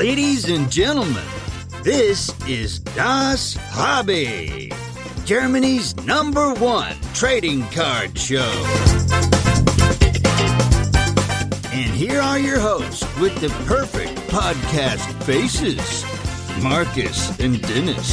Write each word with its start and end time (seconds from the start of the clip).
Ladies 0.00 0.48
and 0.48 0.72
gentlemen, 0.72 1.22
this 1.82 2.32
is 2.48 2.78
Das 2.78 3.54
Hobby, 3.68 4.72
Germany's 5.26 5.94
number 6.06 6.54
one 6.54 6.96
trading 7.12 7.64
card 7.68 8.18
show. 8.18 8.50
And 11.70 11.92
here 11.92 12.18
are 12.18 12.38
your 12.38 12.58
hosts 12.58 13.04
with 13.18 13.38
the 13.42 13.50
perfect 13.66 14.16
podcast 14.30 15.04
faces 15.24 16.02
Marcus 16.62 17.38
and 17.38 17.60
Dennis. 17.60 18.08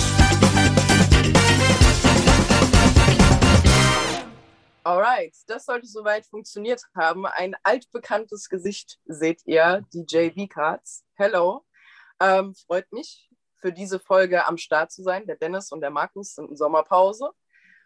Alright, 4.85 5.37
das 5.47 5.65
sollte 5.65 5.87
soweit 5.87 6.25
funktioniert 6.25 6.81
haben. 6.97 7.25
Ein 7.25 7.55
altbekanntes 7.63 8.49
Gesicht 8.49 8.99
seht 9.05 9.39
ihr, 9.45 9.85
die 9.93 10.05
JV 10.05 10.47
Cards. 10.49 11.05
Hello. 11.15 11.63
Ähm, 12.19 12.55
freut 12.55 12.91
mich, 12.91 13.29
für 13.59 13.71
diese 13.71 13.99
Folge 13.99 14.45
am 14.45 14.57
Start 14.57 14.91
zu 14.91 15.03
sein. 15.03 15.25
Der 15.27 15.35
Dennis 15.35 15.71
und 15.71 15.81
der 15.81 15.89
Markus 15.91 16.35
sind 16.35 16.49
in 16.49 16.57
Sommerpause. 16.57 17.29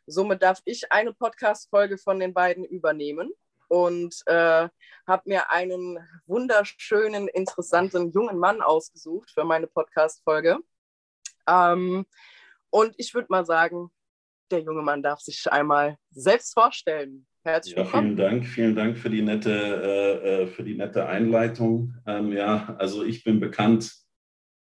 Somit 0.06 0.42
darf 0.42 0.62
ich 0.66 0.92
eine 0.92 1.14
Podcast-Folge 1.14 1.98
von 1.98 2.20
den 2.20 2.34
beiden 2.34 2.66
übernehmen 2.66 3.32
und 3.68 4.16
äh, 4.26 4.68
habe 5.08 5.24
mir 5.26 5.50
einen 5.52 6.00
wunderschönen, 6.26 7.28
interessanten 7.28 8.12
jungen 8.12 8.38
Mann 8.38 8.62
ausgesucht 8.62 9.32
für 9.32 9.44
meine 9.44 9.68
Podcast-Folge. 9.68 10.58
Ähm, 11.48 12.06
und 12.70 12.96
ich 12.98 13.14
würde 13.14 13.28
mal 13.30 13.46
sagen, 13.46 13.92
der 14.50 14.60
junge 14.60 14.82
Mann 14.82 15.02
darf 15.04 15.20
sich 15.22 15.50
einmal 15.52 15.98
selbst 16.10 16.54
vorstellen. 16.54 17.26
Herzlich 17.44 17.76
Ja, 17.76 17.84
willkommen. 17.84 18.08
vielen 18.08 18.18
Dank, 18.18 18.46
vielen 18.46 18.76
Dank 18.76 18.98
für 18.98 19.10
die 19.10 19.22
nette, 19.22 19.52
äh, 19.52 20.44
äh, 20.44 20.48
für 20.48 20.64
die 20.64 20.76
nette 20.76 21.08
Einleitung. 21.08 21.96
Ähm, 22.06 22.34
ja, 22.34 22.76
also 22.78 23.04
ich 23.04 23.24
bin 23.24 23.40
bekannt 23.40 23.96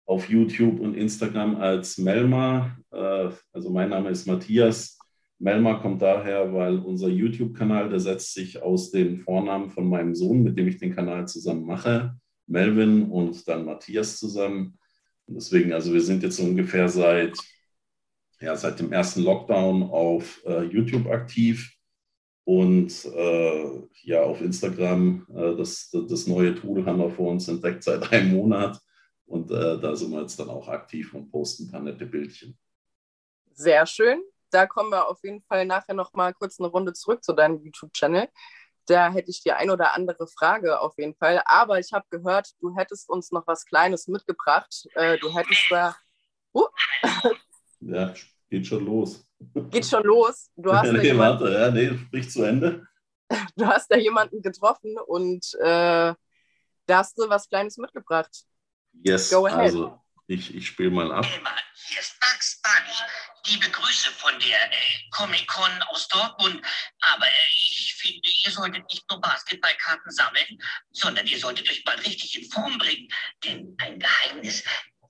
auf 0.09 0.31
YouTube 0.31 0.81
und 0.81 0.95
Instagram 0.95 1.57
als 1.57 1.99
Melma. 1.99 2.77
Äh, 2.91 3.29
also 3.53 3.71
mein 3.71 3.91
Name 3.91 4.09
ist 4.09 4.27
Matthias. 4.27 4.99
Melma 5.39 5.75
kommt 5.75 6.01
daher, 6.01 6.53
weil 6.53 6.79
unser 6.79 7.09
YouTube-Kanal, 7.09 7.91
der 7.91 8.01
setzt 8.01 8.33
sich 8.33 8.61
aus 8.63 8.91
den 8.91 9.19
Vornamen 9.19 9.69
von 9.69 9.87
meinem 9.87 10.15
Sohn, 10.15 10.43
mit 10.43 10.57
dem 10.59 10.67
ich 10.67 10.79
den 10.79 10.95
Kanal 10.95 11.29
zusammen 11.29 11.67
mache, 11.67 12.17
Melvin 12.47 13.11
und 13.11 13.47
dann 13.47 13.67
Matthias 13.67 14.17
zusammen. 14.17 14.79
Und 15.27 15.35
deswegen, 15.35 15.75
also 15.75 15.93
wir 15.93 16.01
sind 16.01 16.23
jetzt 16.23 16.41
ungefähr 16.41 16.89
seit, 16.89 17.39
ja, 18.41 18.57
seit 18.57 18.81
dem 18.81 18.91
ersten 18.91 19.23
Lockdown 19.23 19.83
auf 19.83 20.43
äh, 20.47 20.63
YouTube 20.63 21.07
aktiv 21.07 21.77
und 22.45 23.05
äh, 23.15 23.65
ja, 24.05 24.23
auf 24.23 24.41
Instagram, 24.41 25.27
äh, 25.37 25.55
das, 25.55 25.91
das 26.09 26.27
neue 26.27 26.55
Tool 26.55 26.87
haben 26.87 26.99
wir 26.99 27.11
vor 27.11 27.31
uns 27.31 27.47
entdeckt 27.47 27.85
seit 27.85 28.11
einem 28.11 28.35
Monat. 28.35 28.81
Und 29.29 29.51
äh, 29.51 29.79
da 29.79 29.95
sind 29.95 30.11
wir 30.11 30.23
jetzt 30.23 30.41
dann 30.41 30.49
auch 30.49 30.69
aktiv 30.69 31.13
und 31.15 31.31
posten 31.31 31.67
ein 31.67 31.71
paar 31.71 31.81
nette 31.81 32.07
Bildchen. 32.07 32.59
Sehr 33.53 33.87
schön. 33.87 34.23
Da 34.51 34.67
kommen 34.67 34.91
wir 34.91 35.09
auf 35.09 35.23
jeden 35.23 35.43
Fall 35.43 35.67
nachher 35.67 35.95
noch 35.95 36.15
mal 36.15 36.33
kurz 36.33 36.59
eine 36.59 36.69
Runde 36.69 36.95
zurück 36.95 37.23
zu 37.23 37.35
deinem 37.35 37.63
YouTube-Channel. 37.63 38.29
Da 38.87 39.13
hätte 39.13 39.31
ich 39.31 39.43
die 39.43 39.53
ein 39.53 39.69
oder 39.69 39.95
andere 39.95 40.27
Frage 40.27 40.81
auf 40.81 40.97
jeden 40.97 41.15
Fall. 41.15 41.43
Aber 41.45 41.79
ich 41.79 41.93
habe 41.93 42.07
gehört, 42.09 42.53
du 42.61 42.75
hättest 42.75 43.11
uns 43.11 43.31
noch 43.31 43.47
was 43.47 43.67
Kleines 43.67 44.09
mitgebracht. 44.09 44.89
Äh, 44.95 45.19
du 45.19 45.35
hättest 45.35 45.67
da. 45.71 45.95
Uh, 46.55 46.67
Ja, 47.81 48.13
geht 48.49 48.67
schon 48.67 48.85
los. 48.85 49.29
geht 49.71 49.87
schon 49.87 50.05
los. 50.05 50.51
Du 50.57 50.73
hast, 50.73 50.87
da 50.89 50.93
nee, 50.93 51.03
jemanden, 51.03 51.45
warte, 51.45 51.55
ja, 51.55 51.71
nee, 51.71 51.99
sprich 51.99 52.31
zu 52.31 52.43
Ende. 52.45 52.87
du 53.57 53.67
hast 53.67 53.91
da 53.91 53.97
jemanden 53.97 54.41
getroffen 54.41 54.97
und 55.07 55.55
äh, 55.61 56.15
da 56.87 56.99
hast 56.99 57.19
du 57.19 57.29
was 57.29 57.49
Kleines 57.49 57.77
mitgebracht. 57.77 58.47
Yes, 58.93 59.31
Go 59.31 59.47
ahead. 59.47 59.61
also 59.61 59.99
ich, 60.27 60.55
ich 60.55 60.67
spiele 60.67 60.91
mal 60.91 61.11
ab. 61.13 61.27
Emma, 61.35 61.57
hier 61.87 62.01
ist 62.01 62.19
Bugs 62.21 62.61
Bunny. 62.63 63.11
Liebe 63.47 63.71
Grüße 63.71 64.11
von 64.11 64.39
der 64.41 64.71
äh, 64.71 64.77
Comic-Con 65.11 65.83
aus 65.91 66.07
Dortmund. 66.09 66.61
Aber 67.01 67.27
äh, 67.27 67.49
ich 67.51 67.95
finde, 67.97 68.29
ihr 68.45 68.51
solltet 68.51 68.85
nicht 68.91 69.09
nur 69.11 69.21
Basketballkarten 69.21 70.11
sammeln, 70.13 70.59
sondern 70.93 71.27
ihr 71.27 71.39
solltet 71.39 71.71
euch 71.71 71.83
mal 71.85 71.97
richtig 72.01 72.39
in 72.39 72.51
Form 72.51 72.77
bringen. 72.77 73.09
Denn 73.43 73.75
ein 73.79 73.99
Geheimnis, 73.99 74.65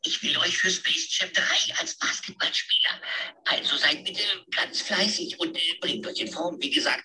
ich 0.05 0.22
will 0.22 0.39
euch 0.39 0.56
für 0.56 0.71
Space 0.71 1.19
Jam 1.19 1.33
3 1.33 1.75
als 1.81 1.97
Basketballspieler. 1.99 3.00
Also 3.47 3.77
seid 3.77 4.05
bitte 4.05 4.22
ganz 4.53 4.83
fleißig 4.83 5.41
und 5.41 5.56
äh, 5.56 5.78
bringt 5.81 6.06
euch 6.06 6.21
in 6.21 6.31
Form. 6.33 6.56
Wie 6.60 6.71
gesagt, 6.71 7.03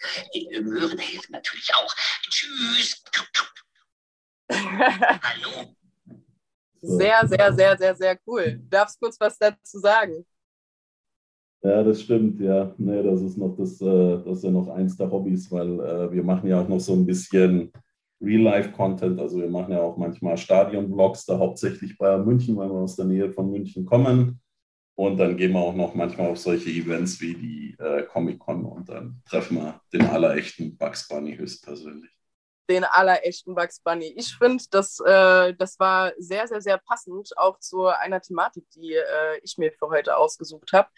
Möhren 0.62 1.00
helfen 1.00 1.32
natürlich 1.32 1.74
auch. 1.74 1.96
Tschüss. 2.30 3.04
Hallo. 4.52 5.76
Sehr, 6.84 7.28
sehr, 7.28 7.54
sehr, 7.54 7.78
sehr, 7.78 7.96
sehr 7.96 8.18
cool. 8.28 8.60
Du 8.62 8.70
darfst 8.70 9.00
kurz 9.00 9.18
was 9.20 9.38
dazu 9.38 9.80
sagen. 9.80 10.26
Ja, 11.62 11.82
das 11.82 12.02
stimmt, 12.02 12.42
ja. 12.42 12.76
Nee, 12.78 13.02
das 13.04 13.22
ist 13.22 13.38
noch 13.38 13.56
das, 13.56 13.80
äh, 13.82 14.18
das 14.26 14.40
ist 14.40 14.44
ja 14.44 14.52
noch 14.52 14.68
eins 14.68 14.98
der 14.98 15.10
Hobbys, 15.10 15.50
weil 15.50 15.80
äh, 15.80 16.12
wir 16.12 16.24
machen 16.24 16.50
ja 16.50 16.62
auch 16.62 16.68
noch 16.68 16.82
so 16.82 16.94
ein 16.94 17.06
bisschen 17.06 17.72
Real-Life-Content. 18.20 19.18
Also 19.18 19.40
wir 19.40 19.50
machen 19.50 19.72
ja 19.72 19.80
auch 19.82 19.96
manchmal 19.96 20.36
Stadion-Vlogs, 20.36 21.26
da 21.26 21.38
hauptsächlich 21.38 21.98
bei 21.98 22.18
München, 22.18 22.58
weil 22.58 22.70
wir 22.70 22.80
aus 22.80 22.98
der 22.98 23.06
Nähe 23.06 23.32
von 23.32 23.50
München 23.50 23.86
kommen. 23.86 24.42
Und 24.96 25.18
dann 25.18 25.38
gehen 25.38 25.54
wir 25.54 25.60
auch 25.60 25.74
noch 25.74 25.96
manchmal 25.96 26.32
auf 26.32 26.38
solche 26.38 26.70
Events 26.70 27.20
wie 27.22 27.34
die 27.34 27.76
äh, 27.80 28.04
Comic-Con 28.04 28.66
und 28.66 28.90
dann 28.90 29.22
treffen 29.26 29.58
wir 29.58 29.82
den 29.92 30.06
allerechten 30.06 30.78
Bugs 30.78 31.08
Bunny 31.08 31.36
höchstpersönlich. 31.36 32.12
Den 32.70 32.84
allerechten 32.84 33.56
Bugs 33.56 33.80
Bunny. 33.82 34.14
Ich 34.18 34.36
finde, 34.36 34.64
das, 34.72 35.00
äh, 35.00 35.54
das 35.56 35.80
war 35.80 36.14
sehr, 36.18 36.48
sehr, 36.48 36.62
sehr 36.62 36.78
passend 36.78 37.38
auch 37.38 37.60
zu 37.60 37.88
einer 37.88 38.22
Thematik, 38.22 38.70
die 38.72 38.94
äh, 38.94 39.40
ich 39.44 39.58
mir 39.58 39.72
für 39.72 39.90
heute 39.90 40.18
ausgesucht 40.18 40.72
habe, 40.74 40.90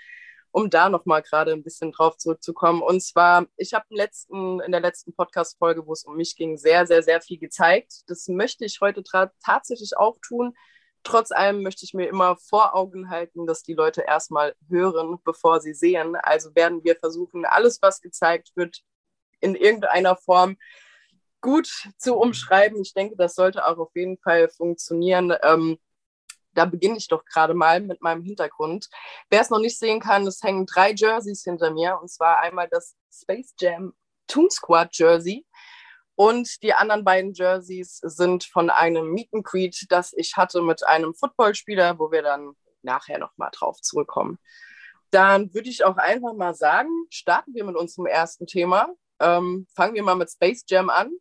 um 0.52 0.70
da 0.70 0.90
nochmal 0.90 1.22
gerade 1.22 1.52
ein 1.52 1.64
bisschen 1.64 1.92
drauf 1.92 2.18
zurückzukommen. 2.18 2.82
Und 2.82 3.02
zwar, 3.02 3.48
ich 3.58 3.74
habe 3.74 3.86
in 3.90 4.72
der 4.72 4.80
letzten 4.80 5.14
Podcast-Folge, 5.16 5.86
wo 5.86 5.94
es 5.94 6.04
um 6.04 6.16
mich 6.16 6.36
ging, 6.36 6.58
sehr, 6.58 6.86
sehr, 6.86 7.04
sehr 7.04 7.20
viel 7.22 7.40
gezeigt. 7.40 8.04
Das 8.08 8.28
möchte 8.28 8.66
ich 8.66 8.80
heute 8.82 9.04
tatsächlich 9.44 9.98
auch 9.98 10.18
tun. 10.22 10.54
Trotz 11.04 11.32
allem 11.32 11.62
möchte 11.62 11.86
ich 11.86 11.94
mir 11.94 12.08
immer 12.08 12.36
vor 12.36 12.76
Augen 12.76 13.10
halten, 13.10 13.46
dass 13.46 13.64
die 13.64 13.76
Leute 13.76 14.02
erstmal 14.02 14.56
hören, 14.70 15.20
bevor 15.24 15.62
sie 15.62 15.74
sehen. 15.74 16.16
Also 16.16 16.56
werden 16.56 16.84
wir 16.84 16.96
versuchen, 16.96 17.46
alles, 17.46 17.80
was 17.82 18.02
gezeigt 18.02 18.52
wird, 18.56 18.82
in 19.40 19.56
irgendeiner 19.56 20.16
Form 20.16 20.58
gut 21.46 21.70
zu 21.98 22.16
umschreiben. 22.16 22.82
Ich 22.82 22.96
denke, 22.96 23.16
das 23.16 23.36
sollte 23.36 23.68
auch 23.68 23.78
auf 23.78 23.96
jeden 23.96 24.18
Fall 24.18 24.50
funktionieren. 24.50 25.32
Ähm, 25.44 25.78
da 26.56 26.66
beginne 26.66 26.98
ich 26.98 27.08
doch 27.08 27.24
gerade 27.24 27.54
mal 27.54 27.82
mit 27.82 28.02
meinem 28.02 28.24
Hintergrund. 28.24 28.90
Wer 29.30 29.42
es 29.42 29.52
noch 29.52 29.60
nicht 29.60 29.78
sehen 29.78 30.00
kann, 30.00 30.26
es 30.26 30.42
hängen 30.42 30.66
drei 30.66 30.92
Jerseys 30.92 31.44
hinter 31.44 31.70
mir. 31.70 32.00
Und 32.02 32.10
zwar 32.10 32.40
einmal 32.40 32.68
das 32.68 32.96
Space 33.14 33.54
Jam 33.60 33.94
Toon 34.26 34.50
Squad 34.50 34.90
Jersey. 34.98 35.46
Und 36.16 36.64
die 36.64 36.74
anderen 36.74 37.04
beiden 37.04 37.34
Jerseys 37.34 38.00
sind 38.02 38.46
von 38.46 38.72
einem 38.72 39.12
Meet 39.12 39.32
and 39.34 39.46
Greet, 39.46 39.86
das 39.90 40.14
ich 40.14 40.36
hatte 40.36 40.64
mit 40.64 40.84
einem 40.88 41.14
Footballspieler, 41.14 42.00
wo 42.00 42.12
wir 42.12 42.24
dann 42.24 42.54
nachher 42.82 43.20
nochmal 43.20 43.52
drauf 43.52 43.80
zurückkommen. 43.82 44.40
Dann 45.12 45.54
würde 45.54 45.70
ich 45.70 45.86
auch 45.86 45.98
einfach 45.98 46.34
mal 46.34 46.56
sagen, 46.56 46.90
starten 47.12 47.54
wir 47.54 47.66
mit 47.66 47.76
unserem 47.76 48.08
ersten 48.08 48.48
Thema. 48.48 48.90
Ähm, 49.20 49.68
fangen 49.76 49.94
wir 49.94 50.02
mal 50.02 50.16
mit 50.16 50.32
Space 50.32 50.64
Jam 50.68 50.90
an. 50.90 51.12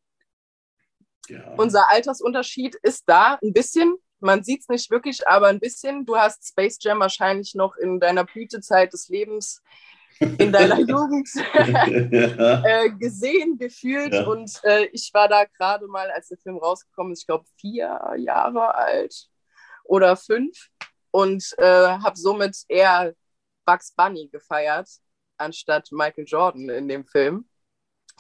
Ja. 1.29 1.55
Unser 1.57 1.91
Altersunterschied 1.91 2.75
ist 2.83 3.05
da 3.07 3.39
ein 3.43 3.53
bisschen. 3.53 3.97
Man 4.21 4.43
sieht 4.43 4.63
es 4.63 4.69
nicht 4.69 4.91
wirklich, 4.91 5.27
aber 5.29 5.49
ein 5.49 5.61
bisschen. 5.61 6.07
Du 6.07 6.17
hast 6.17 6.47
Space 6.47 6.79
Jam 6.81 7.01
wahrscheinlich 7.01 7.55
noch 7.55 7.77
in 7.77 8.01
deiner 8.01 8.25
Blütezeit 8.25 8.93
des 8.93 9.09
Lebens, 9.09 9.63
in 10.19 10.53
deiner 10.53 10.79
Jugend 10.81 11.29
äh, 11.55 12.91
gesehen, 12.91 13.59
gefühlt. 13.59 14.15
Ja. 14.15 14.27
Und 14.27 14.61
äh, 14.65 14.87
ich 14.93 15.11
war 15.13 15.29
da 15.29 15.45
gerade 15.45 15.87
mal, 15.87 16.11
als 16.11 16.29
der 16.29 16.39
Film 16.39 16.57
rausgekommen 16.59 17.13
ist, 17.13 17.21
ich 17.21 17.27
glaube, 17.27 17.45
vier 17.61 18.15
Jahre 18.17 18.75
alt 18.75 19.29
oder 19.85 20.17
fünf. 20.17 20.69
Und 21.11 21.55
äh, 21.59 21.65
habe 21.65 22.17
somit 22.17 22.57
eher 22.69 23.15
Bugs 23.65 23.93
Bunny 23.95 24.29
gefeiert, 24.29 24.89
anstatt 25.37 25.93
Michael 25.93 26.25
Jordan 26.27 26.69
in 26.71 26.89
dem 26.89 27.05
Film. 27.05 27.49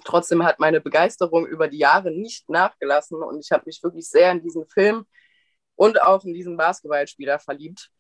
Trotzdem 0.05 0.45
hat 0.45 0.59
meine 0.59 0.81
Begeisterung 0.81 1.47
über 1.47 1.69
die 1.69 1.79
Jahre 1.79 2.11
nicht 2.11 2.49
nachgelassen 2.49 3.23
und 3.23 3.41
ich 3.41 3.53
habe 3.53 3.65
mich 3.67 3.83
wirklich 3.83 4.09
sehr 4.09 4.33
in 4.33 4.43
diesen 4.43 4.67
Film 4.67 5.07
und 5.77 6.03
auch 6.03 6.25
in 6.25 6.35
diesen 6.35 6.57
Basketballspieler 6.57 7.39
verliebt. 7.39 7.91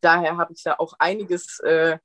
Daher 0.00 0.36
habe 0.36 0.52
ich 0.52 0.62
da 0.62 0.74
auch 0.78 0.94
einiges 0.98 1.60
äh, 1.60 1.98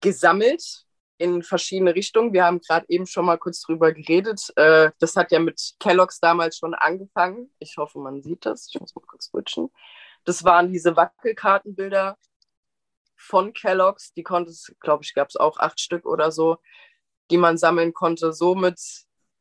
gesammelt 0.00 0.84
in 1.16 1.42
verschiedene 1.42 1.94
Richtungen. 1.94 2.32
Wir 2.32 2.44
haben 2.44 2.60
gerade 2.60 2.86
eben 2.88 3.06
schon 3.06 3.24
mal 3.24 3.38
kurz 3.38 3.60
drüber 3.62 3.92
geredet. 3.92 4.52
Äh, 4.56 4.92
das 5.00 5.16
hat 5.16 5.32
ja 5.32 5.40
mit 5.40 5.74
Kellogg's 5.80 6.20
damals 6.20 6.58
schon 6.58 6.74
angefangen. 6.74 7.52
Ich 7.58 7.76
hoffe, 7.76 7.98
man 7.98 8.22
sieht 8.22 8.46
das. 8.46 8.68
Ich 8.72 8.80
muss 8.80 8.94
mal 8.94 9.02
kurz 9.06 9.26
switchen. 9.26 9.70
Das 10.24 10.44
waren 10.44 10.72
diese 10.72 10.96
Wackelkartenbilder 10.96 12.16
von 13.16 13.52
Kellogg's. 13.52 14.12
Die 14.12 14.22
konnte 14.22 14.50
es, 14.50 14.74
glaube 14.80 15.02
ich, 15.02 15.14
gab 15.14 15.28
es 15.28 15.36
auch 15.36 15.58
acht 15.58 15.80
Stück 15.80 16.06
oder 16.06 16.30
so, 16.30 16.58
die 17.30 17.38
man 17.38 17.58
sammeln 17.58 17.92
konnte. 17.92 18.32
Somit 18.32 18.78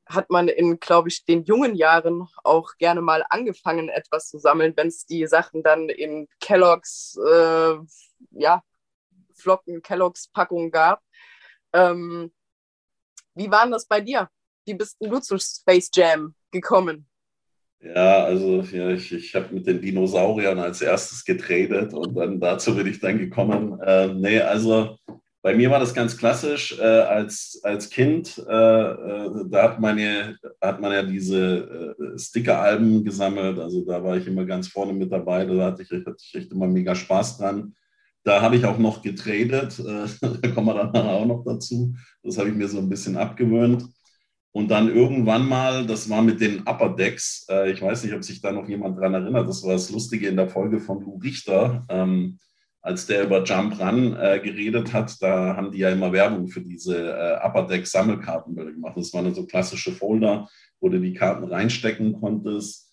hat 0.05 0.29
man 0.29 0.47
in, 0.47 0.79
glaube 0.79 1.09
ich, 1.09 1.25
den 1.25 1.43
jungen 1.43 1.75
Jahren 1.75 2.27
auch 2.43 2.77
gerne 2.77 3.01
mal 3.01 3.25
angefangen, 3.29 3.89
etwas 3.89 4.29
zu 4.29 4.39
sammeln, 4.39 4.73
wenn 4.75 4.87
es 4.87 5.05
die 5.05 5.27
Sachen 5.27 5.63
dann 5.63 5.89
in 5.89 6.27
Kelloggs, 6.39 7.17
äh, 7.17 7.75
ja, 8.31 8.61
Flocken, 9.35 9.81
Kelloggs 9.81 10.29
Packungen 10.29 10.71
gab. 10.71 11.01
Ähm, 11.73 12.31
wie 13.35 13.51
war 13.51 13.69
das 13.69 13.85
bei 13.85 14.01
dir? 14.01 14.29
Wie 14.65 14.73
bist 14.73 14.97
du 14.99 15.19
zu 15.19 15.37
Space 15.37 15.89
Jam 15.93 16.33
gekommen? 16.51 17.07
Ja, 17.79 18.23
also 18.23 18.61
ja, 18.61 18.89
ich, 18.89 19.11
ich 19.13 19.35
habe 19.35 19.53
mit 19.53 19.67
den 19.67 19.79
Dinosauriern 19.79 20.57
als 20.57 20.81
erstes 20.81 21.23
getradet 21.23 21.93
und 21.93 22.15
dann 22.15 22.39
dazu 22.39 22.75
bin 22.75 22.87
ich 22.87 22.99
dann 22.99 23.19
gekommen. 23.19 23.79
Äh, 23.81 24.07
nee, 24.07 24.39
also 24.41 24.97
bei 25.41 25.55
mir 25.55 25.69
war 25.69 25.79
das 25.79 25.93
ganz 25.93 26.17
klassisch. 26.17 26.77
Äh, 26.79 26.83
als, 26.83 27.59
als 27.63 27.89
Kind, 27.89 28.37
äh, 28.49 28.51
äh, 28.51 29.45
da 29.49 29.63
hat 29.63 29.79
man, 29.79 29.97
ja, 29.97 30.33
hat 30.61 30.81
man 30.81 30.91
ja 30.91 31.03
diese 31.03 31.95
äh, 31.99 32.19
Sticker-Alben 32.19 33.03
gesammelt. 33.03 33.59
Also 33.59 33.85
da 33.85 34.03
war 34.03 34.17
ich 34.17 34.27
immer 34.27 34.45
ganz 34.45 34.67
vorne 34.67 34.93
mit 34.93 35.11
dabei. 35.11 35.45
Da 35.45 35.65
hatte 35.65 35.83
ich, 35.83 35.91
hatte 35.91 36.17
ich 36.19 36.35
echt 36.35 36.51
immer 36.51 36.67
mega 36.67 36.95
Spaß 36.95 37.37
dran. 37.37 37.75
Da 38.23 38.41
habe 38.41 38.57
ich 38.57 38.65
auch 38.65 38.77
noch 38.77 39.01
getradet. 39.01 39.79
Äh, 39.79 40.07
da 40.41 40.47
kommen 40.49 40.67
wir 40.67 40.91
dann 40.91 41.07
auch 41.07 41.25
noch 41.25 41.43
dazu. 41.45 41.93
Das 42.23 42.37
habe 42.37 42.49
ich 42.49 42.55
mir 42.55 42.67
so 42.67 42.79
ein 42.79 42.89
bisschen 42.89 43.15
abgewöhnt. 43.15 43.85
Und 44.51 44.69
dann 44.69 44.89
irgendwann 44.89 45.47
mal, 45.47 45.85
das 45.85 46.09
war 46.09 46.23
mit 46.23 46.41
den 46.41 46.61
Upper 46.61 46.89
Decks, 46.89 47.45
ich 47.67 47.79
weiß 47.79 48.03
nicht, 48.03 48.15
ob 48.15 48.23
sich 48.23 48.41
da 48.41 48.51
noch 48.51 48.67
jemand 48.67 48.97
dran 48.97 49.13
erinnert, 49.13 49.47
das 49.47 49.61
war 49.63 49.73
das 49.73 49.91
Lustige 49.91 50.29
in 50.29 50.35
der 50.35 50.49
Folge 50.49 50.79
von 50.79 51.03
Lou 51.03 51.17
Richter. 51.17 51.85
Ähm, 51.89 52.39
als 52.87 53.05
der 53.05 53.23
über 53.25 53.43
Jump 53.43 53.77
Run 53.81 54.15
äh, 54.15 54.39
geredet 54.39 54.93
hat, 54.93 55.21
da 55.21 55.57
haben 55.57 55.71
die 55.71 55.79
ja 55.79 55.89
immer 55.89 56.13
Werbung 56.13 56.47
für 56.47 56.61
diese 56.61 57.11
äh, 57.11 57.45
Upper 57.45 57.67
Deck 57.67 57.85
Sammelkartenbilder 57.85 58.71
gemacht. 58.71 58.93
Das 58.95 59.13
waren 59.13 59.33
so 59.35 59.45
klassische 59.45 59.91
Folder, 59.91 60.47
wo 60.79 60.87
du 60.87 60.97
die 60.97 61.13
Karten 61.13 61.43
reinstecken 61.43 62.13
konntest. 62.13 62.89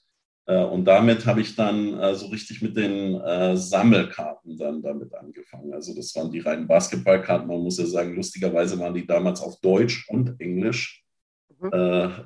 Äh, 0.46 0.64
und 0.64 0.85
damit 0.85 1.25
habe 1.26 1.43
ich 1.43 1.55
dann 1.55 1.96
äh, 2.00 2.12
so 2.17 2.26
richtig 2.26 2.61
mit 2.61 2.76
den 2.76 3.20
äh, 3.20 3.56
Sammelkarten 3.56 4.58
dann 4.58 4.82
damit 4.82 5.14
angefangen. 5.14 5.73
Also 5.73 5.94
das 5.94 6.12
waren 6.17 6.32
die 6.32 6.41
reinen 6.41 6.67
Basketballkarten. 6.67 7.46
Man 7.46 7.61
muss 7.61 7.79
ja 7.79 7.87
sagen, 7.87 8.17
lustigerweise 8.17 8.76
waren 8.81 8.94
die 8.94 9.06
damals 9.06 9.41
auf 9.41 9.61
Deutsch 9.61 10.08
und 10.08 10.41
Englisch. 10.41 11.05
Mhm. 11.61 11.70
Äh, 11.73 11.76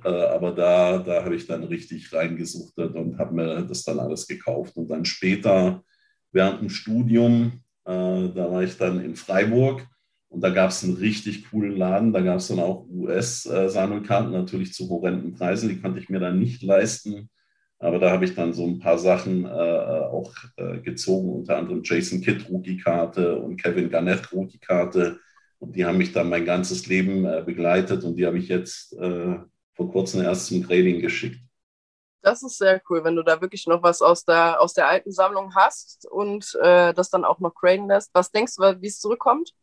aber 0.09 0.53
da, 0.53 1.01
da 1.01 1.23
habe 1.23 1.37
ich 1.37 1.47
dann 1.47 1.65
richtig 1.65 2.11
reingesuchtet 2.15 2.95
und 2.95 3.19
habe 3.19 3.35
mir 3.35 3.61
das 3.61 3.85
dann 3.85 4.01
alles 4.01 4.27
gekauft. 4.27 4.75
Und 4.79 4.89
dann 4.89 5.05
später 5.05 5.83
während 6.33 6.61
dem 6.61 6.71
Studium, 6.71 7.61
äh, 7.85 7.91
da 7.93 8.51
war 8.51 8.63
ich 8.63 8.77
dann 8.77 9.01
in 9.01 9.17
Freiburg 9.17 9.87
und 10.29 10.43
da 10.43 10.51
gab 10.51 10.71
es 10.71 10.85
einen 10.85 10.95
richtig 10.95 11.51
coolen 11.51 11.77
Laden. 11.77 12.13
Da 12.13 12.21
gab 12.21 12.39
es 12.39 12.49
dann 12.49 12.61
auch 12.61 12.87
US-Sammelkarten, 12.91 14.33
natürlich 14.33 14.75
zu 14.75 14.89
horrenden 14.89 15.33
Preisen. 15.35 15.69
Die 15.69 15.81
konnte 15.81 15.99
ich 15.99 16.09
mir 16.09 16.21
dann 16.21 16.39
nicht 16.39 16.63
leisten. 16.63 17.31
Aber 17.81 17.99
da 17.99 18.11
habe 18.11 18.25
ich 18.25 18.35
dann 18.35 18.53
so 18.53 18.67
ein 18.67 18.81
paar 18.81 18.99
Sachen 18.99 19.45
äh, 19.45 19.49
auch 19.49 20.35
äh, 20.57 20.79
gezogen, 20.79 21.31
unter 21.31 21.57
anderem 21.57 21.83
Jason 21.85 22.21
Kidd 22.21 22.45
Rookie-Karte 22.51 23.39
und 23.39 23.57
Kevin 23.57 23.89
Garnett 23.89 24.33
Rookie-Karte. 24.33 25.21
Und 25.61 25.77
die 25.77 25.85
haben 25.85 25.99
mich 25.99 26.13
dann 26.13 26.29
mein 26.29 26.45
ganzes 26.45 26.87
Leben 26.87 27.25
äh, 27.25 27.43
begleitet 27.45 28.05
und 28.05 28.17
die 28.17 28.27
habe 28.27 28.39
ich 28.39 28.49
jetzt 28.49 28.93
äh, 28.95 29.37
vor 29.75 29.93
kurzem 29.93 30.23
erst 30.23 30.47
zum 30.47 30.63
Grading 30.63 31.01
geschickt. 31.01 31.41
Das 32.23 32.43
ist 32.43 32.59
sehr 32.59 32.83
cool, 32.89 33.05
wenn 33.05 33.17
du 33.17 33.23
da 33.23 33.41
wirklich 33.41 33.67
noch 33.67 33.83
was 33.83 34.03
aus 34.03 34.25
der, 34.25 34.61
aus 34.61 34.75
der 34.75 34.89
alten 34.89 35.13
Sammlung 35.13 35.55
hast 35.55 36.07
und 36.11 36.59
äh, 36.63 36.93
das 36.93 37.11
dann 37.11 37.25
auch 37.25 37.39
noch 37.39 37.55
graden 37.55 37.89
lässt. 37.89 38.11
Was 38.13 38.31
denkst 38.31 38.57
du, 38.57 38.63
wie 38.81 38.89
es 38.89 38.99
zurückkommt? 38.99 39.55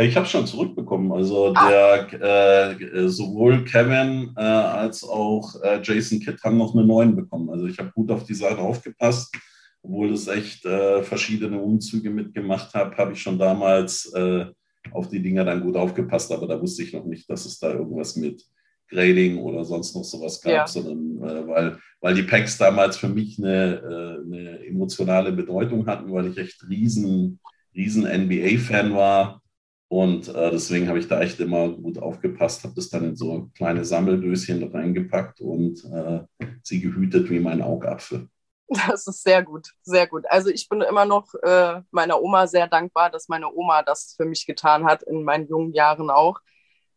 Ich 0.00 0.16
habe 0.16 0.26
schon 0.26 0.46
zurückbekommen. 0.46 1.10
Also 1.10 1.52
ah. 1.56 2.04
der, 2.04 2.72
äh, 2.72 3.08
sowohl 3.08 3.64
Kevin 3.64 4.32
äh, 4.36 4.40
als 4.40 5.02
auch 5.02 5.60
äh, 5.62 5.80
Jason 5.82 6.20
Kidd 6.20 6.38
haben 6.44 6.56
noch 6.56 6.72
eine 6.72 6.84
neuen 6.84 7.16
bekommen. 7.16 7.50
Also 7.50 7.66
ich 7.66 7.78
habe 7.78 7.90
gut 7.92 8.10
auf 8.12 8.22
die 8.24 8.34
Seite 8.34 8.60
aufgepasst. 8.60 9.34
Obwohl 9.82 10.12
es 10.12 10.28
echt 10.28 10.64
äh, 10.64 11.02
verschiedene 11.02 11.60
Umzüge 11.60 12.10
mitgemacht 12.10 12.74
habe, 12.74 12.96
habe 12.96 13.12
ich 13.12 13.22
schon 13.22 13.38
damals 13.38 14.12
äh, 14.12 14.46
auf 14.92 15.08
die 15.08 15.20
Dinger 15.20 15.44
dann 15.44 15.62
gut 15.62 15.76
aufgepasst. 15.76 16.30
Aber 16.30 16.46
da 16.46 16.60
wusste 16.60 16.84
ich 16.84 16.92
noch 16.92 17.04
nicht, 17.04 17.28
dass 17.28 17.44
es 17.44 17.58
da 17.58 17.72
irgendwas 17.72 18.14
mit 18.14 18.44
Grading 18.88 19.38
oder 19.38 19.64
sonst 19.64 19.94
noch 19.94 20.04
sowas 20.04 20.40
gab, 20.40 20.52
ja. 20.52 20.66
sondern 20.66 21.28
äh, 21.28 21.46
weil, 21.46 21.78
weil 22.00 22.14
die 22.14 22.22
Packs 22.22 22.58
damals 22.58 22.96
für 22.96 23.08
mich 23.08 23.38
eine, 23.38 23.74
äh, 23.74 24.24
eine 24.24 24.66
emotionale 24.66 25.32
Bedeutung 25.32 25.86
hatten, 25.86 26.12
weil 26.12 26.28
ich 26.28 26.38
echt 26.38 26.66
riesen, 26.68 27.40
riesen 27.74 28.04
NBA-Fan 28.04 28.94
war. 28.94 29.42
Und 29.88 30.28
äh, 30.28 30.50
deswegen 30.50 30.88
habe 30.88 30.98
ich 30.98 31.08
da 31.08 31.20
echt 31.20 31.40
immer 31.40 31.70
gut 31.70 31.98
aufgepasst, 31.98 32.64
habe 32.64 32.74
das 32.74 32.90
dann 32.90 33.04
in 33.04 33.16
so 33.16 33.50
kleine 33.54 33.84
Sammeldöschen 33.84 34.62
reingepackt 34.62 35.40
und 35.40 35.82
äh, 35.84 36.20
sie 36.62 36.80
gehütet 36.80 37.30
wie 37.30 37.40
mein 37.40 37.62
Augapfel. 37.62 38.28
Das 38.68 39.06
ist 39.06 39.22
sehr 39.22 39.42
gut, 39.42 39.72
sehr 39.82 40.06
gut. 40.06 40.24
Also 40.28 40.50
ich 40.50 40.68
bin 40.68 40.82
immer 40.82 41.06
noch 41.06 41.32
äh, 41.42 41.80
meiner 41.90 42.20
Oma 42.20 42.46
sehr 42.46 42.68
dankbar, 42.68 43.08
dass 43.08 43.28
meine 43.28 43.50
Oma 43.50 43.82
das 43.82 44.14
für 44.14 44.26
mich 44.26 44.44
getan 44.44 44.84
hat, 44.84 45.02
in 45.04 45.24
meinen 45.24 45.48
jungen 45.48 45.72
Jahren 45.72 46.10
auch. 46.10 46.40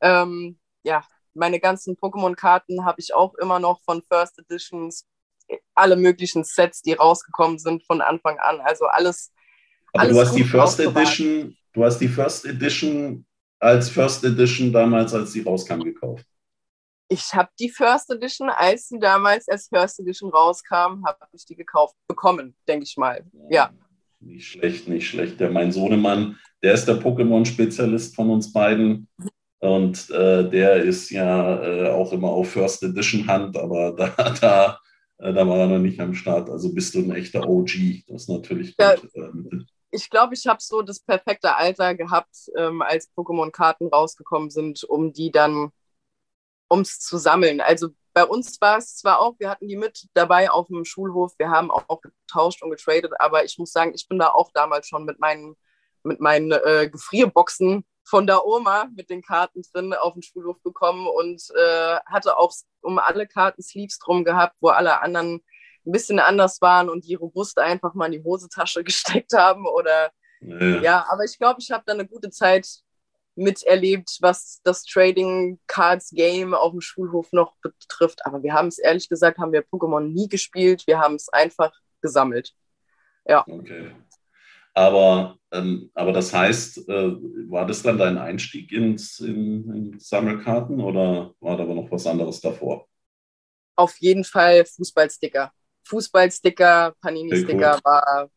Ähm, 0.01 0.59
ja, 0.83 1.05
meine 1.33 1.59
ganzen 1.59 1.95
Pokémon-Karten 1.95 2.85
habe 2.85 2.99
ich 2.99 3.13
auch 3.13 3.33
immer 3.35 3.59
noch 3.59 3.81
von 3.83 4.01
First 4.01 4.39
Editions, 4.39 5.05
alle 5.75 5.95
möglichen 5.95 6.43
Sets, 6.43 6.81
die 6.81 6.93
rausgekommen 6.93 7.59
sind 7.59 7.83
von 7.85 8.01
Anfang 8.01 8.39
an. 8.39 8.59
Also 8.61 8.85
alles. 8.85 9.31
Aber 9.93 10.03
alles 10.03 10.13
du 10.13 10.21
hast 10.21 10.35
die 10.35 10.43
First 10.43 10.79
Edition, 10.79 11.57
du 11.73 11.83
hast 11.83 11.97
die 11.99 12.07
First 12.07 12.45
Edition 12.45 13.25
als 13.59 13.89
First 13.89 14.23
Edition 14.23 14.71
damals, 14.71 15.13
als 15.13 15.33
sie 15.33 15.41
rauskam, 15.41 15.81
gekauft. 15.81 16.25
Ich 17.09 17.33
habe 17.33 17.49
die 17.59 17.69
First 17.69 18.09
Edition, 18.09 18.49
als 18.49 18.87
sie 18.87 18.99
damals 18.99 19.47
als 19.47 19.67
First 19.67 19.99
Edition 19.99 20.31
rauskam, 20.31 21.03
habe 21.05 21.17
ich 21.33 21.45
die 21.45 21.55
gekauft 21.55 21.95
bekommen, 22.07 22.55
denke 22.67 22.85
ich 22.85 22.95
mal. 22.97 23.25
Ja. 23.49 23.71
Nicht 24.19 24.47
schlecht, 24.47 24.87
nicht 24.87 25.09
schlecht. 25.09 25.39
Der 25.39 25.49
mein 25.49 25.71
Sohnemann, 25.71 26.39
der 26.63 26.73
ist 26.73 26.85
der 26.85 27.01
Pokémon-Spezialist 27.01 28.15
von 28.15 28.29
uns 28.29 28.53
beiden. 28.53 29.09
Und 29.61 30.09
äh, 30.09 30.49
der 30.49 30.83
ist 30.83 31.11
ja 31.11 31.63
äh, 31.63 31.89
auch 31.91 32.11
immer 32.11 32.29
auf 32.29 32.49
First 32.49 32.81
Edition 32.81 33.27
Hand, 33.27 33.55
aber 33.55 33.91
da, 33.95 34.07
da, 34.41 34.79
äh, 35.19 35.31
da 35.31 35.47
war 35.47 35.59
er 35.59 35.67
noch 35.67 35.77
nicht 35.79 35.99
am 35.99 36.15
Start. 36.15 36.49
Also 36.49 36.73
bist 36.73 36.95
du 36.95 36.99
ein 36.99 37.15
echter 37.15 37.47
OG. 37.47 38.05
Das 38.07 38.23
ist 38.23 38.29
natürlich 38.29 38.75
ja, 38.79 38.95
gut. 38.95 39.09
Ähm, 39.13 39.67
ich 39.91 40.09
glaube, 40.09 40.33
ich 40.33 40.47
habe 40.47 40.59
so 40.61 40.81
das 40.81 40.99
perfekte 40.99 41.55
Alter 41.55 41.93
gehabt, 41.93 42.49
ähm, 42.57 42.81
als 42.81 43.11
Pokémon-Karten 43.15 43.89
rausgekommen 43.89 44.49
sind, 44.49 44.83
um 44.83 45.13
die 45.13 45.31
dann, 45.31 45.71
um 46.67 46.79
es 46.79 46.99
zu 46.99 47.19
sammeln. 47.19 47.61
Also 47.61 47.89
bei 48.13 48.25
uns 48.25 48.59
war 48.61 48.79
es 48.79 48.97
zwar 48.97 49.19
auch, 49.19 49.35
wir 49.37 49.51
hatten 49.51 49.67
die 49.67 49.77
mit 49.77 50.07
dabei 50.15 50.49
auf 50.49 50.67
dem 50.67 50.85
Schulhof, 50.85 51.33
wir 51.37 51.51
haben 51.51 51.69
auch, 51.69 51.83
auch 51.87 52.01
getauscht 52.01 52.63
und 52.63 52.71
getradet, 52.71 53.11
aber 53.19 53.45
ich 53.45 53.59
muss 53.59 53.71
sagen, 53.71 53.91
ich 53.93 54.07
bin 54.07 54.17
da 54.17 54.31
auch 54.31 54.51
damals 54.53 54.87
schon 54.87 55.05
mit 55.05 55.19
meinen, 55.19 55.55
mit 56.03 56.19
meinen 56.19 56.51
äh, 56.51 56.89
Gefrierboxen 56.91 57.85
von 58.03 58.27
der 58.27 58.45
Oma 58.45 58.89
mit 58.95 59.09
den 59.09 59.21
Karten 59.21 59.61
drin 59.73 59.93
auf 59.93 60.13
den 60.13 60.23
Schulhof 60.23 60.61
bekommen 60.63 61.07
und 61.07 61.41
äh, 61.55 61.97
hatte 62.05 62.37
auch 62.37 62.53
um 62.81 62.99
alle 62.99 63.27
Karten 63.27 63.61
Sleeves 63.61 63.99
drum 63.99 64.23
gehabt, 64.23 64.57
wo 64.59 64.69
alle 64.69 65.01
anderen 65.01 65.41
ein 65.85 65.91
bisschen 65.91 66.19
anders 66.19 66.61
waren 66.61 66.89
und 66.89 67.05
die 67.05 67.15
robust 67.15 67.57
einfach 67.57 67.93
mal 67.93 68.07
in 68.07 68.11
die 68.13 68.23
Hosentasche 68.23 68.83
gesteckt 68.83 69.33
haben 69.33 69.65
oder 69.65 70.11
ja, 70.41 70.81
ja 70.81 71.05
aber 71.09 71.23
ich 71.23 71.37
glaube, 71.37 71.59
ich 71.61 71.71
habe 71.71 71.83
da 71.85 71.93
eine 71.93 72.07
gute 72.07 72.31
Zeit 72.31 72.67
miterlebt, 73.35 74.17
was 74.21 74.61
das 74.63 74.83
Trading 74.83 75.59
Cards 75.67 76.09
Game 76.11 76.53
auf 76.53 76.71
dem 76.71 76.81
Schulhof 76.81 77.31
noch 77.31 77.55
betrifft. 77.61 78.25
Aber 78.25 78.43
wir 78.43 78.53
haben 78.53 78.67
es 78.67 78.77
ehrlich 78.77 79.07
gesagt, 79.07 79.37
haben 79.37 79.53
wir 79.53 79.63
Pokémon 79.63 80.01
nie 80.01 80.27
gespielt. 80.27 80.85
Wir 80.85 80.99
haben 80.99 81.15
es 81.15 81.29
einfach 81.29 81.71
gesammelt. 82.01 82.53
Ja. 83.25 83.45
Okay. 83.47 83.91
Aber, 84.73 85.37
ähm, 85.51 85.91
aber 85.93 86.13
das 86.13 86.33
heißt, 86.33 86.89
äh, 86.89 87.11
war 87.49 87.65
das 87.65 87.83
dann 87.83 87.97
dein 87.97 88.17
Einstieg 88.17 88.71
ins, 88.71 89.19
in, 89.19 89.69
in 89.73 89.99
Sammelkarten 89.99 90.79
oder 90.79 91.33
war 91.39 91.57
da 91.57 91.63
aber 91.63 91.75
noch 91.75 91.91
was 91.91 92.07
anderes 92.07 92.39
davor? 92.39 92.87
Auf 93.75 93.97
jeden 93.97 94.23
Fall 94.23 94.65
Fußballsticker. 94.65 95.51
Fußballsticker, 95.83 96.93
Panini-Sticker 97.01 97.75
cool. 97.75 97.81
war 97.83 98.29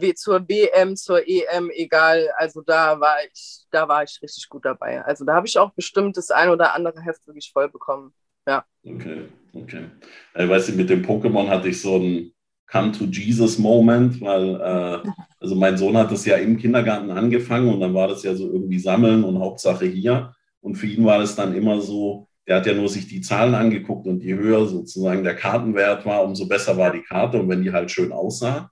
wie 0.00 0.14
zur 0.14 0.48
WM, 0.48 0.96
zur 0.96 1.26
EM, 1.26 1.70
egal. 1.70 2.30
Also 2.36 2.62
da 2.62 2.98
war 2.98 3.18
ich, 3.30 3.64
da 3.70 3.86
war 3.86 4.02
ich 4.02 4.18
richtig 4.22 4.48
gut 4.48 4.64
dabei. 4.64 5.02
Also 5.04 5.24
da 5.24 5.34
habe 5.34 5.46
ich 5.46 5.58
auch 5.58 5.72
bestimmt 5.72 6.16
das 6.16 6.30
ein 6.30 6.48
oder 6.48 6.74
andere 6.74 7.02
Heft 7.02 7.26
wirklich 7.26 7.50
voll 7.52 7.68
bekommen. 7.68 8.14
Ja. 8.46 8.64
Okay, 8.84 9.28
okay. 9.52 9.90
Ich 10.34 10.48
weiß 10.48 10.68
nicht, 10.68 10.76
mit 10.76 10.90
dem 10.90 11.04
Pokémon 11.04 11.48
hatte 11.48 11.68
ich 11.68 11.80
so 11.80 11.96
ein 11.96 12.32
Come 12.70 12.92
to 12.92 13.04
Jesus 13.04 13.58
Moment, 13.58 14.20
weil 14.20 14.54
äh, 14.54 15.08
also 15.40 15.54
mein 15.54 15.76
Sohn 15.76 15.96
hat 15.96 16.12
das 16.12 16.24
ja 16.24 16.36
im 16.36 16.56
Kindergarten 16.56 17.10
angefangen 17.10 17.72
und 17.72 17.80
dann 17.80 17.94
war 17.94 18.08
das 18.08 18.22
ja 18.22 18.34
so 18.34 18.52
irgendwie 18.52 18.78
sammeln 18.78 19.24
und 19.24 19.38
Hauptsache 19.38 19.86
hier. 19.86 20.34
Und 20.60 20.76
für 20.76 20.86
ihn 20.86 21.04
war 21.04 21.18
das 21.18 21.34
dann 21.34 21.54
immer 21.54 21.80
so, 21.80 22.28
der 22.46 22.56
hat 22.56 22.66
ja 22.66 22.74
nur 22.74 22.88
sich 22.88 23.08
die 23.08 23.20
Zahlen 23.20 23.54
angeguckt 23.54 24.06
und 24.06 24.22
je 24.22 24.34
höher 24.34 24.66
sozusagen 24.66 25.24
der 25.24 25.34
Kartenwert 25.34 26.04
war, 26.04 26.24
umso 26.24 26.46
besser 26.46 26.76
war 26.76 26.92
die 26.92 27.02
Karte 27.02 27.40
und 27.40 27.48
wenn 27.48 27.62
die 27.62 27.72
halt 27.72 27.90
schön 27.90 28.12
aussah. 28.12 28.70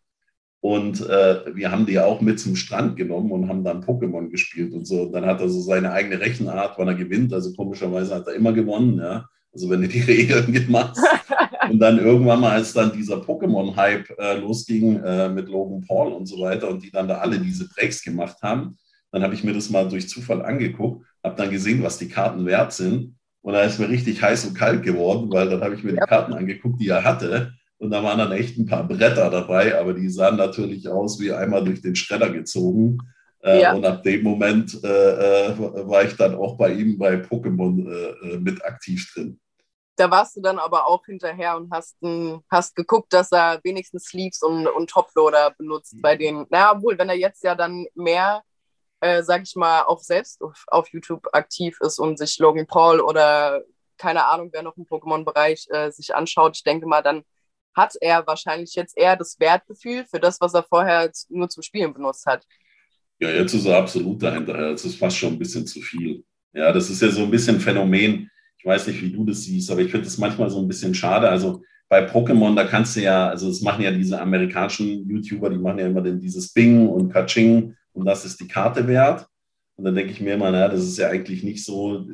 Und 0.60 1.00
äh, 1.08 1.54
wir 1.54 1.70
haben 1.70 1.86
die 1.86 2.00
auch 2.00 2.20
mit 2.20 2.40
zum 2.40 2.56
Strand 2.56 2.96
genommen 2.96 3.30
und 3.30 3.48
haben 3.48 3.62
dann 3.62 3.84
Pokémon 3.84 4.28
gespielt 4.28 4.72
und 4.74 4.86
so. 4.86 5.02
Und 5.02 5.12
dann 5.12 5.24
hat 5.24 5.40
er 5.40 5.48
so 5.48 5.60
seine 5.60 5.92
eigene 5.92 6.20
Rechenart, 6.20 6.74
wann 6.78 6.88
er 6.88 6.94
gewinnt. 6.94 7.32
Also 7.32 7.52
komischerweise 7.54 8.14
hat 8.14 8.26
er 8.26 8.34
immer 8.34 8.52
gewonnen, 8.52 8.98
ja. 8.98 9.28
Also 9.52 9.70
wenn 9.70 9.82
du 9.82 9.88
die 9.88 10.00
Regeln 10.08 10.66
machst. 10.68 11.00
Und 11.78 11.82
dann 11.82 11.98
irgendwann 12.00 12.40
mal, 12.40 12.56
als 12.56 12.72
dann 12.72 12.90
dieser 12.90 13.18
Pokémon-Hype 13.18 14.18
äh, 14.18 14.34
losging 14.40 15.00
äh, 15.00 15.28
mit 15.28 15.48
Logan 15.48 15.86
Paul 15.86 16.12
und 16.12 16.26
so 16.26 16.40
weiter 16.40 16.68
und 16.68 16.82
die 16.82 16.90
dann 16.90 17.06
da 17.06 17.18
alle 17.18 17.38
diese 17.38 17.68
Breaks 17.68 18.02
gemacht 18.02 18.38
haben, 18.42 18.76
dann 19.12 19.22
habe 19.22 19.34
ich 19.34 19.44
mir 19.44 19.52
das 19.52 19.70
mal 19.70 19.88
durch 19.88 20.08
Zufall 20.08 20.44
angeguckt, 20.44 21.06
habe 21.22 21.36
dann 21.36 21.52
gesehen, 21.52 21.84
was 21.84 21.96
die 21.96 22.08
Karten 22.08 22.44
wert 22.46 22.72
sind. 22.72 23.14
Und 23.42 23.52
da 23.52 23.62
ist 23.62 23.78
mir 23.78 23.88
richtig 23.88 24.20
heiß 24.20 24.46
und 24.46 24.54
kalt 24.54 24.82
geworden, 24.82 25.30
weil 25.30 25.48
dann 25.48 25.60
habe 25.60 25.76
ich 25.76 25.84
mir 25.84 25.92
die 25.92 25.98
Karten 25.98 26.32
angeguckt, 26.32 26.80
die 26.80 26.88
er 26.88 27.04
hatte. 27.04 27.52
Und 27.76 27.92
da 27.92 28.02
waren 28.02 28.18
dann 28.18 28.32
echt 28.32 28.58
ein 28.58 28.66
paar 28.66 28.82
Bretter 28.82 29.30
dabei, 29.30 29.78
aber 29.78 29.94
die 29.94 30.08
sahen 30.08 30.36
natürlich 30.36 30.88
aus 30.88 31.20
wie 31.20 31.30
einmal 31.30 31.62
durch 31.62 31.80
den 31.80 31.94
Schredder 31.94 32.30
gezogen. 32.30 32.98
Äh, 33.44 33.62
ja. 33.62 33.72
Und 33.72 33.86
ab 33.86 34.02
dem 34.02 34.24
Moment 34.24 34.82
äh, 34.82 35.46
äh, 35.46 35.56
war 35.56 36.02
ich 36.02 36.16
dann 36.16 36.34
auch 36.34 36.56
bei 36.56 36.72
ihm 36.72 36.98
bei 36.98 37.14
Pokémon 37.14 37.88
äh, 37.88 38.34
äh, 38.34 38.38
mit 38.40 38.64
aktiv 38.64 39.08
drin. 39.14 39.38
Da 39.98 40.10
warst 40.10 40.36
du 40.36 40.40
dann 40.40 40.60
aber 40.60 40.86
auch 40.86 41.04
hinterher 41.04 41.56
und 41.56 41.72
hast, 41.72 41.96
hast 42.48 42.76
geguckt, 42.76 43.12
dass 43.12 43.32
er 43.32 43.58
wenigstens 43.64 44.04
Sleeves 44.04 44.42
und, 44.42 44.68
und 44.68 44.88
Toploader 44.88 45.54
benutzt 45.58 45.94
mhm. 45.94 46.02
bei 46.02 46.16
den. 46.16 46.46
Naja, 46.50 46.72
obwohl, 46.76 46.96
wenn 46.98 47.08
er 47.08 47.16
jetzt 47.16 47.42
ja 47.42 47.56
dann 47.56 47.84
mehr, 47.94 48.42
äh, 49.00 49.24
sag 49.24 49.42
ich 49.42 49.56
mal, 49.56 49.82
auch 49.82 50.00
selbst 50.00 50.40
auf, 50.40 50.64
auf, 50.68 50.88
YouTube 50.90 51.26
aktiv 51.32 51.78
ist 51.80 51.98
und 51.98 52.16
sich 52.16 52.38
Logan 52.38 52.66
Paul 52.66 53.00
oder 53.00 53.62
keine 53.96 54.24
Ahnung, 54.26 54.50
wer 54.52 54.62
noch 54.62 54.76
im 54.76 54.86
Pokémon-Bereich 54.86 55.66
äh, 55.70 55.90
sich 55.90 56.14
anschaut, 56.14 56.56
ich 56.56 56.62
denke 56.62 56.86
mal, 56.86 57.02
dann 57.02 57.24
hat 57.74 57.96
er 58.00 58.24
wahrscheinlich 58.24 58.76
jetzt 58.76 58.96
eher 58.96 59.16
das 59.16 59.40
Wertgefühl 59.40 60.04
für 60.04 60.20
das, 60.20 60.40
was 60.40 60.54
er 60.54 60.62
vorher 60.62 61.10
nur 61.28 61.48
zum 61.48 61.64
Spielen 61.64 61.92
benutzt 61.92 62.24
hat. 62.24 62.46
Ja, 63.18 63.30
jetzt 63.30 63.52
ist 63.52 63.66
er 63.66 63.78
absolut 63.78 64.22
dahinter. 64.22 64.70
Das 64.70 64.84
ist 64.84 64.96
fast 64.96 65.16
schon 65.16 65.32
ein 65.32 65.38
bisschen 65.38 65.66
zu 65.66 65.80
viel. 65.80 66.24
Ja, 66.52 66.72
das 66.72 66.88
ist 66.88 67.02
ja 67.02 67.10
so 67.10 67.22
ein 67.22 67.30
bisschen 67.30 67.60
Phänomen. 67.60 68.30
Ich 68.58 68.66
weiß 68.66 68.86
nicht, 68.88 69.02
wie 69.02 69.12
du 69.12 69.24
das 69.24 69.42
siehst, 69.42 69.70
aber 69.70 69.80
ich 69.80 69.90
finde 69.90 70.04
das 70.04 70.18
manchmal 70.18 70.50
so 70.50 70.58
ein 70.58 70.68
bisschen 70.68 70.94
schade. 70.94 71.28
Also 71.28 71.62
bei 71.88 72.06
Pokémon, 72.06 72.54
da 72.54 72.64
kannst 72.64 72.96
du 72.96 73.00
ja, 73.00 73.28
also 73.28 73.48
das 73.48 73.60
machen 73.60 73.82
ja 73.82 73.90
diese 73.90 74.20
amerikanischen 74.20 75.08
YouTuber, 75.08 75.50
die 75.50 75.58
machen 75.58 75.78
ja 75.78 75.86
immer 75.86 76.02
denn 76.02 76.20
dieses 76.20 76.52
Bing 76.52 76.88
und 76.88 77.12
Kaching 77.12 77.74
und 77.92 78.04
das 78.04 78.24
ist 78.24 78.40
die 78.40 78.48
Karte 78.48 78.86
wert. 78.86 79.26
Und 79.76 79.84
dann 79.84 79.94
denke 79.94 80.12
ich 80.12 80.20
mir 80.20 80.34
immer, 80.34 80.50
naja, 80.50 80.68
das 80.68 80.82
ist 80.82 80.98
ja 80.98 81.08
eigentlich 81.08 81.44
nicht 81.44 81.64
so 81.64 82.04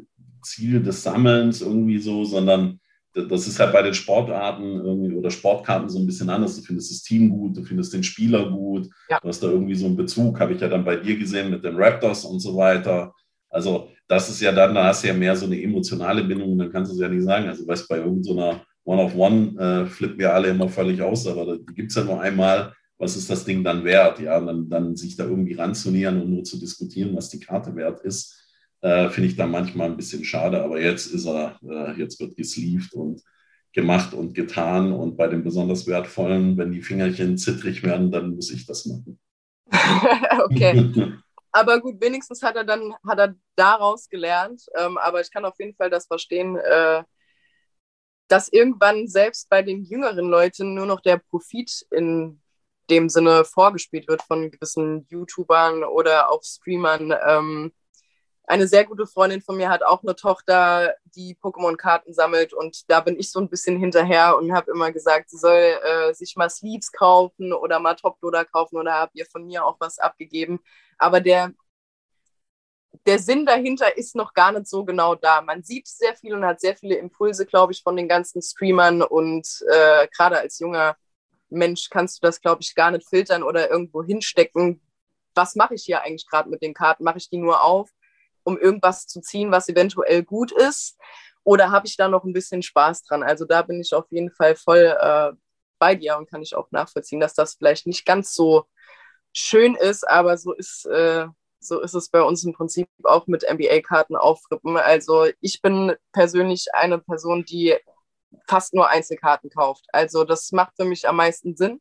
Ziel 0.42 0.82
des 0.82 1.02
Sammelns 1.02 1.62
irgendwie 1.62 1.98
so, 1.98 2.24
sondern 2.24 2.78
das 3.14 3.46
ist 3.46 3.60
halt 3.60 3.72
bei 3.72 3.82
den 3.82 3.94
Sportarten 3.94 4.80
irgendwie 4.80 5.14
oder 5.14 5.30
Sportkarten 5.30 5.88
so 5.88 5.98
ein 5.98 6.06
bisschen 6.06 6.28
anders. 6.30 6.56
Du 6.56 6.62
findest 6.62 6.90
das 6.90 7.02
Team 7.02 7.30
gut, 7.30 7.56
du 7.56 7.62
findest 7.62 7.94
den 7.94 8.02
Spieler 8.02 8.50
gut, 8.50 8.88
ja. 9.08 9.20
du 9.20 9.28
hast 9.28 9.42
da 9.42 9.48
irgendwie 9.48 9.76
so 9.76 9.86
einen 9.86 9.96
Bezug, 9.96 10.40
habe 10.40 10.54
ich 10.54 10.60
ja 10.60 10.68
dann 10.68 10.84
bei 10.84 10.96
dir 10.96 11.16
gesehen 11.16 11.50
mit 11.50 11.64
den 11.64 11.76
Raptors 11.76 12.24
und 12.24 12.40
so 12.40 12.56
weiter. 12.56 13.14
Also 13.54 13.90
das 14.08 14.28
ist 14.28 14.40
ja 14.40 14.52
dann, 14.52 14.74
da 14.74 14.84
hast 14.84 15.02
du 15.04 15.08
ja 15.08 15.14
mehr 15.14 15.36
so 15.36 15.46
eine 15.46 15.60
emotionale 15.60 16.24
Bindung, 16.24 16.58
dann 16.58 16.70
kannst 16.70 16.90
du 16.90 16.94
es 16.96 17.00
ja 17.00 17.08
nicht 17.08 17.24
sagen. 17.24 17.48
Also 17.48 17.66
weißt 17.66 17.88
bei 17.88 17.98
irgendeiner 17.98 18.52
so 18.52 18.60
One-of-One 18.84 19.58
äh, 19.58 19.86
flippen 19.86 20.18
wir 20.18 20.34
alle 20.34 20.48
immer 20.48 20.68
völlig 20.68 21.00
aus, 21.00 21.26
aber 21.26 21.56
die 21.56 21.74
gibt 21.74 21.90
es 21.90 21.96
ja 21.96 22.04
nur 22.04 22.20
einmal. 22.20 22.74
Was 22.98 23.16
ist 23.16 23.30
das 23.30 23.44
Ding 23.44 23.64
dann 23.64 23.84
wert? 23.84 24.20
Ja, 24.20 24.38
dann, 24.40 24.68
dann 24.68 24.94
sich 24.94 25.16
da 25.16 25.24
irgendwie 25.24 25.54
ranzunieren 25.54 26.20
und 26.20 26.30
nur 26.30 26.44
zu 26.44 26.58
diskutieren, 26.58 27.16
was 27.16 27.30
die 27.30 27.40
Karte 27.40 27.74
wert 27.74 28.00
ist 28.00 28.44
äh, 28.84 29.08
Finde 29.08 29.30
ich 29.30 29.36
dann 29.36 29.50
manchmal 29.50 29.88
ein 29.88 29.96
bisschen 29.96 30.24
schade, 30.24 30.62
aber 30.62 30.78
jetzt 30.78 31.06
ist 31.06 31.26
er, 31.26 31.58
äh, 31.62 31.98
jetzt 31.98 32.20
wird 32.20 32.36
gesleeved 32.36 32.92
und 32.92 33.22
gemacht 33.72 34.12
und 34.12 34.34
getan. 34.34 34.92
Und 34.92 35.16
bei 35.16 35.26
den 35.26 35.42
besonders 35.42 35.86
wertvollen, 35.86 36.58
wenn 36.58 36.70
die 36.70 36.82
Fingerchen 36.82 37.38
zittrig 37.38 37.82
werden, 37.82 38.10
dann 38.10 38.34
muss 38.34 38.50
ich 38.50 38.66
das 38.66 38.84
machen. 38.84 39.18
okay. 40.44 40.92
Aber 41.56 41.80
gut, 41.80 42.00
wenigstens 42.00 42.42
hat 42.42 42.56
er 42.56 42.64
dann 42.64 42.96
hat 43.06 43.18
er 43.20 43.36
daraus 43.54 44.08
gelernt. 44.08 44.66
Ähm, 44.76 44.98
aber 44.98 45.20
ich 45.20 45.30
kann 45.30 45.44
auf 45.44 45.54
jeden 45.60 45.76
Fall 45.76 45.88
das 45.88 46.06
verstehen, 46.06 46.56
äh, 46.56 47.04
dass 48.26 48.48
irgendwann 48.48 49.06
selbst 49.06 49.48
bei 49.48 49.62
den 49.62 49.84
jüngeren 49.84 50.28
Leuten 50.28 50.74
nur 50.74 50.86
noch 50.86 51.00
der 51.00 51.18
Profit 51.18 51.86
in 51.92 52.42
dem 52.90 53.08
Sinne 53.08 53.44
vorgespielt 53.44 54.08
wird 54.08 54.22
von 54.22 54.50
gewissen 54.50 55.06
YouTubern 55.10 55.84
oder 55.84 56.30
auch 56.32 56.42
Streamern. 56.42 57.14
Ähm, 57.24 57.72
eine 58.46 58.66
sehr 58.66 58.84
gute 58.84 59.06
Freundin 59.06 59.40
von 59.40 59.56
mir 59.56 59.68
hat 59.68 59.84
auch 59.84 60.02
eine 60.02 60.16
Tochter, 60.16 60.94
die 61.14 61.36
Pokémon-Karten 61.36 62.12
sammelt 62.12 62.52
und 62.52 62.90
da 62.90 63.00
bin 63.00 63.18
ich 63.18 63.30
so 63.30 63.38
ein 63.38 63.48
bisschen 63.48 63.78
hinterher 63.78 64.36
und 64.36 64.52
habe 64.52 64.72
immer 64.72 64.90
gesagt, 64.90 65.30
sie 65.30 65.38
soll 65.38 65.78
äh, 65.82 66.12
sich 66.14 66.34
mal 66.36 66.50
Sleeves 66.50 66.90
kaufen 66.90 67.52
oder 67.52 67.78
mal 67.78 67.94
Toploader 67.94 68.44
kaufen 68.44 68.76
oder 68.76 68.94
habe 68.94 69.12
ihr 69.14 69.26
von 69.26 69.46
mir 69.46 69.64
auch 69.64 69.76
was 69.78 70.00
abgegeben. 70.00 70.58
Aber 70.98 71.20
der, 71.20 71.52
der 73.06 73.18
Sinn 73.18 73.46
dahinter 73.46 73.96
ist 73.96 74.16
noch 74.16 74.34
gar 74.34 74.52
nicht 74.52 74.68
so 74.68 74.84
genau 74.84 75.14
da. 75.14 75.40
Man 75.42 75.62
sieht 75.62 75.88
sehr 75.88 76.14
viel 76.16 76.34
und 76.34 76.44
hat 76.44 76.60
sehr 76.60 76.76
viele 76.76 76.96
Impulse, 76.96 77.46
glaube 77.46 77.72
ich, 77.72 77.82
von 77.82 77.96
den 77.96 78.08
ganzen 78.08 78.40
Streamern 78.42 79.02
und 79.02 79.46
äh, 79.70 80.08
gerade 80.08 80.38
als 80.38 80.58
junger 80.58 80.96
Mensch 81.50 81.90
kannst 81.90 82.18
du 82.18 82.26
das, 82.26 82.40
glaube 82.40 82.62
ich, 82.62 82.74
gar 82.74 82.90
nicht 82.90 83.08
filtern 83.08 83.42
oder 83.42 83.70
irgendwo 83.70 84.02
hinstecken. 84.02 84.80
Was 85.34 85.56
mache 85.56 85.74
ich 85.74 85.84
hier 85.84 86.02
eigentlich 86.02 86.26
gerade 86.28 86.48
mit 86.48 86.62
den 86.62 86.74
Karten? 86.74 87.04
Mache 87.04 87.18
ich 87.18 87.28
die 87.28 87.38
nur 87.38 87.62
auf? 87.62 87.90
um 88.44 88.58
irgendwas 88.58 89.06
zu 89.06 89.20
ziehen, 89.20 89.50
was 89.50 89.68
eventuell 89.68 90.22
gut 90.22 90.52
ist? 90.52 90.98
Oder 91.42 91.70
habe 91.70 91.86
ich 91.86 91.96
da 91.96 92.08
noch 92.08 92.24
ein 92.24 92.32
bisschen 92.32 92.62
Spaß 92.62 93.02
dran? 93.04 93.22
Also 93.22 93.44
da 93.44 93.62
bin 93.62 93.80
ich 93.80 93.92
auf 93.92 94.06
jeden 94.10 94.30
Fall 94.30 94.54
voll 94.54 94.96
äh, 94.98 95.32
bei 95.78 95.94
dir 95.94 96.16
und 96.16 96.30
kann 96.30 96.42
ich 96.42 96.54
auch 96.54 96.70
nachvollziehen, 96.70 97.20
dass 97.20 97.34
das 97.34 97.54
vielleicht 97.54 97.86
nicht 97.86 98.06
ganz 98.06 98.34
so 98.34 98.64
schön 99.34 99.74
ist, 99.74 100.08
aber 100.08 100.38
so 100.38 100.52
ist, 100.52 100.86
äh, 100.86 101.26
so 101.60 101.80
ist 101.80 101.94
es 101.94 102.08
bei 102.08 102.22
uns 102.22 102.44
im 102.44 102.52
Prinzip 102.52 102.88
auch 103.02 103.26
mit 103.26 103.42
NBA-Karten 103.42 104.16
aufrippen. 104.16 104.76
Also 104.76 105.26
ich 105.40 105.60
bin 105.60 105.94
persönlich 106.12 106.66
eine 106.74 106.98
Person, 106.98 107.44
die 107.44 107.74
fast 108.46 108.74
nur 108.74 108.88
Einzelkarten 108.88 109.50
kauft. 109.50 109.86
Also 109.92 110.24
das 110.24 110.52
macht 110.52 110.76
für 110.76 110.84
mich 110.84 111.08
am 111.08 111.16
meisten 111.16 111.56
Sinn. 111.56 111.80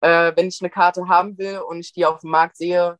Äh, 0.00 0.32
wenn 0.36 0.48
ich 0.48 0.60
eine 0.60 0.70
Karte 0.70 1.08
haben 1.08 1.38
will 1.38 1.58
und 1.58 1.80
ich 1.80 1.92
die 1.92 2.06
auf 2.06 2.20
dem 2.20 2.30
Markt 2.30 2.56
sehe, 2.56 2.98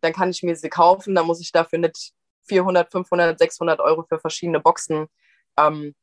dann 0.00 0.12
kann 0.12 0.30
ich 0.30 0.42
mir 0.42 0.56
sie 0.56 0.68
kaufen. 0.68 1.14
Dann 1.14 1.26
muss 1.26 1.40
ich 1.40 1.52
dafür 1.52 1.78
nicht 1.78 2.12
400, 2.48 2.90
500, 2.90 3.38
600 3.38 3.80
Euro 3.80 4.04
für 4.08 4.18
verschiedene 4.18 4.60
Boxen 4.60 5.06
ähm, 5.58 5.94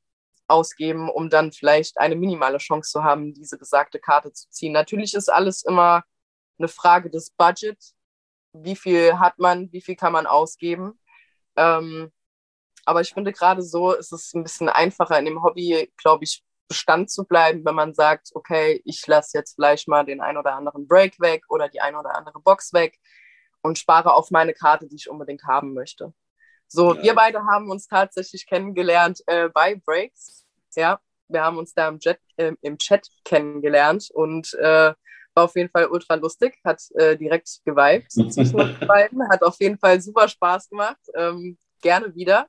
ausgeben, 0.47 1.09
um 1.09 1.29
dann 1.29 1.51
vielleicht 1.51 1.97
eine 1.97 2.15
minimale 2.15 2.57
Chance 2.57 2.91
zu 2.91 3.03
haben, 3.03 3.33
diese 3.33 3.57
besagte 3.57 3.99
Karte 3.99 4.31
zu 4.33 4.49
ziehen. 4.49 4.73
Natürlich 4.73 5.13
ist 5.13 5.29
alles 5.29 5.63
immer 5.63 6.03
eine 6.57 6.67
Frage 6.67 7.09
des 7.09 7.31
Budgets. 7.31 7.95
Wie 8.53 8.75
viel 8.75 9.19
hat 9.19 9.39
man, 9.39 9.71
wie 9.71 9.81
viel 9.81 9.95
kann 9.95 10.13
man 10.13 10.27
ausgeben? 10.27 10.99
Ähm, 11.55 12.11
aber 12.85 13.01
ich 13.01 13.13
finde 13.13 13.31
gerade 13.31 13.61
so 13.61 13.93
ist 13.93 14.11
es 14.11 14.33
ein 14.33 14.43
bisschen 14.43 14.69
einfacher 14.69 15.17
in 15.17 15.25
dem 15.25 15.43
Hobby, 15.43 15.91
glaube 15.97 16.23
ich, 16.23 16.43
Bestand 16.67 17.11
zu 17.11 17.25
bleiben, 17.25 17.63
wenn 17.65 17.75
man 17.75 17.93
sagt, 17.93 18.29
okay, 18.33 18.81
ich 18.85 19.05
lasse 19.05 19.37
jetzt 19.37 19.55
vielleicht 19.55 19.87
mal 19.87 20.05
den 20.05 20.21
ein 20.21 20.37
oder 20.37 20.55
anderen 20.55 20.87
Break 20.87 21.19
weg 21.19 21.43
oder 21.49 21.69
die 21.69 21.81
ein 21.81 21.95
oder 21.95 22.15
andere 22.15 22.39
Box 22.39 22.73
weg 22.73 22.97
und 23.61 23.77
spare 23.77 24.13
auf 24.13 24.31
meine 24.31 24.53
Karte, 24.53 24.87
die 24.87 24.95
ich 24.95 25.09
unbedingt 25.09 25.43
haben 25.43 25.73
möchte. 25.73 26.13
So, 26.67 26.95
ja. 26.95 27.03
wir 27.03 27.15
beide 27.15 27.45
haben 27.45 27.69
uns 27.69 27.87
tatsächlich 27.87 28.47
kennengelernt 28.47 29.21
äh, 29.27 29.49
bei 29.49 29.75
Breaks. 29.75 30.45
Ja, 30.75 30.99
wir 31.27 31.43
haben 31.43 31.57
uns 31.57 31.73
da 31.73 31.87
im, 31.87 31.99
Jet, 31.99 32.19
äh, 32.37 32.53
im 32.61 32.77
Chat 32.77 33.07
kennengelernt 33.23 34.09
und 34.11 34.53
äh, 34.55 34.93
war 35.33 35.45
auf 35.45 35.55
jeden 35.55 35.69
Fall 35.69 35.87
ultra 35.87 36.15
lustig, 36.15 36.59
hat 36.63 36.81
äh, 36.95 37.17
direkt 37.17 37.61
geweibt 37.65 38.11
zwischen 38.31 38.59
uns 38.59 38.79
beiden, 38.79 39.27
hat 39.29 39.43
auf 39.43 39.57
jeden 39.59 39.77
Fall 39.77 39.99
super 40.01 40.27
Spaß 40.27 40.69
gemacht. 40.69 40.99
Ähm, 41.15 41.57
gerne 41.81 42.13
wieder. 42.15 42.47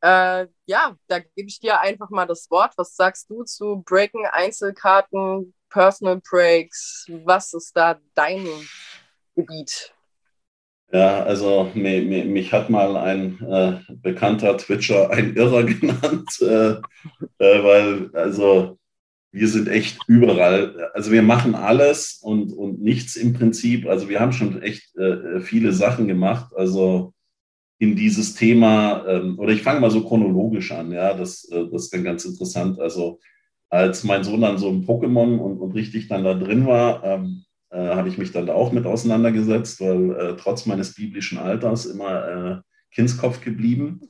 Äh, 0.00 0.48
ja, 0.66 0.96
da 1.06 1.18
gebe 1.18 1.48
ich 1.48 1.60
dir 1.60 1.80
einfach 1.80 2.10
mal 2.10 2.26
das 2.26 2.50
Wort. 2.50 2.74
Was 2.76 2.94
sagst 2.94 3.30
du 3.30 3.42
zu 3.44 3.82
Breaken, 3.86 4.26
Einzelkarten, 4.26 5.54
Personal 5.70 6.20
Breaks? 6.20 7.06
Was 7.24 7.52
ist 7.54 7.72
da 7.74 7.98
dein 8.14 8.46
Gebiet? 9.34 9.94
Ja, 10.92 11.24
also 11.24 11.70
mich, 11.74 12.26
mich 12.26 12.52
hat 12.52 12.70
mal 12.70 12.96
ein 12.96 13.40
äh, 13.42 13.94
bekannter 13.94 14.56
Twitcher 14.56 15.10
ein 15.10 15.34
Irrer 15.34 15.62
genannt, 15.64 16.30
äh, 16.40 16.74
äh, 17.38 17.64
weil 17.64 18.10
also 18.12 18.78
wir 19.34 19.48
sind 19.48 19.66
echt 19.66 19.98
überall. 20.06 20.90
Also 20.94 21.10
wir 21.10 21.22
machen 21.22 21.56
alles 21.56 22.20
und, 22.22 22.52
und 22.52 22.80
nichts 22.80 23.16
im 23.16 23.32
Prinzip. 23.32 23.88
Also 23.88 24.08
wir 24.08 24.20
haben 24.20 24.32
schon 24.32 24.62
echt 24.62 24.96
äh, 24.96 25.40
viele 25.40 25.72
Sachen 25.72 26.06
gemacht. 26.06 26.52
Also 26.54 27.12
in 27.80 27.96
dieses 27.96 28.36
Thema, 28.36 29.04
ähm, 29.08 29.36
oder 29.40 29.52
ich 29.52 29.62
fange 29.62 29.80
mal 29.80 29.90
so 29.90 30.04
chronologisch 30.04 30.70
an, 30.70 30.92
ja, 30.92 31.14
das, 31.14 31.48
äh, 31.50 31.64
das 31.68 31.84
ist 31.84 31.94
dann 31.94 32.04
ganz 32.04 32.24
interessant. 32.24 32.78
Also 32.78 33.18
als 33.70 34.04
mein 34.04 34.22
Sohn 34.22 34.42
dann 34.42 34.56
so 34.56 34.68
ein 34.68 34.86
Pokémon 34.86 35.38
und, 35.38 35.58
und 35.58 35.72
richtig 35.72 36.06
dann 36.06 36.22
da 36.22 36.34
drin 36.34 36.64
war, 36.68 37.02
ähm, 37.02 37.42
äh, 37.70 37.88
habe 37.88 38.08
ich 38.08 38.18
mich 38.18 38.30
dann 38.30 38.48
auch 38.48 38.70
mit 38.70 38.86
auseinandergesetzt, 38.86 39.80
weil 39.80 40.12
äh, 40.12 40.36
trotz 40.36 40.64
meines 40.64 40.94
biblischen 40.94 41.38
Alters 41.38 41.86
immer 41.86 42.28
äh, 42.28 42.56
Kindskopf 42.94 43.40
geblieben. 43.40 44.00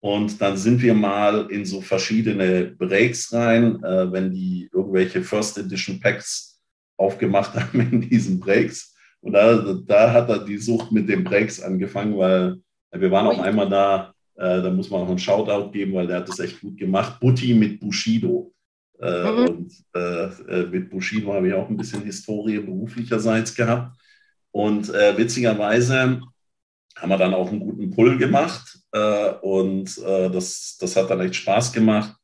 Und 0.00 0.40
dann 0.40 0.56
sind 0.56 0.80
wir 0.80 0.94
mal 0.94 1.50
in 1.50 1.64
so 1.64 1.80
verschiedene 1.80 2.74
Breaks 2.78 3.32
rein, 3.32 3.82
äh, 3.84 4.10
wenn 4.10 4.32
die 4.32 4.68
irgendwelche 4.72 5.22
First 5.22 5.58
Edition 5.58 6.00
Packs 6.00 6.58
aufgemacht 6.96 7.54
haben 7.60 7.80
in 7.80 8.00
diesen 8.00 8.40
Breaks. 8.40 8.94
Und 9.20 9.32
da, 9.32 9.74
da 9.86 10.12
hat 10.12 10.30
er 10.30 10.44
die 10.44 10.56
Sucht 10.58 10.90
mit 10.92 11.08
den 11.08 11.22
Breaks 11.24 11.60
angefangen, 11.60 12.16
weil 12.16 12.56
wir 12.92 13.10
waren 13.10 13.26
auch 13.26 13.38
einmal 13.38 13.68
da 13.68 14.14
Äh, 14.40 14.62
da 14.62 14.70
muss 14.70 14.88
man 14.88 15.02
auch 15.02 15.08
einen 15.08 15.18
Shoutout 15.18 15.70
geben, 15.70 15.92
weil 15.92 16.06
der 16.06 16.16
hat 16.16 16.28
das 16.28 16.38
echt 16.38 16.62
gut 16.62 16.78
gemacht. 16.78 17.20
Butti 17.20 17.52
mit 17.52 17.78
Bushido. 17.78 18.54
Äh, 18.98 19.30
mhm. 19.30 19.48
Und 19.48 19.72
äh, 19.94 20.24
äh, 20.48 20.66
mit 20.66 20.88
Bushido 20.88 21.34
habe 21.34 21.48
ich 21.48 21.54
auch 21.54 21.68
ein 21.68 21.76
bisschen 21.76 22.02
Historie 22.04 22.58
beruflicherseits 22.58 23.54
gehabt. 23.54 23.98
Und 24.50 24.88
äh, 24.94 25.16
witzigerweise 25.18 26.22
haben 27.00 27.08
wir 27.08 27.16
dann 27.16 27.34
auch 27.34 27.48
einen 27.48 27.60
guten 27.60 27.90
Pull 27.90 28.18
gemacht 28.18 28.78
äh, 28.92 29.32
und 29.42 29.96
das, 29.98 30.76
das 30.80 30.96
hat 30.96 31.10
dann 31.10 31.20
echt 31.20 31.36
Spaß 31.36 31.72
gemacht. 31.72 32.16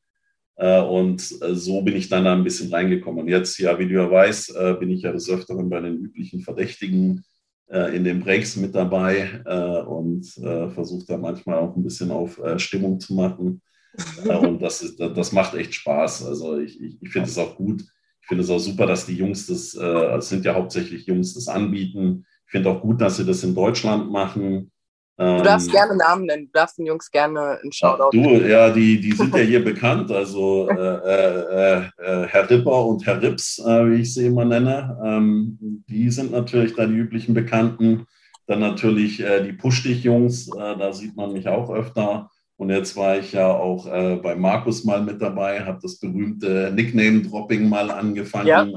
und 0.57 1.21
so 1.21 1.81
bin 1.81 1.95
ich 1.95 2.09
dann 2.09 2.25
da 2.25 2.33
ein 2.33 2.43
bisschen 2.43 2.73
reingekommen. 2.73 3.21
Und 3.21 3.27
jetzt, 3.29 3.59
ja, 3.59 3.77
wie 3.77 3.87
du 3.87 3.93
ja 3.93 4.09
weißt, 4.09 4.79
bin 4.79 4.89
ich 4.89 5.03
ja 5.03 5.11
des 5.11 5.29
Öfteren 5.29 5.69
bei 5.69 5.79
den 5.81 5.97
üblichen 5.97 6.41
Verdächtigen 6.41 7.23
in 7.69 8.03
den 8.03 8.21
Breaks 8.21 8.55
mit 8.55 8.73
dabei 8.73 9.43
und 9.85 10.25
versuche 10.73 11.05
da 11.05 11.17
manchmal 11.17 11.59
auch 11.59 11.75
ein 11.75 11.83
bisschen 11.83 12.09
auf 12.09 12.41
Stimmung 12.57 12.99
zu 12.99 13.13
machen. 13.13 13.61
und 14.41 14.61
das, 14.61 14.81
ist, 14.81 14.99
das 14.99 15.31
macht 15.31 15.53
echt 15.55 15.73
Spaß. 15.73 16.25
Also 16.25 16.59
ich, 16.59 16.81
ich, 16.81 17.01
ich 17.01 17.09
finde 17.09 17.29
es 17.29 17.37
auch 17.37 17.55
gut. 17.55 17.83
Ich 18.21 18.27
finde 18.27 18.43
es 18.43 18.49
auch 18.49 18.59
super, 18.59 18.85
dass 18.85 19.05
die 19.05 19.15
Jungs 19.15 19.47
das, 19.47 19.73
äh, 19.73 20.17
es 20.17 20.29
sind 20.29 20.45
ja 20.45 20.53
hauptsächlich 20.53 21.05
Jungs, 21.05 21.33
das 21.33 21.47
anbieten. 21.47 22.25
Ich 22.47 22.51
finde 22.51 22.69
auch 22.69 22.81
gut, 22.81 23.01
dass 23.01 23.17
sie 23.17 23.25
das 23.25 23.43
in 23.43 23.53
Deutschland 23.53 24.09
machen. 24.09 24.71
Du 25.17 25.41
darfst 25.41 25.67
ähm, 25.67 25.73
gerne 25.73 25.95
Namen 25.95 26.25
nennen, 26.25 26.45
du 26.45 26.51
darfst 26.53 26.77
den 26.77 26.85
Jungs 26.85 27.09
gerne 27.09 27.57
einen 27.61 27.71
Shoutout 27.71 28.11
Du, 28.11 28.19
ja, 28.47 28.69
die, 28.69 29.01
die 29.01 29.13
sind 29.13 29.35
ja 29.35 29.41
hier 29.43 29.63
bekannt. 29.65 30.11
Also 30.11 30.69
äh, 30.69 30.75
äh, 30.75 31.77
äh, 31.77 32.27
Herr 32.27 32.47
Ripper 32.47 32.85
und 32.85 33.03
Herr 33.05 33.19
Rips, 33.19 33.57
äh, 33.57 33.89
wie 33.89 34.01
ich 34.01 34.13
sie 34.13 34.27
immer 34.27 34.45
nenne, 34.45 34.95
ähm, 35.03 35.57
die 35.89 36.11
sind 36.11 36.31
natürlich 36.31 36.75
da 36.75 36.85
die 36.85 36.93
üblichen 36.93 37.33
Bekannten. 37.33 38.05
Dann 38.45 38.59
natürlich 38.59 39.19
äh, 39.19 39.43
die 39.43 39.53
Push-Dich-Jungs, 39.53 40.51
da 40.51 40.93
sieht 40.93 41.17
man 41.17 41.33
mich 41.33 41.49
auch 41.49 41.69
öfter. 41.69 42.29
Und 42.57 42.69
jetzt 42.69 42.95
war 42.95 43.17
ich 43.17 43.33
ja 43.33 43.51
auch 43.51 43.87
äh, 43.87 44.15
bei 44.15 44.35
Markus 44.35 44.83
mal 44.83 45.01
mit 45.01 45.21
dabei, 45.21 45.63
habe 45.65 45.79
das 45.81 45.99
berühmte 45.99 46.71
Nickname-Dropping 46.73 47.67
mal 47.67 47.91
angefangen. 47.91 48.47
Ja. 48.47 48.67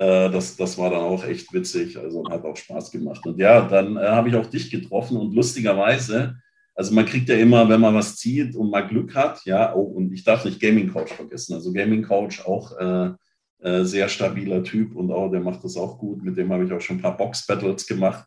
Äh, 0.00 0.30
das, 0.30 0.56
das 0.56 0.78
war 0.78 0.88
dann 0.90 1.02
auch 1.02 1.22
echt 1.26 1.52
witzig, 1.52 1.98
also 1.98 2.24
hat 2.30 2.42
auch 2.44 2.56
Spaß 2.56 2.90
gemacht. 2.90 3.24
Und 3.26 3.38
ja, 3.38 3.60
dann 3.68 3.98
äh, 3.98 4.00
habe 4.00 4.30
ich 4.30 4.34
auch 4.34 4.46
dich 4.46 4.70
getroffen 4.70 5.18
und 5.18 5.34
lustigerweise, 5.34 6.36
also 6.74 6.94
man 6.94 7.04
kriegt 7.04 7.28
ja 7.28 7.36
immer, 7.36 7.68
wenn 7.68 7.82
man 7.82 7.94
was 7.94 8.16
zieht 8.16 8.56
und 8.56 8.70
mal 8.70 8.88
Glück 8.88 9.14
hat, 9.14 9.44
ja, 9.44 9.74
oh, 9.74 9.82
und 9.82 10.10
ich 10.14 10.24
darf 10.24 10.46
nicht 10.46 10.58
Gaming 10.58 10.90
Coach 10.90 11.12
vergessen. 11.12 11.52
Also 11.52 11.70
Gaming 11.70 12.02
Coach 12.02 12.40
auch 12.46 12.78
äh, 12.78 13.10
äh, 13.58 13.84
sehr 13.84 14.08
stabiler 14.08 14.64
Typ 14.64 14.96
und 14.96 15.12
auch 15.12 15.30
der 15.30 15.40
macht 15.40 15.62
das 15.64 15.76
auch 15.76 15.98
gut. 15.98 16.22
Mit 16.22 16.38
dem 16.38 16.50
habe 16.50 16.64
ich 16.64 16.72
auch 16.72 16.80
schon 16.80 16.96
ein 16.96 17.02
paar 17.02 17.18
Box 17.18 17.46
Battles 17.46 17.86
gemacht. 17.86 18.26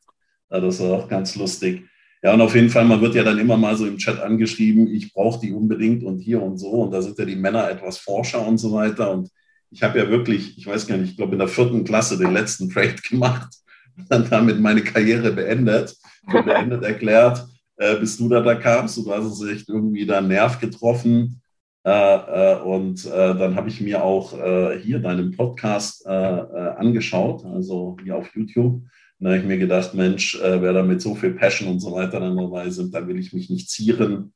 das 0.49 0.79
war 0.79 0.91
auch 0.99 1.09
ganz 1.09 1.35
lustig. 1.35 1.85
Ja, 2.21 2.35
und 2.35 2.41
auf 2.41 2.53
jeden 2.53 2.69
Fall, 2.69 2.85
man 2.85 3.01
wird 3.01 3.15
ja 3.15 3.23
dann 3.23 3.39
immer 3.39 3.57
mal 3.57 3.75
so 3.75 3.87
im 3.87 3.97
Chat 3.97 4.19
angeschrieben, 4.19 4.87
ich 4.93 5.11
brauche 5.11 5.41
die 5.41 5.51
unbedingt 5.51 6.03
und 6.03 6.19
hier 6.19 6.41
und 6.41 6.59
so. 6.59 6.69
Und 6.69 6.91
da 6.91 7.01
sind 7.01 7.17
ja 7.17 7.25
die 7.25 7.35
Männer 7.35 7.67
etwas 7.71 7.97
forscher 7.97 8.45
und 8.45 8.59
so 8.59 8.71
weiter. 8.73 9.11
Und 9.11 9.29
ich 9.73 9.81
habe 9.81 9.97
ja 9.97 10.09
wirklich, 10.09 10.57
ich 10.57 10.67
weiß 10.67 10.85
gar 10.87 10.97
nicht, 10.97 11.11
ich 11.11 11.17
glaube 11.17 11.33
in 11.33 11.39
der 11.39 11.47
vierten 11.47 11.83
Klasse 11.83 12.17
den 12.17 12.31
letzten 12.31 12.69
Trade 12.69 12.95
gemacht 13.09 13.49
und 13.97 14.05
dann 14.09 14.29
damit 14.29 14.59
meine 14.59 14.81
Karriere 14.81 15.31
beendet. 15.31 15.95
Und 16.25 16.45
beendet 16.45 16.83
erklärt, 16.83 17.45
äh, 17.77 17.97
bis 17.97 18.17
du 18.17 18.29
da, 18.29 18.41
da 18.41 18.55
kamst. 18.55 18.97
Und 18.97 19.07
du 19.07 19.13
hast 19.13 19.25
es 19.25 19.49
echt 19.49 19.67
irgendwie 19.67 20.05
da 20.05 20.21
Nerv 20.21 20.59
getroffen. 20.59 21.41
Äh, 21.85 21.91
äh, 21.91 22.61
und 22.61 23.05
äh, 23.05 23.09
dann 23.35 23.55
habe 23.55 23.67
ich 23.67 23.81
mir 23.81 24.03
auch 24.03 24.39
äh, 24.39 24.79
hier 24.79 24.99
deinen 24.99 25.31
Podcast 25.31 26.05
äh, 26.05 26.09
angeschaut, 26.09 27.43
also 27.43 27.97
hier 28.01 28.15
auf 28.15 28.33
YouTube. 28.35 28.75
Und 28.75 28.89
da 29.19 29.31
habe 29.31 29.39
ich 29.39 29.45
mir 29.45 29.57
gedacht, 29.57 29.93
Mensch, 29.93 30.37
wer 30.41 30.73
da 30.73 30.83
mit 30.83 31.01
so 31.01 31.15
viel 31.15 31.31
Passion 31.31 31.69
und 31.69 31.79
so 31.79 31.93
weiter 31.93 32.19
dann 32.19 32.35
dabei 32.35 32.69
sind, 32.69 32.93
da 32.93 33.07
will 33.07 33.17
ich 33.17 33.31
mich 33.31 33.49
nicht 33.49 33.69
zieren 33.69 34.33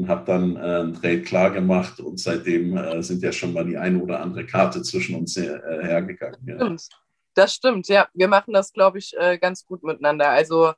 und 0.00 0.08
habe 0.08 0.24
dann 0.24 0.56
äh, 0.56 0.60
einen 0.60 0.94
Trade 0.94 1.22
klar 1.22 1.50
gemacht 1.50 2.00
und 2.00 2.18
seitdem 2.18 2.74
äh, 2.74 3.02
sind 3.02 3.22
ja 3.22 3.32
schon 3.32 3.52
mal 3.52 3.66
die 3.66 3.76
eine 3.76 3.98
oder 3.98 4.20
andere 4.20 4.46
Karte 4.46 4.82
zwischen 4.82 5.14
uns 5.14 5.36
her, 5.36 5.62
äh, 5.62 5.84
hergegangen. 5.84 6.40
Ja. 6.46 6.56
Stimmt. 6.56 6.88
Das 7.34 7.54
stimmt, 7.54 7.88
ja. 7.88 8.08
Wir 8.14 8.28
machen 8.28 8.54
das, 8.54 8.72
glaube 8.72 8.98
ich, 8.98 9.14
äh, 9.18 9.36
ganz 9.38 9.66
gut 9.66 9.82
miteinander. 9.82 10.30
Also 10.30 10.72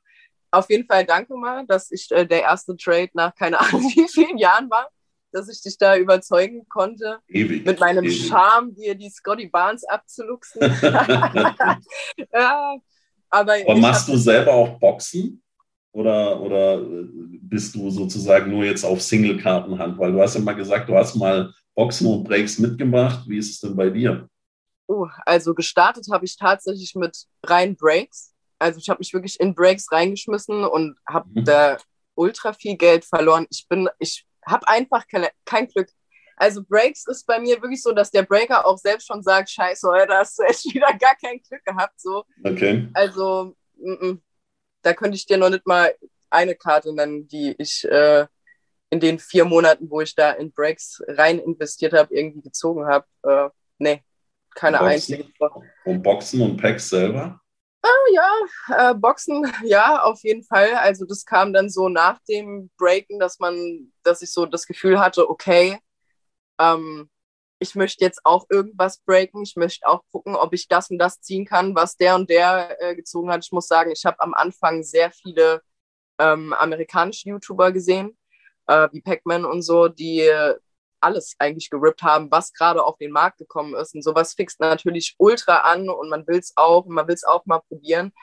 auf 0.51 0.69
jeden 0.69 0.85
Fall 0.85 1.05
danke 1.05 1.35
mal, 1.35 1.65
dass 1.65 1.89
ich 1.89 2.11
äh, 2.11 2.25
der 2.25 2.41
erste 2.41 2.75
Trade 2.75 3.11
nach 3.13 3.33
keine 3.33 3.59
Ahnung 3.59 3.81
wie 3.95 4.07
vielen 4.09 4.37
Jahren 4.37 4.69
war, 4.69 4.89
dass 5.31 5.47
ich 5.47 5.61
dich 5.61 5.77
da 5.77 5.95
überzeugen 5.95 6.67
konnte. 6.67 7.19
Ewig. 7.29 7.65
Mit 7.65 7.79
meinem 7.79 8.03
ewig. 8.03 8.27
Charme, 8.27 8.75
dir 8.75 8.93
die 8.93 9.09
Scotty 9.09 9.47
Barnes 9.47 9.85
abzuluxen. 9.85 10.61
ja, 12.33 12.75
aber, 13.29 13.53
Aber 13.53 13.75
machst 13.77 14.09
du 14.09 14.17
selber 14.17 14.51
auch 14.51 14.77
Boxen? 14.79 15.41
Oder, 15.93 16.41
oder 16.41 16.81
bist 17.41 17.75
du 17.75 17.89
sozusagen 17.91 18.51
nur 18.51 18.65
jetzt 18.65 18.83
auf 18.83 19.01
Single-Kartenhand? 19.01 19.97
Weil 19.99 20.11
du 20.11 20.21
hast 20.21 20.33
ja 20.33 20.41
mal 20.41 20.53
gesagt, 20.53 20.89
du 20.89 20.95
hast 20.95 21.15
mal 21.15 21.53
Boxen 21.75 22.07
und 22.07 22.23
Breaks 22.23 22.57
mitgemacht. 22.57 23.27
Wie 23.27 23.37
ist 23.37 23.51
es 23.51 23.59
denn 23.59 23.75
bei 23.75 23.89
dir? 23.89 24.27
Oh, 24.87 25.07
also 25.25 25.53
gestartet 25.53 26.07
habe 26.11 26.25
ich 26.25 26.35
tatsächlich 26.35 26.95
mit 26.95 27.15
rein 27.43 27.75
Breaks. 27.75 28.33
Also 28.57 28.79
ich 28.79 28.89
habe 28.89 28.99
mich 28.99 29.13
wirklich 29.13 29.39
in 29.39 29.53
Breaks 29.53 29.91
reingeschmissen 29.91 30.63
und 30.65 30.97
habe 31.07 31.29
mhm. 31.31 31.45
da 31.45 31.77
ultra 32.15 32.53
viel 32.53 32.75
Geld 32.75 33.05
verloren. 33.05 33.45
Ich 33.51 33.67
bin, 33.69 33.87
ich 33.99 34.25
habe 34.45 34.67
einfach 34.67 35.07
keine, 35.07 35.29
kein 35.45 35.67
Glück. 35.67 35.89
Also 36.37 36.63
Breaks 36.63 37.05
ist 37.07 37.27
bei 37.27 37.39
mir 37.39 37.61
wirklich 37.61 37.83
so, 37.83 37.93
dass 37.93 38.09
der 38.09 38.23
Breaker 38.23 38.65
auch 38.65 38.77
selbst 38.77 39.05
schon 39.05 39.21
sagt, 39.21 39.51
scheiße, 39.51 39.87
heute 39.87 40.13
hast 40.13 40.39
du 40.39 40.43
echt 40.43 40.65
wieder 40.73 40.91
gar 40.97 41.15
kein 41.15 41.39
Glück 41.47 41.63
gehabt. 41.63 41.99
So. 42.01 42.23
Okay. 42.43 42.87
Also 42.93 43.55
m 43.79 43.97
-m, 44.01 44.19
da 44.83 44.93
könnte 44.93 45.15
ich 45.15 45.25
dir 45.25 45.37
noch 45.37 45.49
nicht 45.49 45.65
mal 45.65 45.93
eine 46.29 46.55
Karte 46.55 46.93
nennen, 46.93 47.27
die 47.27 47.55
ich 47.57 47.83
äh, 47.85 48.27
in 48.89 48.99
den 48.99 49.19
vier 49.19 49.45
Monaten, 49.45 49.89
wo 49.89 50.01
ich 50.01 50.13
da 50.15 50.31
in 50.31 50.51
Breaks 50.51 51.01
rein 51.07 51.39
investiert 51.39 51.93
habe, 51.93 52.13
irgendwie 52.13 52.41
gezogen 52.41 52.85
habe. 52.85 53.05
Äh, 53.23 53.49
nee, 53.79 54.03
keine 54.53 54.77
Boxen. 54.77 54.93
einzige. 54.93 55.25
Und 55.85 56.03
Boxen 56.03 56.41
und 56.41 56.57
Packs 56.57 56.89
selber? 56.89 57.39
Ah, 57.81 57.89
ja, 58.13 58.91
äh, 58.91 58.93
Boxen, 58.93 59.43
ja, 59.63 60.03
auf 60.03 60.21
jeden 60.23 60.43
Fall. 60.43 60.73
Also 60.75 61.05
das 61.05 61.25
kam 61.25 61.53
dann 61.53 61.69
so 61.69 61.89
nach 61.89 62.19
dem 62.29 62.69
Breaken, 62.77 63.19
dass 63.19 63.39
man, 63.39 63.91
dass 64.03 64.21
ich 64.21 64.31
so 64.31 64.45
das 64.45 64.67
Gefühl 64.67 64.99
hatte, 64.99 65.29
okay, 65.29 65.79
ähm, 66.59 67.09
ich 67.59 67.75
möchte 67.75 68.03
jetzt 68.03 68.21
auch 68.25 68.45
irgendwas 68.49 68.99
breaken. 68.99 69.43
Ich 69.43 69.55
möchte 69.55 69.87
auch 69.87 70.03
gucken, 70.11 70.35
ob 70.35 70.53
ich 70.53 70.67
das 70.67 70.89
und 70.89 70.97
das 70.99 71.21
ziehen 71.21 71.45
kann, 71.45 71.75
was 71.75 71.95
der 71.95 72.15
und 72.15 72.29
der 72.29 72.77
äh, 72.81 72.95
gezogen 72.95 73.31
hat. 73.31 73.45
Ich 73.45 73.51
muss 73.51 73.67
sagen, 73.67 73.91
ich 73.91 74.05
habe 74.05 74.19
am 74.19 74.33
Anfang 74.33 74.83
sehr 74.83 75.11
viele 75.11 75.61
ähm, 76.19 76.53
amerikanische 76.53 77.29
YouTuber 77.29 77.71
gesehen, 77.71 78.17
äh, 78.67 78.89
wie 78.91 79.01
Pac-Man 79.01 79.45
und 79.45 79.61
so, 79.61 79.87
die 79.87 80.29
alles 81.03 81.35
eigentlich 81.39 81.69
gerippt 81.69 82.01
haben, 82.01 82.31
was 82.31 82.53
gerade 82.53 82.83
auf 82.83 82.97
den 82.97 83.11
Markt 83.11 83.37
gekommen 83.37 83.75
ist. 83.75 83.93
Und 83.93 84.03
sowas 84.03 84.33
fixt 84.33 84.59
natürlich 84.59 85.15
ultra 85.17 85.57
an 85.57 85.89
und 85.89 86.09
man 86.09 86.25
will 86.27 86.39
es 86.39 86.53
auch, 86.55 86.85
man 86.85 87.07
will 87.07 87.15
es 87.15 87.23
auch 87.23 87.45
mal 87.45 87.59
probieren. 87.59 88.13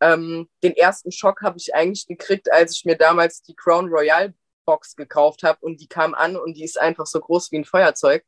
Ähm, 0.00 0.48
den 0.62 0.74
ersten 0.74 1.12
Schock 1.12 1.42
habe 1.42 1.58
ich 1.58 1.74
eigentlich 1.74 2.06
gekriegt, 2.06 2.50
als 2.50 2.74
ich 2.76 2.84
mir 2.86 2.96
damals 2.96 3.42
die 3.42 3.54
Crown 3.54 3.88
Royale 3.88 4.34
Box 4.64 4.96
gekauft 4.96 5.42
habe 5.42 5.58
und 5.60 5.80
die 5.80 5.88
kam 5.88 6.14
an 6.14 6.36
und 6.36 6.54
die 6.54 6.64
ist 6.64 6.80
einfach 6.80 7.06
so 7.06 7.20
groß 7.20 7.52
wie 7.52 7.58
ein 7.58 7.64
Feuerzeug. 7.64 8.24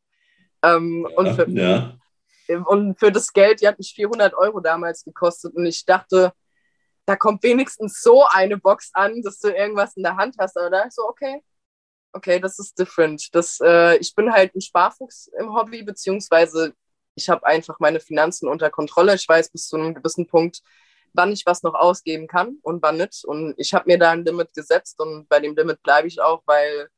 Ähm, 0.62 1.07
ja, 1.09 1.16
und, 1.16 1.35
für, 1.35 1.48
ja. 1.51 1.98
und 2.66 2.98
für 2.98 3.12
das 3.12 3.33
Geld, 3.33 3.61
die 3.61 3.68
hat 3.68 3.79
mich 3.79 3.92
400 3.94 4.35
Euro 4.35 4.61
damals 4.61 5.05
gekostet 5.05 5.55
und 5.55 5.66
ich 5.66 5.85
dachte, 5.85 6.33
da 7.07 7.16
kommt 7.16 7.42
wenigstens 7.42 8.01
so 8.01 8.25
eine 8.31 8.59
Box 8.59 8.90
an, 8.94 9.22
dass 9.22 9.40
du 9.40 9.48
irgendwas 9.48 9.96
in 9.96 10.03
der 10.03 10.16
Hand 10.16 10.37
hast. 10.38 10.57
Aber 10.57 10.70
da 10.70 10.83
ist 10.83 10.96
so, 10.96 11.03
okay, 11.09 11.42
okay, 12.12 12.38
das 12.38 12.59
ist 12.59 12.79
different. 12.79 13.35
Das, 13.35 13.59
äh, 13.61 13.96
ich 13.96 14.14
bin 14.14 14.33
halt 14.33 14.55
ein 14.55 14.61
Sparfuchs 14.61 15.29
im 15.38 15.53
Hobby, 15.55 15.83
beziehungsweise 15.83 16.75
ich 17.14 17.29
habe 17.29 17.44
einfach 17.46 17.79
meine 17.81 18.01
Finanzen 18.01 18.48
unter 18.48 18.70
Kontrolle. 18.70 19.14
Ich 19.14 19.29
weiß 19.29 19.51
bis 19.51 19.66
zu 19.66 19.77
einem 19.77 19.94
gewissen 19.94 20.27
Punkt, 20.27 20.61
wann 21.12 21.33
ich 21.33 21.44
was 21.44 21.62
noch 21.62 21.75
ausgeben 21.75 22.27
kann 22.27 22.59
und 22.62 22.83
wann 22.83 22.98
nicht. 22.98 23.25
Und 23.25 23.55
ich 23.59 23.75
habe 23.75 23.85
mir 23.87 23.98
da 23.98 24.11
ein 24.11 24.25
Limit 24.25 24.55
gesetzt 24.55 25.01
und 25.01 25.29
bei 25.29 25.40
dem 25.40 25.55
Limit 25.55 25.83
bleibe 25.83 26.09
ich 26.09 26.20
auch, 26.20 26.42
weil 26.46 26.88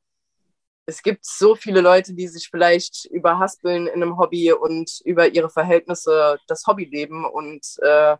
es 0.86 1.02
gibt 1.02 1.24
so 1.24 1.54
viele 1.54 1.80
Leute, 1.80 2.14
die 2.14 2.28
sich 2.28 2.48
vielleicht 2.50 3.06
überhaspeln 3.06 3.86
in 3.86 4.02
einem 4.02 4.18
Hobby 4.18 4.52
und 4.52 5.00
über 5.04 5.28
ihre 5.28 5.48
Verhältnisse 5.48 6.38
das 6.46 6.66
Hobby 6.66 6.84
leben. 6.84 7.24
Und 7.24 7.64
äh, 7.80 8.16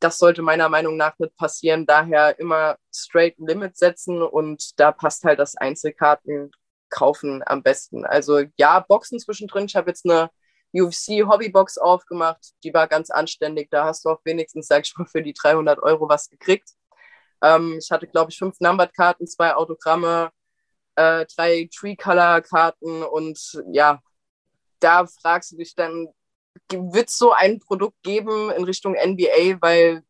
das 0.00 0.18
sollte 0.18 0.42
meiner 0.42 0.68
Meinung 0.68 0.96
nach 0.96 1.18
nicht 1.18 1.36
passieren. 1.36 1.86
Daher 1.86 2.38
immer 2.38 2.76
straight 2.92 3.38
ein 3.38 3.46
Limit 3.46 3.76
setzen 3.76 4.22
und 4.22 4.78
da 4.80 4.92
passt 4.92 5.24
halt 5.24 5.38
das 5.38 5.56
Einzelkarten 5.56 6.50
kaufen 6.88 7.42
am 7.46 7.62
besten. 7.62 8.04
Also 8.04 8.42
ja, 8.56 8.80
Boxen 8.80 9.20
zwischendrin. 9.20 9.66
Ich 9.66 9.76
habe 9.76 9.90
jetzt 9.90 10.04
eine 10.04 10.30
UFC 10.74 11.24
Hobbybox 11.28 11.78
aufgemacht. 11.78 12.52
Die 12.64 12.74
war 12.74 12.88
ganz 12.88 13.10
anständig. 13.10 13.70
Da 13.70 13.84
hast 13.84 14.04
du 14.04 14.10
auch 14.10 14.20
wenigstens, 14.24 14.66
sag 14.66 14.84
ich 14.84 14.96
mal, 14.96 15.06
für 15.06 15.22
die 15.22 15.34
300 15.34 15.80
Euro 15.82 16.08
was 16.08 16.28
gekriegt. 16.28 16.70
Ähm, 17.42 17.78
ich 17.78 17.90
hatte, 17.90 18.08
glaube 18.08 18.30
ich, 18.30 18.38
fünf 18.38 18.58
Numbered-Karten, 18.60 19.26
zwei 19.26 19.54
Autogramme, 19.54 20.30
äh, 21.00 21.26
drei 21.34 21.68
Tree-Color-Karten 21.74 23.02
und 23.02 23.62
ja, 23.72 24.00
da 24.80 25.06
fragst 25.06 25.52
du 25.52 25.56
dich 25.56 25.74
dann, 25.74 26.08
wird 26.70 27.08
es 27.08 27.16
so 27.16 27.32
ein 27.32 27.58
Produkt 27.58 28.02
geben 28.02 28.50
in 28.50 28.64
Richtung 28.64 28.94
NBA, 28.94 29.60
weil 29.60 30.02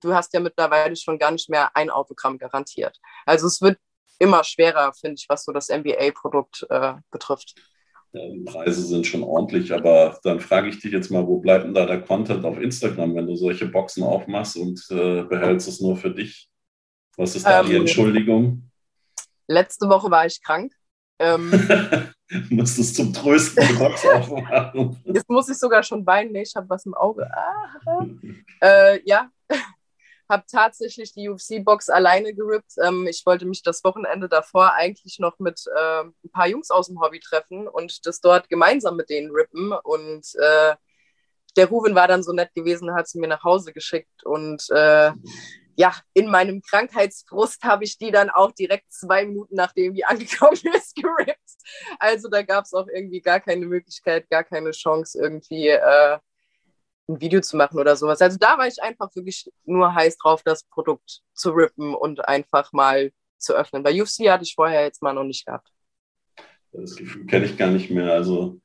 du 0.00 0.14
hast 0.14 0.32
ja 0.32 0.40
mittlerweile 0.40 0.96
schon 0.96 1.18
gar 1.18 1.30
nicht 1.30 1.48
mehr 1.48 1.74
ein 1.76 1.90
Autogramm 1.90 2.38
garantiert. 2.38 2.98
Also 3.26 3.46
es 3.46 3.60
wird 3.60 3.78
immer 4.18 4.44
schwerer, 4.44 4.92
finde 4.92 5.16
ich, 5.18 5.26
was 5.28 5.44
so 5.44 5.52
das 5.52 5.68
NBA-Produkt 5.68 6.66
äh, 6.70 6.94
betrifft. 7.10 7.54
Die 8.14 8.44
Preise 8.46 8.82
sind 8.82 9.06
schon 9.06 9.22
ordentlich, 9.22 9.72
aber 9.72 10.18
dann 10.22 10.40
frage 10.40 10.68
ich 10.70 10.80
dich 10.80 10.92
jetzt 10.92 11.10
mal, 11.10 11.26
wo 11.26 11.38
bleibt 11.38 11.64
denn 11.64 11.74
da 11.74 11.84
der 11.84 12.00
Content 12.00 12.44
auf 12.44 12.58
Instagram, 12.58 13.14
wenn 13.14 13.26
du 13.26 13.36
solche 13.36 13.66
Boxen 13.66 14.02
aufmachst 14.02 14.56
und 14.56 14.82
äh, 14.90 15.24
behältst 15.24 15.68
es 15.68 15.80
nur 15.80 15.96
für 15.96 16.10
dich? 16.10 16.48
Was 17.18 17.36
ist 17.36 17.44
da 17.44 17.60
ähm, 17.60 17.66
die 17.66 17.76
Entschuldigung? 17.76 18.67
Letzte 19.48 19.88
Woche 19.88 20.10
war 20.10 20.26
ich 20.26 20.42
krank. 20.42 20.72
Ähm, 21.18 21.50
Musstest 22.50 22.94
zum 22.94 23.12
Trösten 23.12 23.66
die 23.66 23.72
Box 23.74 24.06
aufmachen. 24.06 25.02
Jetzt 25.04 25.28
muss 25.28 25.48
ich 25.48 25.58
sogar 25.58 25.82
schon 25.82 26.06
weinen. 26.06 26.32
Nee, 26.32 26.42
ich 26.42 26.54
habe 26.54 26.68
was 26.68 26.84
im 26.84 26.94
Auge. 26.94 27.26
Ah, 27.32 28.06
äh, 28.60 29.00
ja, 29.04 29.30
habe 30.28 30.44
tatsächlich 30.50 31.14
die 31.14 31.28
UFC-Box 31.28 31.88
alleine 31.88 32.34
gerippt. 32.34 32.72
Ähm, 32.84 33.06
ich 33.08 33.24
wollte 33.24 33.46
mich 33.46 33.62
das 33.62 33.82
Wochenende 33.82 34.28
davor 34.28 34.74
eigentlich 34.74 35.18
noch 35.18 35.38
mit 35.38 35.64
äh, 35.74 36.02
ein 36.02 36.30
paar 36.30 36.46
Jungs 36.46 36.70
aus 36.70 36.88
dem 36.88 37.00
Hobby 37.00 37.18
treffen 37.18 37.66
und 37.66 38.06
das 38.06 38.20
dort 38.20 38.50
gemeinsam 38.50 38.96
mit 38.96 39.08
denen 39.08 39.30
rippen. 39.30 39.72
Und 39.72 40.26
äh, 40.34 40.76
der 41.56 41.66
Ruben 41.66 41.94
war 41.94 42.08
dann 42.08 42.22
so 42.22 42.32
nett 42.32 42.54
gewesen, 42.54 42.94
hat 42.94 43.08
sie 43.08 43.18
mir 43.18 43.28
nach 43.28 43.42
Hause 43.42 43.72
geschickt. 43.72 44.24
Und 44.24 44.68
äh, 44.68 45.12
ja, 45.78 45.94
in 46.12 46.28
meinem 46.28 46.60
Krankheitsfrust 46.60 47.62
habe 47.62 47.84
ich 47.84 47.98
die 47.98 48.10
dann 48.10 48.30
auch 48.30 48.50
direkt 48.50 48.92
zwei 48.92 49.24
Minuten 49.24 49.54
nachdem 49.54 49.94
die 49.94 50.04
angekommen 50.04 50.58
ist, 50.74 50.96
gerippt. 50.96 51.38
Also 52.00 52.28
da 52.28 52.42
gab 52.42 52.64
es 52.64 52.74
auch 52.74 52.88
irgendwie 52.88 53.20
gar 53.20 53.38
keine 53.38 53.64
Möglichkeit, 53.64 54.28
gar 54.28 54.42
keine 54.42 54.72
Chance, 54.72 55.16
irgendwie 55.22 55.68
äh, 55.68 56.18
ein 57.08 57.20
Video 57.20 57.40
zu 57.40 57.56
machen 57.56 57.78
oder 57.78 57.94
sowas. 57.94 58.20
Also 58.20 58.38
da 58.38 58.58
war 58.58 58.66
ich 58.66 58.82
einfach 58.82 59.14
wirklich 59.14 59.48
nur 59.64 59.94
heiß 59.94 60.18
drauf, 60.18 60.42
das 60.42 60.64
Produkt 60.64 61.20
zu 61.32 61.52
rippen 61.52 61.94
und 61.94 62.26
einfach 62.26 62.72
mal 62.72 63.12
zu 63.38 63.54
öffnen. 63.54 63.84
Bei 63.84 64.02
UFC 64.02 64.28
hatte 64.28 64.42
ich 64.42 64.54
vorher 64.56 64.82
jetzt 64.82 65.00
mal 65.00 65.12
noch 65.12 65.22
nicht 65.22 65.46
gehabt. 65.46 65.68
Das 66.72 66.96
Gefühl 66.96 67.24
kenne 67.26 67.46
ich 67.46 67.56
gar 67.56 67.70
nicht 67.70 67.88
mehr. 67.88 68.12
Also 68.12 68.60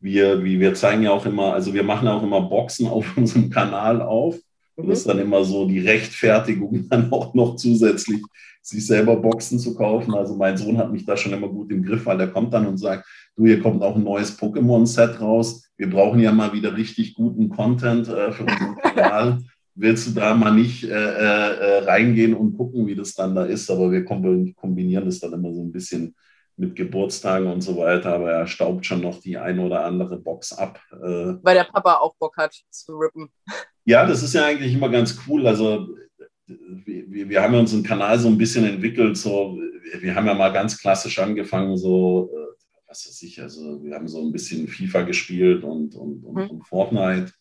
wir, 0.00 0.44
wir 0.44 0.74
zeigen 0.74 1.02
ja 1.02 1.12
auch 1.12 1.24
immer, 1.24 1.54
also 1.54 1.72
wir 1.72 1.82
machen 1.82 2.08
auch 2.08 2.22
immer 2.22 2.42
Boxen 2.42 2.86
auf 2.88 3.06
unserem 3.16 3.48
Kanal 3.48 4.02
auf. 4.02 4.38
Und 4.78 4.88
das 4.88 5.00
ist 5.00 5.08
dann 5.08 5.18
immer 5.18 5.44
so 5.44 5.66
die 5.66 5.80
Rechtfertigung, 5.80 6.88
dann 6.90 7.12
auch 7.12 7.34
noch 7.34 7.56
zusätzlich 7.56 8.22
sich 8.62 8.86
selber 8.86 9.16
Boxen 9.16 9.58
zu 9.58 9.74
kaufen. 9.74 10.14
Also 10.14 10.36
mein 10.36 10.56
Sohn 10.56 10.78
hat 10.78 10.92
mich 10.92 11.04
da 11.04 11.16
schon 11.16 11.32
immer 11.32 11.48
gut 11.48 11.72
im 11.72 11.82
Griff, 11.82 12.06
weil 12.06 12.16
der 12.16 12.30
kommt 12.30 12.54
dann 12.54 12.66
und 12.66 12.76
sagt, 12.76 13.04
du, 13.34 13.46
hier 13.46 13.60
kommt 13.60 13.82
auch 13.82 13.96
ein 13.96 14.04
neues 14.04 14.38
Pokémon-Set 14.38 15.20
raus. 15.20 15.68
Wir 15.76 15.90
brauchen 15.90 16.20
ja 16.20 16.30
mal 16.30 16.52
wieder 16.52 16.76
richtig 16.76 17.14
guten 17.14 17.48
Content 17.48 18.06
äh, 18.08 18.30
für 18.30 18.44
unseren 18.44 18.76
Kanal. 18.82 19.38
Willst 19.74 20.06
du 20.06 20.10
da 20.12 20.34
mal 20.34 20.52
nicht 20.52 20.84
äh, 20.84 20.90
äh, 20.90 21.78
reingehen 21.78 22.34
und 22.34 22.56
gucken, 22.56 22.86
wie 22.86 22.94
das 22.94 23.14
dann 23.14 23.34
da 23.34 23.44
ist? 23.44 23.68
Aber 23.70 23.90
wir 23.90 24.04
kombinieren 24.04 25.06
das 25.06 25.18
dann 25.18 25.32
immer 25.32 25.52
so 25.52 25.62
ein 25.62 25.72
bisschen 25.72 26.14
mit 26.56 26.76
Geburtstagen 26.76 27.50
und 27.50 27.62
so 27.62 27.76
weiter, 27.76 28.14
aber 28.14 28.32
er 28.32 28.46
staubt 28.46 28.84
schon 28.84 29.00
noch 29.00 29.20
die 29.20 29.38
eine 29.38 29.62
oder 29.62 29.84
andere 29.84 30.18
Box 30.18 30.52
ab. 30.52 30.80
Äh. 30.92 31.34
Weil 31.42 31.54
der 31.54 31.64
Papa 31.64 31.94
auch 31.94 32.14
Bock 32.16 32.36
hat 32.36 32.54
zu 32.70 32.96
rippen. 32.96 33.28
Ja, 33.88 34.04
das 34.04 34.22
ist 34.22 34.34
ja 34.34 34.44
eigentlich 34.44 34.74
immer 34.74 34.90
ganz 34.90 35.18
cool. 35.26 35.46
Also 35.46 35.88
wir, 36.46 37.26
wir 37.30 37.42
haben 37.42 37.54
ja 37.54 37.60
unseren 37.60 37.82
Kanal 37.82 38.18
so 38.18 38.28
ein 38.28 38.36
bisschen 38.36 38.66
entwickelt. 38.66 39.16
So, 39.16 39.58
wir 40.00 40.14
haben 40.14 40.26
ja 40.26 40.34
mal 40.34 40.52
ganz 40.52 40.78
klassisch 40.78 41.18
angefangen, 41.18 41.74
so 41.78 42.30
äh, 42.34 42.86
was 42.86 43.06
weiß 43.06 43.22
ich, 43.22 43.40
also 43.40 43.82
wir 43.82 43.94
haben 43.94 44.06
so 44.06 44.22
ein 44.22 44.30
bisschen 44.30 44.68
FIFA 44.68 45.02
gespielt 45.02 45.64
und, 45.64 45.94
und, 45.94 46.22
und, 46.22 46.34
mhm. 46.34 46.50
und 46.50 46.68
Fortnite. 46.68 47.32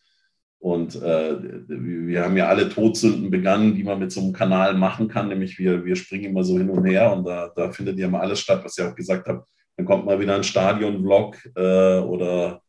Und 0.59 0.95
äh, 0.95 1.35
wir 1.67 2.23
haben 2.23 2.37
ja 2.37 2.47
alle 2.47 2.69
Todsünden 2.69 3.29
begangen, 3.29 3.75
die 3.75 3.83
man 3.83 3.99
mit 3.99 4.13
so 4.13 4.21
einem 4.21 4.31
Kanal 4.31 4.73
machen 4.73 5.09
kann, 5.09 5.27
nämlich 5.27 5.59
wir, 5.59 5.83
wir 5.83 5.97
springen 5.97 6.31
immer 6.31 6.45
so 6.45 6.57
hin 6.57 6.69
und 6.69 6.85
her 6.85 7.11
und 7.11 7.25
da, 7.25 7.51
da 7.57 7.73
findet 7.73 7.99
ja 7.99 8.07
mal 8.07 8.21
alles 8.21 8.39
statt, 8.39 8.61
was 8.63 8.77
ich 8.77 8.85
auch 8.85 8.95
gesagt 8.95 9.27
habe. 9.27 9.43
Dann 9.75 9.85
kommt 9.85 10.05
mal 10.05 10.17
wieder 10.17 10.35
ein 10.35 10.45
Stadion-Vlog 10.45 11.49
äh, 11.57 11.99
oder, 11.99 12.61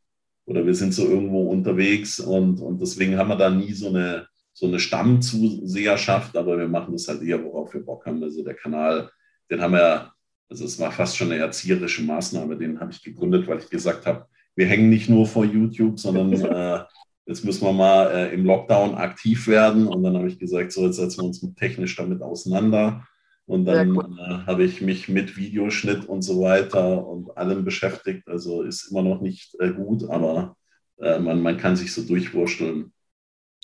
oder 0.48 0.66
wir 0.66 0.74
sind 0.74 0.94
so 0.94 1.06
irgendwo 1.06 1.50
unterwegs 1.50 2.18
und, 2.20 2.60
und 2.60 2.80
deswegen 2.80 3.16
haben 3.16 3.28
wir 3.28 3.36
da 3.36 3.50
nie 3.50 3.72
so 3.72 3.88
eine, 3.88 4.26
so 4.52 4.66
eine 4.66 4.80
Stammzuseherschaft, 4.80 6.36
aber 6.36 6.58
wir 6.58 6.68
machen 6.68 6.92
das 6.92 7.06
halt 7.06 7.22
eher, 7.22 7.44
worauf 7.44 7.72
wir 7.74 7.84
Bock 7.84 8.06
haben. 8.06 8.22
Also 8.22 8.42
der 8.42 8.54
Kanal, 8.54 9.10
den 9.50 9.60
haben 9.60 9.74
wir 9.74 10.12
also 10.50 10.64
es 10.64 10.78
war 10.78 10.90
fast 10.90 11.16
schon 11.16 11.30
eine 11.30 11.40
erzieherische 11.40 12.02
Maßnahme, 12.02 12.56
den 12.56 12.80
habe 12.80 12.90
ich 12.90 13.02
gegründet, 13.02 13.46
weil 13.46 13.58
ich 13.58 13.68
gesagt 13.68 14.06
habe, 14.06 14.26
wir 14.56 14.66
hängen 14.66 14.88
nicht 14.88 15.08
nur 15.08 15.26
vor 15.26 15.44
YouTube, 15.44 15.98
sondern 15.98 16.32
äh, 16.32 16.84
jetzt 17.26 17.44
müssen 17.44 17.64
wir 17.64 17.72
mal 17.72 18.10
äh, 18.10 18.34
im 18.34 18.44
Lockdown 18.44 18.94
aktiv 18.94 19.46
werden. 19.46 19.86
Und 19.86 20.02
dann 20.02 20.16
habe 20.16 20.28
ich 20.28 20.38
gesagt, 20.38 20.72
so 20.72 20.86
jetzt 20.86 20.96
setzen 20.96 21.20
wir 21.20 21.26
uns 21.26 21.46
technisch 21.56 21.96
damit 21.96 22.22
auseinander. 22.22 23.06
Und 23.48 23.64
dann 23.64 23.96
äh, 23.96 24.46
habe 24.46 24.62
ich 24.62 24.82
mich 24.82 25.08
mit 25.08 25.38
Videoschnitt 25.38 26.04
und 26.04 26.20
so 26.20 26.42
weiter 26.42 27.06
und 27.06 27.34
allem 27.34 27.64
beschäftigt. 27.64 28.28
Also 28.28 28.62
ist 28.62 28.90
immer 28.90 29.02
noch 29.02 29.22
nicht 29.22 29.58
äh, 29.58 29.70
gut, 29.70 30.08
aber 30.10 30.54
äh, 30.98 31.18
man, 31.18 31.40
man 31.40 31.56
kann 31.56 31.74
sich 31.74 31.94
so 31.94 32.02
durchwurschteln. 32.02 32.92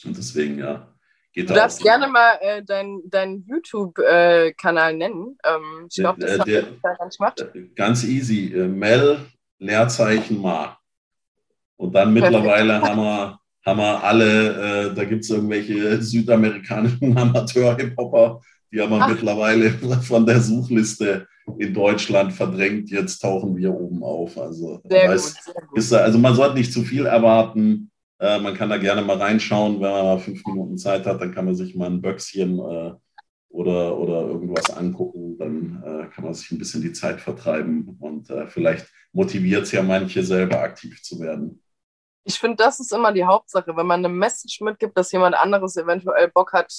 Und 0.05 0.17
deswegen, 0.17 0.59
ja, 0.59 0.89
Geht 1.35 1.51
du 1.51 1.55
darfst 1.55 1.83
gerne 1.83 2.07
mal 2.07 2.39
äh, 2.41 2.63
deinen 2.63 3.03
dein 3.11 3.45
YouTube-Kanal 3.47 4.93
äh, 4.93 4.97
nennen. 4.97 5.37
Ähm, 5.45 5.87
ich 5.91 5.97
glaube, 5.97 6.21
das 6.21 6.31
der, 6.31 6.39
hat 6.39 6.47
der, 6.47 6.63
gar 6.97 7.05
nicht 7.05 7.19
gemacht. 7.19 7.47
Ganz 7.77 8.05
easy. 8.05 8.55
Äh, 8.55 8.69
Mel, 8.69 9.19
Leerzeichen 9.59 10.41
Ma. 10.41 10.79
Und 11.77 11.95
dann 11.95 12.15
mittlerweile 12.15 12.81
haben 12.81 13.01
wir, 13.01 13.39
haben 13.67 13.79
wir 13.79 14.03
alle, 14.03 14.87
äh, 14.87 14.95
da 14.95 15.05
gibt 15.05 15.25
es 15.25 15.31
irgendwelche 15.31 16.01
südamerikanischen 16.01 17.19
Amateur-Hip-Hopper, 17.19 18.41
die 18.75 18.81
haben 18.81 18.91
wir 18.91 19.01
Ach. 19.01 19.09
mittlerweile 19.09 19.71
von 20.03 20.27
der 20.27 20.41
Suchliste 20.41 21.29
in 21.59 21.73
Deutschland 21.73 22.33
verdrängt. 22.33 22.91
Jetzt 22.91 23.21
tauchen 23.21 23.57
wir 23.57 23.73
oben 23.73 24.03
auf. 24.03 24.37
Also, 24.37 24.81
weiß, 24.85 25.45
gut. 25.45 25.79
Ist, 25.79 25.93
also 25.93 26.19
man 26.19 26.35
sollte 26.35 26.57
nicht 26.57 26.73
zu 26.73 26.83
viel 26.83 27.07
erwarten. 27.07 27.91
Äh, 28.19 28.41
man 28.41 28.55
kann 28.55 28.71
da 28.71 28.79
gerne 28.79 29.03
mal 29.03 29.17
reinschauen, 29.17 29.75
wenn 29.81 29.91
man 29.91 30.05
mal 30.05 30.19
fünf 30.19 30.45
Minuten 30.45 30.77
Zeit 30.77 31.07
hat, 31.07 31.21
dann 31.21 31.33
kann 31.33 31.45
man 31.45 31.55
sich 31.55 31.75
mal 31.77 31.87
ein 31.87 32.01
Böckschen 32.01 32.59
äh, 32.59 32.93
oder, 33.49 33.97
oder 33.97 34.23
irgendwas 34.23 34.71
angucken. 34.71 35.39
Dann 35.39 35.83
äh, 35.85 36.07
kann 36.13 36.25
man 36.25 36.35
sich 36.35 36.51
ein 36.51 36.59
bisschen 36.59 36.83
die 36.83 36.93
Zeit 36.93 37.21
vertreiben 37.21 37.97
und 38.01 38.31
äh, 38.31 38.49
vielleicht 38.49 38.87
motiviert 39.13 39.65
es 39.65 39.73
ja 39.73 39.83
manche 39.83 40.25
selber 40.25 40.61
aktiv 40.61 41.01
zu 41.03 41.21
werden. 41.21 41.61
Ich 42.25 42.41
finde, 42.41 42.57
das 42.57 42.81
ist 42.81 42.93
immer 42.93 43.13
die 43.13 43.25
Hauptsache, 43.25 43.77
wenn 43.77 43.87
man 43.87 44.05
eine 44.05 44.09
Message 44.09 44.61
mitgibt, 44.63 44.97
dass 44.97 45.13
jemand 45.13 45.37
anderes 45.37 45.77
eventuell 45.77 46.29
Bock 46.29 46.55
hat, 46.55 46.73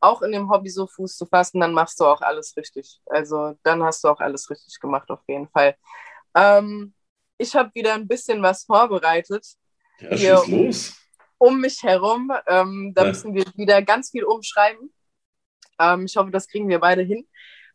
auch 0.00 0.22
in 0.22 0.32
dem 0.32 0.50
Hobby 0.50 0.70
so 0.70 0.86
Fuß 0.86 1.16
zu 1.16 1.26
fassen, 1.26 1.60
dann 1.60 1.72
machst 1.72 2.00
du 2.00 2.04
auch 2.04 2.20
alles 2.20 2.56
richtig. 2.56 3.00
Also 3.06 3.54
dann 3.62 3.82
hast 3.82 4.02
du 4.02 4.08
auch 4.08 4.20
alles 4.20 4.48
richtig 4.50 4.80
gemacht, 4.80 5.10
auf 5.10 5.20
jeden 5.28 5.48
Fall. 5.48 5.76
Ähm, 6.34 6.94
ich 7.38 7.54
habe 7.54 7.70
wieder 7.74 7.94
ein 7.94 8.08
bisschen 8.08 8.42
was 8.42 8.64
vorbereitet. 8.64 9.46
Ja, 10.00 10.38
schieß 10.38 10.48
los. 10.48 10.96
Um 11.38 11.60
mich 11.60 11.82
herum. 11.82 12.32
Ähm, 12.46 12.92
da 12.94 13.02
ja. 13.02 13.08
müssen 13.08 13.34
wir 13.34 13.44
wieder 13.54 13.82
ganz 13.82 14.10
viel 14.10 14.24
umschreiben. 14.24 14.92
Ähm, 15.78 16.04
ich 16.04 16.16
hoffe, 16.16 16.30
das 16.30 16.48
kriegen 16.48 16.68
wir 16.68 16.78
beide 16.78 17.02
hin. 17.02 17.26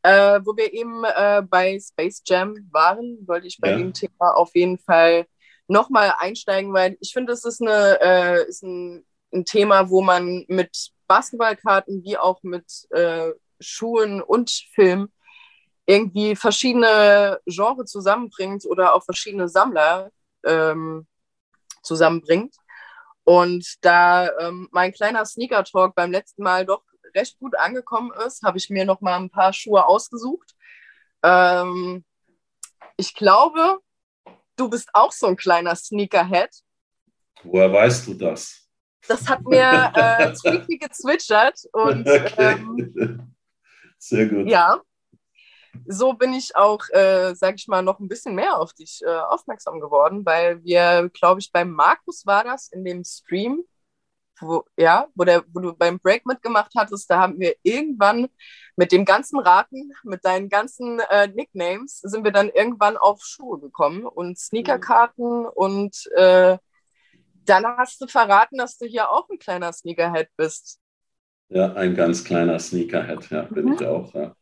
Äh, 0.03 0.39
wo 0.43 0.55
wir 0.55 0.71
eben 0.71 1.03
äh, 1.03 1.41
bei 1.41 1.79
Space 1.79 2.21
Jam 2.25 2.55
waren, 2.71 3.17
wollte 3.27 3.47
ich 3.47 3.57
bei 3.59 3.71
ja. 3.71 3.77
dem 3.77 3.91
Thema 3.91 4.35
auf 4.35 4.53
jeden 4.53 4.77
Fall 4.77 5.25
nochmal 5.67 6.13
einsteigen, 6.19 6.73
weil 6.73 6.95
ich 6.99 7.11
finde, 7.11 7.33
es 7.33 7.43
ist, 7.43 7.59
eine, 7.59 7.99
äh, 8.01 8.47
ist 8.47 8.61
ein, 8.61 9.03
ein, 9.33 9.45
Thema, 9.45 9.89
wo 9.89 10.01
man 10.01 10.45
mit 10.47 10.91
Basketballkarten 11.07 12.03
wie 12.03 12.17
auch 12.17 12.41
mit 12.43 12.65
äh, 12.91 13.31
Schuhen 13.59 14.21
und 14.21 14.51
Film 14.73 15.09
irgendwie 15.85 16.35
verschiedene 16.35 17.39
Genres 17.45 17.91
zusammenbringt 17.91 18.65
oder 18.65 18.93
auch 18.93 19.03
verschiedene 19.03 19.47
Sammler 19.47 20.11
ähm, 20.43 21.07
zusammenbringt. 21.83 22.55
Und 23.23 23.75
da 23.81 24.29
ähm, 24.39 24.67
mein 24.71 24.93
kleiner 24.93 25.25
Sneaker 25.25 25.63
Talk 25.63 25.95
beim 25.95 26.11
letzten 26.11 26.43
Mal 26.43 26.65
doch 26.65 26.83
recht 27.15 27.39
gut 27.39 27.57
angekommen 27.57 28.11
ist, 28.25 28.43
habe 28.43 28.57
ich 28.57 28.69
mir 28.69 28.85
noch 28.85 29.01
mal 29.01 29.15
ein 29.15 29.29
paar 29.29 29.53
Schuhe 29.53 29.85
ausgesucht. 29.85 30.55
Ähm, 31.23 32.03
ich 32.97 33.13
glaube, 33.15 33.79
du 34.55 34.69
bist 34.69 34.89
auch 34.93 35.11
so 35.11 35.27
ein 35.27 35.37
kleiner 35.37 35.75
Sneakerhead. 35.75 36.49
Woher 37.43 37.71
weißt 37.71 38.07
du 38.07 38.13
das? 38.13 38.64
Das 39.07 39.27
hat 39.27 39.43
mir 39.43 39.91
äh, 39.95 40.33
Tweety 40.41 40.77
gezwitschert 40.77 41.59
und 41.73 42.07
okay. 42.07 42.33
ähm, 42.37 43.35
sehr 43.97 44.27
gut. 44.27 44.47
Ja, 44.47 44.81
so 45.85 46.13
bin 46.13 46.33
ich 46.33 46.55
auch, 46.55 46.81
äh, 46.89 47.33
sag 47.35 47.55
ich 47.55 47.67
mal, 47.67 47.81
noch 47.81 47.99
ein 47.99 48.07
bisschen 48.07 48.35
mehr 48.35 48.57
auf 48.57 48.73
dich 48.73 49.01
äh, 49.05 49.09
aufmerksam 49.09 49.79
geworden, 49.79 50.25
weil 50.25 50.63
wir, 50.63 51.09
glaube 51.13 51.39
ich, 51.39 51.51
beim 51.51 51.71
Markus 51.71 52.25
war 52.25 52.43
das 52.43 52.69
in 52.69 52.85
dem 52.85 53.03
Stream, 53.03 53.63
wo, 54.39 54.65
ja, 54.77 55.07
wo, 55.15 55.23
der, 55.23 55.43
wo 55.53 55.59
du 55.59 55.73
beim 55.73 55.99
Break 55.99 56.25
mitgemacht 56.25 56.71
hattest, 56.75 57.09
da 57.09 57.19
haben 57.19 57.39
wir 57.39 57.55
irgendwann 57.63 58.27
mit 58.75 58.91
dem 58.91 59.05
ganzen 59.05 59.39
Raten, 59.39 59.91
mit 60.03 60.25
deinen 60.25 60.49
ganzen 60.49 60.99
äh, 61.09 61.27
Nicknames, 61.27 61.99
sind 62.01 62.23
wir 62.23 62.31
dann 62.31 62.49
irgendwann 62.49 62.97
auf 62.97 63.21
Schuhe 63.23 63.59
gekommen 63.59 64.05
und 64.05 64.37
Sneakerkarten 64.37 65.41
mhm. 65.41 65.49
und 65.53 66.09
äh, 66.15 66.57
dann 67.45 67.65
hast 67.65 68.01
du 68.01 68.07
verraten, 68.07 68.57
dass 68.57 68.77
du 68.77 68.85
hier 68.85 69.09
auch 69.09 69.29
ein 69.29 69.39
kleiner 69.39 69.71
Sneakerhead 69.71 70.29
bist. 70.37 70.79
Ja, 71.49 71.73
ein 71.73 71.95
ganz 71.95 72.23
kleiner 72.23 72.59
Sneakerhead, 72.59 73.29
ja, 73.29 73.43
bin 73.43 73.65
mhm. 73.65 73.73
ich 73.73 73.85
auch, 73.85 74.13
ja. 74.13 74.35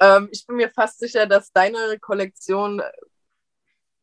Ähm, 0.00 0.28
ich 0.32 0.46
bin 0.46 0.56
mir 0.56 0.70
fast 0.70 0.98
sicher, 0.98 1.26
dass 1.26 1.52
deine 1.52 1.98
Kollektion 2.00 2.82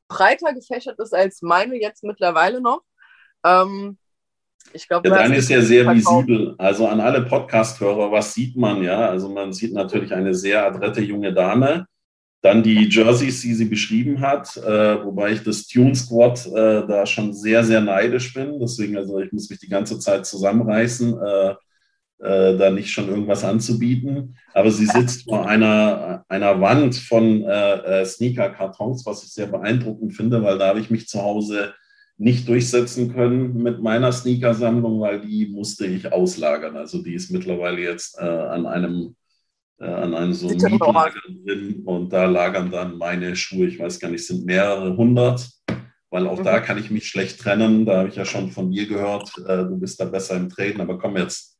breiter 0.07 0.53
gefächert 0.53 0.99
ist 0.99 1.13
als 1.13 1.41
meine 1.41 1.79
jetzt 1.79 2.03
mittlerweile 2.03 2.61
noch. 2.61 2.81
Ähm, 3.45 3.97
ich 4.73 4.87
glaube, 4.87 5.09
ja, 5.09 5.15
deine 5.15 5.37
ist 5.37 5.49
ja 5.49 5.61
sehr 5.61 5.83
verkauft. 5.85 6.27
visibel. 6.27 6.55
Also 6.57 6.87
an 6.87 7.01
alle 7.01 7.23
Podcast-Hörer, 7.23 8.11
was 8.11 8.33
sieht 8.33 8.55
man 8.55 8.83
ja? 8.83 9.09
Also 9.09 9.29
man 9.29 9.53
sieht 9.53 9.73
natürlich 9.73 10.13
eine 10.13 10.33
sehr 10.33 10.65
adrette 10.65 11.01
junge 11.01 11.33
Dame. 11.33 11.87
Dann 12.41 12.63
die 12.63 12.89
Jerseys, 12.89 13.41
die 13.41 13.53
sie 13.53 13.65
beschrieben 13.65 14.19
hat, 14.19 14.57
äh, 14.57 15.05
wobei 15.05 15.33
ich 15.33 15.43
das 15.43 15.67
Tune 15.67 15.93
Squad 15.93 16.47
äh, 16.47 16.87
da 16.87 17.05
schon 17.05 17.33
sehr, 17.33 17.63
sehr 17.63 17.81
neidisch 17.81 18.33
bin. 18.33 18.59
Deswegen, 18.59 18.97
also 18.97 19.19
ich 19.19 19.31
muss 19.31 19.49
mich 19.49 19.59
die 19.59 19.69
ganze 19.69 19.99
Zeit 19.99 20.25
zusammenreißen, 20.25 21.19
äh, 21.21 21.49
äh 22.19 22.57
da 22.57 22.71
nicht 22.71 22.91
schon 22.91 23.09
irgendwas 23.09 23.43
anzubieten. 23.43 24.37
Aber 24.55 24.71
sie 24.71 24.87
sitzt 24.87 25.25
vor 25.25 25.47
einer, 25.47 26.25
einer 26.29 26.59
Wand 26.59 26.95
von 26.95 27.43
äh, 27.43 28.01
äh, 28.01 28.05
Sneaker-Kartons, 28.05 29.05
was 29.05 29.23
ich 29.23 29.31
sehr 29.33 29.47
beeindruckend 29.47 30.15
finde, 30.15 30.41
weil 30.41 30.57
da 30.57 30.69
habe 30.69 30.79
ich 30.79 30.89
mich 30.89 31.07
zu 31.07 31.21
Hause 31.21 31.75
nicht 32.17 32.47
durchsetzen 32.47 33.13
können 33.13 33.61
mit 33.61 33.83
meiner 33.83 34.11
Sneaker-Sammlung, 34.11 34.99
weil 34.99 35.21
die 35.21 35.45
musste 35.45 35.85
ich 35.85 36.11
auslagern. 36.11 36.75
Also 36.75 37.03
die 37.03 37.13
ist 37.13 37.29
mittlerweile 37.31 37.81
jetzt 37.81 38.19
an 38.19 38.67
einem 38.67 39.15
äh, 39.81 39.85
an 39.85 40.13
einem 40.13 40.33
so 40.33 40.47
Mietlager 40.47 41.11
drin 41.27 41.81
und 41.85 42.13
da 42.13 42.25
lagern 42.25 42.69
dann 42.69 42.97
meine 42.97 43.35
Schuhe, 43.35 43.65
ich 43.65 43.79
weiß 43.79 43.99
gar 43.99 44.09
nicht, 44.09 44.25
sind 44.25 44.45
mehrere 44.45 44.95
hundert, 44.95 45.49
weil 46.11 46.27
auch 46.27 46.37
mhm. 46.37 46.43
da 46.43 46.59
kann 46.59 46.77
ich 46.77 46.91
mich 46.91 47.07
schlecht 47.07 47.39
trennen. 47.39 47.85
Da 47.85 47.99
habe 47.99 48.09
ich 48.09 48.15
ja 48.15 48.25
schon 48.25 48.51
von 48.51 48.69
dir 48.69 48.87
gehört, 48.87 49.35
äh, 49.39 49.63
du 49.63 49.79
bist 49.79 49.99
da 49.99 50.05
besser 50.05 50.35
im 50.37 50.49
Treten, 50.49 50.81
aber 50.81 50.99
komm 50.99 51.17
jetzt, 51.17 51.57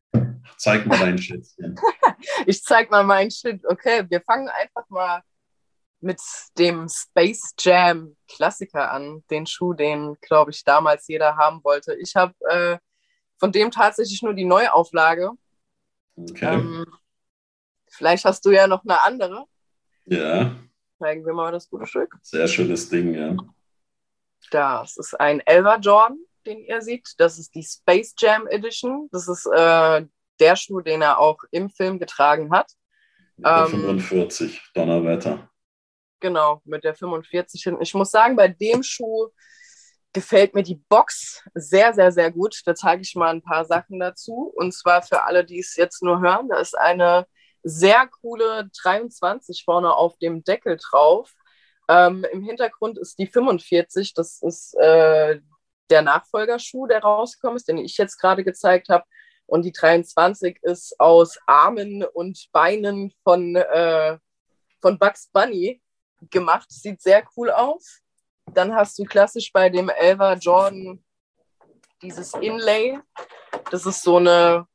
zeig 0.58 0.86
mal 0.86 1.00
deinen 1.00 1.18
Schätzchen. 1.18 1.76
ich 2.46 2.62
zeig 2.64 2.92
mal 2.92 3.04
meinen 3.04 3.32
Shit. 3.32 3.66
Okay, 3.66 4.06
wir 4.08 4.22
fangen 4.22 4.50
einfach 4.50 4.88
mal 4.90 5.22
mit 6.00 6.20
dem 6.58 6.88
Space 6.90 7.54
Jam 7.60 8.16
Klassiker 8.28 8.92
an, 8.92 9.24
den 9.32 9.48
Schuh, 9.48 9.74
den, 9.74 10.16
glaube 10.22 10.52
ich, 10.52 10.64
damals 10.64 11.08
jeder 11.08 11.38
haben 11.38 11.64
wollte. 11.64 11.96
Ich 11.96 12.16
habe 12.16 12.34
äh, 12.50 12.78
von 13.40 13.52
dem 13.52 13.72
tatsächlich 13.72 14.22
nur 14.22 14.34
die 14.36 14.46
Neuauflage. 14.46 15.32
Okay. 16.16 16.54
Ähm, 16.54 16.86
vielleicht 17.92 18.26
hast 18.26 18.46
du 18.46 18.52
ja 18.52 18.68
noch 18.68 18.84
eine 18.84 19.02
andere. 19.04 19.46
Ja. 20.06 20.56
Zeigen 21.00 21.26
wir 21.26 21.34
mal 21.34 21.52
das 21.52 21.70
gute 21.70 21.86
Stück. 21.86 22.16
Sehr 22.22 22.48
schönes 22.48 22.90
Ding, 22.90 23.14
ja. 23.14 23.36
Das 24.50 24.98
ist 24.98 25.20
ein 25.20 25.40
Elva 25.42 25.78
Jordan, 25.78 26.18
den 26.46 26.60
ihr 26.66 26.82
seht. 26.82 27.14
Das 27.18 27.38
ist 27.38 27.54
die 27.56 27.64
Space 27.64 28.14
Jam 28.18 28.48
Edition. 28.48 29.08
Das 29.12 29.28
ist 29.28 29.46
äh, 29.46 30.06
der 30.40 30.56
Schuh, 30.56 30.82
den 30.82 31.02
er 31.02 31.20
auch 31.20 31.38
im 31.52 31.70
Film 31.70 32.00
getragen 32.00 32.52
hat. 32.52 32.72
Der 33.38 33.68
ähm, 33.72 34.00
45, 34.00 34.62
Donnerwetter. 34.74 35.50
Genau, 36.20 36.62
mit 36.66 36.84
der 36.84 36.94
45 36.94 37.64
hinten. 37.64 37.82
Ich 37.82 37.94
muss 37.94 38.12
sagen, 38.12 38.36
bei 38.36 38.48
dem 38.48 38.84
Schuh 38.84 39.30
gefällt 40.14 40.54
mir 40.54 40.64
die 40.64 40.82
Box 40.90 41.44
sehr, 41.54 41.94
sehr, 41.94 42.12
sehr 42.12 42.32
gut. 42.32 42.62
Da 42.66 42.76
zeige 42.76 43.02
ich 43.02 43.16
mal 43.16 43.30
ein 43.30 43.42
paar 43.42 43.66
Sachen 43.66 44.00
dazu. 44.00 44.52
Und 44.56 44.74
zwar 44.74 45.02
für 45.02 45.24
alle, 45.24 45.46
die 45.46 45.60
es 45.60 45.76
jetzt 45.76 46.04
nur 46.04 46.22
hören, 46.22 46.50
da 46.50 46.60
ist 46.60 46.78
eine 46.78 47.26
sehr 47.64 48.08
coole 48.08 48.70
23 48.82 49.64
vorne 49.64 49.94
auf 49.94 50.18
dem 50.18 50.44
Deckel 50.44 50.78
drauf. 50.78 51.34
Ähm, 51.88 52.26
Im 52.32 52.44
Hintergrund 52.44 52.98
ist 52.98 53.20
die 53.20 53.28
45. 53.28 54.14
Das 54.14 54.42
ist 54.42 54.74
äh, 54.76 55.40
der 55.90 56.02
Nachfolgerschuh, 56.02 56.88
der 56.88 57.02
rausgekommen 57.02 57.58
ist, 57.58 57.68
den 57.68 57.78
ich 57.78 57.98
jetzt 57.98 58.18
gerade 58.18 58.44
gezeigt 58.44 58.90
habe. 58.90 59.06
Und 59.46 59.64
die 59.64 59.74
23 59.74 60.60
ist 60.62 60.98
aus 61.00 61.38
Armen 61.46 62.04
und 62.04 62.48
Beinen 62.54 63.14
von, 63.24 63.56
äh, 63.56 64.18
von 64.82 64.98
Bugs 64.98 65.28
Bunny 65.28 65.82
gemacht. 66.30 66.72
Sieht 66.72 67.02
sehr 67.02 67.24
cool 67.36 67.52
aus. 67.52 68.02
Dann 68.54 68.74
hast 68.74 68.98
du 68.98 69.04
klassisch 69.04 69.52
bei 69.52 69.70
dem 69.70 69.90
Elva 69.90 70.34
Jordan 70.34 71.04
dieses 72.02 72.34
Inlay. 72.36 73.00
Das 73.70 73.86
ist 73.86 74.02
so 74.02 74.18
eine, 74.18 74.66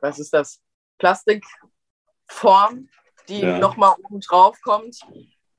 was 0.00 0.18
ist 0.18 0.32
das? 0.32 0.60
Plastikform, 0.98 2.88
die 3.28 3.40
ja. 3.40 3.58
nochmal 3.58 3.94
oben 4.02 4.20
drauf 4.20 4.58
kommt. 4.62 4.98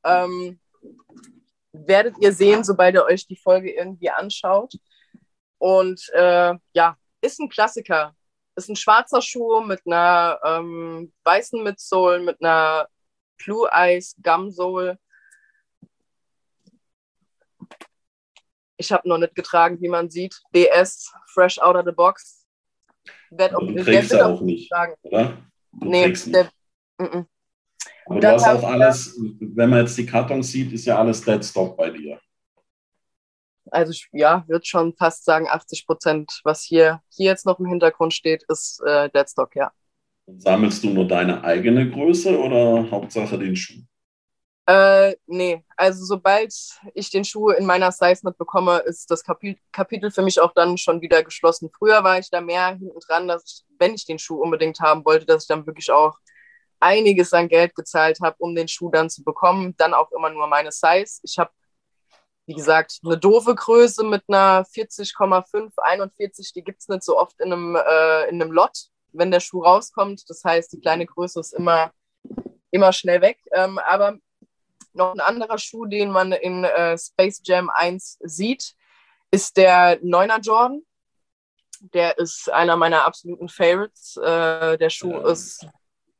Ähm, 0.04 0.60
werdet 1.72 2.16
ihr 2.20 2.32
sehen, 2.32 2.64
sobald 2.64 2.96
ihr 2.96 3.06
euch 3.06 3.28
die 3.28 3.36
Folge 3.36 3.72
irgendwie 3.72 4.10
anschaut. 4.10 4.74
Und 5.58 6.10
äh, 6.14 6.54
ja, 6.74 6.98
ist 7.22 7.40
ein 7.40 7.50
Klassiker. 7.50 8.16
Ist 8.56 8.70
ein 8.70 8.76
schwarzer 8.76 9.22
Schuh 9.22 9.62
mit 9.62 9.82
einer 9.86 10.40
ähm, 10.44 11.14
weißen 11.24 11.62
Midsole, 11.62 12.20
mit 12.20 12.42
einer 12.42 12.88
Blue 13.38 13.68
Eyes 13.72 14.16
Gumsole. 14.22 14.98
Ich 18.78 18.92
habe 18.92 19.08
noch 19.08 19.18
nicht 19.18 19.36
getragen, 19.36 19.82
wie 19.82 19.90
man 19.90 20.10
sieht. 20.10 20.42
DS, 20.54 21.14
fresh 21.34 21.60
out 21.60 21.76
of 21.76 21.86
the 21.86 21.92
box. 21.92 22.45
Werd 23.32 23.56
auch, 23.56 23.60
du 23.60 23.76
trägst 23.76 24.12
ja 24.12 24.26
auch 24.28 24.42
nicht, 24.42 24.70
tragen. 24.70 24.94
oder? 25.04 25.38
Du 25.72 25.90
nee, 25.90 26.12
der, 26.12 26.50
mm 26.98 27.04
-mm. 27.04 27.26
Aber 28.06 28.20
du 28.20 28.28
hast 28.32 28.48
auch 28.48 28.64
alles, 28.64 29.20
wenn 29.40 29.70
man 29.70 29.80
jetzt 29.80 29.98
die 29.98 30.06
Kartons 30.06 30.52
sieht, 30.52 30.72
ist 30.72 30.86
ja 30.86 30.98
alles 30.98 31.22
Deadstock 31.22 31.76
bei 31.76 31.90
dir. 31.90 32.20
Also 33.72 33.92
ich, 33.92 34.08
ja, 34.12 34.44
würde 34.48 34.66
schon 34.66 34.94
fast 34.96 35.26
sagen, 35.26 35.48
80 35.50 35.88
Prozent, 35.88 36.40
was 36.44 36.62
hier, 36.64 37.02
hier 37.10 37.32
jetzt 37.32 37.48
noch 37.48 37.60
im 37.60 37.66
Hintergrund 37.66 38.14
steht, 38.14 38.44
ist 38.48 38.80
äh, 38.86 39.10
Deadstock, 39.10 39.56
ja. 39.56 39.72
Sammelst 40.28 40.84
du 40.84 40.90
nur 40.90 41.08
deine 41.08 41.44
eigene 41.44 41.90
Größe 41.90 42.38
oder 42.40 42.90
Hauptsache 42.90 43.38
den 43.40 43.56
Schuh? 43.56 43.82
Äh, 44.68 45.16
nee, 45.28 45.64
also 45.78 46.04
sobald 46.06 46.54
ich 46.96 47.12
den 47.12 47.24
Schuh 47.24 47.50
in 47.50 47.66
meiner 47.66 47.92
Size 47.92 48.22
mitbekomme, 48.24 48.80
ist 48.80 49.12
das 49.12 49.24
Kapitel 49.24 50.12
für 50.12 50.24
mich 50.24 50.40
auch 50.40 50.54
dann 50.54 50.78
schon 50.78 51.02
wieder 51.02 51.24
geschlossen. 51.24 51.70
Früher 51.78 52.04
war 52.04 52.18
ich 52.18 52.32
da 52.32 52.42
mehr 52.42 52.70
hinten 52.70 53.00
dran, 53.08 53.28
dass 53.28 53.44
ich, 53.46 53.66
wenn 53.78 53.94
ich 53.94 54.06
den 54.06 54.18
Schuh 54.18 54.42
unbedingt 54.42 54.80
haben 54.80 55.06
wollte, 55.06 55.26
dass 55.26 55.44
ich 55.44 55.48
dann 55.48 55.68
wirklich 55.68 55.92
auch 55.92 56.18
einiges 56.80 57.32
an 57.34 57.48
Geld 57.48 57.76
gezahlt 57.76 58.20
habe, 58.22 58.38
um 58.40 58.56
den 58.56 58.68
Schuh 58.68 58.90
dann 58.90 59.10
zu 59.10 59.24
bekommen. 59.24 59.76
Dann 59.78 59.94
auch 59.94 60.12
immer 60.12 60.32
nur 60.32 60.48
meine 60.48 60.72
Size. 60.72 61.20
Ich 61.24 61.38
habe, 61.38 61.52
wie 62.48 62.56
gesagt, 62.56 63.00
eine 63.04 63.18
doofe 63.20 63.54
Größe 63.54 64.04
mit 64.04 64.24
einer 64.28 64.66
40,5, 64.66 65.74
41, 65.78 66.54
die 66.54 66.64
gibt 66.64 66.82
es 66.82 66.88
nicht 66.88 67.04
so 67.04 67.18
oft 67.20 67.40
in 67.40 67.54
einem, 67.54 67.76
äh, 67.76 68.30
in 68.30 68.42
einem 68.42 68.52
Lot 68.52 68.90
wenn 69.18 69.32
der 69.32 69.40
Schuh 69.40 69.64
rauskommt. 69.64 70.30
Das 70.30 70.44
heißt, 70.44 70.74
die 70.74 70.80
kleine 70.80 71.06
Größe 71.06 71.40
ist 71.40 71.54
immer, 71.54 71.92
immer 72.72 72.94
schnell 72.94 73.22
weg. 73.22 73.40
Ähm, 73.52 73.80
aber 73.80 74.18
noch 74.96 75.14
ein 75.14 75.20
anderer 75.20 75.58
Schuh, 75.58 75.86
den 75.86 76.10
man 76.10 76.32
in 76.32 76.64
äh, 76.64 76.98
Space 76.98 77.42
Jam 77.44 77.70
1 77.70 78.20
sieht, 78.22 78.76
ist 79.32 79.58
der 79.58 80.02
9er 80.02 80.42
Jordan. 80.42 80.82
Der 81.80 82.18
ist 82.18 82.50
einer 82.52 82.78
meiner 82.78 83.06
absoluten 83.06 83.50
Favorites. 83.50 84.18
Äh, 84.18 84.78
der 84.78 84.90
Schuh 84.90 85.12
ja. 85.12 85.30
ist 85.30 85.68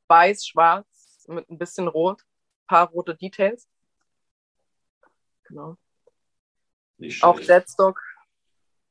weiß-schwarz 0.08 1.26
mit 1.28 1.50
ein 1.50 1.58
bisschen 1.58 1.88
rot, 1.88 2.22
ein 2.22 2.68
paar 2.68 2.90
rote 2.90 3.16
Details. 3.16 3.68
Genau. 5.46 5.78
Auch 7.22 7.40
Deadstock. 7.40 8.02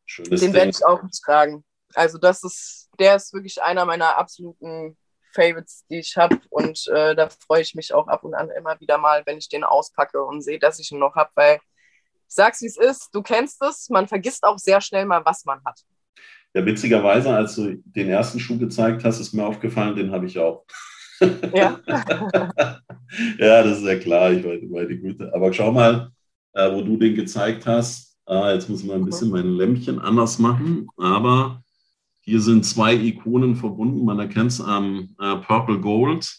Schönes 0.06 0.40
den 0.40 0.52
werde 0.52 0.70
ich 0.70 0.84
auch 0.84 1.02
nicht 1.02 1.22
tragen. 1.22 1.64
Also 1.94 2.18
das 2.18 2.42
ist, 2.42 2.90
der 2.98 3.16
ist 3.16 3.32
wirklich 3.32 3.62
einer 3.62 3.84
meiner 3.84 4.16
absoluten 4.16 4.96
Favorites, 5.34 5.84
die 5.90 5.98
ich 5.98 6.16
habe. 6.16 6.38
Und 6.50 6.86
äh, 6.88 7.14
da 7.14 7.28
freue 7.28 7.62
ich 7.62 7.74
mich 7.74 7.92
auch 7.92 8.08
ab 8.08 8.24
und 8.24 8.34
an 8.34 8.50
immer 8.50 8.78
wieder 8.80 8.98
mal, 8.98 9.22
wenn 9.26 9.38
ich 9.38 9.48
den 9.48 9.64
auspacke 9.64 10.22
und 10.22 10.42
sehe, 10.42 10.58
dass 10.58 10.78
ich 10.78 10.92
ihn 10.92 10.98
noch 10.98 11.14
habe, 11.16 11.30
weil 11.34 11.56
ich 11.56 12.34
sag's 12.34 12.62
wie 12.62 12.66
es 12.66 12.76
ist, 12.76 13.10
du 13.12 13.22
kennst 13.22 13.62
es, 13.62 13.88
man 13.90 14.08
vergisst 14.08 14.44
auch 14.44 14.58
sehr 14.58 14.80
schnell 14.80 15.04
mal, 15.04 15.24
was 15.24 15.44
man 15.44 15.62
hat. 15.64 15.80
Ja, 16.54 16.64
witzigerweise, 16.64 17.34
als 17.34 17.56
du 17.56 17.82
den 17.84 18.08
ersten 18.08 18.38
Schuh 18.38 18.58
gezeigt 18.58 19.04
hast, 19.04 19.18
ist 19.18 19.32
mir 19.32 19.44
aufgefallen, 19.44 19.96
den 19.96 20.12
habe 20.12 20.26
ich 20.26 20.38
auch. 20.38 20.64
Ja. 21.52 21.80
ja, 21.86 23.62
das 23.62 23.78
ist 23.78 23.84
ja 23.84 23.96
klar, 23.96 24.32
ich 24.32 24.44
meine, 24.44 24.62
meine 24.62 24.98
Güte. 24.98 25.32
Aber 25.34 25.52
schau 25.52 25.72
mal, 25.72 26.10
äh, 26.52 26.72
wo 26.72 26.82
du 26.82 26.96
den 26.96 27.14
gezeigt 27.14 27.66
hast. 27.66 28.16
Ah, 28.26 28.52
jetzt 28.52 28.68
muss 28.68 28.80
ich 28.80 28.86
mal 28.86 28.96
ein 28.96 29.04
bisschen 29.04 29.30
mein 29.30 29.48
Lämpchen 29.48 29.98
anders 29.98 30.38
machen, 30.38 30.88
aber 30.96 31.62
hier 32.24 32.40
sind 32.40 32.64
zwei 32.64 32.94
Ikonen 32.94 33.54
verbunden. 33.54 34.04
Man 34.04 34.18
erkennt 34.18 34.52
es 34.52 34.60
am 34.60 35.14
äh, 35.20 35.36
Purple 35.36 35.78
Gold. 35.80 36.34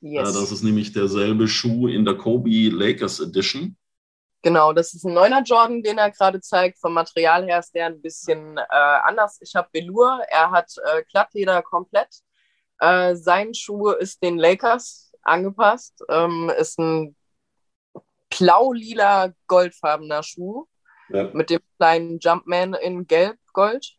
Yes. 0.00 0.30
Äh, 0.30 0.32
das 0.40 0.52
ist 0.52 0.62
nämlich 0.62 0.92
derselbe 0.92 1.48
Schuh 1.48 1.88
in 1.88 2.04
der 2.04 2.16
Kobe 2.16 2.68
Lakers 2.70 3.20
Edition. 3.20 3.76
Genau, 4.42 4.72
das 4.72 4.94
ist 4.94 5.04
ein 5.04 5.14
neuner 5.14 5.42
Jordan, 5.42 5.82
den 5.82 5.98
er 5.98 6.12
gerade 6.12 6.40
zeigt. 6.40 6.78
Vom 6.78 6.94
Material 6.94 7.44
her 7.44 7.58
ist 7.58 7.74
der 7.74 7.86
ein 7.86 8.00
bisschen 8.00 8.56
äh, 8.58 8.62
anders. 8.70 9.40
Ich 9.40 9.56
habe 9.56 9.68
Velour, 9.72 10.20
er 10.30 10.52
hat 10.52 10.72
äh, 10.84 11.02
Glattleder 11.10 11.62
komplett. 11.62 12.20
Äh, 12.78 13.16
sein 13.16 13.52
Schuh 13.54 13.90
ist 13.90 14.22
den 14.22 14.38
Lakers 14.38 15.12
angepasst. 15.22 16.04
Ähm, 16.08 16.52
ist 16.56 16.78
ein 16.78 17.16
blau-lila 18.30 19.32
goldfarbener 19.48 20.22
Schuh 20.22 20.66
ja. 21.08 21.24
mit 21.32 21.50
dem 21.50 21.60
kleinen 21.78 22.20
Jumpman 22.20 22.74
in 22.74 23.06
gelb-gold. 23.08 23.95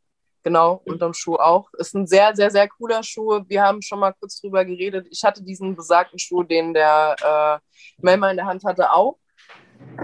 Genau, 0.48 0.82
unterm 0.86 1.14
Schuh 1.14 1.36
auch. 1.36 1.70
Ist 1.74 1.94
ein 1.94 2.08
sehr, 2.08 2.34
sehr, 2.34 2.50
sehr 2.50 2.70
cooler 2.70 3.04
Schuh. 3.04 3.42
Wir 3.50 3.64
haben 3.64 3.82
schon 3.82 4.00
mal 4.00 4.14
kurz 4.14 4.40
drüber 4.40 4.64
geredet. 4.64 5.06
Ich 5.12 5.26
hatte 5.26 5.44
diesen 5.44 5.76
besagten 5.76 6.18
Schuh, 6.18 6.44
den 6.44 6.74
der 6.74 7.16
äh, 7.22 8.02
Melma 8.02 8.32
in 8.32 8.38
der 8.38 8.46
Hand 8.46 8.64
hatte, 8.64 8.94
auch. 8.94 9.18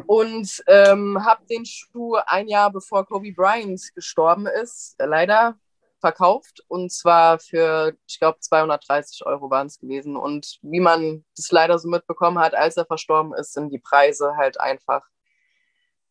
Und 0.05 0.61
ähm, 0.67 1.23
habe 1.25 1.45
den 1.45 1.65
Schuh 1.65 2.15
ein 2.25 2.49
Jahr 2.49 2.71
bevor 2.71 3.05
Kobe 3.05 3.31
Bryant 3.31 3.81
gestorben 3.95 4.45
ist, 4.45 4.95
leider 4.99 5.55
verkauft. 6.01 6.61
Und 6.67 6.91
zwar 6.91 7.39
für, 7.39 7.93
ich 8.05 8.19
glaube, 8.19 8.39
230 8.41 9.25
Euro 9.25 9.49
waren 9.49 9.67
es 9.67 9.79
gewesen. 9.79 10.17
Und 10.17 10.59
wie 10.61 10.81
man 10.81 11.23
das 11.37 11.51
leider 11.51 11.79
so 11.79 11.87
mitbekommen 11.87 12.39
hat, 12.39 12.53
als 12.53 12.75
er 12.75 12.85
verstorben 12.85 13.33
ist, 13.33 13.53
sind 13.53 13.69
die 13.71 13.79
Preise 13.79 14.35
halt 14.35 14.59
einfach 14.59 15.03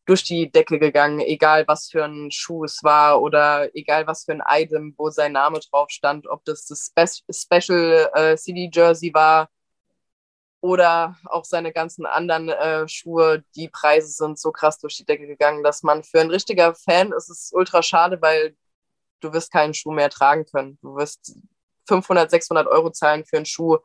durch 0.05 0.23
die 0.23 0.51
Decke 0.51 0.79
gegangen, 0.79 1.19
egal 1.21 1.65
was 1.67 1.89
für 1.89 2.03
ein 2.03 2.29
Schuh 2.31 2.65
es 2.65 2.83
war 2.83 3.21
oder 3.21 3.73
egal 3.75 4.05
was 4.07 4.25
für 4.25 4.33
ein 4.33 4.43
Item, 4.47 4.93
wo 4.97 5.09
sein 5.09 5.31
Name 5.33 5.59
drauf 5.59 5.89
stand, 5.89 6.27
ob 6.27 6.43
das 6.45 6.65
das 6.65 6.87
Spe 6.87 7.05
Special 7.31 8.09
äh, 8.13 8.37
CD 8.37 8.69
Jersey 8.73 9.13
war 9.13 9.49
oder 10.61 11.17
auch 11.25 11.45
seine 11.45 11.73
ganzen 11.73 12.05
anderen 12.05 12.49
äh, 12.49 12.87
Schuhe. 12.87 13.43
Die 13.55 13.69
Preise 13.69 14.09
sind 14.09 14.39
so 14.39 14.51
krass 14.51 14.79
durch 14.79 14.97
die 14.97 15.05
Decke 15.05 15.27
gegangen, 15.27 15.63
dass 15.63 15.83
man 15.83 16.03
für 16.03 16.21
ein 16.21 16.29
richtiger 16.29 16.73
Fan 16.75 17.11
ist 17.13 17.29
es 17.29 17.51
ultra 17.53 17.83
schade, 17.83 18.21
weil 18.21 18.55
du 19.21 19.33
wirst 19.33 19.51
keinen 19.51 19.73
Schuh 19.73 19.91
mehr 19.91 20.09
tragen 20.09 20.45
können. 20.45 20.77
Du 20.81 20.95
wirst 20.95 21.35
500, 21.87 22.31
600 22.31 22.67
Euro 22.67 22.91
zahlen 22.91 23.25
für 23.25 23.37
einen 23.37 23.45
Schuh, 23.45 23.77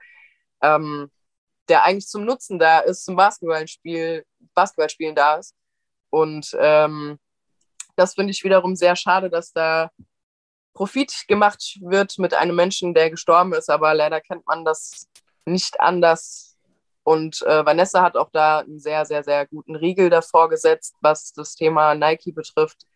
ähm, 0.63 1.11
der 1.69 1.85
eigentlich 1.85 2.09
zum 2.09 2.25
Nutzen 2.25 2.59
da 2.59 2.81
ist, 2.81 3.05
zum 3.05 3.17
Basketballspiel, 3.17 4.25
Basketballspielen 4.55 5.15
da 5.15 5.37
ist. 5.37 5.55
Und 6.11 6.57
ähm, 6.59 7.19
das 7.97 8.15
finde 8.15 8.31
ich 8.31 8.45
wiederum 8.45 8.77
sehr 8.77 8.97
schade, 8.97 9.31
dass 9.31 9.53
da 9.53 9.91
Profit 10.75 11.25
gemacht 11.27 11.79
wird 11.81 12.19
mit 12.19 12.35
einem 12.35 12.55
Menschen, 12.55 12.95
der 12.95 13.11
gestorben 13.11 13.53
ist, 13.53 13.69
aber 13.69 13.95
leider 13.95 14.21
kennt 14.21 14.47
man 14.47 14.65
das 14.65 15.09
nicht 15.45 15.81
anders. 15.81 16.57
Und 17.03 17.43
äh, 17.43 17.65
Vanessa 17.65 18.03
hat 18.03 18.17
auch 18.17 18.31
da 18.33 18.61
einen 18.61 18.79
sehr, 18.79 19.05
sehr, 19.05 19.25
sehr 19.25 19.47
guten 19.47 19.75
Riegel 19.75 20.11
davor 20.11 20.49
gesetzt, 20.49 20.95
was 21.01 21.33
das 21.33 21.55
Thema 21.55 21.95
Nike 21.95 22.33
betrifft. 22.33 22.87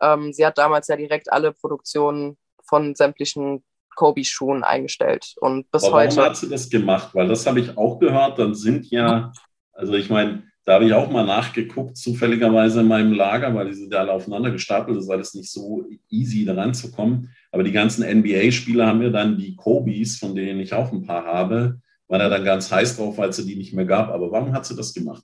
Ähm, 0.00 0.32
sie 0.32 0.44
hat 0.44 0.58
damals 0.58 0.88
ja 0.88 0.96
direkt 0.96 1.30
alle 1.30 1.52
Produktionen 1.52 2.38
von 2.64 2.94
sämtlichen 2.94 3.62
Kobe-Schuhen 3.94 4.64
eingestellt. 4.64 5.34
Und 5.40 5.70
bis 5.70 5.84
Aber 5.84 5.96
heute. 5.96 6.16
Warum 6.16 6.30
hat 6.30 6.36
sie 6.36 6.48
das 6.48 6.70
gemacht? 6.70 7.14
Weil 7.14 7.28
das 7.28 7.46
habe 7.46 7.60
ich 7.60 7.76
auch 7.76 7.98
gehört. 7.98 8.38
Dann 8.38 8.54
sind 8.54 8.90
ja, 8.90 9.32
also 9.72 9.92
ich 9.94 10.08
meine, 10.08 10.47
da 10.68 10.74
habe 10.74 10.84
ich 10.84 10.92
auch 10.92 11.08
mal 11.08 11.24
nachgeguckt, 11.24 11.96
zufälligerweise 11.96 12.80
in 12.80 12.88
meinem 12.88 13.14
Lager, 13.14 13.54
weil 13.54 13.68
die 13.68 13.72
sind 13.72 13.90
ja 13.90 14.00
alle 14.00 14.12
aufeinander 14.12 14.50
gestapelt. 14.50 14.98
Das 14.98 15.04
ist 15.04 15.10
alles 15.10 15.32
nicht 15.32 15.50
so 15.50 15.86
easy, 16.10 16.44
da 16.44 16.52
ranzukommen. 16.52 17.34
Aber 17.50 17.62
die 17.62 17.72
ganzen 17.72 18.04
NBA-Spieler 18.04 18.86
haben 18.86 19.00
ja 19.00 19.08
dann 19.08 19.38
die 19.38 19.56
Kobis, 19.56 20.18
von 20.18 20.34
denen 20.34 20.60
ich 20.60 20.74
auch 20.74 20.92
ein 20.92 21.06
paar 21.06 21.24
habe, 21.24 21.80
war 22.06 22.20
er 22.20 22.28
dann 22.28 22.44
ganz 22.44 22.70
heiß 22.70 22.98
drauf, 22.98 23.16
weil 23.16 23.30
es 23.30 23.38
die 23.38 23.56
nicht 23.56 23.72
mehr 23.72 23.86
gab. 23.86 24.10
Aber 24.10 24.30
warum 24.30 24.52
hat 24.52 24.66
sie 24.66 24.76
das 24.76 24.92
gemacht? 24.92 25.22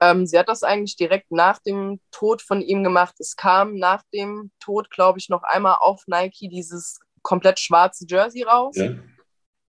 Ähm, 0.00 0.26
sie 0.26 0.36
hat 0.36 0.48
das 0.48 0.64
eigentlich 0.64 0.96
direkt 0.96 1.30
nach 1.30 1.60
dem 1.60 2.00
Tod 2.10 2.42
von 2.42 2.60
ihm 2.60 2.82
gemacht. 2.82 3.14
Es 3.20 3.36
kam 3.36 3.76
nach 3.76 4.02
dem 4.12 4.50
Tod, 4.58 4.90
glaube 4.90 5.20
ich, 5.20 5.28
noch 5.28 5.44
einmal 5.44 5.76
auf 5.78 6.02
Nike 6.08 6.48
dieses 6.48 6.98
komplett 7.22 7.60
schwarze 7.60 8.06
Jersey 8.08 8.42
raus. 8.42 8.74
Ja. 8.74 8.96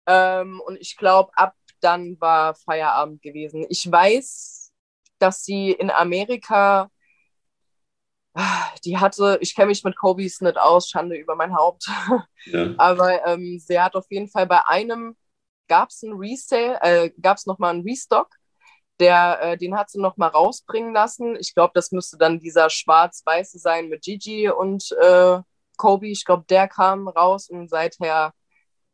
Ähm, 0.05 0.61
und 0.63 0.79
ich 0.79 0.95
glaube, 0.95 1.31
ab 1.33 1.55
dann 1.79 2.21
war 2.21 2.53
Feierabend 2.53 3.23
gewesen. 3.23 3.65
Ich 3.69 3.91
weiß, 3.91 4.64
dass 5.19 5.43
sie 5.43 5.71
in 5.71 5.89
Amerika, 5.89 6.89
die 8.83 8.97
hatte, 8.97 9.37
ich 9.41 9.55
kenne 9.55 9.67
mich 9.67 9.83
mit 9.83 9.95
Kobis 9.97 10.41
nicht 10.41 10.57
aus, 10.57 10.89
Schande 10.89 11.15
über 11.15 11.35
mein 11.35 11.55
Haupt, 11.55 11.87
ja. 12.45 12.73
aber 12.77 13.25
ähm, 13.25 13.59
sie 13.59 13.79
hat 13.79 13.95
auf 13.95 14.05
jeden 14.09 14.27
Fall 14.27 14.45
bei 14.45 14.65
einem, 14.65 15.15
gab 15.67 15.89
es 15.89 16.03
einen 16.03 16.17
Resale, 16.17 16.79
äh, 16.81 17.11
gab 17.21 17.37
es 17.37 17.45
nochmal 17.45 17.73
einen 17.73 17.87
Restock, 17.87 18.29
der, 18.99 19.39
äh, 19.41 19.57
den 19.57 19.77
hat 19.77 19.89
sie 19.89 19.99
nochmal 19.99 20.29
rausbringen 20.29 20.93
lassen. 20.93 21.35
Ich 21.39 21.53
glaube, 21.53 21.71
das 21.73 21.91
müsste 21.91 22.17
dann 22.17 22.39
dieser 22.39 22.69
schwarz-weiße 22.69 23.59
sein 23.59 23.89
mit 23.89 24.03
Gigi 24.03 24.49
und 24.49 24.91
äh, 25.01 25.39
Kobe. 25.77 26.07
Ich 26.07 26.25
glaube, 26.25 26.45
der 26.49 26.67
kam 26.67 27.07
raus 27.07 27.49
und 27.49 27.69
seither 27.69 28.33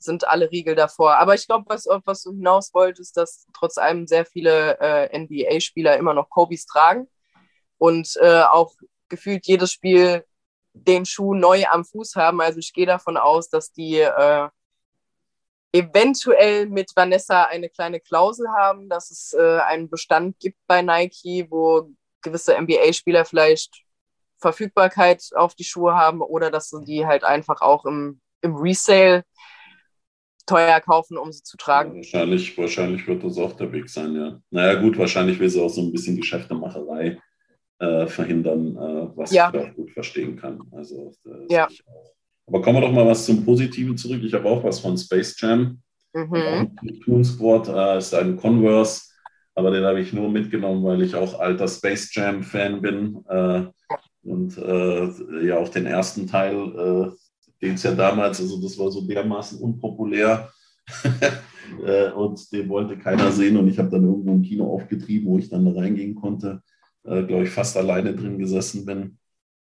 sind 0.04 0.28
alle 0.28 0.52
Riegel 0.52 0.76
davor. 0.76 1.18
Aber 1.18 1.36
ich 1.36 1.48
glaube, 1.48 1.66
was, 1.68 1.88
was 2.06 2.24
du 2.24 2.32
hinaus 2.32 2.74
wolltest, 2.74 3.18
dass 3.18 3.46
trotz 3.54 3.78
allem 3.78 4.08
sehr 4.08 4.26
viele 4.26 4.80
äh, 4.80 5.18
NBA-Spieler 5.18 5.98
immer 5.98 6.14
noch 6.14 6.30
Kobis 6.30 6.66
tragen 6.66 7.08
und 7.78 8.16
äh, 8.22 8.44
auch 8.44 8.74
gefühlt 9.10 9.46
jedes 9.48 9.72
Spiel 9.72 10.26
den 10.74 11.06
Schuh 11.06 11.34
neu 11.34 11.66
am 11.66 11.84
Fuß 11.84 12.16
haben. 12.16 12.42
Also 12.42 12.60
ich 12.60 12.74
gehe 12.74 12.86
davon 12.86 13.18
aus, 13.18 13.50
dass 13.50 13.72
die 13.72 14.00
äh, 14.00 14.48
eventuell 15.74 16.68
mit 16.68 16.92
Vanessa 16.96 17.44
eine 17.46 17.70
kleine 17.70 18.00
Klausel 18.00 18.48
haben, 18.50 18.90
dass 18.90 19.12
es 19.12 19.34
äh, 19.34 19.60
einen 19.60 19.90
Bestand 19.90 20.40
gibt 20.40 20.58
bei 20.68 20.82
Nike, 20.82 21.48
wo 21.50 21.90
gewisse 22.22 22.60
NBA-Spieler 22.60 23.26
vielleicht 23.26 23.84
Verfügbarkeit 24.38 25.30
auf 25.36 25.56
die 25.56 25.64
Schuhe 25.64 25.94
haben 25.94 26.22
oder 26.22 26.52
dass 26.52 26.70
sie 26.70 26.84
die 26.84 27.06
halt 27.06 27.24
einfach 27.24 27.62
auch 27.62 27.86
im, 27.86 28.22
im 28.42 28.56
Resale 28.56 29.24
teuer 30.52 30.80
kaufen, 30.82 31.18
um 31.18 31.32
sie 31.32 31.44
zu 31.44 31.58
tragen. 31.58 31.92
Ja, 31.92 31.98
wahrscheinlich, 31.98 32.58
wahrscheinlich 32.58 33.08
wird 33.08 33.24
das 33.24 33.38
auch 33.38 33.54
der 33.54 33.72
Weg 33.72 33.90
sein, 33.90 34.16
ja. 34.16 34.40
Naja, 34.50 34.80
gut, 34.80 34.98
wahrscheinlich 34.98 35.40
will 35.40 35.50
sie 35.50 35.62
auch 35.62 35.70
so 35.70 35.82
ein 35.82 35.92
bisschen 35.92 36.18
Geschäftemacherei 36.18 37.18
äh, 37.80 38.08
verhindern, 38.08 38.76
äh, 38.76 39.18
was 39.18 39.32
ja. 39.32 39.52
ich 39.54 39.60
auch 39.60 39.76
gut 39.76 39.92
verstehen 39.92 40.36
kann. 40.36 40.62
Also, 40.72 41.12
ja. 41.50 41.68
Aber 42.48 42.62
kommen 42.62 42.78
wir 42.78 42.82
doch 42.82 42.92
mal 42.92 43.08
was 43.08 43.26
zum 43.26 43.46
Positiven 43.46 43.98
zurück. 43.98 44.22
Ich 44.24 44.34
habe 44.34 44.50
auch 44.50 44.64
was 44.64 44.80
von 44.80 44.98
Space 44.98 45.40
Jam. 45.40 45.82
Mhm. 46.14 46.76
Toon 47.06 47.24
Squad 47.24 47.70
äh, 47.70 47.98
ist 47.98 48.14
ein 48.14 48.36
Converse, 48.36 49.04
aber 49.56 49.72
den 49.72 49.86
habe 49.86 50.02
ich 50.02 50.12
nur 50.12 50.30
mitgenommen, 50.30 50.84
weil 50.84 51.02
ich 51.02 51.16
auch 51.16 51.40
alter 51.40 51.68
Space 51.68 52.14
Jam-Fan 52.14 52.82
bin. 52.82 53.24
Äh, 53.30 53.64
und 54.24 54.58
äh, 54.58 55.46
ja 55.46 55.58
auch 55.58 55.70
den 55.70 55.86
ersten 55.86 56.28
Teil 56.28 56.56
äh, 56.56 57.12
den 57.62 57.76
es 57.76 57.84
ja 57.84 57.94
damals, 57.94 58.40
also 58.40 58.62
das 58.62 58.78
war 58.78 58.92
so 58.92 59.02
dermaßen 59.02 59.60
unpopulär 59.60 60.50
äh, 61.86 62.12
und 62.12 62.52
den 62.52 62.70
wollte 62.70 62.98
keiner 62.98 63.32
sehen 63.32 63.58
und 63.58 63.68
ich 63.68 63.78
habe 63.78 63.90
dann 63.90 64.04
irgendwo 64.04 64.32
ein 64.32 64.42
Kino 64.42 64.74
aufgetrieben, 64.74 65.28
wo 65.28 65.38
ich 65.38 65.50
dann 65.50 65.68
reingehen 65.68 66.16
konnte, 66.16 66.62
äh, 67.04 67.24
glaube 67.24 67.44
ich, 67.44 67.50
fast 67.50 67.78
alleine 67.78 68.16
drin 68.16 68.40
gesessen 68.40 68.86
bin. 68.86 69.18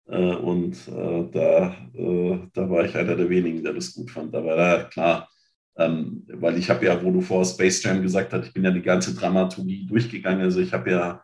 Äh, 0.07 0.35
und 0.35 0.75
äh, 0.87 1.29
da, 1.31 1.75
äh, 1.93 2.39
da 2.53 2.69
war 2.69 2.85
ich 2.85 2.95
einer 2.95 3.15
der 3.15 3.29
wenigen, 3.29 3.63
der 3.63 3.73
das 3.73 3.93
gut 3.93 4.11
fand. 4.11 4.33
Aber 4.35 4.55
da, 4.55 4.83
klar, 4.85 5.29
ähm, 5.77 6.23
weil 6.33 6.57
ich 6.57 6.69
habe 6.69 6.85
ja, 6.85 7.03
wo 7.03 7.11
du 7.11 7.21
vor 7.21 7.45
Space 7.45 7.83
Jam 7.83 8.01
gesagt 8.01 8.33
hast, 8.33 8.47
ich 8.47 8.53
bin 8.53 8.63
ja 8.63 8.71
die 8.71 8.81
ganze 8.81 9.15
Dramaturgie 9.15 9.85
durchgegangen. 9.85 10.41
Also 10.41 10.59
ich 10.61 10.73
habe 10.73 10.91
ja, 10.91 11.23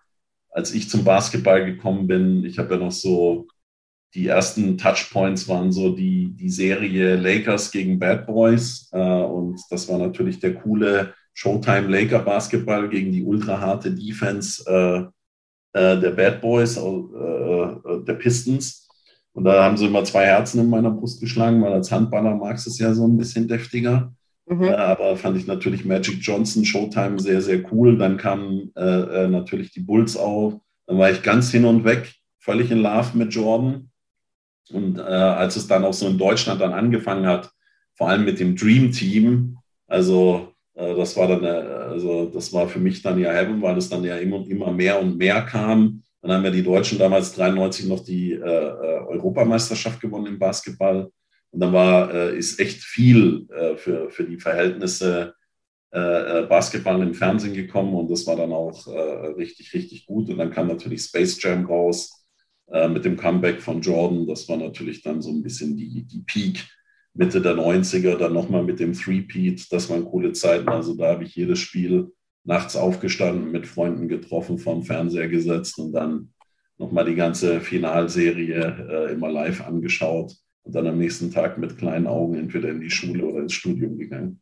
als 0.51 0.73
ich 0.73 0.89
zum 0.89 1.03
Basketball 1.03 1.65
gekommen 1.65 2.07
bin, 2.07 2.45
ich 2.45 2.59
habe 2.59 2.75
ja 2.75 2.79
noch 2.79 2.91
so 2.91 3.47
die 4.13 4.27
ersten 4.27 4.77
Touchpoints 4.77 5.47
waren 5.47 5.71
so 5.71 5.95
die, 5.95 6.35
die 6.35 6.49
Serie 6.49 7.15
Lakers 7.15 7.71
gegen 7.71 7.97
Bad 7.99 8.27
Boys. 8.27 8.89
Äh, 8.91 8.99
und 8.99 9.59
das 9.69 9.89
war 9.89 9.97
natürlich 9.97 10.39
der 10.39 10.55
coole 10.55 11.13
Showtime 11.33 11.87
Laker 11.87 12.19
Basketball 12.19 12.89
gegen 12.89 13.11
die 13.11 13.23
ultra 13.23 13.59
harte 13.59 13.91
Defense 13.91 14.63
äh, 14.67 15.05
äh, 15.73 15.99
der 15.99 16.11
Bad 16.11 16.41
Boys, 16.41 16.77
äh, 16.77 16.81
äh, 16.81 18.03
der 18.05 18.13
Pistons. 18.13 18.87
Und 19.33 19.45
da 19.45 19.63
haben 19.63 19.77
sie 19.77 19.87
immer 19.87 20.03
zwei 20.03 20.25
Herzen 20.25 20.59
in 20.59 20.69
meiner 20.69 20.91
Brust 20.91 21.19
geschlagen, 21.19 21.61
weil 21.63 21.73
als 21.73 21.91
Handballer 21.91 22.35
magst 22.35 22.67
du 22.67 22.69
es 22.69 22.77
ja 22.77 22.93
so 22.93 23.07
ein 23.07 23.17
bisschen 23.17 23.47
deftiger. 23.47 24.13
Mhm. 24.45 24.65
Aber 24.65 25.17
fand 25.17 25.37
ich 25.37 25.47
natürlich 25.47 25.85
Magic 25.85 26.19
Johnson 26.21 26.63
Showtime 26.63 27.19
sehr, 27.19 27.41
sehr 27.41 27.63
cool. 27.71 27.97
Dann 27.97 28.17
kamen 28.17 28.71
natürlich 28.75 29.71
die 29.71 29.79
Bulls 29.79 30.17
auf. 30.17 30.55
Dann 30.85 30.99
war 30.99 31.09
ich 31.09 31.23
ganz 31.23 31.49
hin 31.49 31.65
und 31.65 31.85
weg, 31.85 32.13
völlig 32.37 32.69
in 32.69 32.79
Love 32.79 33.17
mit 33.17 33.33
Jordan. 33.33 33.89
Und 34.71 34.97
äh, 34.97 35.01
als 35.01 35.55
es 35.55 35.67
dann 35.67 35.83
auch 35.83 35.93
so 35.93 36.07
in 36.07 36.17
Deutschland 36.17 36.61
dann 36.61 36.73
angefangen 36.73 37.25
hat, 37.27 37.51
vor 37.95 38.09
allem 38.09 38.25
mit 38.25 38.39
dem 38.39 38.55
Dream 38.55 38.91
Team, 38.91 39.57
also 39.87 40.53
äh, 40.75 40.95
das 40.95 41.15
war 41.17 41.27
dann, 41.27 41.43
äh, 41.43 41.47
also 41.47 42.25
das 42.25 42.51
war 42.53 42.67
für 42.67 42.79
mich 42.79 43.01
dann 43.01 43.19
ja 43.19 43.31
Heaven, 43.31 43.61
weil 43.61 43.77
es 43.77 43.89
dann 43.89 44.03
ja 44.03 44.17
immer, 44.17 44.45
immer 44.47 44.71
mehr 44.71 44.99
und 45.01 45.17
mehr 45.17 45.41
kam. 45.43 46.03
Dann 46.21 46.31
haben 46.31 46.45
ja 46.45 46.51
die 46.51 46.63
Deutschen 46.63 46.97
damals 46.97 47.33
93 47.33 47.87
noch 47.87 48.03
die 48.03 48.33
äh, 48.33 48.37
äh, 48.37 48.99
Europameisterschaft 49.07 49.99
gewonnen 49.99 50.27
im 50.27 50.39
Basketball. 50.39 51.11
Und 51.51 51.59
dann 51.59 51.73
war, 51.73 52.13
äh, 52.13 52.37
ist 52.37 52.59
echt 52.59 52.81
viel 52.81 53.47
für, 53.77 54.09
für 54.09 54.23
die 54.23 54.39
Verhältnisse 54.39 55.35
Basketball 55.91 57.03
im 57.03 57.13
Fernsehen 57.13 57.53
gekommen 57.53 57.93
und 57.93 58.09
das 58.09 58.25
war 58.25 58.35
dann 58.35 58.51
auch 58.51 58.87
richtig, 59.37 59.75
richtig 59.75 60.07
gut. 60.07 60.27
Und 60.27 60.39
dann 60.39 60.49
kam 60.49 60.67
natürlich 60.67 61.03
Space 61.03 61.39
Jam 61.39 61.67
raus 61.67 62.22
äh, 62.71 62.87
mit 62.87 63.05
dem 63.05 63.17
Comeback 63.17 63.61
von 63.61 63.81
Jordan. 63.81 64.27
Das 64.27 64.47
war 64.49 64.57
natürlich 64.57 65.01
dann 65.01 65.21
so 65.21 65.31
ein 65.31 65.43
bisschen 65.43 65.75
die, 65.75 66.03
die 66.03 66.23
Peak 66.25 66.65
Mitte 67.15 67.41
der 67.41 67.55
90er, 67.55 68.17
dann 68.17 68.33
nochmal 68.33 68.63
mit 68.63 68.79
dem 68.79 68.93
Three-Peat. 68.93 69.71
Das 69.71 69.89
waren 69.89 70.05
coole 70.05 70.33
Zeiten. 70.33 70.69
Also 70.69 70.95
da 70.95 71.09
habe 71.09 71.23
ich 71.23 71.35
jedes 71.35 71.59
Spiel 71.59 72.11
nachts 72.43 72.75
aufgestanden, 72.75 73.51
mit 73.51 73.67
Freunden 73.67 74.07
getroffen, 74.07 74.57
vom 74.57 74.83
Fernseher 74.83 75.27
gesetzt 75.27 75.77
und 75.77 75.93
dann 75.93 76.33
nochmal 76.77 77.05
die 77.05 77.15
ganze 77.15 77.61
Finalserie 77.61 78.87
äh, 78.89 79.13
immer 79.13 79.31
live 79.31 79.61
angeschaut. 79.61 80.33
und 80.63 80.73
dann 80.75 80.87
am 80.87 80.97
nächsten 80.97 81.31
Tag 81.31 81.57
mit 81.57 81.77
kleinen 81.77 82.07
Augen 82.07 82.35
entweder 82.35 82.69
in 82.69 82.81
die 82.81 82.89
Schule 82.89 83.25
oder 83.25 83.41
ins 83.41 83.53
Studium 83.53 83.97
gegangen. 83.97 84.41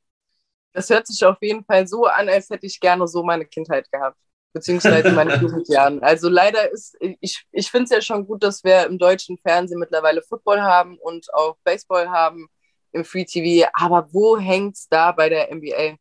Das 0.74 0.90
hört 0.90 1.08
sich 1.08 1.24
auf 1.26 1.38
jeden 1.42 1.66
Fall 1.66 1.88
so 1.88 2.06
an, 2.06 2.30
als 2.30 2.50
hätte 2.50 2.66
ich 2.66 2.80
gerne 2.80 3.08
so 3.08 3.24
meine 3.24 3.46
Kindheit 3.46 3.92
gehabt, 3.92 4.18
beziehungsweise 4.54 5.12
meine 5.12 5.36
Jugendjahren. 5.42 6.02
Also 6.04 6.30
leider 6.30 6.72
ist, 6.72 6.96
ich, 7.00 7.46
ich 7.52 7.72
finde 7.72 7.86
es 7.86 7.90
ja 7.92 8.02
schon 8.02 8.26
gut, 8.28 8.44
dass 8.44 8.64
wir 8.64 8.86
im 8.86 8.98
deutschen 8.98 9.38
Fernsehen 9.38 9.80
mittlerweile 9.80 10.22
Football 10.22 10.62
haben 10.62 10.98
und 11.00 11.34
auch 11.34 11.58
Baseball 11.64 12.10
haben 12.10 12.48
im 12.92 13.06
Free 13.06 13.26
TV, 13.26 13.70
aber 13.74 14.08
wo 14.12 14.38
hängt 14.38 14.76
es 14.76 14.88
da 14.90 15.12
bei 15.12 15.30
der 15.30 15.54
NBA? 15.54 15.96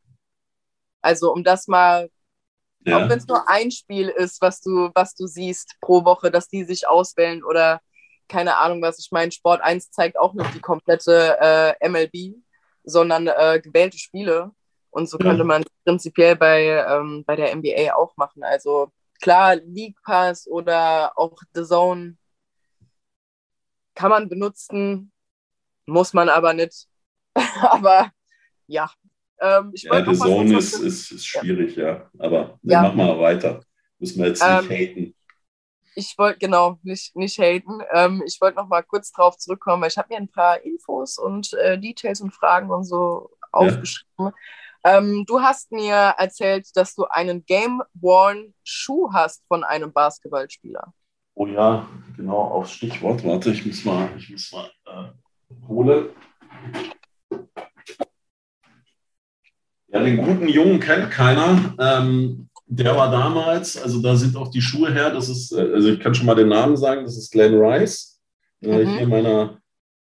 Also 1.03 1.32
um 1.32 1.44
das 1.44 1.68
mal, 1.68 2.11
ja. 2.84 2.96
auch 2.96 3.09
wenn 3.09 3.18
es 3.18 3.28
nur 3.28 3.48
ein 3.48 3.70
Spiel 3.70 4.09
ist, 4.09 4.40
was 4.40 4.61
du, 4.61 4.90
was 4.94 5.14
du 5.14 5.26
siehst 5.26 5.76
pro 5.80 6.05
Woche, 6.05 6.30
dass 6.30 6.48
die 6.48 6.64
sich 6.64 6.88
auswählen 6.88 7.44
oder 7.44 7.80
keine 8.30 8.57
Ahnung 8.57 8.80
was. 8.80 8.98
Ich 8.98 9.11
meine, 9.11 9.32
Sport 9.32 9.61
1 9.61 9.90
zeigt 9.90 10.18
auch 10.18 10.34
nicht 10.34 10.55
die 10.55 10.61
komplette 10.61 11.36
äh, 11.80 11.88
MLB, 11.88 12.36
sondern 12.84 13.26
äh, 13.26 13.61
gewählte 13.62 13.98
Spiele. 13.98 14.53
Und 14.91 15.09
so 15.09 15.18
könnte 15.18 15.45
man 15.45 15.64
prinzipiell 15.84 16.36
bei, 16.36 16.64
ähm, 16.64 17.24
bei 17.26 17.36
der 17.36 17.55
NBA 17.55 17.95
auch 17.95 18.16
machen. 18.16 18.43
Also 18.43 18.91
klar, 19.20 19.57
League 19.57 19.97
Pass 20.03 20.49
oder 20.49 21.12
auch 21.16 21.38
The 21.55 21.64
Zone 21.64 22.16
kann 23.95 24.11
man 24.11 24.28
benutzen, 24.28 25.12
muss 25.86 26.12
man 26.12 26.28
aber 26.28 26.55
nicht. 26.55 26.88
aber 27.61 28.11
ja. 28.66 28.91
Ähm, 29.41 29.72
ja, 29.74 30.05
The 30.05 30.18
Zone 30.18 30.59
ist, 30.59 30.74
ist, 30.74 31.12
ist, 31.12 31.26
schwierig, 31.26 31.76
ja. 31.76 31.86
ja. 31.86 32.11
Aber 32.18 32.59
ja. 32.62 32.82
mach 32.82 32.95
mal 32.95 33.18
weiter. 33.18 33.61
Müssen 33.99 34.20
wir 34.20 34.28
jetzt 34.28 34.43
nicht 34.43 34.51
ähm, 34.51 34.68
haten. 34.70 35.14
Ich 35.95 36.16
wollte, 36.16 36.38
genau, 36.38 36.78
nicht, 36.82 37.16
nicht 37.16 37.38
haten. 37.38 37.80
Ähm, 37.93 38.22
ich 38.26 38.41
wollte 38.41 38.57
noch 38.57 38.68
mal 38.68 38.82
kurz 38.82 39.12
drauf 39.12 39.38
zurückkommen, 39.38 39.82
weil 39.82 39.91
ich 39.91 39.99
habe 39.99 40.09
mir 40.11 40.18
ein 40.18 40.28
paar 40.28 40.62
Infos 40.62 41.18
und 41.18 41.53
äh, 41.55 41.78
Details 41.78 42.20
und 42.20 42.32
Fragen 42.32 42.70
und 42.70 42.84
so 42.84 43.30
aufgeschrieben. 43.53 44.32
Ähm, 44.85 45.24
du 45.26 45.41
hast 45.41 45.72
mir 45.72 46.14
erzählt, 46.18 46.68
dass 46.74 46.95
du 46.95 47.05
einen 47.05 47.45
Game-Worn-Schuh 47.45 49.12
hast 49.12 49.43
von 49.47 49.64
einem 49.64 49.93
Basketballspieler. 49.93 50.93
Oh 51.35 51.47
ja, 51.47 51.89
genau, 52.16 52.39
aufs 52.39 52.72
Stichwort. 52.72 53.24
Warte, 53.24 53.51
ich 53.51 53.64
muss 53.64 53.85
mal, 53.85 54.11
ich 54.16 54.31
muss 54.31 54.53
mal 54.53 54.70
äh, 54.87 55.68
holen. 55.68 56.09
Ja, 59.89 60.03
den 60.03 60.18
guten 60.18 60.49
Jungen 60.49 60.81
kennt 60.81 61.11
keiner. 61.11 61.74
Ähm, 61.78 62.49
der 62.66 62.97
war 62.97 63.11
damals, 63.11 63.76
also 63.76 64.01
da 64.01 64.14
sind 64.14 64.37
auch 64.37 64.49
die 64.49 64.62
Schuhe 64.62 64.93
her. 64.93 65.11
Das 65.11 65.28
ist, 65.28 65.53
äh, 65.53 65.72
also 65.74 65.89
ich 65.89 66.01
kann 66.01 66.14
schon 66.14 66.26
mal 66.26 66.37
den 66.37 66.49
Namen 66.49 66.76
sagen, 66.76 67.05
das 67.05 67.16
ist 67.16 67.33
Glenn 67.33 67.55
Rice. 67.55 68.20
Äh, 68.62 68.85
mhm. 68.85 68.99
Hier 68.99 69.09
meiner, 69.09 69.59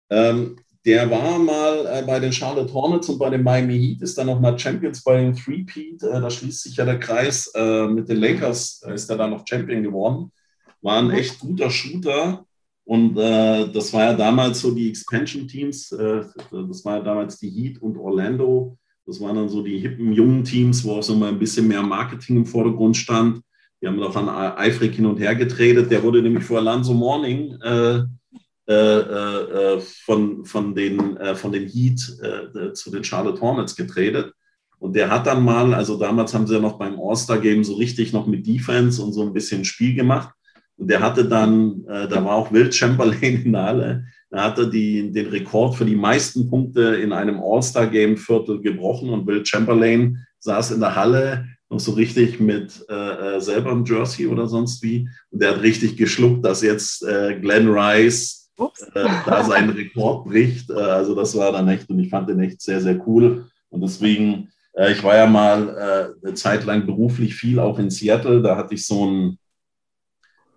ähm, 0.10 0.58
der 0.86 1.10
war 1.10 1.40
mal 1.40 1.86
äh, 1.88 2.04
bei 2.06 2.20
den 2.20 2.32
Charlotte 2.32 2.72
Hornets 2.72 3.10
und 3.10 3.18
bei 3.18 3.32
den 3.32 3.42
Miami 3.42 3.78
Heat, 3.78 4.02
ist 4.04 4.18
dann 4.18 4.28
nochmal 4.28 4.58
Champions 4.58 5.04
bei 5.04 5.20
den 5.20 5.36
Three-Peat. 5.36 6.04
Äh, 6.04 6.22
da 6.22 6.30
schließt 6.30 6.62
sich 6.62 6.76
ja 6.76 6.86
der 6.86 7.00
Kreis. 7.00 7.52
Äh, 7.56 7.88
mit 7.88 8.08
den 8.08 8.18
Lakers 8.18 8.84
äh, 8.86 8.94
ist 8.94 9.10
er 9.10 9.18
dann 9.18 9.32
noch 9.32 9.46
Champion 9.48 9.82
geworden. 9.82 10.32
War 10.82 11.00
ein 11.00 11.10
echt 11.10 11.40
guter 11.40 11.72
Shooter. 11.72 12.46
Und 12.84 13.18
äh, 13.18 13.68
das 13.72 13.92
war 13.94 14.04
ja 14.04 14.14
damals 14.14 14.62
so 14.62 14.72
die 14.72 14.90
Expansion-Teams. 14.90 15.92
Äh, 15.94 16.24
das 16.52 16.86
war 16.86 16.98
ja 16.98 17.04
damals 17.04 17.40
die 17.40 17.50
Heat 17.50 17.82
und 17.82 17.98
Orlando. 17.98 18.78
Das 19.08 19.20
waren 19.20 19.36
dann 19.36 19.50
so 19.50 19.64
die 19.64 19.80
hippen, 19.80 20.14
jungen 20.14 20.44
Teams, 20.44 20.84
wo 20.84 20.94
auch 20.94 21.04
so 21.04 21.16
mal 21.16 21.30
ein 21.30 21.40
bisschen 21.40 21.68
mehr 21.68 21.82
Marketing 21.82 22.38
im 22.38 22.46
Vordergrund 22.46 22.96
stand. 22.96 23.42
Die 23.82 23.88
haben 23.88 24.00
davon 24.00 24.30
eifrig 24.30 24.96
hin 24.96 25.06
und 25.08 25.20
her 25.20 25.36
getradet. 25.36 25.90
Der 25.90 26.02
wurde 26.04 26.22
nämlich 26.22 26.44
vor 26.44 26.60
Alonso 26.60 26.94
Morning 26.94 27.56
von, 28.68 30.44
von, 30.46 30.74
den, 30.74 31.18
von 31.36 31.52
den 31.52 31.68
Heat 31.68 32.00
zu 32.74 32.92
den 32.92 33.04
Charlotte 33.04 33.40
Hornets 33.40 33.76
getradet. 33.76 34.34
Und 34.80 34.96
der 34.96 35.10
hat 35.10 35.28
dann 35.28 35.44
mal, 35.44 35.74
also 35.74 35.98
damals 35.98 36.34
haben 36.34 36.48
sie 36.48 36.56
ja 36.56 36.60
noch 36.60 36.78
beim 36.78 37.00
All-Star-Game 37.00 37.64
so 37.64 37.76
richtig 37.76 38.14
noch 38.14 38.28
mit 38.28 38.46
Defense 38.46 39.02
und 39.02 39.14
so 39.14 39.24
ein 39.24 39.34
bisschen 39.34 39.66
Spiel 39.66 39.96
gemacht. 39.96 40.30
Und 40.78 40.90
der 40.90 41.00
hatte 41.00 41.26
dann, 41.26 41.86
äh, 41.88 42.08
da 42.08 42.24
war 42.24 42.36
auch 42.36 42.52
Will 42.52 42.72
Chamberlain 42.72 43.42
in 43.46 43.54
der 43.54 43.64
Halle, 43.64 44.06
da 44.30 44.44
hat 44.44 44.58
er 44.58 44.66
die, 44.66 45.12
den 45.12 45.28
Rekord 45.28 45.76
für 45.76 45.86
die 45.86 45.96
meisten 45.96 46.50
Punkte 46.50 46.96
in 46.96 47.14
einem 47.14 47.40
All-Star-Game-Viertel 47.42 48.62
gebrochen 48.62 49.10
und 49.10 49.26
Will 49.28 49.46
Chamberlain 49.46 50.26
saß 50.40 50.72
in 50.72 50.82
der 50.82 50.96
Halle 50.96 51.48
noch 51.70 51.80
so 51.80 51.94
richtig 51.94 52.40
mit 52.40 52.86
äh, 52.90 53.40
selber 53.40 53.72
im 53.72 53.86
Jersey 53.86 54.28
oder 54.28 54.48
sonst 54.48 54.84
wie. 54.84 55.10
Und 55.32 55.42
der 55.42 55.52
hat 55.52 55.62
richtig 55.62 55.98
geschluckt, 55.98 56.44
dass 56.44 56.62
jetzt 56.62 57.04
äh, 57.04 57.40
Glenn 57.40 57.70
Rice 57.70 58.45
äh, 58.60 59.08
da 59.26 59.44
seinen 59.44 59.70
Rekord 59.70 60.26
bricht. 60.26 60.70
Äh, 60.70 60.74
also 60.74 61.16
das 61.16 61.36
war 61.38 61.52
dann 61.52 61.68
echt 61.68 61.90
und 61.90 62.00
ich 62.00 62.10
fand 62.10 62.30
den 62.30 62.40
echt 62.40 62.62
sehr, 62.62 62.82
sehr 62.82 63.06
cool. 63.08 63.48
Und 63.70 63.82
deswegen, 63.82 64.50
äh, 64.74 64.92
ich 64.92 65.04
war 65.04 65.16
ja 65.16 65.28
mal 65.28 66.16
eine 66.24 66.34
Zeit 66.34 66.66
lang 66.66 66.86
beruflich 66.86 67.36
viel 67.36 67.60
auch 67.60 67.80
in 67.80 67.90
Seattle. 67.90 68.42
Da 68.42 68.56
hatte 68.56 68.76
ich 68.76 68.86
so 68.86 69.04
einen, 69.04 69.40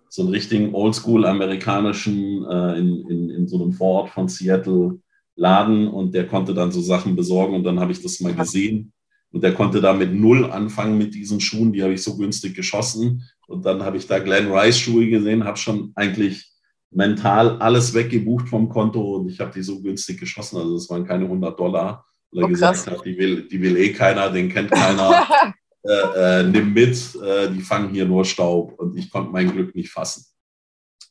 so 0.09 0.23
einen 0.23 0.31
richtigen 0.31 0.73
oldschool 0.73 1.25
amerikanischen 1.25 2.43
in, 2.43 3.05
in, 3.07 3.29
in 3.29 3.47
so 3.47 3.61
einem 3.61 3.73
Vorort 3.73 4.09
von 4.09 4.27
Seattle 4.27 4.99
Laden 5.35 5.87
und 5.87 6.13
der 6.13 6.27
konnte 6.27 6.53
dann 6.53 6.71
so 6.71 6.81
Sachen 6.81 7.15
besorgen 7.15 7.55
und 7.55 7.63
dann 7.63 7.79
habe 7.79 7.91
ich 7.91 8.01
das 8.01 8.19
mal 8.19 8.33
gesehen. 8.33 8.91
Und 9.31 9.43
der 9.43 9.53
konnte 9.53 9.79
da 9.79 9.93
mit 9.93 10.13
null 10.13 10.51
anfangen 10.51 10.97
mit 10.97 11.13
diesen 11.13 11.39
Schuhen, 11.39 11.71
die 11.71 11.83
habe 11.83 11.93
ich 11.93 12.01
so 12.01 12.17
günstig 12.17 12.55
geschossen. 12.55 13.23
Und 13.47 13.65
dann 13.65 13.83
habe 13.83 13.97
ich 13.97 14.07
da 14.07 14.19
Glenn 14.19 14.51
Rice 14.51 14.79
Schuhe 14.79 15.07
gesehen, 15.07 15.43
habe 15.43 15.57
schon 15.57 15.91
eigentlich 15.95 16.49
mental 16.91 17.57
alles 17.61 17.93
weggebucht 17.93 18.49
vom 18.49 18.69
Konto 18.69 19.15
und 19.15 19.29
ich 19.29 19.39
habe 19.39 19.51
die 19.51 19.61
so 19.61 19.81
günstig 19.81 20.19
geschossen. 20.19 20.57
Also 20.57 20.75
es 20.75 20.89
waren 20.89 21.05
keine 21.05 21.25
100 21.25 21.59
Dollar. 21.59 22.05
Weil 22.31 22.43
er 22.43 22.45
oh, 22.45 22.49
gesagt 22.49 22.87
hat, 22.87 23.05
die 23.05 23.17
will, 23.17 23.47
die 23.47 23.61
will 23.61 23.77
eh 23.77 23.91
keiner, 23.91 24.29
den 24.29 24.49
kennt 24.49 24.71
keiner. 24.71 25.27
äh, 25.83 26.39
äh, 26.39 26.43
nimm 26.43 26.73
mit, 26.73 27.15
äh, 27.15 27.49
die 27.49 27.61
fangen 27.61 27.89
hier 27.89 28.05
nur 28.05 28.25
Staub 28.25 28.73
und 28.79 28.97
ich 28.97 29.09
konnte 29.09 29.31
mein 29.31 29.51
Glück 29.51 29.75
nicht 29.75 29.91
fassen. 29.91 30.25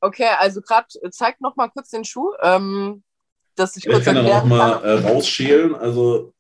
Okay, 0.01 0.29
also 0.39 0.61
gerade 0.61 0.87
zeig 1.11 1.41
noch 1.41 1.57
mal 1.57 1.69
kurz 1.69 1.91
den 1.91 2.05
Schuh, 2.05 2.31
ähm, 2.41 3.03
dass 3.57 3.77
ich 3.77 3.85
kurz 3.85 3.99
ich 3.99 4.05
kann 4.05 4.15
dann 4.15 4.27
auch 4.27 4.45
mal 4.45 4.73
äh, 4.85 5.01
rausschälen. 5.01 5.75
Also 5.75 6.35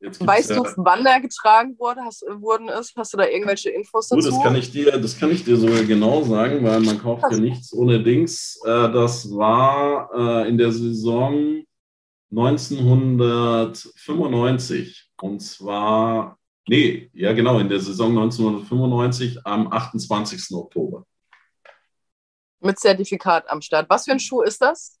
Weißt 0.00 0.50
du, 0.50 0.64
wann 0.76 1.04
er 1.04 1.20
getragen 1.20 1.76
wurde, 1.78 2.00
hast, 2.02 2.22
worden 2.22 2.68
ist? 2.68 2.94
Hast 2.96 3.12
du 3.12 3.18
da 3.18 3.26
irgendwelche 3.26 3.68
Infos 3.68 4.08
dazu? 4.08 4.30
das 4.30 4.42
kann 4.42 4.56
ich 4.56 4.72
dir, 4.72 4.98
das 4.98 5.18
kann 5.18 5.30
ich 5.30 5.44
dir 5.44 5.58
sogar 5.58 5.84
genau 5.84 6.22
sagen, 6.22 6.64
weil 6.64 6.80
man 6.80 6.98
kauft 6.98 7.24
ja 7.30 7.36
nichts 7.36 7.74
ohne 7.74 8.02
Dings. 8.02 8.58
Äh, 8.64 8.90
das 8.92 9.30
war 9.30 10.08
äh, 10.14 10.48
in 10.48 10.56
der 10.56 10.72
Saison 10.72 11.62
1995 12.30 15.10
und 15.20 15.40
zwar, 15.40 16.38
nee, 16.66 17.10
ja 17.12 17.34
genau, 17.34 17.58
in 17.58 17.68
der 17.68 17.80
Saison 17.80 18.08
1995 18.10 19.44
am 19.44 19.70
28. 19.70 20.56
Oktober. 20.56 21.04
Mit 22.60 22.78
Zertifikat 22.78 23.50
am 23.50 23.60
Start. 23.60 23.90
Was 23.90 24.06
für 24.06 24.12
ein 24.12 24.20
Schuh 24.20 24.40
ist 24.42 24.62
das? 24.62 24.99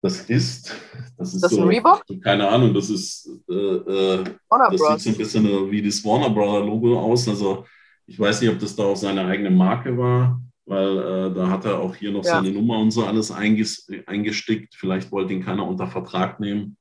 Das 0.00 0.20
ist, 0.30 0.72
das 1.16 1.34
ist 1.34 1.42
das 1.42 1.50
so, 1.50 1.62
ein 1.62 1.68
Reebok? 1.68 2.04
keine 2.22 2.48
Ahnung, 2.48 2.72
das 2.72 2.88
ist, 2.88 3.28
äh, 3.48 3.52
äh 3.52 4.24
das 4.48 4.70
sieht 4.70 5.00
so 5.00 5.10
ein 5.10 5.16
bisschen 5.16 5.70
wie 5.70 5.82
das 5.82 6.04
Warner 6.04 6.30
Brother 6.30 6.64
Logo 6.64 7.00
aus. 7.00 7.26
Also 7.28 7.64
ich 8.06 8.18
weiß 8.18 8.40
nicht, 8.40 8.50
ob 8.50 8.60
das 8.60 8.76
da 8.76 8.84
auch 8.84 8.96
seine 8.96 9.26
eigene 9.26 9.50
Marke 9.50 9.96
war, 9.98 10.40
weil 10.66 10.98
äh, 10.98 11.34
da 11.34 11.48
hat 11.48 11.64
er 11.64 11.80
auch 11.80 11.96
hier 11.96 12.12
noch 12.12 12.24
ja. 12.24 12.36
seine 12.36 12.52
Nummer 12.52 12.78
und 12.78 12.92
so 12.92 13.04
alles 13.04 13.32
eingestickt. 13.32 14.74
Vielleicht 14.76 15.10
wollte 15.10 15.32
ihn 15.32 15.44
keiner 15.44 15.66
unter 15.66 15.88
Vertrag 15.88 16.38
nehmen. 16.38 16.76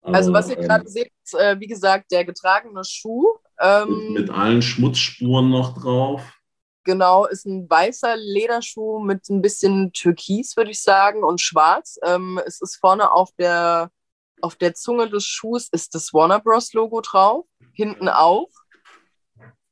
Aber, 0.00 0.16
also 0.16 0.32
was 0.32 0.48
ihr 0.48 0.58
ähm, 0.58 0.64
gerade 0.64 0.88
seht, 0.88 1.12
ist, 1.22 1.34
äh, 1.34 1.60
wie 1.60 1.66
gesagt, 1.66 2.10
der 2.10 2.24
getragene 2.24 2.82
Schuh. 2.84 3.26
Ähm, 3.60 4.14
mit, 4.14 4.22
mit 4.22 4.30
allen 4.30 4.62
Schmutzspuren 4.62 5.50
noch 5.50 5.78
drauf. 5.78 6.22
Genau, 6.84 7.26
ist 7.26 7.46
ein 7.46 7.68
weißer 7.68 8.16
Lederschuh 8.16 8.98
mit 9.00 9.28
ein 9.28 9.40
bisschen 9.40 9.92
Türkis, 9.92 10.56
würde 10.56 10.72
ich 10.72 10.82
sagen, 10.82 11.22
und 11.22 11.40
schwarz. 11.40 11.98
Ähm, 12.02 12.40
es 12.44 12.60
ist 12.60 12.76
vorne 12.76 13.12
auf 13.12 13.30
der, 13.38 13.90
auf 14.40 14.56
der 14.56 14.74
Zunge 14.74 15.08
des 15.08 15.24
Schuhs 15.24 15.68
ist 15.70 15.94
das 15.94 16.12
Warner 16.12 16.40
Bros. 16.40 16.72
Logo 16.72 17.00
drauf, 17.00 17.46
hinten 17.72 18.08
auch. 18.08 18.48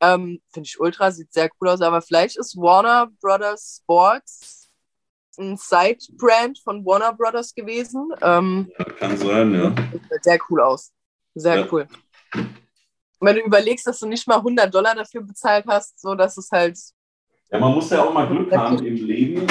Ähm, 0.00 0.40
Finde 0.52 0.66
ich 0.66 0.80
ultra, 0.80 1.10
sieht 1.10 1.32
sehr 1.32 1.50
cool 1.60 1.70
aus, 1.70 1.80
aber 1.80 2.00
vielleicht 2.00 2.38
ist 2.38 2.56
Warner 2.56 3.08
Brothers 3.20 3.82
Sports 3.82 4.60
ein 5.40 5.56
Side-Brand 5.56 6.58
von 6.58 6.84
Warner 6.84 7.12
Brothers 7.12 7.54
gewesen. 7.54 8.12
Ähm, 8.22 8.70
ja, 8.78 8.84
kann 8.84 9.16
sein, 9.16 9.54
ja. 9.54 9.74
Sieht 9.92 10.24
sehr 10.24 10.38
cool 10.48 10.60
aus. 10.60 10.92
Sehr 11.34 11.60
ja. 11.60 11.68
cool. 11.72 11.88
wenn 13.20 13.36
du 13.36 13.42
überlegst, 13.42 13.86
dass 13.86 14.00
du 14.00 14.06
nicht 14.06 14.26
mal 14.28 14.36
100 14.36 14.72
Dollar 14.72 14.94
dafür 14.94 15.22
bezahlt 15.22 15.66
hast, 15.66 16.00
so 16.00 16.14
dass 16.14 16.36
es 16.36 16.50
halt 16.50 16.78
ja, 17.50 17.58
man 17.58 17.74
muss 17.74 17.90
ja 17.90 18.04
auch 18.04 18.12
mal 18.12 18.28
Glück 18.28 18.54
haben 18.56 18.84
im 18.84 18.94
Leben. 18.94 19.46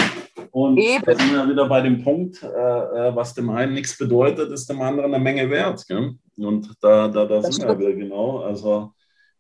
Und 0.52 0.78
Eben. 0.78 1.04
da 1.06 1.16
sind 1.16 1.34
wir 1.34 1.50
wieder 1.50 1.68
bei 1.68 1.82
dem 1.82 2.04
Punkt, 2.04 2.42
äh, 2.42 2.48
äh, 2.48 3.16
was 3.16 3.34
dem 3.34 3.50
einen 3.50 3.74
nichts 3.74 3.98
bedeutet, 3.98 4.52
ist 4.52 4.70
dem 4.70 4.82
anderen 4.82 5.14
eine 5.14 5.24
Menge 5.24 5.50
wert. 5.50 5.86
Gell? 5.88 6.16
Und 6.38 6.74
da, 6.82 7.08
da, 7.08 7.26
da 7.26 7.42
sind 7.42 7.68
wir 7.68 7.78
wieder 7.78 7.94
genau. 7.94 8.40
Also 8.40 8.94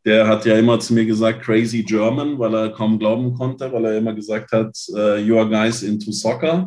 der 0.05 0.27
hat 0.27 0.45
ja 0.45 0.57
immer 0.57 0.79
zu 0.79 0.93
mir 0.93 1.05
gesagt, 1.05 1.41
crazy 1.41 1.83
German, 1.83 2.37
weil 2.39 2.53
er 2.53 2.69
kaum 2.69 2.99
glauben 2.99 3.33
konnte, 3.33 3.71
weil 3.71 3.85
er 3.85 3.97
immer 3.97 4.13
gesagt 4.13 4.51
hat, 4.51 4.77
uh, 4.89 5.15
you 5.15 5.37
are 5.37 5.49
guys 5.49 5.83
into 5.83 6.11
soccer. 6.11 6.65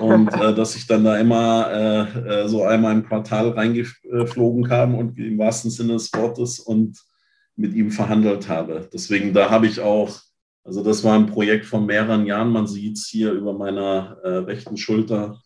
und 0.00 0.32
äh, 0.34 0.54
dass 0.54 0.76
ich 0.76 0.86
dann 0.86 1.04
da 1.04 1.18
immer 1.18 1.70
äh, 1.70 2.42
äh, 2.42 2.48
so 2.48 2.64
einmal 2.64 2.92
im 2.92 3.04
Quartal 3.04 3.50
reingeflogen 3.50 4.64
kam 4.64 4.94
und 4.94 5.18
im 5.18 5.38
wahrsten 5.38 5.70
Sinne 5.70 5.94
des 5.94 6.12
Wortes 6.12 6.60
und 6.60 6.98
mit 7.56 7.74
ihm 7.74 7.90
verhandelt 7.90 8.48
habe. 8.48 8.88
Deswegen, 8.92 9.32
da 9.32 9.50
habe 9.50 9.66
ich 9.66 9.80
auch, 9.80 10.20
also 10.64 10.82
das 10.82 11.02
war 11.04 11.14
ein 11.14 11.26
Projekt 11.26 11.66
von 11.66 11.86
mehreren 11.86 12.26
Jahren, 12.26 12.50
man 12.50 12.66
sieht 12.66 12.96
es 12.96 13.06
hier 13.06 13.32
über 13.32 13.52
meiner 13.52 14.18
äh, 14.22 14.28
rechten 14.38 14.76
Schulter. 14.76 15.40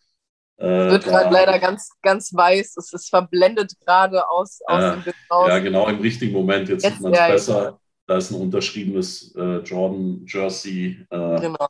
Äh, 0.59 0.91
wird 0.91 1.05
gerade 1.05 1.33
leider 1.33 1.59
ganz, 1.59 1.91
ganz 2.03 2.33
weiß, 2.33 2.77
es 2.77 2.93
ist 2.93 3.11
verblendet 3.11 3.73
gerade 3.85 4.29
aus, 4.29 4.61
aus 4.67 4.95
dem 4.95 5.03
Bild 5.03 5.17
raus. 5.31 5.49
Ja, 5.49 5.59
genau, 5.59 5.89
im 5.89 6.01
richtigen 6.01 6.33
Moment, 6.33 6.69
jetzt, 6.69 6.85
jetzt 6.85 6.95
sieht 6.95 7.03
man 7.03 7.12
es 7.12 7.19
ja, 7.19 7.29
besser. 7.29 7.62
Ja. 7.62 7.79
Da 8.07 8.17
ist 8.19 8.31
ein 8.31 8.41
unterschriebenes 8.41 9.35
äh, 9.35 9.59
Jordan 9.59 10.25
Jersey. 10.27 11.05
genau 11.11 11.67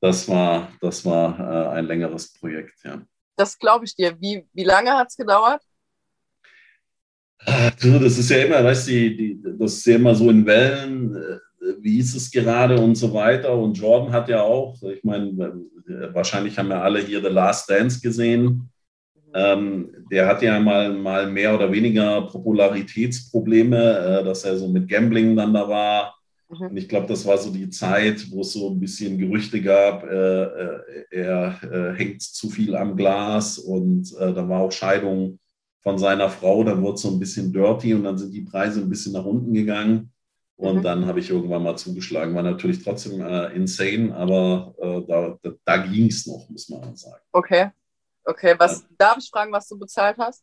das 0.00 0.28
war, 0.28 0.72
das 0.80 1.04
war 1.04 1.38
äh, 1.38 1.68
ein 1.76 1.86
längeres 1.86 2.32
Projekt, 2.32 2.84
ja. 2.84 3.02
Das 3.36 3.58
glaube 3.58 3.84
ich 3.84 3.94
dir. 3.94 4.20
Wie, 4.20 4.46
wie 4.52 4.64
lange 4.64 4.92
hat 4.92 5.08
es 5.08 5.16
gedauert? 5.16 5.62
Äh, 7.40 7.70
das 7.80 8.18
ist 8.18 8.30
ja 8.30 8.38
immer, 8.44 8.64
weißt 8.64 8.88
du, 8.88 9.56
das 9.58 9.74
ist 9.74 9.86
ja 9.86 9.96
immer 9.96 10.14
so 10.14 10.30
in 10.30 10.44
Wellen, 10.46 11.14
äh, 11.14 11.38
wie 11.80 11.98
ist 11.98 12.14
es 12.14 12.30
gerade 12.30 12.80
und 12.80 12.94
so 12.96 13.12
weiter. 13.12 13.56
Und 13.56 13.78
Jordan 13.78 14.12
hat 14.12 14.28
ja 14.28 14.42
auch, 14.42 14.80
ich 14.82 15.04
meine, 15.04 15.52
wahrscheinlich 16.12 16.58
haben 16.58 16.70
ja 16.70 16.82
alle 16.82 17.00
hier 17.00 17.20
The 17.20 17.28
Last 17.28 17.70
Dance 17.70 18.00
gesehen. 18.00 18.70
Ähm, 19.34 19.90
der 20.10 20.26
hat 20.26 20.42
ja 20.42 20.58
mal, 20.58 20.92
mal 20.92 21.30
mehr 21.30 21.54
oder 21.54 21.70
weniger 21.70 22.22
Popularitätsprobleme, 22.22 24.20
äh, 24.20 24.24
dass 24.24 24.44
er 24.44 24.56
so 24.56 24.68
mit 24.68 24.88
Gambling 24.88 25.36
dann 25.36 25.52
da 25.52 25.68
war. 25.68 26.18
Mhm. 26.48 26.68
Und 26.68 26.76
ich 26.76 26.88
glaube, 26.88 27.06
das 27.06 27.26
war 27.26 27.36
so 27.36 27.50
die 27.50 27.68
Zeit, 27.68 28.30
wo 28.30 28.40
es 28.40 28.52
so 28.52 28.70
ein 28.70 28.80
bisschen 28.80 29.18
Gerüchte 29.18 29.60
gab, 29.60 30.04
äh, 30.04 30.42
äh, 30.42 30.80
er 31.10 31.60
äh, 31.62 31.98
hängt 31.98 32.22
zu 32.22 32.48
viel 32.48 32.74
am 32.74 32.96
Glas 32.96 33.58
und 33.58 34.14
äh, 34.18 34.32
da 34.32 34.48
war 34.48 34.60
auch 34.60 34.72
Scheidung 34.72 35.38
von 35.82 35.98
seiner 35.98 36.28
Frau, 36.28 36.64
dann 36.64 36.82
wurde 36.82 36.94
es 36.94 37.02
so 37.02 37.10
ein 37.10 37.18
bisschen 37.18 37.52
dirty 37.52 37.94
und 37.94 38.04
dann 38.04 38.18
sind 38.18 38.32
die 38.32 38.42
Preise 38.42 38.80
ein 38.80 38.88
bisschen 38.88 39.12
nach 39.12 39.24
unten 39.24 39.52
gegangen. 39.52 40.10
Und 40.58 40.78
mhm. 40.78 40.82
dann 40.82 41.06
habe 41.06 41.20
ich 41.20 41.30
irgendwann 41.30 41.62
mal 41.62 41.76
zugeschlagen. 41.76 42.34
War 42.34 42.42
natürlich 42.42 42.82
trotzdem 42.82 43.20
äh, 43.20 43.54
insane, 43.54 44.14
aber 44.14 44.74
äh, 44.78 45.06
da, 45.06 45.38
da, 45.40 45.50
da 45.64 45.76
ging 45.86 46.08
es 46.08 46.26
noch, 46.26 46.48
muss 46.50 46.68
man 46.68 46.96
sagen. 46.96 47.22
Okay. 47.32 47.70
Okay, 48.24 48.54
was 48.58 48.80
ja. 48.80 48.86
darf 48.98 49.18
ich 49.18 49.30
fragen, 49.30 49.52
was 49.52 49.68
du 49.68 49.78
bezahlt 49.78 50.18
hast? 50.18 50.42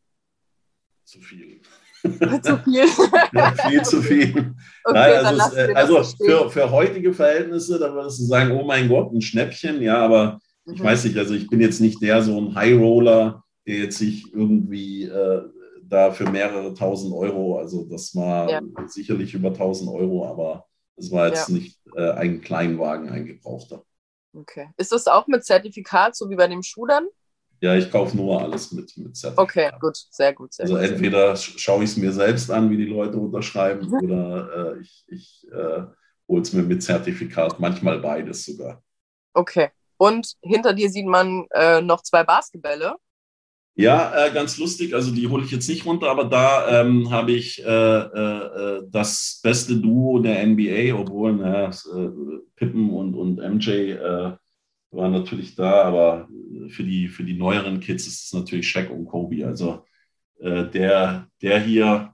Zu 1.03 1.19
viel 1.19 1.61
zu 2.41 2.57
viel. 2.63 2.85
ja, 3.33 3.53
viel 3.67 3.81
zu 3.83 4.01
viel. 4.01 4.53
Okay, 4.83 4.93
Nein, 4.93 5.25
also, 5.25 5.57
es, 5.57 5.75
also 5.75 6.03
für, 6.23 6.49
für 6.49 6.71
heutige 6.71 7.13
Verhältnisse, 7.13 7.79
da 7.79 7.93
würdest 7.93 8.19
du 8.19 8.23
sagen, 8.23 8.51
oh 8.51 8.63
mein 8.63 8.87
Gott, 8.87 9.11
ein 9.11 9.21
Schnäppchen, 9.21 9.81
ja, 9.81 9.97
aber 9.97 10.39
mhm. 10.65 10.73
ich 10.73 10.83
weiß 10.83 11.05
nicht, 11.05 11.17
also 11.17 11.33
ich 11.33 11.47
bin 11.47 11.61
jetzt 11.61 11.81
nicht 11.81 12.01
der 12.01 12.21
so 12.21 12.39
ein 12.39 12.55
High 12.55 12.77
Roller, 12.77 13.43
der 13.67 13.77
jetzt 13.77 13.97
sich 13.97 14.33
irgendwie 14.33 15.03
äh, 15.03 15.41
da 15.87 16.11
für 16.11 16.29
mehrere 16.29 16.73
tausend 16.73 17.13
Euro, 17.13 17.57
also 17.57 17.85
das 17.85 18.15
war 18.15 18.49
ja. 18.49 18.61
sicherlich 18.87 19.33
über 19.33 19.53
tausend 19.53 19.89
Euro, 19.89 20.27
aber 20.27 20.65
es 20.95 21.11
war 21.11 21.27
jetzt 21.27 21.49
ja. 21.49 21.55
nicht 21.55 21.79
äh, 21.95 22.11
ein 22.11 22.41
Kleinwagen, 22.41 23.09
ein 23.09 23.25
gebrauchter. 23.25 23.83
Okay. 24.33 24.69
Ist 24.77 24.91
das 24.91 25.07
auch 25.07 25.27
mit 25.27 25.45
Zertifikat, 25.45 26.15
so 26.15 26.29
wie 26.29 26.35
bei 26.35 26.47
dem 26.47 26.63
Schuh 26.63 26.85
dann? 26.85 27.07
Ja, 27.61 27.75
ich 27.75 27.89
kaufe 27.89 28.17
nur 28.17 28.41
alles 28.41 28.71
mit, 28.71 28.95
mit 28.97 29.15
Zertifikat. 29.15 29.43
Okay, 29.43 29.71
gut, 29.79 29.97
sehr 30.11 30.33
gut. 30.33 30.53
Sehr 30.53 30.65
also 30.65 30.75
gut. 30.75 30.83
entweder 30.83 31.35
schaue 31.35 31.83
ich 31.83 31.91
es 31.91 31.97
mir 31.97 32.11
selbst 32.11 32.51
an, 32.51 32.69
wie 32.69 32.77
die 32.77 32.85
Leute 32.85 33.17
unterschreiben, 33.17 33.87
mhm. 33.87 33.93
oder 34.03 34.75
äh, 34.75 34.81
ich, 34.81 35.05
ich 35.07 35.47
äh, 35.51 35.83
hole 36.27 36.41
es 36.41 36.53
mir 36.53 36.63
mit 36.63 36.83
Zertifikat, 36.83 37.59
manchmal 37.59 37.99
beides 37.99 38.45
sogar. 38.45 38.83
Okay. 39.33 39.69
Und 39.97 40.35
hinter 40.41 40.73
dir 40.73 40.89
sieht 40.89 41.05
man 41.05 41.47
äh, 41.53 41.81
noch 41.81 42.01
zwei 42.03 42.23
Basketbälle. 42.23 42.95
Ja, 43.77 44.27
äh, 44.27 44.31
ganz 44.33 44.57
lustig. 44.57 44.93
Also 44.93 45.11
die 45.11 45.27
hole 45.27 45.43
ich 45.43 45.51
jetzt 45.51 45.67
nicht 45.67 45.85
runter, 45.85 46.09
aber 46.09 46.25
da 46.25 46.81
ähm, 46.81 47.11
habe 47.11 47.33
ich 47.33 47.61
äh, 47.63 47.67
äh, 47.67 48.83
das 48.89 49.41
beste 49.43 49.75
Duo 49.75 50.19
der 50.19 50.45
NBA, 50.47 50.97
obwohl 50.97 51.33
na, 51.33 51.71
Pippen 52.55 52.89
und, 52.89 53.15
und 53.15 53.37
MJ 53.37 53.95
waren 54.91 55.11
natürlich 55.11 55.55
da, 55.55 55.83
aber 55.83 56.29
für 56.69 56.83
die, 56.83 57.09
für 57.09 57.23
die 57.23 57.33
neueren 57.33 57.79
Kids 57.81 58.07
ist 58.07 58.25
es 58.25 58.33
natürlich 58.33 58.69
Shaq 58.69 58.89
und 58.89 59.05
Kobe. 59.05 59.45
Also 59.45 59.83
äh, 60.39 60.65
der, 60.69 61.27
der 61.41 61.59
hier, 61.59 62.13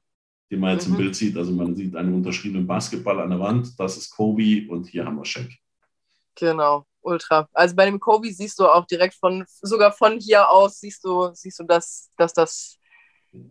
den 0.50 0.60
man 0.60 0.74
jetzt 0.74 0.88
mhm. 0.88 0.96
im 0.96 1.02
Bild 1.02 1.16
sieht, 1.16 1.38
also 1.38 1.52
man 1.52 1.76
sieht 1.76 1.96
einen 1.96 2.14
unterschriebenen 2.14 2.68
Basketball 2.68 3.20
an 3.20 3.30
der 3.30 3.40
Wand, 3.40 3.80
das 3.80 3.98
ist 3.98 4.10
Kobe 4.12 4.68
und 4.70 4.88
hier 4.88 5.06
haben 5.06 5.18
wir 5.18 5.26
Shaq. 5.26 5.50
Genau, 6.36 6.86
ultra. 7.02 7.48
Also 7.54 7.76
bei 7.76 7.86
dem 7.86 8.00
Kobe 8.00 8.32
siehst 8.32 8.60
du 8.60 8.68
auch 8.68 8.86
direkt 8.86 9.16
von, 9.16 9.46
sogar 9.62 9.92
von 9.92 10.20
hier 10.20 10.50
aus 10.50 10.80
siehst 10.80 11.04
du, 11.04 11.30
siehst 11.34 11.60
du, 11.60 11.64
dass, 11.64 12.10
dass 12.18 12.34
das 12.34 12.78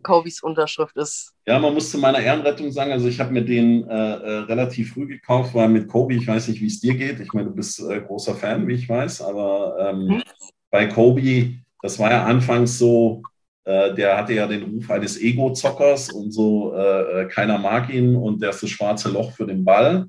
Cobys 0.03 0.43
Unterschrift 0.43 0.97
ist. 0.97 1.33
Ja, 1.47 1.59
man 1.59 1.73
muss 1.73 1.91
zu 1.91 1.99
meiner 1.99 2.21
Ehrenrettung 2.21 2.71
sagen, 2.71 2.93
also 2.93 3.09
ich 3.09 3.19
habe 3.19 3.33
mir 3.33 3.45
den 3.45 3.89
äh, 3.89 3.95
äh, 3.95 4.39
relativ 4.41 4.93
früh 4.93 5.07
gekauft, 5.07 5.55
weil 5.55 5.69
mit 5.69 5.89
Kobe, 5.89 6.15
ich 6.15 6.27
weiß 6.27 6.49
nicht, 6.49 6.61
wie 6.61 6.67
es 6.67 6.81
dir 6.81 6.95
geht. 6.95 7.21
Ich 7.21 7.33
meine, 7.33 7.49
du 7.49 7.55
bist 7.55 7.81
äh, 7.81 8.01
großer 8.01 8.35
Fan, 8.35 8.67
wie 8.69 8.75
ich 8.75 8.89
weiß, 8.89 9.23
aber 9.23 9.77
ähm, 9.81 10.07
mhm. 10.07 10.23
bei 10.71 10.87
Kobe, 10.87 11.55
das 11.83 11.99
war 11.99 12.11
ja 12.11 12.25
anfangs 12.25 12.79
so, 12.79 13.23
äh, 13.65 13.95
der 13.95 14.19
hatte 14.19 14.35
ja 14.35 14.47
den 14.47 14.65
Ruf 14.65 14.91
eines 14.91 15.21
Ego-Zockers 15.21 16.13
und 16.13 16.31
so, 16.31 16.75
äh, 16.75 17.23
äh, 17.23 17.29
keiner 17.29 17.59
mag 17.59 17.89
ihn 17.93 18.17
und 18.17 18.43
der 18.43 18.51
ist 18.51 18.63
das 18.63 18.71
schwarze 18.71 19.11
Loch 19.11 19.33
für 19.33 19.47
den 19.47 19.65
Ball. 19.65 20.09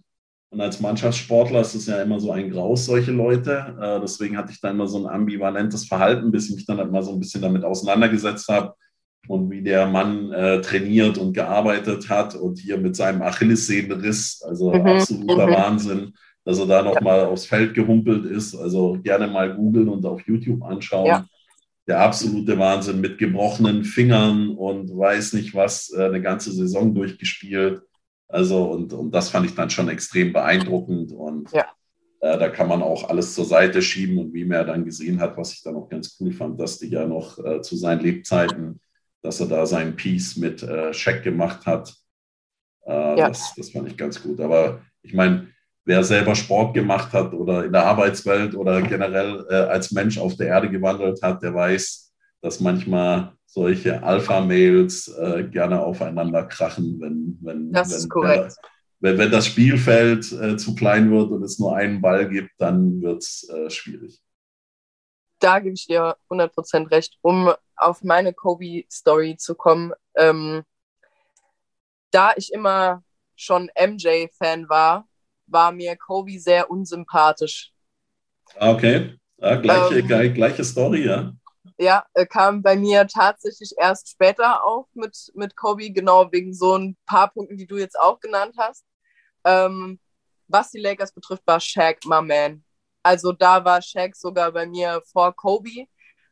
Und 0.51 0.59
als 0.59 0.81
Mannschaftssportler 0.81 1.61
ist 1.61 1.75
es 1.75 1.87
ja 1.87 2.01
immer 2.01 2.19
so 2.19 2.31
ein 2.31 2.51
Graus, 2.51 2.85
solche 2.85 3.11
Leute. 3.11 3.99
deswegen 4.03 4.37
hatte 4.37 4.51
ich 4.51 4.59
da 4.59 4.69
immer 4.69 4.85
so 4.85 4.99
ein 4.99 5.07
ambivalentes 5.07 5.85
Verhalten, 5.85 6.29
bis 6.29 6.49
ich 6.49 6.55
mich 6.57 6.65
dann 6.65 6.77
halt 6.77 6.91
mal 6.91 7.01
so 7.01 7.13
ein 7.13 7.19
bisschen 7.19 7.41
damit 7.41 7.63
auseinandergesetzt 7.63 8.49
habe 8.49 8.73
und 9.27 9.49
wie 9.49 9.61
der 9.61 9.87
Mann 9.87 10.31
äh, 10.31 10.61
trainiert 10.61 11.17
und 11.17 11.33
gearbeitet 11.33 12.09
hat 12.09 12.35
und 12.35 12.59
hier 12.59 12.77
mit 12.77 12.95
seinem 12.95 13.21
Achillessehnenriss, 13.21 14.41
also 14.45 14.73
mhm. 14.73 14.85
absoluter 14.85 15.47
mhm. 15.47 15.51
Wahnsinn, 15.51 16.13
dass 16.43 16.59
er 16.59 16.65
da 16.65 16.81
nochmal 16.81 17.19
ja. 17.19 17.27
aufs 17.27 17.45
Feld 17.45 17.73
gehumpelt 17.73 18.25
ist. 18.25 18.55
Also 18.55 18.97
gerne 19.01 19.27
mal 19.27 19.55
googeln 19.55 19.89
und 19.89 20.05
auf 20.05 20.21
YouTube 20.25 20.63
anschauen. 20.63 21.05
Ja. 21.05 21.25
Der 21.87 21.99
absolute 21.99 22.57
Wahnsinn 22.57 23.01
mit 23.01 23.17
gebrochenen 23.17 23.83
Fingern 23.83 24.49
und 24.49 24.95
weiß 24.95 25.33
nicht 25.33 25.53
was, 25.53 25.93
äh, 25.95 26.05
eine 26.05 26.21
ganze 26.21 26.51
Saison 26.51 26.93
durchgespielt. 26.93 27.81
Also, 28.32 28.63
und, 28.63 28.93
und 28.93 29.11
das 29.11 29.29
fand 29.29 29.45
ich 29.45 29.55
dann 29.55 29.69
schon 29.69 29.89
extrem 29.89 30.34
beeindruckend. 30.34 31.11
Und 31.11 31.51
ja. 31.51 31.65
äh, 32.21 32.38
da 32.38 32.49
kann 32.49 32.67
man 32.67 32.82
auch 32.82 33.09
alles 33.09 33.36
zur 33.36 33.45
Seite 33.45 33.82
schieben. 33.82 34.17
Und 34.17 34.34
wie 34.34 34.45
man 34.45 34.57
ja 34.57 34.63
dann 34.63 34.86
gesehen 34.86 35.19
hat, 35.19 35.38
was 35.38 35.53
ich 35.53 35.63
dann 35.63 35.75
auch 35.75 35.89
ganz 35.89 36.17
cool 36.19 36.32
fand, 36.32 36.59
dass 36.59 36.79
die 36.79 36.89
ja 36.89 37.05
noch 37.05 37.38
äh, 37.43 37.61
zu 37.61 37.75
seinen 37.75 38.01
Lebzeiten 38.01 38.79
dass 39.21 39.39
er 39.39 39.47
da 39.47 39.65
seinen 39.65 39.95
Piece 39.95 40.38
mit 40.38 40.63
äh, 40.63 40.93
Scheck 40.93 41.23
gemacht 41.23 41.65
hat. 41.65 41.93
Äh, 42.86 43.19
ja. 43.19 43.27
das, 43.27 43.53
das 43.55 43.71
fand 43.71 43.88
ich 43.88 43.97
ganz 43.97 44.21
gut. 44.21 44.39
Aber 44.41 44.82
ich 45.03 45.13
meine, 45.13 45.47
wer 45.86 46.03
selber 46.03 46.36
Sport 46.36 46.73
gemacht 46.73 47.13
hat 47.13 47.34
oder 47.34 47.65
in 47.65 47.71
der 47.71 47.86
Arbeitswelt 47.86 48.55
oder 48.55 48.82
generell 48.82 49.45
äh, 49.49 49.55
als 49.55 49.91
Mensch 49.91 50.17
auf 50.17 50.36
der 50.36 50.47
Erde 50.47 50.69
gewandelt 50.69 51.21
hat, 51.21 51.43
der 51.43 51.53
weiß, 51.53 52.13
dass 52.41 52.59
manchmal 52.59 53.34
solche 53.51 54.01
Alpha-Mails 54.01 55.09
äh, 55.09 55.43
gerne 55.43 55.81
aufeinander 55.81 56.45
krachen, 56.45 56.97
wenn, 56.99 57.37
wenn, 57.41 57.71
das 57.71 58.07
wenn, 58.09 58.21
der, 58.21 58.53
wenn, 58.99 59.17
wenn, 59.17 59.31
das 59.31 59.47
Spielfeld 59.47 60.31
äh, 60.31 60.57
zu 60.57 60.75
klein 60.75 61.11
wird 61.11 61.31
und 61.31 61.43
es 61.43 61.59
nur 61.59 61.75
einen 61.75 62.01
Ball 62.01 62.29
gibt, 62.29 62.51
dann 62.57 63.01
wird 63.01 63.23
es 63.23 63.49
äh, 63.49 63.69
schwierig 63.69 64.21
da 65.41 65.59
gebe 65.59 65.73
ich 65.73 65.87
dir 65.87 66.15
100% 66.29 66.91
recht. 66.91 67.17
Um 67.21 67.53
auf 67.75 68.03
meine 68.03 68.33
Kobe-Story 68.33 69.37
zu 69.37 69.55
kommen, 69.55 69.91
ähm, 70.15 70.63
da 72.11 72.31
ich 72.35 72.53
immer 72.53 73.03
schon 73.35 73.69
MJ-Fan 73.75 74.69
war, 74.69 75.07
war 75.47 75.71
mir 75.71 75.95
Kobe 75.97 76.39
sehr 76.39 76.69
unsympathisch. 76.69 77.73
Ah, 78.57 78.71
okay, 78.71 79.17
ja, 79.37 79.55
gleiche, 79.55 79.99
ähm, 79.99 80.33
gleiche 80.33 80.63
Story, 80.63 81.05
ja. 81.05 81.33
Ja, 81.82 82.05
kam 82.29 82.61
bei 82.61 82.75
mir 82.75 83.07
tatsächlich 83.07 83.73
erst 83.75 84.09
später 84.11 84.63
auf 84.63 84.86
mit, 84.93 85.32
mit 85.34 85.55
Kobe, 85.55 85.91
genau 85.91 86.32
wegen 86.32 86.53
so 86.53 86.75
ein 86.77 86.95
paar 87.07 87.32
Punkten, 87.34 87.57
die 87.57 87.65
du 87.65 87.77
jetzt 87.77 87.99
auch 87.99 88.19
genannt 88.19 88.53
hast. 88.55 88.86
Ähm, 89.45 89.99
was 90.47 90.69
die 90.71 90.79
Lakers 90.79 91.11
betrifft, 91.11 91.41
war 91.47 91.59
Shaq, 91.59 92.05
my 92.05 92.21
man. 92.21 92.63
Also 93.03 93.32
da 93.32 93.65
war 93.65 93.82
Shaq 93.82 94.15
sogar 94.15 94.51
bei 94.51 94.67
mir 94.67 95.01
vor 95.11 95.36
Kobe. 95.36 95.88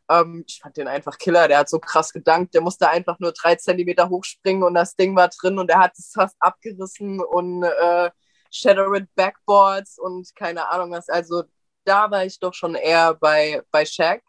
Ähm, 0.10 0.44
ich 0.48 0.60
fand 0.62 0.78
den 0.78 0.88
einfach 0.88 1.18
Killer. 1.18 1.48
Der 1.48 1.60
hat 1.60 1.70
so 1.70 1.80
krass 1.80 2.14
gedankt. 2.14 2.54
Der 2.54 2.62
musste 2.62 2.88
einfach 2.90 3.20
nur 3.20 3.32
drei 3.34 3.56
Zentimeter 3.56 4.10
hochspringen 4.10 4.64
und 4.64 4.76
das 4.76 4.96
Ding 4.96 5.16
war 5.16 5.30
drin 5.30 5.58
und 5.58 5.72
er 5.72 5.80
hat 5.80 5.94
es 5.98 6.12
fast 6.14 6.36
abgerissen 6.40 7.22
und 7.22 7.64
äh, 7.64 8.12
Shattered 8.52 9.08
Backboards 9.16 9.98
und 9.98 10.36
keine 10.36 10.70
Ahnung 10.70 10.92
was. 10.92 11.10
Also 11.10 11.44
da 11.86 12.12
war 12.12 12.24
ich 12.26 12.40
doch 12.40 12.54
schon 12.54 12.76
eher 12.76 13.16
bei, 13.16 13.64
bei 13.72 13.84
Shaq. 13.86 14.22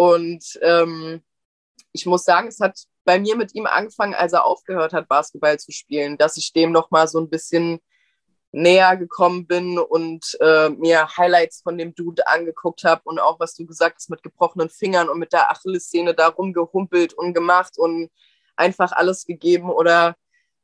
Und 0.00 0.58
ähm, 0.62 1.22
ich 1.92 2.06
muss 2.06 2.24
sagen, 2.24 2.48
es 2.48 2.58
hat 2.58 2.84
bei 3.04 3.18
mir 3.18 3.36
mit 3.36 3.54
ihm 3.54 3.66
angefangen, 3.66 4.14
als 4.14 4.32
er 4.32 4.46
aufgehört 4.46 4.94
hat, 4.94 5.08
Basketball 5.08 5.58
zu 5.58 5.72
spielen, 5.72 6.16
dass 6.16 6.38
ich 6.38 6.54
dem 6.54 6.72
noch 6.72 6.90
mal 6.90 7.06
so 7.06 7.20
ein 7.20 7.28
bisschen 7.28 7.80
näher 8.50 8.96
gekommen 8.96 9.46
bin 9.46 9.78
und 9.78 10.38
äh, 10.40 10.70
mir 10.70 11.18
Highlights 11.18 11.60
von 11.60 11.76
dem 11.76 11.94
Dude 11.94 12.26
angeguckt 12.26 12.82
habe 12.82 13.02
und 13.04 13.18
auch, 13.18 13.38
was 13.40 13.54
du 13.54 13.66
gesagt 13.66 13.96
hast, 13.96 14.08
mit 14.08 14.22
gebrochenen 14.22 14.70
Fingern 14.70 15.10
und 15.10 15.18
mit 15.18 15.34
der 15.34 15.50
Achillessehne 15.50 16.14
da 16.14 16.28
rumgehumpelt 16.28 17.12
und 17.12 17.34
gemacht 17.34 17.76
und 17.76 18.08
einfach 18.56 18.92
alles 18.92 19.26
gegeben 19.26 19.70
oder 19.70 20.16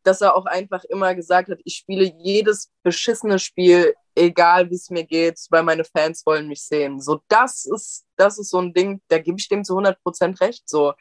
dass 0.07 0.21
er 0.21 0.37
auch 0.37 0.47
einfach 0.47 0.85
immer 0.85 1.15
gesagt 1.15 1.49
hat, 1.49 1.59
ich 1.65 1.75
spiele 1.75 2.05
jedes 2.05 2.71
beschissene 2.85 3.39
Spiel, 3.39 3.95
egal 4.15 4.71
wie 4.71 4.77
es 4.77 4.89
mir 4.89 5.05
geht, 5.05 5.39
weil 5.51 5.65
meine 5.65 5.85
Fans 5.85 6.25
wollen 6.25 6.47
mich 6.47 6.63
sehen. 6.63 7.01
So, 7.01 7.21
das 7.29 7.65
ist, 7.65 8.07
das 8.17 8.39
ist 8.39 8.51
so 8.51 8.61
ein 8.61 8.73
Ding, 8.73 9.03
da 9.09 9.19
gebe 9.19 9.39
ich 9.39 9.49
dem 9.49 9.65
zu 9.65 9.77
100% 9.77 10.41
recht. 10.41 10.69
So, 10.69 10.95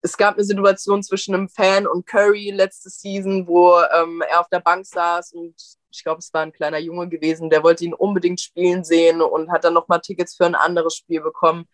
es 0.00 0.16
gab 0.16 0.34
eine 0.34 0.44
Situation 0.44 1.02
zwischen 1.02 1.34
einem 1.34 1.48
Fan 1.48 1.88
und 1.88 2.06
Curry 2.06 2.50
letzte 2.50 2.88
Season, 2.88 3.48
wo 3.48 3.80
ähm, 3.80 4.22
er 4.30 4.40
auf 4.40 4.48
der 4.48 4.60
Bank 4.60 4.86
saß 4.86 5.32
und 5.32 5.54
ich 5.90 6.04
glaube, 6.04 6.18
es 6.18 6.32
war 6.32 6.42
ein 6.42 6.52
kleiner 6.52 6.78
Junge 6.78 7.08
gewesen, 7.08 7.50
der 7.50 7.64
wollte 7.64 7.84
ihn 7.84 7.94
unbedingt 7.94 8.40
spielen 8.40 8.84
sehen 8.84 9.22
und 9.22 9.50
hat 9.50 9.64
dann 9.64 9.74
nochmal 9.74 10.00
Tickets 10.00 10.36
für 10.36 10.46
ein 10.46 10.54
anderes 10.54 10.94
Spiel 10.94 11.20
bekommen. 11.20 11.66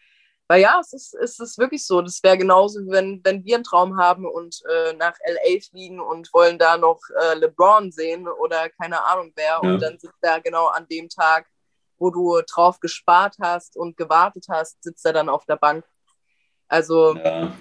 Weil 0.48 0.60
ja, 0.60 0.78
es 0.80 0.92
ist, 0.92 1.14
es 1.14 1.38
ist 1.38 1.58
wirklich 1.58 1.86
so. 1.86 2.02
Das 2.02 2.22
wäre 2.22 2.36
genauso, 2.36 2.80
wenn, 2.86 3.20
wenn 3.24 3.44
wir 3.44 3.54
einen 3.54 3.64
Traum 3.64 3.96
haben 3.96 4.26
und 4.26 4.62
äh, 4.68 4.92
nach 4.94 5.14
LA 5.26 5.60
fliegen 5.68 6.00
und 6.00 6.32
wollen 6.34 6.58
da 6.58 6.76
noch 6.76 7.00
äh, 7.18 7.38
LeBron 7.38 7.90
sehen 7.90 8.28
oder 8.28 8.68
keine 8.68 9.02
Ahnung 9.04 9.32
wer. 9.36 9.44
Ja. 9.44 9.58
Und 9.60 9.80
dann 9.80 9.98
sitzt 9.98 10.18
er 10.20 10.40
genau 10.40 10.66
an 10.66 10.86
dem 10.90 11.08
Tag, 11.08 11.46
wo 11.98 12.10
du 12.10 12.40
drauf 12.46 12.78
gespart 12.80 13.36
hast 13.40 13.76
und 13.76 13.96
gewartet 13.96 14.46
hast, 14.50 14.82
sitzt 14.82 15.06
er 15.06 15.14
dann 15.14 15.28
auf 15.28 15.46
der 15.46 15.56
Bank. 15.56 15.84
Also. 16.68 17.14
Ja, 17.16 17.44
ja 17.44 17.52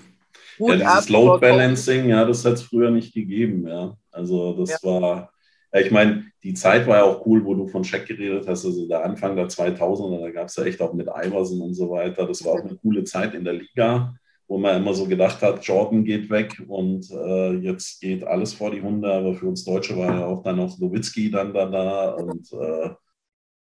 dieses 0.59 1.09
Load 1.09 1.39
Balancing, 1.39 2.09
ja, 2.09 2.25
das 2.25 2.45
hat 2.45 2.53
es 2.53 2.63
früher 2.63 2.91
nicht 2.91 3.13
gegeben. 3.13 3.67
Ja. 3.67 3.97
Also, 4.11 4.53
das 4.53 4.69
ja. 4.69 4.77
war 4.84 5.32
ja, 5.74 5.80
ich 5.80 5.91
meine, 5.91 6.26
die 6.43 6.53
Zeit 6.53 6.86
war 6.86 6.97
ja 6.97 7.03
auch 7.03 7.26
cool, 7.26 7.43
wo 7.43 7.55
du 7.55 7.67
von 7.67 7.84
Scheck 7.84 8.05
geredet 8.05 8.47
hast, 8.47 8.65
also 8.65 8.88
der 8.88 9.03
Anfang 9.03 9.36
der 9.36 9.47
2000er, 9.47 10.21
da 10.21 10.30
gab 10.30 10.47
es 10.47 10.55
ja 10.55 10.65
echt 10.65 10.82
auch 10.82 10.93
mit 10.93 11.07
Iverson 11.07 11.61
und 11.61 11.74
so 11.74 11.89
weiter. 11.89 12.28
Das 12.28 12.45
war 12.45 12.53
auch 12.53 12.61
eine 12.63 12.76
coole 12.76 13.03
Zeit 13.05 13.34
in 13.34 13.43
der 13.43 13.53
Liga, 13.53 14.13
wo 14.47 14.59
man 14.59 14.78
immer 14.78 14.93
so 14.93 15.07
gedacht 15.07 15.41
hat, 15.41 15.65
Jordan 15.65 16.03
geht 16.03 16.30
weg 16.30 16.61
und 16.67 17.09
äh, 17.09 17.53
jetzt 17.53 18.01
geht 18.01 18.24
alles 18.24 18.53
vor 18.53 18.69
die 18.69 18.82
Hunde. 18.84 19.11
Aber 19.11 19.34
für 19.34 19.47
uns 19.47 19.63
Deutsche 19.63 19.97
war 19.97 20.13
ja 20.13 20.26
auch 20.28 20.43
dann 20.43 20.57
noch 20.57 20.78
Nowitzki 20.78 21.32
dann 21.32 21.53
da, 21.53 21.65
da 21.65 22.09
und 22.11 22.51
äh, 22.53 22.89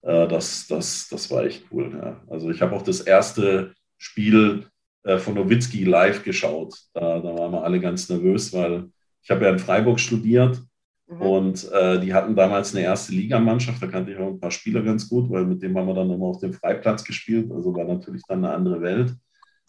äh, 0.01 0.28
das, 0.28 0.66
das, 0.68 1.10
das 1.10 1.30
war 1.30 1.43
echt 1.43 1.66
cool. 1.72 1.91
Ja. 1.93 2.24
Also 2.28 2.49
ich 2.49 2.62
habe 2.62 2.76
auch 2.76 2.82
das 2.82 3.01
erste 3.01 3.74
Spiel 3.97 4.66
äh, 5.03 5.20
von 5.20 5.36
Nowitzki 5.36 5.84
live 5.84 6.24
geschaut. 6.24 6.76
Da, 6.93 7.20
da 7.20 7.38
waren 7.38 7.51
wir 7.51 7.64
alle 7.64 7.80
ganz 7.80 8.10
nervös, 8.10 8.51
weil 8.53 8.89
ich 9.22 9.30
habe 9.30 9.45
ja 9.45 9.51
in 9.51 9.60
Freiburg 9.60 9.99
studiert 9.99 10.60
Mhm. 11.10 11.22
Und 11.22 11.72
äh, 11.72 11.99
die 11.99 12.14
hatten 12.14 12.36
damals 12.36 12.76
eine 12.76 12.86
erste 12.86 13.14
Ligamannschaft, 13.14 13.82
da 13.82 13.88
kannte 13.88 14.12
ich 14.12 14.18
auch 14.18 14.28
ein 14.28 14.39
paar 14.39 14.51
Spieler 14.51 14.82
ganz 14.84 15.10
gut, 15.10 15.30
weil 15.30 15.45
mit 15.45 15.62
dem 15.62 15.78
haben 15.78 15.88
wir 15.88 15.95
dann 15.95 16.12
immer 16.12 16.28
auf 16.28 16.39
dem 16.39 16.53
Freiplatz 16.53 17.03
gespielt. 17.03 17.51
Also 17.51 17.76
war 17.76 17.86
natürlich 17.86 18.22
dann 18.28 18.45
eine 18.45 18.53
andere 18.53 18.82
Welt. 18.82 19.16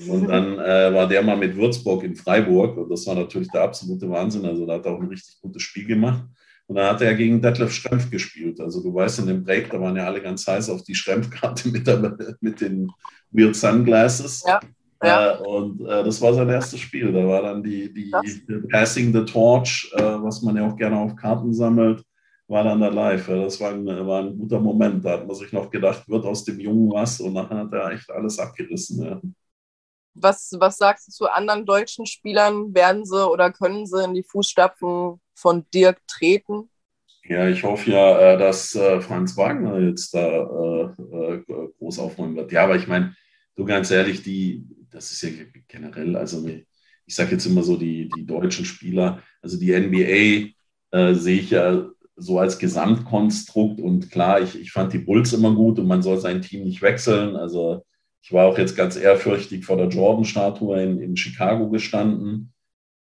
Und 0.07 0.29
dann 0.29 0.59
äh, 0.59 0.93
war 0.93 1.09
der 1.09 1.23
mal 1.23 1.37
mit 1.37 1.57
Würzburg 1.57 2.05
in 2.05 2.15
Freiburg 2.15 2.77
und 2.77 2.91
das 2.91 3.07
war 3.07 3.15
natürlich 3.15 3.49
der 3.49 3.63
absolute 3.63 4.09
Wahnsinn. 4.11 4.45
Also 4.45 4.67
da 4.67 4.75
hat 4.75 4.87
er 4.87 4.93
auch 4.93 5.01
ein 5.01 5.09
richtig 5.09 5.41
gutes 5.41 5.63
Spiel 5.63 5.87
gemacht. 5.87 6.25
Und 6.67 6.77
dann 6.77 6.91
hat 6.91 7.03
er 7.03 7.15
gegen 7.15 7.43
Detlef 7.43 7.73
Schrempf 7.73 8.11
gespielt. 8.11 8.61
Also 8.61 8.83
du 8.83 8.95
weißt, 8.95 9.21
in 9.21 9.27
dem 9.27 9.43
Break, 9.43 9.71
da 9.71 9.81
waren 9.81 9.97
ja 9.97 10.07
alle 10.07 10.23
ganz 10.23 10.47
heiß 10.47 10.71
auf 10.71 10.85
die 10.85 10.95
Schrempf-Karte 10.95 11.69
mit, 11.71 11.89
mit 12.41 12.61
den 12.61 12.91
Weird 13.33 13.57
Sunglasses. 13.57 14.45
Ja. 14.47 14.61
Ja. 15.03 15.33
Äh, 15.33 15.43
und 15.43 15.81
äh, 15.81 16.05
das 16.05 16.21
war 16.21 16.35
sein 16.35 16.49
erstes 16.49 16.81
Spiel. 16.81 17.13
Da 17.13 17.27
war 17.27 17.43
dann 17.43 17.63
die, 17.63 17.93
die, 17.93 18.13
die 18.25 18.69
Passing 18.69 19.13
the 19.13 19.25
Torch, 19.25 19.91
äh, 19.97 20.03
was 20.03 20.43
man 20.43 20.57
ja 20.57 20.69
auch 20.69 20.77
gerne 20.77 20.99
auf 20.99 21.17
Karten 21.17 21.55
sammelt, 21.55 22.05
war 22.49 22.65
dann 22.65 22.81
da 22.81 22.89
live. 22.89 23.27
Das 23.27 23.61
war 23.61 23.73
ein, 23.73 23.87
war 23.87 24.23
ein 24.23 24.39
guter 24.39 24.61
Moment. 24.61 25.05
Da 25.05 25.13
hat 25.13 25.27
man 25.27 25.37
sich 25.37 25.53
noch 25.53 25.71
gedacht, 25.71 26.09
wird 26.09 26.25
aus 26.25 26.45
dem 26.45 26.61
Jungen 26.61 26.93
was 26.93 27.21
und 27.21 27.33
nachher 27.33 27.59
hat 27.59 27.73
er 27.73 27.93
echt 27.93 28.11
alles 28.11 28.39
abgerissen. 28.39 29.05
Ja. 29.05 29.21
Was, 30.15 30.55
was 30.59 30.77
sagst 30.77 31.09
du 31.09 31.13
zu 31.13 31.29
anderen 31.29 31.65
deutschen 31.65 32.05
Spielern? 32.05 32.75
Werden 32.75 33.07
sie 33.07 33.27
oder 33.27 33.53
können 33.53 33.87
sie 33.87 34.05
in 34.05 34.15
die 34.15 34.25
Fußstapfen 34.25 35.21
von 35.35 35.67
Dirk 35.73 35.99
treten? 36.09 36.69
Ja, 37.25 37.49
ich 37.49 37.63
hoffe 37.63 37.93
ja, 37.93 38.19
äh, 38.19 38.39
dass 38.39 38.75
äh, 38.75 39.01
Franz 39.01 39.37
Wagner 39.37 39.79
jetzt 39.79 40.13
da 40.13 40.93
groß 41.79 42.01
aufräumen 42.01 42.35
wird. 42.35 42.51
Ja, 42.51 42.65
aber 42.65 42.75
ich 42.77 42.89
meine, 42.89 43.15
du 43.55 43.65
ganz 43.65 43.91
ehrlich, 43.93 44.23
die, 44.23 44.67
das 44.91 45.13
ist 45.13 45.23
ja 45.23 45.31
generell, 45.69 46.17
also 46.17 46.47
ich 47.07 47.15
sage 47.15 47.33
jetzt 47.33 47.47
immer 47.47 47.63
so, 47.63 47.77
die, 47.77 48.09
die 48.17 48.27
deutschen 48.27 48.65
Spieler, 48.65 49.23
also 49.43 49.59
die 49.59 49.73
NBA 49.73 50.55
äh, 50.97 51.15
sehe 51.15 51.41
ich 51.41 51.51
ja 51.51 51.89
so 52.17 52.39
als 52.39 52.59
Gesamtkonstrukt 52.59 53.81
und 53.81 54.11
klar, 54.11 54.41
ich, 54.41 54.61
ich 54.61 54.73
fand 54.73 54.93
die 54.93 54.99
Bulls 54.99 55.33
immer 55.33 55.55
gut 55.55 55.79
und 55.79 55.87
man 55.87 56.03
soll 56.03 56.19
sein 56.19 56.43
Team 56.43 56.65
nicht 56.65 56.83
wechseln. 56.83 57.35
Also 57.35 57.85
ich 58.23 58.33
war 58.33 58.47
auch 58.47 58.59
jetzt 58.59 58.77
ganz 58.77 58.97
ehrfürchtig 58.97 59.65
vor 59.65 59.77
der 59.77 59.89
Jordan-Statue 59.89 60.83
in, 60.83 61.01
in 61.01 61.17
Chicago 61.17 61.71
gestanden. 61.71 62.53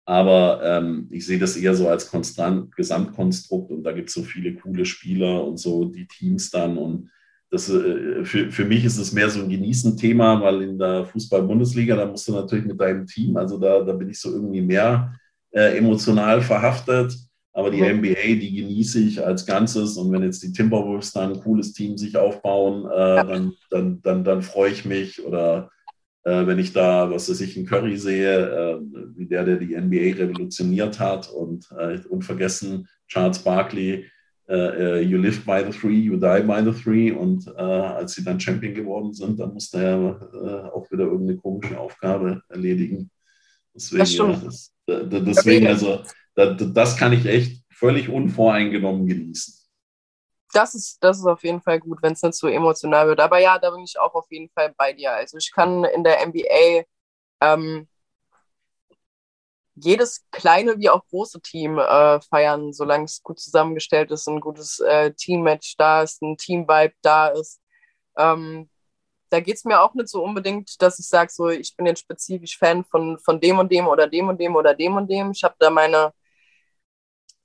Aber 0.06 0.60
ähm, 0.64 1.06
ich 1.10 1.26
sehe 1.26 1.38
das 1.38 1.56
eher 1.56 1.74
so 1.74 1.88
als 1.88 2.10
konstant 2.10 2.74
Gesamtkonstrukt 2.74 3.70
und 3.70 3.84
da 3.84 3.92
gibt 3.92 4.08
es 4.08 4.14
so 4.14 4.22
viele 4.22 4.54
coole 4.54 4.84
Spieler 4.84 5.44
und 5.44 5.58
so 5.58 5.84
die 5.84 6.08
Teams 6.08 6.50
dann 6.50 6.78
und 6.78 7.10
das, 7.50 7.68
äh, 7.68 8.24
für, 8.24 8.50
für 8.50 8.64
mich 8.64 8.84
ist 8.84 8.98
es 8.98 9.12
mehr 9.12 9.28
so 9.28 9.40
ein 9.40 9.48
Genießen-Thema, 9.48 10.40
weil 10.40 10.62
in 10.62 10.78
der 10.78 11.04
Fußball-Bundesliga, 11.04 11.96
da 11.96 12.06
musst 12.06 12.28
du 12.28 12.32
natürlich 12.32 12.64
mit 12.64 12.80
deinem 12.80 13.06
Team, 13.06 13.36
also 13.36 13.58
da, 13.58 13.80
da 13.82 13.92
bin 13.92 14.08
ich 14.08 14.20
so 14.20 14.32
irgendwie 14.32 14.62
mehr 14.62 15.12
äh, 15.50 15.76
emotional 15.76 16.40
verhaftet. 16.40 17.14
Aber 17.52 17.70
die 17.70 17.82
mhm. 17.82 17.98
NBA, 17.98 18.36
die 18.40 18.54
genieße 18.54 19.00
ich 19.00 19.26
als 19.26 19.44
Ganzes. 19.44 19.96
Und 19.96 20.12
wenn 20.12 20.22
jetzt 20.22 20.42
die 20.42 20.52
Timberwolves 20.52 21.12
da 21.12 21.22
ein 21.22 21.40
cooles 21.40 21.72
Team 21.72 21.98
sich 21.98 22.16
aufbauen, 22.16 22.86
äh, 22.86 23.16
ja. 23.16 23.24
dann, 23.24 23.52
dann, 23.70 24.02
dann, 24.02 24.24
dann 24.24 24.42
freue 24.42 24.70
ich 24.70 24.84
mich. 24.84 25.24
Oder 25.24 25.70
äh, 26.22 26.46
wenn 26.46 26.60
ich 26.60 26.72
da, 26.72 27.10
was 27.10 27.28
weiß 27.28 27.40
ich, 27.40 27.56
einen 27.56 27.66
Curry 27.66 27.96
sehe, 27.96 28.38
äh, 28.38 28.80
wie 29.16 29.26
der, 29.26 29.44
der 29.44 29.56
die 29.56 29.76
NBA 29.76 30.22
revolutioniert 30.22 31.00
hat. 31.00 31.28
Und 31.28 31.68
äh, 31.76 31.98
unvergessen 32.08 32.86
Charles 33.08 33.40
Barkley, 33.40 34.06
you 34.50 35.18
live 35.18 35.44
by 35.44 35.62
the 35.62 35.70
three, 35.70 36.00
you 36.00 36.16
die 36.16 36.42
by 36.42 36.62
the 36.62 36.72
three. 36.72 37.12
Und 37.12 37.46
uh, 37.46 37.96
als 37.96 38.14
sie 38.14 38.24
dann 38.24 38.40
Champion 38.40 38.74
geworden 38.74 39.12
sind, 39.12 39.38
dann 39.38 39.52
musste 39.52 39.78
er 39.78 40.72
auch 40.74 40.90
wieder 40.90 41.04
irgendeine 41.04 41.38
komische 41.38 41.78
Aufgabe 41.78 42.42
erledigen. 42.48 43.10
Deswegen, 43.74 44.42
das 44.44 44.72
das, 44.86 45.24
deswegen 45.24 45.66
also, 45.66 46.02
das, 46.34 46.56
das 46.72 46.96
kann 46.96 47.12
ich 47.12 47.24
echt 47.26 47.62
völlig 47.70 48.08
unvoreingenommen 48.08 49.06
genießen. 49.06 49.54
Das 50.52 50.74
ist, 50.74 50.98
das 51.00 51.18
ist 51.18 51.26
auf 51.26 51.44
jeden 51.44 51.60
Fall 51.60 51.78
gut, 51.78 52.02
wenn 52.02 52.12
es 52.12 52.22
nicht 52.22 52.34
so 52.34 52.48
emotional 52.48 53.06
wird. 53.06 53.20
Aber 53.20 53.38
ja, 53.38 53.58
da 53.58 53.70
bin 53.70 53.84
ich 53.84 53.98
auch 54.00 54.14
auf 54.14 54.26
jeden 54.30 54.50
Fall 54.50 54.74
bei 54.76 54.92
dir. 54.92 55.12
Also 55.12 55.38
ich 55.38 55.52
kann 55.52 55.84
in 55.84 56.02
der 56.02 56.26
NBA 56.26 56.84
ähm, 57.40 57.86
jedes 59.82 60.24
kleine 60.30 60.78
wie 60.78 60.90
auch 60.90 61.06
große 61.08 61.40
Team 61.40 61.78
äh, 61.78 62.20
feiern, 62.22 62.72
solange 62.72 63.04
es 63.04 63.22
gut 63.22 63.40
zusammengestellt 63.40 64.10
ist, 64.10 64.28
ein 64.28 64.40
gutes 64.40 64.80
äh, 64.80 65.12
Teammatch 65.14 65.76
da 65.78 66.02
ist, 66.02 66.22
ein 66.22 66.36
Teamvibe 66.36 66.94
da 67.02 67.28
ist. 67.28 67.60
Ähm, 68.18 68.68
da 69.30 69.40
geht 69.40 69.56
es 69.56 69.64
mir 69.64 69.80
auch 69.80 69.94
nicht 69.94 70.08
so 70.08 70.22
unbedingt, 70.22 70.80
dass 70.82 70.98
ich 70.98 71.08
sage, 71.08 71.30
so, 71.32 71.48
ich 71.48 71.76
bin 71.76 71.86
jetzt 71.86 72.00
spezifisch 72.00 72.58
Fan 72.58 72.84
von, 72.84 73.18
von 73.18 73.40
dem 73.40 73.58
und 73.58 73.70
dem 73.72 73.86
oder 73.88 74.06
dem 74.08 74.28
und 74.28 74.40
dem 74.40 74.56
oder 74.56 74.74
dem 74.74 74.96
und 74.96 75.08
dem. 75.10 75.30
Ich 75.32 75.44
habe 75.44 75.54
da 75.58 75.70
meine, 75.70 76.12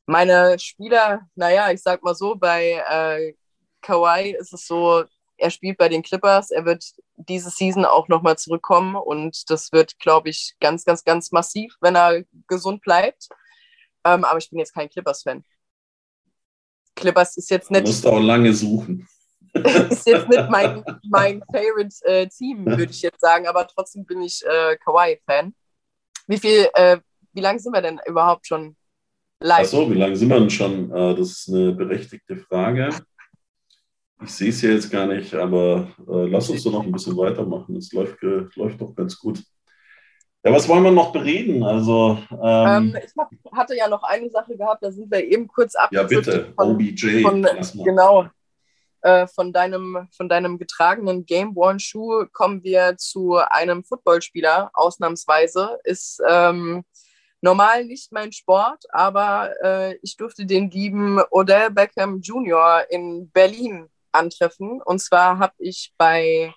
meine 0.06 0.58
Spieler, 0.60 1.22
naja, 1.36 1.72
ich 1.72 1.82
sag 1.82 2.04
mal 2.04 2.16
so, 2.16 2.36
bei 2.36 2.84
äh, 2.90 3.34
Kawhi 3.82 4.32
ist 4.32 4.54
es 4.54 4.68
so, 4.68 5.04
er 5.38 5.50
spielt 5.50 5.78
bei 5.78 5.90
den 5.90 6.04
Clippers, 6.04 6.52
er 6.52 6.66
wird 6.66 6.86
diese 7.16 7.50
Season 7.50 7.86
auch 7.86 8.08
nochmal 8.08 8.38
zurückkommen 8.38 8.96
und 8.96 9.50
das 9.50 9.72
wird, 9.72 10.00
glaube 10.00 10.30
ich, 10.30 10.56
ganz, 10.60 10.86
ganz, 10.86 11.04
ganz 11.04 11.32
massiv, 11.32 11.76
wenn 11.82 11.96
er 11.96 12.24
gesund 12.48 12.82
bleibt. 12.82 13.28
Ähm, 14.06 14.24
aber 14.24 14.38
ich 14.38 14.50
bin 14.50 14.60
jetzt 14.60 14.74
kein 14.74 14.90
Clippers-Fan. 14.90 15.44
Clippers 16.96 17.38
ist 17.38 17.50
jetzt 17.50 17.72
nicht. 17.72 17.84
Du 17.84 17.90
musst 17.90 18.08
auch 18.08 18.20
lange 18.20 18.54
suchen. 18.54 19.08
ist 19.90 20.08
jetzt 20.08 20.30
nicht 20.30 20.50
mein, 20.50 20.84
mein 21.10 21.42
Favorite 21.52 21.96
äh, 22.04 22.28
Team, 22.28 22.66
würde 22.66 22.92
ich 22.92 23.02
jetzt 23.02 23.22
sagen, 23.22 23.48
aber 23.48 23.68
trotzdem 23.68 24.06
bin 24.06 24.22
ich 24.22 24.44
äh, 24.46 24.78
Kawhi-Fan. 24.78 25.54
Wie 26.28 26.38
viel, 26.38 26.68
äh, 26.74 26.98
wie 27.34 27.42
lange 27.42 27.60
sind 27.60 27.74
wir 27.74 27.82
denn 27.82 28.00
überhaupt 28.06 28.48
schon 28.48 28.76
live? 29.40 29.62
Achso, 29.62 29.90
wie 29.90 29.96
lange 29.96 30.16
sind 30.16 30.30
wir 30.30 30.40
denn 30.40 30.50
schon? 30.50 30.92
Äh, 30.92 31.16
das 31.16 31.32
ist 31.32 31.50
eine 31.50 31.72
berechtigte 31.72 32.38
Frage. 32.38 32.90
Ich 34.24 34.32
sehe 34.32 34.50
es 34.50 34.62
ja 34.62 34.70
jetzt 34.70 34.90
gar 34.90 35.08
nicht, 35.08 35.34
aber 35.34 35.88
äh, 36.08 36.26
lass 36.28 36.50
uns 36.50 36.64
doch 36.64 36.72
noch 36.72 36.84
ein 36.84 36.92
bisschen 36.92 37.18
weitermachen. 37.18 37.76
Es 37.76 37.92
läuft, 37.92 38.24
äh, 38.24 38.46
läuft 38.56 38.80
doch 38.80 38.96
ganz 38.96 39.20
gut. 39.20 39.44
Ja, 40.44 40.52
was 40.54 40.70
wollen 40.70 40.84
wir 40.84 40.92
noch 40.92 41.12
bereden? 41.12 41.64
Also, 41.64 42.20
ähm, 42.32 42.94
ähm, 42.94 42.98
ich 43.04 43.12
hab, 43.18 43.30
hatte 43.52 43.76
ja 43.76 43.90
noch 43.90 44.04
eine 44.04 44.30
Sache 44.30 44.56
gehabt, 44.56 44.84
da 44.84 44.92
sind 44.92 45.12
wir 45.12 45.24
eben 45.24 45.48
kurz 45.48 45.76
ab. 45.76 45.90
Ja, 45.92 46.04
bitte, 46.04 46.54
von, 46.56 46.72
OBJ. 46.72 47.24
Von, 47.24 47.48
genau. 47.84 48.28
Äh, 49.02 49.28
von, 49.28 49.52
deinem, 49.52 50.08
von 50.16 50.30
deinem 50.30 50.58
getragenen 50.60 51.26
Game-Worn-Schuh 51.26 52.28
kommen 52.32 52.64
wir 52.64 52.96
zu 52.98 53.38
einem 53.38 53.84
Footballspieler, 53.84 54.72
ausnahmsweise. 54.74 55.80
Ist 55.84 56.22
ähm, 56.28 56.86
normal 57.42 57.86
nicht 57.86 58.12
mein 58.12 58.32
Sport, 58.32 58.86
aber 58.90 59.52
äh, 59.64 59.96
ich 60.04 60.16
durfte 60.16 60.46
den 60.46 60.70
lieben 60.70 61.20
Odell 61.32 61.72
Beckham 61.72 62.22
Jr. 62.22 62.86
in 62.90 63.30
Berlin 63.32 63.90
antreffen. 64.16 64.82
Und 64.82 65.00
zwar 65.00 65.40
habe 65.40 65.54
ich 65.60 65.94
bei, 65.98 66.54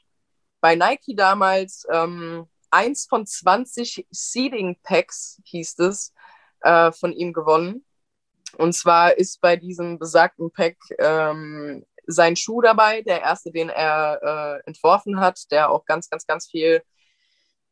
bei 0.61 0.74
Nike 0.74 1.14
damals 1.14 1.86
ähm, 1.90 2.46
eins 2.70 3.06
von 3.06 3.26
20 3.26 4.06
Seeding 4.11 4.76
Packs, 4.82 5.40
hieß 5.44 5.78
es, 5.80 6.12
äh, 6.61 6.92
von 6.92 7.12
ihm 7.12 7.32
gewonnen. 7.32 7.84
Und 8.56 8.72
zwar 8.72 9.16
ist 9.16 9.40
bei 9.40 9.56
diesem 9.56 9.98
besagten 9.98 10.50
Pack 10.50 10.76
ähm, 10.98 11.84
sein 12.06 12.36
Schuh 12.36 12.62
dabei, 12.62 13.02
der 13.02 13.20
erste, 13.20 13.52
den 13.52 13.68
er 13.68 14.20
äh, 14.22 14.66
entworfen 14.66 15.20
hat, 15.20 15.50
der 15.50 15.70
auch 15.70 15.84
ganz, 15.84 16.09
ganz, 16.09 16.26
ganz 16.26 16.46
viel 16.46 16.82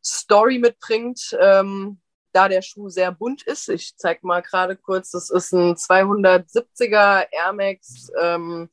Story 0.04 0.58
mitbringt. 0.58 1.36
Ähm, 1.40 2.00
da 2.36 2.48
der 2.48 2.60
Schuh 2.60 2.90
sehr 2.90 3.12
bunt 3.12 3.42
ist. 3.44 3.70
Ich 3.70 3.96
zeige 3.96 4.26
mal 4.26 4.42
gerade 4.42 4.76
kurz, 4.76 5.10
das 5.12 5.30
ist 5.30 5.52
ein 5.52 5.74
270er 5.74 7.26
Air 7.30 7.52
Max, 7.54 8.10
ähm, 8.20 8.68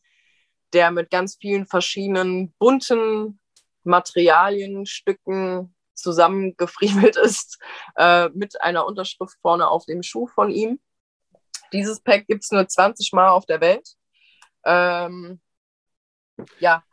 der 0.74 0.92
mit 0.92 1.10
ganz 1.10 1.38
vielen 1.40 1.66
verschiedenen 1.66 2.54
bunten 2.60 3.40
Materialien, 3.84 4.86
Stücken 4.86 5.76
zusammengefriemelt 5.94 7.16
ist, 7.24 7.60
äh, 7.96 8.30
mit 8.30 8.62
einer 8.62 8.86
Unterschrift 8.86 9.38
vorne 9.42 9.68
auf 9.68 9.86
dem 9.86 10.04
Schuh 10.04 10.28
von 10.28 10.50
ihm. 10.50 10.80
Dieses 11.72 12.02
Pack 12.02 12.28
gibt 12.28 12.44
es 12.44 12.52
nur 12.52 12.68
20 12.68 13.14
Mal 13.14 13.30
auf 13.30 13.46
der 13.46 13.62
Welt. 13.62 13.88
Ähm, 14.66 15.42
ja, 16.60 16.84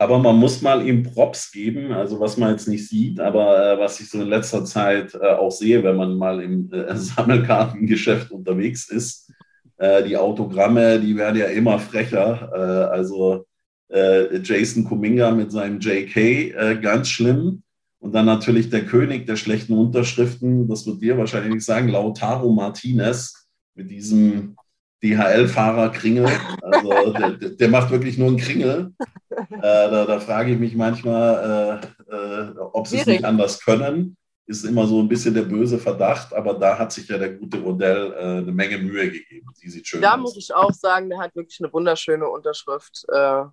aber 0.00 0.20
man 0.20 0.36
muss 0.36 0.62
mal 0.62 0.86
ihm 0.86 1.02
Props 1.02 1.50
geben, 1.50 1.92
also 1.92 2.20
was 2.20 2.36
man 2.36 2.52
jetzt 2.52 2.68
nicht 2.68 2.88
sieht, 2.88 3.18
aber 3.18 3.72
äh, 3.72 3.78
was 3.80 3.98
ich 3.98 4.08
so 4.08 4.22
in 4.22 4.28
letzter 4.28 4.64
Zeit 4.64 5.12
äh, 5.14 5.32
auch 5.32 5.50
sehe, 5.50 5.82
wenn 5.82 5.96
man 5.96 6.16
mal 6.16 6.40
im 6.40 6.72
äh, 6.72 6.94
Sammelkartengeschäft 6.96 8.30
unterwegs 8.30 8.88
ist. 8.88 9.32
Äh, 9.78 10.04
die 10.04 10.16
Autogramme, 10.16 11.00
die 11.00 11.16
werden 11.16 11.36
ja 11.36 11.46
immer 11.46 11.78
frecher. 11.78 12.50
Äh, 12.52 12.94
also 12.94 13.46
äh, 13.88 14.38
Jason 14.38 14.84
Kuminga 14.84 15.30
mit 15.30 15.50
seinem 15.50 15.80
JK, 15.80 16.82
ganz 16.82 17.08
schlimm. 17.08 17.62
Und 18.00 18.14
dann 18.14 18.26
natürlich 18.26 18.70
der 18.70 18.84
König 18.84 19.26
der 19.26 19.36
schlechten 19.36 19.72
Unterschriften, 19.72 20.68
das 20.68 20.86
wird 20.86 21.02
dir 21.02 21.18
wahrscheinlich 21.18 21.54
nicht 21.54 21.64
sagen, 21.64 21.88
Lautaro 21.88 22.52
Martinez 22.52 23.48
mit 23.74 23.90
diesem 23.90 24.56
DHL-Fahrer 25.02 25.90
Kringel. 25.90 26.28
Also 26.62 27.12
der, 27.12 27.50
der, 27.50 27.68
macht 27.68 27.90
wirklich 27.90 28.18
nur 28.18 28.28
einen 28.28 28.36
Kringel. 28.36 28.92
Äh, 29.30 29.60
da, 29.60 30.04
da, 30.04 30.20
frage 30.20 30.52
ich 30.52 30.58
mich 30.58 30.74
manchmal, 30.74 31.80
äh, 32.10 32.14
äh, 32.14 32.58
ob 32.72 32.86
sie 32.86 32.98
es 32.98 33.06
nicht 33.06 33.24
anders 33.24 33.60
können. 33.60 34.16
Ist 34.48 34.64
immer 34.64 34.86
so 34.86 35.00
ein 35.00 35.08
bisschen 35.08 35.34
der 35.34 35.42
böse 35.42 35.78
Verdacht, 35.78 36.32
aber 36.32 36.54
da 36.54 36.78
hat 36.78 36.90
sich 36.90 37.06
ja 37.06 37.18
der 37.18 37.34
gute 37.34 37.62
Odell 37.62 38.12
äh, 38.12 38.38
eine 38.38 38.52
Menge 38.52 38.78
Mühe 38.78 39.10
gegeben. 39.10 39.46
Die 39.62 39.68
sieht 39.68 39.86
schön 39.86 40.00
da 40.00 40.14
aus. 40.14 40.20
muss 40.20 40.36
ich 40.38 40.54
auch 40.54 40.72
sagen, 40.72 41.10
der 41.10 41.18
hat 41.18 41.36
wirklich 41.36 41.60
eine 41.60 41.70
wunderschöne 41.70 42.26
Unterschrift, 42.26 43.04
äh, 43.08 43.44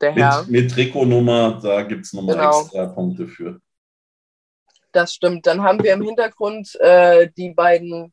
der 0.00 0.12
Herr. 0.12 0.42
Mit, 0.42 0.50
mit 0.50 0.70
Trikotnummer, 0.70 1.60
da 1.62 1.82
gibt 1.82 2.04
es 2.04 2.12
nochmal 2.12 2.36
genau. 2.36 2.60
extra 2.60 2.86
Punkte 2.86 3.26
für. 3.26 3.60
Das 4.92 5.14
stimmt. 5.14 5.46
Dann 5.46 5.62
haben 5.62 5.82
wir 5.82 5.92
im 5.92 6.02
Hintergrund 6.02 6.78
äh, 6.78 7.28
die 7.36 7.50
beiden 7.50 8.12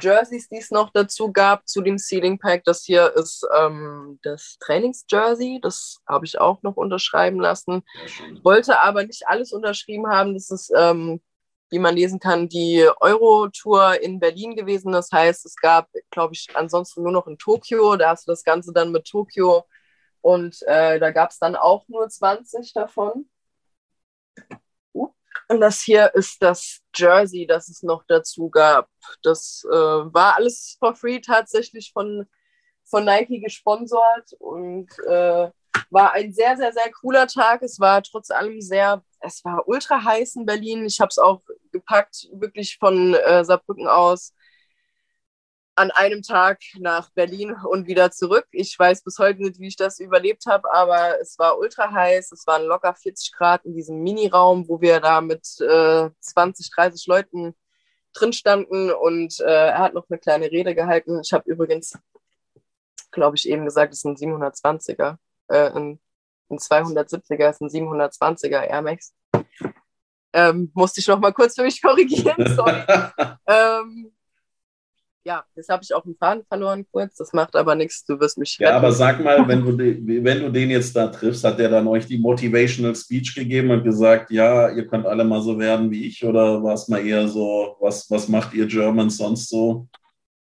Jerseys, 0.00 0.48
die 0.48 0.58
es 0.58 0.70
noch 0.70 0.90
dazu 0.92 1.32
gab 1.32 1.66
zu 1.66 1.80
dem 1.80 1.98
Sealing 1.98 2.38
Pack. 2.38 2.64
Das 2.64 2.84
hier 2.84 3.14
ist 3.16 3.46
ähm, 3.58 4.18
das 4.22 4.56
Trainingsjersey. 4.60 5.58
Das 5.62 5.98
habe 6.06 6.26
ich 6.26 6.38
auch 6.38 6.62
noch 6.62 6.76
unterschreiben 6.76 7.40
lassen. 7.40 7.82
Wollte 8.42 8.78
aber 8.78 9.04
nicht 9.04 9.26
alles 9.26 9.52
unterschrieben 9.52 10.06
haben. 10.06 10.34
Das 10.34 10.50
ist, 10.50 10.70
ähm, 10.76 11.20
wie 11.70 11.78
man 11.78 11.96
lesen 11.96 12.20
kann, 12.20 12.48
die 12.48 12.88
Euro-Tour 13.00 14.00
in 14.00 14.20
Berlin 14.20 14.54
gewesen. 14.54 14.92
Das 14.92 15.10
heißt, 15.10 15.44
es 15.46 15.56
gab, 15.56 15.88
glaube 16.10 16.34
ich, 16.34 16.48
ansonsten 16.54 17.02
nur 17.02 17.12
noch 17.12 17.26
in 17.26 17.38
Tokio. 17.38 17.96
Da 17.96 18.10
hast 18.10 18.26
du 18.26 18.32
das 18.32 18.44
Ganze 18.44 18.72
dann 18.72 18.92
mit 18.92 19.06
Tokio. 19.06 19.64
Und 20.20 20.62
äh, 20.62 20.98
da 20.98 21.10
gab 21.10 21.30
es 21.30 21.38
dann 21.38 21.56
auch 21.56 21.88
nur 21.88 22.08
20 22.08 22.72
davon. 22.72 23.28
Und 25.48 25.60
das 25.60 25.80
hier 25.80 26.12
ist 26.14 26.42
das 26.42 26.80
Jersey, 26.94 27.46
das 27.46 27.68
es 27.68 27.82
noch 27.82 28.04
dazu 28.08 28.50
gab. 28.50 28.88
Das 29.22 29.64
äh, 29.70 29.74
war 29.74 30.34
alles 30.36 30.76
for 30.78 30.94
free 30.96 31.20
tatsächlich 31.20 31.92
von, 31.92 32.26
von 32.84 33.04
Nike 33.04 33.40
gesponsert 33.40 34.32
und 34.40 34.88
äh, 35.06 35.50
war 35.90 36.12
ein 36.12 36.32
sehr, 36.32 36.56
sehr, 36.56 36.72
sehr 36.72 36.90
cooler 37.00 37.26
Tag. 37.26 37.62
Es 37.62 37.80
war 37.80 38.02
trotz 38.02 38.30
allem 38.30 38.60
sehr, 38.60 39.02
es 39.20 39.44
war 39.44 39.68
ultra 39.68 40.02
heiß 40.02 40.36
in 40.36 40.46
Berlin. 40.46 40.84
Ich 40.86 41.00
habe 41.00 41.08
es 41.10 41.18
auch 41.18 41.42
gepackt, 41.72 42.28
wirklich 42.32 42.78
von 42.78 43.14
äh, 43.14 43.44
Saarbrücken 43.44 43.86
aus 43.86 44.32
an 45.76 45.90
einem 45.90 46.22
Tag 46.22 46.60
nach 46.78 47.10
Berlin 47.10 47.54
und 47.68 47.86
wieder 47.86 48.10
zurück. 48.10 48.46
Ich 48.50 48.78
weiß 48.78 49.04
bis 49.04 49.18
heute 49.18 49.42
nicht, 49.42 49.60
wie 49.60 49.68
ich 49.68 49.76
das 49.76 50.00
überlebt 50.00 50.46
habe, 50.46 50.72
aber 50.72 51.20
es 51.20 51.38
war 51.38 51.58
ultra 51.58 51.92
heiß. 51.92 52.32
Es 52.32 52.46
waren 52.46 52.64
locker 52.64 52.94
40 52.94 53.32
Grad 53.32 53.64
in 53.66 53.74
diesem 53.74 54.02
Miniraum, 54.02 54.66
wo 54.68 54.80
wir 54.80 55.00
da 55.00 55.20
mit 55.20 55.46
äh, 55.60 56.08
20, 56.20 56.70
30 56.70 57.06
Leuten 57.06 57.54
drin 58.14 58.32
standen 58.32 58.90
und 58.90 59.38
äh, 59.40 59.68
er 59.68 59.78
hat 59.78 59.94
noch 59.94 60.06
eine 60.08 60.18
kleine 60.18 60.50
Rede 60.50 60.74
gehalten. 60.74 61.20
Ich 61.22 61.32
habe 61.34 61.50
übrigens, 61.50 61.98
glaube 63.10 63.36
ich, 63.36 63.46
eben 63.46 63.66
gesagt, 63.66 63.92
es 63.92 64.04
ein 64.04 64.16
720er, 64.16 65.18
äh, 65.48 65.70
ein, 65.70 66.00
ein 66.50 66.58
270er, 66.58 67.50
ist 67.50 67.60
ein 67.60 67.68
720er 67.68 68.62
Air 68.62 68.82
Max. 68.82 69.14
Ähm, 70.32 70.70
musste 70.74 71.00
ich 71.00 71.08
noch 71.08 71.18
mal 71.18 71.32
kurz 71.32 71.54
für 71.54 71.62
mich 71.62 71.80
korrigieren, 71.82 72.54
sorry. 72.54 72.82
ähm, 73.46 74.12
ja, 75.26 75.44
jetzt 75.56 75.68
habe 75.68 75.82
ich 75.82 75.92
auch 75.92 76.04
einen 76.04 76.14
Faden 76.14 76.44
verloren 76.46 76.86
kurz, 76.92 77.16
das 77.16 77.32
macht 77.32 77.56
aber 77.56 77.74
nichts, 77.74 78.04
du 78.04 78.20
wirst 78.20 78.38
mich 78.38 78.58
retten. 78.60 78.70
Ja, 78.70 78.76
aber 78.76 78.92
sag 78.92 79.22
mal, 79.24 79.46
wenn 79.48 79.64
du, 79.64 79.72
den, 79.76 80.24
wenn 80.24 80.40
du 80.40 80.52
den 80.52 80.70
jetzt 80.70 80.94
da 80.94 81.08
triffst, 81.08 81.42
hat 81.42 81.58
der 81.58 81.68
dann 81.68 81.88
euch 81.88 82.06
die 82.06 82.18
Motivational 82.18 82.94
Speech 82.94 83.34
gegeben 83.34 83.72
und 83.72 83.82
gesagt, 83.82 84.30
ja, 84.30 84.70
ihr 84.70 84.86
könnt 84.86 85.04
alle 85.04 85.24
mal 85.24 85.40
so 85.40 85.58
werden 85.58 85.90
wie 85.90 86.06
ich 86.06 86.24
oder 86.24 86.62
war 86.62 86.74
es 86.74 86.86
mal 86.86 87.04
eher 87.04 87.26
so, 87.26 87.76
was, 87.80 88.08
was 88.08 88.28
macht 88.28 88.54
ihr 88.54 88.66
Germans 88.66 89.16
sonst 89.16 89.48
so? 89.48 89.88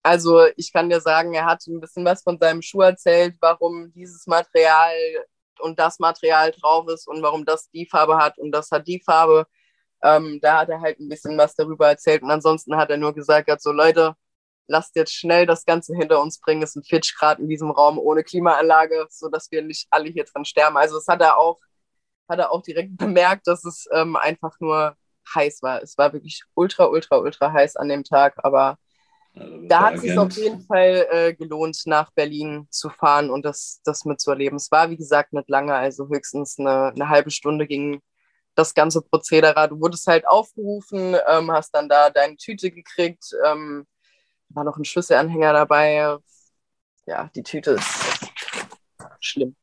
Also 0.04 0.46
ich 0.56 0.72
kann 0.72 0.90
dir 0.90 1.00
sagen, 1.00 1.32
er 1.34 1.46
hat 1.46 1.66
ein 1.66 1.80
bisschen 1.80 2.04
was 2.04 2.22
von 2.22 2.38
seinem 2.38 2.60
Schuh 2.62 2.82
erzählt, 2.82 3.36
warum 3.40 3.90
dieses 3.94 4.26
Material 4.26 4.92
und 5.60 5.78
das 5.78 5.98
Material 5.98 6.52
drauf 6.52 6.88
ist 6.88 7.08
und 7.08 7.22
warum 7.22 7.44
das 7.46 7.70
die 7.70 7.86
Farbe 7.86 8.18
hat 8.18 8.38
und 8.38 8.52
das 8.52 8.70
hat 8.70 8.86
die 8.86 9.00
Farbe. 9.00 9.46
Ähm, 10.02 10.40
da 10.42 10.58
hat 10.60 10.68
er 10.70 10.80
halt 10.82 11.00
ein 11.00 11.08
bisschen 11.08 11.38
was 11.38 11.54
darüber 11.56 11.88
erzählt 11.88 12.22
und 12.22 12.30
ansonsten 12.30 12.76
hat 12.76 12.90
er 12.90 12.98
nur 12.98 13.14
gesagt, 13.14 13.50
so 13.62 13.72
Leute, 13.72 14.14
lasst 14.66 14.96
jetzt 14.96 15.14
schnell 15.14 15.46
das 15.46 15.64
Ganze 15.64 15.94
hinter 15.96 16.20
uns 16.20 16.40
bringen. 16.40 16.62
Es 16.62 16.72
sind 16.72 16.86
40 16.86 17.16
Grad 17.16 17.38
in 17.38 17.48
diesem 17.48 17.70
Raum 17.70 17.98
ohne 17.98 18.24
Klimaanlage, 18.24 19.06
sodass 19.10 19.50
wir 19.50 19.62
nicht 19.62 19.86
alle 19.90 20.10
hier 20.10 20.24
dran 20.24 20.44
sterben. 20.44 20.76
Also 20.76 20.96
das 20.96 21.06
hat 21.08 21.22
er 21.22 21.38
auch, 21.38 21.60
hat 22.28 22.38
er 22.38 22.52
auch 22.52 22.62
direkt 22.62 22.96
bemerkt, 22.98 23.46
dass 23.46 23.64
es 23.64 23.86
ähm, 23.92 24.16
einfach 24.16 24.58
nur 24.60 24.96
heiß 25.34 25.62
war. 25.62 25.82
Es 25.82 25.96
war 25.98 26.12
wirklich 26.12 26.42
ultra, 26.54 26.86
ultra, 26.86 27.16
ultra 27.18 27.52
heiß 27.52 27.76
an 27.76 27.88
dem 27.88 28.04
Tag, 28.04 28.34
aber 28.44 28.78
ja, 29.34 29.46
da 29.68 29.80
hat 29.82 29.94
es 29.94 30.02
sich 30.02 30.16
auf 30.16 30.32
jeden 30.32 30.60
Fall 30.60 31.06
äh, 31.10 31.34
gelohnt, 31.34 31.82
nach 31.86 32.10
Berlin 32.12 32.66
zu 32.70 32.88
fahren 32.90 33.30
und 33.30 33.44
das, 33.44 33.80
das 33.84 34.04
mitzuerleben. 34.04 34.56
Es 34.56 34.70
war, 34.70 34.90
wie 34.90 34.96
gesagt, 34.96 35.32
nicht 35.32 35.48
lange, 35.48 35.74
also 35.74 36.08
höchstens 36.08 36.58
eine, 36.58 36.92
eine 36.94 37.08
halbe 37.08 37.30
Stunde 37.30 37.66
ging 37.66 38.00
das 38.54 38.74
ganze 38.74 39.02
Prozedere. 39.02 39.68
Du 39.68 39.80
wurdest 39.80 40.06
halt 40.06 40.26
aufgerufen, 40.26 41.16
ähm, 41.28 41.50
hast 41.50 41.72
dann 41.74 41.88
da 41.88 42.10
deine 42.10 42.36
Tüte 42.36 42.70
gekriegt, 42.70 43.34
ähm, 43.44 43.86
war 44.50 44.64
noch 44.64 44.76
ein 44.76 44.84
Schlüsselanhänger 44.84 45.52
dabei. 45.52 46.16
Ja, 47.06 47.30
die 47.34 47.42
Tüte 47.42 47.72
ist 47.72 48.30
schlimm. 49.20 49.56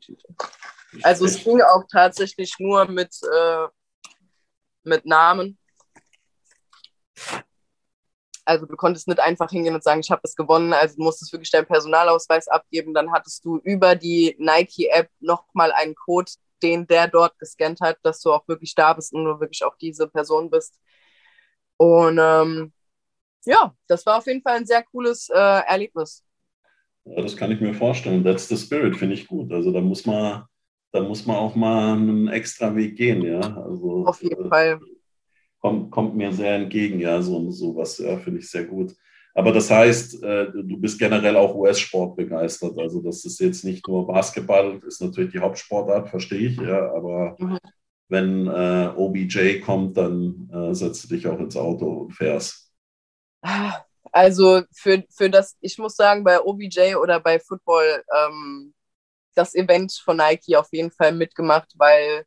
Tüte. 0.00 0.28
Also 1.02 1.24
es 1.24 1.42
ging 1.42 1.60
auch 1.62 1.84
tatsächlich 1.90 2.54
nur 2.58 2.86
mit, 2.86 3.16
äh, 3.22 3.66
mit 4.84 5.06
Namen. 5.06 5.58
Also 8.50 8.66
du 8.66 8.74
konntest 8.74 9.06
nicht 9.06 9.20
einfach 9.20 9.48
hingehen 9.48 9.76
und 9.76 9.84
sagen, 9.84 10.00
ich 10.00 10.10
habe 10.10 10.22
es 10.24 10.34
gewonnen. 10.34 10.72
Also 10.72 10.96
du 10.96 11.04
musstest 11.04 11.32
wirklich 11.32 11.52
deinen 11.52 11.66
Personalausweis 11.66 12.48
abgeben. 12.48 12.92
Dann 12.92 13.12
hattest 13.12 13.44
du 13.44 13.58
über 13.58 13.94
die 13.94 14.34
Nike-App 14.40 15.08
nochmal 15.20 15.70
einen 15.70 15.94
Code, 15.94 16.32
den 16.60 16.84
der 16.88 17.06
dort 17.06 17.38
gescannt 17.38 17.80
hat, 17.80 17.98
dass 18.02 18.20
du 18.20 18.32
auch 18.32 18.48
wirklich 18.48 18.74
da 18.74 18.92
bist 18.92 19.12
und 19.14 19.24
du 19.24 19.38
wirklich 19.38 19.62
auch 19.64 19.76
diese 19.76 20.08
Person 20.08 20.50
bist. 20.50 20.80
Und 21.76 22.18
ähm, 22.20 22.72
ja, 23.44 23.72
das 23.86 24.04
war 24.04 24.18
auf 24.18 24.26
jeden 24.26 24.42
Fall 24.42 24.56
ein 24.56 24.66
sehr 24.66 24.82
cooles 24.82 25.28
äh, 25.28 25.38
Erlebnis. 25.38 26.24
Ja, 27.04 27.22
das 27.22 27.36
kann 27.36 27.52
ich 27.52 27.60
mir 27.60 27.72
vorstellen. 27.72 28.24
That's 28.24 28.48
the 28.48 28.56
spirit, 28.56 28.96
finde 28.96 29.14
ich 29.14 29.28
gut. 29.28 29.52
Also 29.52 29.70
da 29.70 29.80
muss 29.80 30.04
man, 30.06 30.42
da 30.90 31.02
muss 31.02 31.24
man 31.24 31.36
auch 31.36 31.54
mal 31.54 31.92
einen 31.92 32.26
extra 32.26 32.74
Weg 32.74 32.96
gehen, 32.96 33.22
ja. 33.22 33.38
Also, 33.38 34.06
auf 34.06 34.20
jeden 34.24 34.46
äh, 34.46 34.48
Fall. 34.48 34.80
Kommt, 35.60 35.90
kommt 35.90 36.16
mir 36.16 36.32
sehr 36.32 36.54
entgegen, 36.54 37.00
ja, 37.00 37.20
so 37.20 37.50
sowas, 37.50 37.98
ja, 37.98 38.16
finde 38.18 38.40
ich 38.40 38.50
sehr 38.50 38.64
gut. 38.64 38.94
Aber 39.34 39.52
das 39.52 39.70
heißt, 39.70 40.22
äh, 40.22 40.46
du 40.52 40.76
bist 40.78 40.98
generell 40.98 41.36
auch 41.36 41.54
US-Sport 41.54 42.16
begeistert. 42.16 42.78
Also 42.78 43.00
das 43.00 43.24
ist 43.24 43.38
jetzt 43.40 43.64
nicht 43.64 43.86
nur 43.86 44.06
Basketball, 44.06 44.80
ist 44.86 45.00
natürlich 45.00 45.32
die 45.32 45.38
Hauptsportart, 45.38 46.08
verstehe 46.08 46.48
ich, 46.48 46.56
ja, 46.56 46.92
aber 46.92 47.36
mhm. 47.38 47.58
wenn 48.08 48.46
äh, 48.48 48.92
OBJ 48.96 49.60
kommt, 49.60 49.96
dann 49.96 50.50
äh, 50.52 50.74
setzt 50.74 51.04
du 51.04 51.14
dich 51.14 51.26
auch 51.26 51.38
ins 51.38 51.56
Auto 51.56 51.86
und 51.86 52.12
fährst. 52.12 52.72
Also 54.12 54.62
für, 54.74 55.04
für 55.16 55.30
das, 55.30 55.56
ich 55.60 55.78
muss 55.78 55.94
sagen, 55.94 56.24
bei 56.24 56.40
OBJ 56.40 56.96
oder 56.96 57.20
bei 57.20 57.38
Football 57.38 58.02
ähm, 58.12 58.74
das 59.34 59.54
Event 59.54 59.92
von 60.04 60.16
Nike 60.16 60.56
auf 60.56 60.68
jeden 60.72 60.90
Fall 60.90 61.12
mitgemacht, 61.12 61.72
weil 61.76 62.24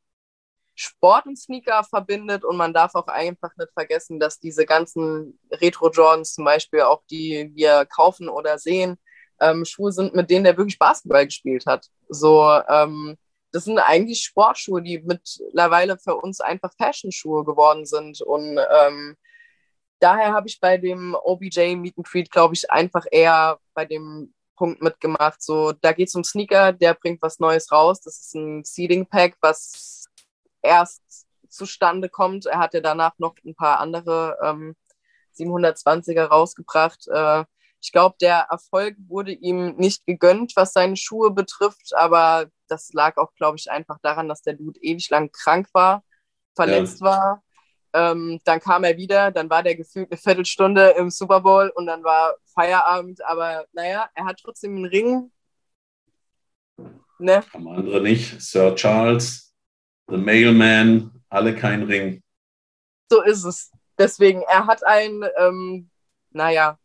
Sport 0.76 1.28
und 1.28 1.38
Sneaker 1.38 1.84
verbindet 1.84 2.43
und 2.43 2.57
man 2.57 2.74
darf 2.74 2.95
auch 2.95 3.07
einfach 3.07 3.51
nicht 3.57 3.71
vergessen, 3.74 4.19
dass 4.19 4.39
diese 4.39 4.65
ganzen 4.65 5.39
Retro-Jordans 5.51 6.34
zum 6.34 6.45
Beispiel, 6.45 6.82
auch 6.82 7.03
die 7.09 7.51
wir 7.53 7.86
kaufen 7.86 8.28
oder 8.30 8.57
sehen, 8.57 8.97
ähm, 9.39 9.65
Schuhe 9.65 9.91
sind, 9.91 10.15
mit 10.15 10.30
denen 10.30 10.45
der 10.45 10.57
wirklich 10.57 10.80
Basketball 10.80 11.26
gespielt 11.26 11.65
hat. 11.65 11.88
So, 12.09 12.43
ähm, 12.67 13.17
das 13.51 13.65
sind 13.65 13.78
eigentlich 13.78 14.24
Sportschuhe, 14.24 14.82
die 14.82 14.99
mittlerweile 14.99 15.97
für 15.99 16.15
uns 16.15 16.41
einfach 16.41 16.71
Fashion-Schuhe 16.78 17.45
geworden 17.45 17.86
sind. 17.86 18.21
Und 18.21 18.57
ähm, 18.57 19.15
daher 19.99 20.34
habe 20.34 20.47
ich 20.47 20.59
bei 20.59 20.78
dem 20.78 21.15
OBJ 21.24 21.76
Meet 21.76 21.97
and 21.97 22.07
Treat, 22.07 22.32
glaube 22.32 22.55
ich, 22.55 22.71
einfach 22.71 23.05
eher 23.11 23.59
bei 23.76 23.86
dem 23.86 24.34
Punkt 24.57 24.82
mitgemacht. 24.82 25.41
So, 25.41 25.71
da 25.71 25.91
geht 25.91 26.07
es 26.07 26.15
um 26.15 26.24
Sneaker, 26.24 26.74
der 26.74 26.95
bringt 26.95 27.21
was 27.21 27.39
Neues 27.39 27.71
raus. 27.71 28.01
Das 28.01 28.19
ist 28.19 28.34
ein 28.34 28.63
Seeding 28.63 29.05
Pack, 29.05 29.36
was 29.41 30.03
erst 30.64 31.28
zustande 31.49 32.09
kommt. 32.09 32.45
Er 32.47 32.59
hatte 32.59 32.82
danach 32.82 33.14
noch 33.20 33.36
ein 33.45 33.55
paar 33.55 33.80
andere 33.80 34.38
ähm, 34.41 34.76
720er 35.38 36.26
rausgebracht. 36.26 37.07
Äh, 37.07 37.45
ich 37.82 37.91
glaube, 37.91 38.16
der 38.22 38.47
Erfolg 38.49 38.95
wurde 39.07 39.34
ihm 39.34 39.76
nicht 39.76 40.05
gegönnt, 40.05 40.53
was 40.55 40.74
seine 40.74 40.95
Schuhe 40.95 41.32
betrifft, 41.32 41.93
aber 41.93 42.47
das 42.70 42.93
lag 42.93 43.18
auch, 43.18 43.34
glaube 43.36 43.57
ich, 43.57 43.70
einfach 43.70 43.97
daran, 44.01 44.30
dass 44.30 44.41
der 44.41 44.53
Dude 44.53 44.80
ewig 44.82 45.09
lang 45.09 45.32
krank 45.32 45.68
war, 45.74 46.03
verletzt 46.55 47.01
ja. 47.01 47.07
war. 47.07 47.43
Ähm, 47.95 48.39
dann 48.45 48.59
kam 48.59 48.86
er 48.86 48.97
wieder, 48.97 49.32
dann 49.32 49.49
war 49.49 49.61
der 49.61 49.76
gefühlt 49.76 50.11
eine 50.11 50.18
Viertelstunde 50.18 50.91
im 50.97 51.11
Super 51.11 51.41
Bowl 51.41 51.72
und 51.76 51.86
dann 51.86 52.03
war 52.03 52.36
Feierabend. 52.55 53.24
Aber 53.26 53.66
naja, 53.74 54.09
er 54.16 54.26
hat 54.26 54.39
trotzdem 54.41 54.78
einen 54.78 54.86
Ring. 54.86 55.32
Ne? 57.20 57.43
Haben 57.53 57.68
andere 57.68 58.01
nicht. 58.01 58.41
Sir 58.41 58.76
Charles, 58.76 59.53
The 60.14 60.20
Mailman, 60.20 61.09
alle 61.28 61.55
kein 61.55 61.82
Ring. 61.82 62.22
So 63.09 63.24
ist 63.24 63.45
es. 63.45 63.72
Deswegen, 63.97 64.43
er 64.43 64.68
hat 64.68 64.86
einen, 64.86 65.26
ähm, 65.38 65.89
naja, 66.30 66.78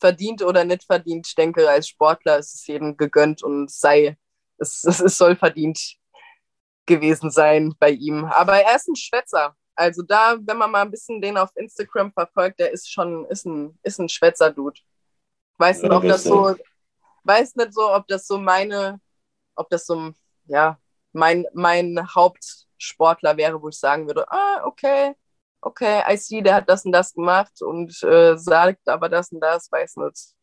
verdient 0.00 0.40
oder 0.40 0.64
nicht 0.64 0.84
verdient, 0.84 1.26
ich 1.26 1.34
denke, 1.34 1.68
als 1.68 1.88
Sportler 1.88 2.38
ist 2.38 2.54
es 2.54 2.66
jedem 2.66 2.96
gegönnt 2.96 3.42
und 3.42 3.70
sei, 3.70 4.16
es, 4.56 4.84
es 4.84 5.18
soll 5.18 5.36
verdient 5.36 5.98
gewesen 6.86 7.30
sein 7.30 7.74
bei 7.78 7.90
ihm. 7.90 8.24
Aber 8.24 8.58
er 8.58 8.76
ist 8.76 8.88
ein 8.88 8.96
Schwätzer. 8.96 9.54
Also 9.74 10.02
da, 10.02 10.38
wenn 10.40 10.56
man 10.56 10.70
mal 10.70 10.80
ein 10.80 10.90
bisschen 10.90 11.20
den 11.20 11.36
auf 11.36 11.54
Instagram 11.56 12.10
verfolgt, 12.10 12.58
der 12.58 12.72
ist 12.72 12.90
schon, 12.90 13.26
ist 13.26 13.44
ein, 13.44 13.78
ist 13.82 13.98
ein 13.98 14.08
Schwätzer-Dude. 14.08 14.80
Weiß 15.58 15.82
nicht, 15.82 15.92
ob 15.92 16.04
das 16.04 16.24
so, 16.24 16.56
weiß 17.24 17.54
nicht 17.56 17.74
so, 17.74 17.92
ob 17.92 18.08
das 18.08 18.26
so 18.26 18.38
meine, 18.38 18.98
ob 19.54 19.68
das 19.68 19.84
so, 19.84 20.14
ja, 20.46 20.78
mein, 21.14 21.46
mein 21.54 21.98
Hauptsportler 22.14 23.36
wäre, 23.36 23.62
wo 23.62 23.68
ich 23.68 23.78
sagen 23.78 24.06
würde, 24.06 24.30
ah, 24.30 24.64
okay, 24.64 25.14
okay, 25.60 26.02
I 26.08 26.16
see, 26.16 26.42
der 26.42 26.56
hat 26.56 26.68
das 26.68 26.84
und 26.84 26.92
das 26.92 27.14
gemacht 27.14 27.62
und 27.62 28.02
äh, 28.02 28.36
sagt 28.36 28.88
aber 28.88 29.08
das 29.08 29.32
und 29.32 29.40
das, 29.40 29.70
weiß 29.70 29.96
nicht. 29.96 30.34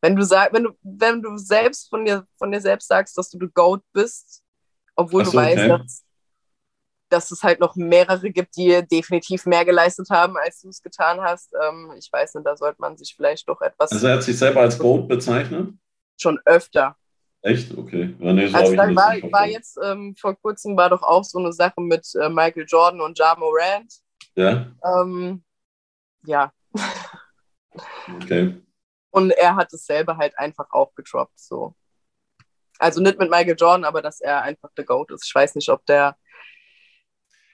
Wenn 0.00 0.16
du 0.16 0.24
sag, 0.24 0.52
wenn 0.52 0.64
du, 0.64 0.70
wenn 0.82 1.20
du 1.20 1.36
selbst 1.36 1.90
von 1.90 2.04
dir, 2.04 2.26
von 2.38 2.50
dir 2.50 2.60
selbst 2.60 2.88
sagst, 2.88 3.18
dass 3.18 3.28
du 3.28 3.38
the 3.38 3.48
Goat 3.52 3.82
bist, 3.92 4.42
obwohl 4.96 5.24
so, 5.24 5.32
du 5.32 5.36
weißt, 5.36 5.58
okay. 5.58 5.68
dass, 5.68 6.04
dass 7.10 7.30
es 7.30 7.42
halt 7.42 7.60
noch 7.60 7.76
mehrere 7.76 8.30
gibt, 8.30 8.56
die 8.56 8.82
definitiv 8.90 9.44
mehr 9.44 9.64
geleistet 9.64 10.08
haben, 10.10 10.36
als 10.38 10.62
du 10.62 10.70
es 10.70 10.82
getan 10.82 11.20
hast. 11.20 11.52
Ähm, 11.62 11.92
ich 11.98 12.10
weiß 12.10 12.34
nicht, 12.34 12.46
da 12.46 12.56
sollte 12.56 12.80
man 12.80 12.96
sich 12.96 13.14
vielleicht 13.14 13.48
doch 13.48 13.60
etwas. 13.60 13.92
Also 13.92 14.06
er 14.06 14.14
hat 14.14 14.22
sich 14.22 14.38
selber 14.38 14.60
als 14.60 14.78
Goat 14.78 15.08
bezeichnet? 15.08 15.74
Schon 16.18 16.40
öfter. 16.46 16.96
Echt? 17.42 17.76
Okay. 17.76 18.14
Ja, 18.18 18.32
nee, 18.32 18.48
so 18.48 18.56
also 18.56 18.76
dann 18.76 18.94
war, 18.94 19.14
war 19.32 19.46
jetzt 19.46 19.78
ähm, 19.82 20.14
vor 20.18 20.34
kurzem 20.36 20.76
war 20.76 20.90
doch 20.90 21.02
auch 21.02 21.24
so 21.24 21.38
eine 21.38 21.52
Sache 21.52 21.80
mit 21.80 22.06
äh, 22.20 22.28
Michael 22.28 22.66
Jordan 22.68 23.00
und 23.00 23.18
Ja 23.18 23.34
Morant 23.38 23.90
ja. 24.34 24.66
Ähm, 24.84 25.42
ja. 26.24 26.52
Okay. 28.16 28.54
Und 29.10 29.30
er 29.32 29.56
hat 29.56 29.72
es 29.72 29.86
selber 29.86 30.16
halt 30.16 30.38
einfach 30.38 30.66
auch 30.70 30.94
gedroppt. 30.94 31.38
So. 31.38 31.74
Also 32.78 33.00
nicht 33.00 33.18
mit 33.18 33.30
Michael 33.30 33.56
Jordan, 33.58 33.84
aber 33.84 34.02
dass 34.02 34.20
er 34.20 34.42
einfach 34.42 34.70
der 34.76 34.84
GOAT 34.84 35.10
ist. 35.10 35.26
Ich 35.26 35.34
weiß 35.34 35.54
nicht, 35.56 35.68
ob 35.68 35.84
der, 35.86 36.16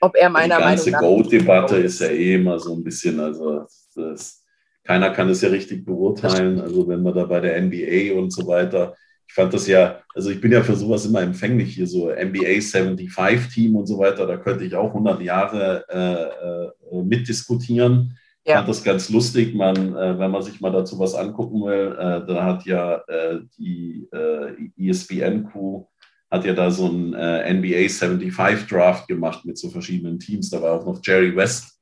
ob 0.01 0.15
er 0.17 0.29
meiner 0.31 0.61
Meinung 0.61 0.77
nach. 0.77 0.85
Die 0.85 0.91
ganze 0.91 1.07
GOAT-Debatte 1.07 1.77
ist 1.79 2.01
ja 2.01 2.09
eh 2.09 2.35
immer 2.35 2.59
so 2.59 2.75
ein 2.75 2.85
bisschen, 2.85 3.19
also 3.19 3.67
das, 3.95 4.45
keiner 4.85 5.11
kann 5.11 5.29
es 5.31 5.41
ja 5.41 5.49
richtig 5.49 5.85
beurteilen. 5.85 6.61
Also 6.61 6.87
wenn 6.87 7.03
man 7.03 7.15
da 7.15 7.25
bei 7.25 7.41
der 7.41 7.61
NBA 7.61 8.17
und 8.19 8.31
so 8.31 8.47
weiter 8.47 8.95
ich 9.29 9.35
fand 9.35 9.53
das 9.53 9.67
ja, 9.67 10.01
also 10.15 10.31
ich 10.31 10.41
bin 10.41 10.53
ja 10.53 10.63
für 10.63 10.77
sowas 10.77 11.05
immer 11.05 11.21
empfänglich 11.21 11.75
hier, 11.75 11.87
so 11.87 12.09
NBA 12.11 12.61
75 12.61 13.53
Team 13.53 13.77
und 13.77 13.87
so 13.87 13.99
weiter, 13.99 14.27
da 14.27 14.37
könnte 14.37 14.65
ich 14.65 14.75
auch 14.75 14.89
100 14.89 15.21
Jahre 15.21 15.85
äh, 15.89 16.97
äh, 16.97 17.03
mitdiskutieren. 17.03 18.17
Ja. 18.45 18.53
Ich 18.53 18.57
fand 18.59 18.69
das 18.69 18.85
ganz 18.85 19.11
lustig, 19.11 19.55
man, 19.55 19.97
äh, 19.97 20.19
wenn 20.19 20.31
man 20.31 20.43
sich 20.43 20.61
mal 20.61 20.71
dazu 20.71 20.99
was 20.99 21.15
angucken 21.15 21.63
will, 21.65 21.97
äh, 21.99 22.27
da 22.27 22.45
hat 22.45 22.65
ja 22.65 23.03
äh, 23.09 23.41
die 23.59 24.09
äh, 24.13 24.89
ESPN-Crew 24.89 25.85
hat 26.31 26.45
ja 26.45 26.55
da 26.55 26.71
so 26.71 26.89
ein 26.89 27.11
NBA 27.11 27.89
75 27.89 28.67
Draft 28.67 29.07
gemacht 29.07 29.45
mit 29.45 29.57
so 29.59 29.71
verschiedenen 29.71 30.19
Teams. 30.19 30.51
Da 30.51 30.61
war 30.61 30.73
auch 30.73 30.85
noch 30.85 31.01
Jerry 31.01 31.35
West, 31.37 31.81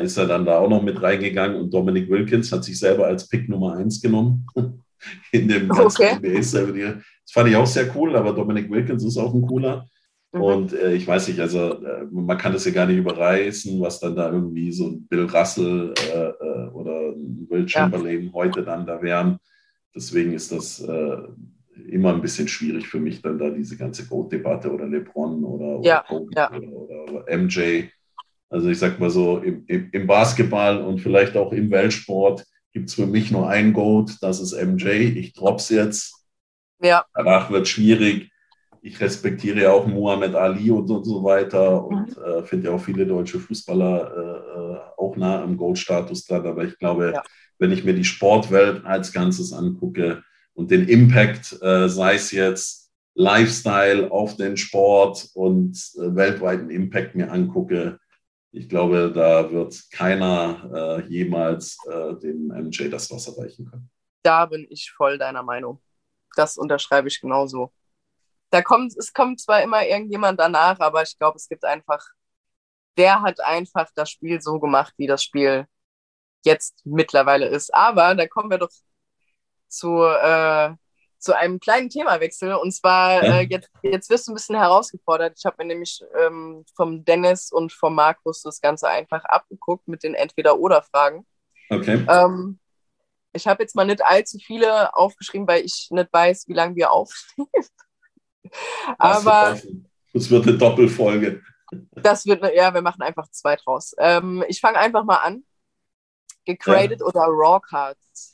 ist 0.00 0.16
er 0.16 0.26
dann 0.26 0.46
da 0.46 0.58
auch 0.58 0.70
noch 0.70 0.80
mit 0.80 1.02
reingegangen 1.02 1.60
und 1.60 1.74
Dominic 1.74 2.08
Wilkins 2.08 2.52
hat 2.52 2.62
sich 2.62 2.78
selber 2.78 3.08
als 3.08 3.28
Pick 3.28 3.48
Nummer 3.48 3.74
1 3.74 4.00
genommen. 4.00 4.46
in 5.32 5.48
dem 5.48 5.68
ganzen 5.68 6.02
okay. 6.02 6.16
NBA 6.16 6.38
Das 6.40 7.32
fand 7.32 7.48
ich 7.48 7.56
auch 7.56 7.66
sehr 7.66 7.94
cool, 7.96 8.16
aber 8.16 8.32
Dominic 8.32 8.70
Wilkins 8.70 9.04
ist 9.04 9.18
auch 9.18 9.34
ein 9.34 9.42
cooler. 9.42 9.86
Mhm. 10.32 10.40
Und 10.40 10.72
äh, 10.72 10.94
ich 10.94 11.06
weiß 11.06 11.28
nicht, 11.28 11.40
also 11.40 11.84
äh, 11.84 12.06
man 12.10 12.38
kann 12.38 12.52
das 12.52 12.64
ja 12.64 12.72
gar 12.72 12.86
nicht 12.86 12.98
überreißen, 12.98 13.80
was 13.80 14.00
dann 14.00 14.16
da 14.16 14.30
irgendwie 14.30 14.72
so 14.72 14.88
ein 14.88 15.06
Bill 15.06 15.26
Russell 15.26 15.94
äh, 16.12 16.28
äh 16.28 16.68
oder 16.70 17.12
ein 17.12 17.46
Will 17.48 17.68
Chamberlain 17.68 18.26
ja. 18.26 18.32
heute 18.32 18.62
dann 18.62 18.86
da 18.86 19.00
wären. 19.00 19.38
Deswegen 19.94 20.32
ist 20.32 20.50
das 20.50 20.80
äh, 20.80 21.16
immer 21.88 22.12
ein 22.12 22.20
bisschen 22.20 22.48
schwierig 22.48 22.88
für 22.88 22.98
mich, 22.98 23.22
dann 23.22 23.38
da 23.38 23.50
diese 23.50 23.76
ganze 23.76 24.06
Goat-Debatte 24.06 24.72
oder 24.72 24.86
LeBron 24.86 25.44
oder, 25.44 25.78
oder, 25.78 25.88
ja, 25.88 26.04
ja. 26.34 26.52
oder, 26.52 27.12
oder, 27.12 27.36
MJ. 27.36 27.84
Also 28.48 28.68
ich 28.68 28.78
sag 28.78 28.98
mal 28.98 29.10
so, 29.10 29.38
im, 29.38 29.64
im 29.66 30.06
Basketball 30.06 30.80
und 30.80 31.00
vielleicht 31.00 31.36
auch 31.36 31.52
im 31.52 31.70
Weltsport 31.70 32.44
gibt 32.74 32.88
es 32.90 32.96
für 32.96 33.06
mich 33.06 33.30
nur 33.30 33.48
ein 33.48 33.72
Goat, 33.72 34.18
das 34.20 34.40
ist 34.40 34.52
MJ. 34.52 34.88
Ich 34.88 35.32
drop's 35.32 35.70
jetzt. 35.70 36.26
Ja. 36.82 37.06
Danach 37.14 37.50
wird 37.50 37.68
schwierig. 37.68 38.30
Ich 38.82 39.00
respektiere 39.00 39.62
ja 39.62 39.72
auch 39.72 39.86
Muhammad 39.86 40.34
Ali 40.34 40.70
und, 40.70 40.90
und 40.90 41.04
so 41.04 41.24
weiter 41.24 41.86
und 41.86 42.16
mhm. 42.16 42.22
äh, 42.22 42.42
finde 42.42 42.68
ja 42.68 42.74
auch 42.74 42.80
viele 42.82 43.06
deutsche 43.06 43.38
Fußballer 43.38 44.12
äh, 44.16 44.74
äh, 44.74 44.78
auch 44.98 45.16
nah 45.16 45.40
am 45.42 45.56
Goat-Status 45.56 46.26
dran. 46.26 46.46
Aber 46.46 46.64
ich 46.64 46.76
glaube, 46.78 47.12
ja. 47.14 47.22
wenn 47.58 47.72
ich 47.72 47.84
mir 47.84 47.94
die 47.94 48.04
Sportwelt 48.04 48.84
als 48.84 49.12
Ganzes 49.12 49.52
angucke 49.52 50.22
und 50.52 50.70
den 50.70 50.88
Impact, 50.88 51.56
äh, 51.62 51.88
sei 51.88 52.16
es 52.16 52.32
jetzt 52.32 52.90
Lifestyle 53.14 54.10
auf 54.10 54.36
den 54.36 54.56
Sport 54.56 55.28
und 55.34 55.76
äh, 55.96 56.14
weltweiten 56.16 56.70
Impact 56.70 57.14
mir 57.14 57.30
angucke, 57.30 58.00
ich 58.54 58.68
glaube, 58.68 59.10
da 59.12 59.50
wird 59.50 59.90
keiner 59.90 60.70
äh, 60.72 61.08
jemals 61.08 61.76
äh, 61.90 62.14
dem 62.14 62.46
MJ 62.48 62.88
das 62.88 63.10
Wasser 63.10 63.36
reichen 63.36 63.68
können. 63.68 63.90
Da 64.22 64.46
bin 64.46 64.66
ich 64.70 64.92
voll 64.92 65.18
deiner 65.18 65.42
Meinung. 65.42 65.82
Das 66.36 66.56
unterschreibe 66.56 67.08
ich 67.08 67.20
genauso. 67.20 67.72
Da 68.50 68.62
kommt, 68.62 68.96
es 68.96 69.12
kommt 69.12 69.40
zwar 69.40 69.62
immer 69.62 69.84
irgendjemand 69.84 70.38
danach, 70.38 70.78
aber 70.78 71.02
ich 71.02 71.18
glaube, 71.18 71.36
es 71.36 71.48
gibt 71.48 71.64
einfach, 71.64 72.00
der 72.96 73.22
hat 73.22 73.40
einfach 73.40 73.90
das 73.96 74.10
Spiel 74.10 74.40
so 74.40 74.60
gemacht, 74.60 74.94
wie 74.98 75.08
das 75.08 75.24
Spiel 75.24 75.66
jetzt 76.44 76.80
mittlerweile 76.84 77.48
ist. 77.48 77.74
Aber 77.74 78.14
da 78.14 78.28
kommen 78.28 78.50
wir 78.50 78.58
doch 78.58 78.70
zu 79.66 80.00
äh, 80.04 80.74
zu 81.24 81.36
einem 81.36 81.58
kleinen 81.58 81.88
Themawechsel. 81.88 82.52
Und 82.54 82.72
zwar, 82.72 83.22
äh, 83.22 83.46
jetzt, 83.48 83.70
jetzt 83.82 84.10
wirst 84.10 84.28
du 84.28 84.32
ein 84.32 84.34
bisschen 84.34 84.56
herausgefordert. 84.56 85.34
Ich 85.38 85.44
habe 85.46 85.56
mir 85.58 85.68
nämlich 85.68 86.00
ähm, 86.20 86.64
vom 86.76 87.04
Dennis 87.04 87.50
und 87.50 87.72
vom 87.72 87.94
Markus 87.94 88.42
das 88.42 88.60
Ganze 88.60 88.88
einfach 88.88 89.24
abgeguckt 89.24 89.88
mit 89.88 90.02
den 90.02 90.14
Entweder-Oder-Fragen. 90.14 91.26
Okay. 91.70 92.04
Ähm, 92.08 92.58
ich 93.32 93.46
habe 93.46 93.62
jetzt 93.62 93.74
mal 93.74 93.86
nicht 93.86 94.04
allzu 94.04 94.38
viele 94.38 94.94
aufgeschrieben, 94.94 95.48
weil 95.48 95.64
ich 95.64 95.88
nicht 95.90 96.12
weiß, 96.12 96.46
wie 96.46 96.52
lange 96.52 96.76
wir 96.76 96.92
aufstehen. 96.92 97.48
Aber. 98.98 99.58
Das 100.12 100.30
wird 100.30 100.46
eine 100.46 100.58
Doppelfolge. 100.58 101.42
Das 101.92 102.26
wird, 102.26 102.44
ja, 102.54 102.72
wir 102.72 102.82
machen 102.82 103.02
einfach 103.02 103.28
zwei 103.30 103.56
draus. 103.56 103.94
Ähm, 103.98 104.44
ich 104.46 104.60
fange 104.60 104.78
einfach 104.78 105.04
mal 105.04 105.16
an. 105.16 105.42
Gegradet 106.44 107.00
ja. 107.00 107.06
oder 107.06 107.22
Raw 107.22 107.58
Cards? 107.60 108.30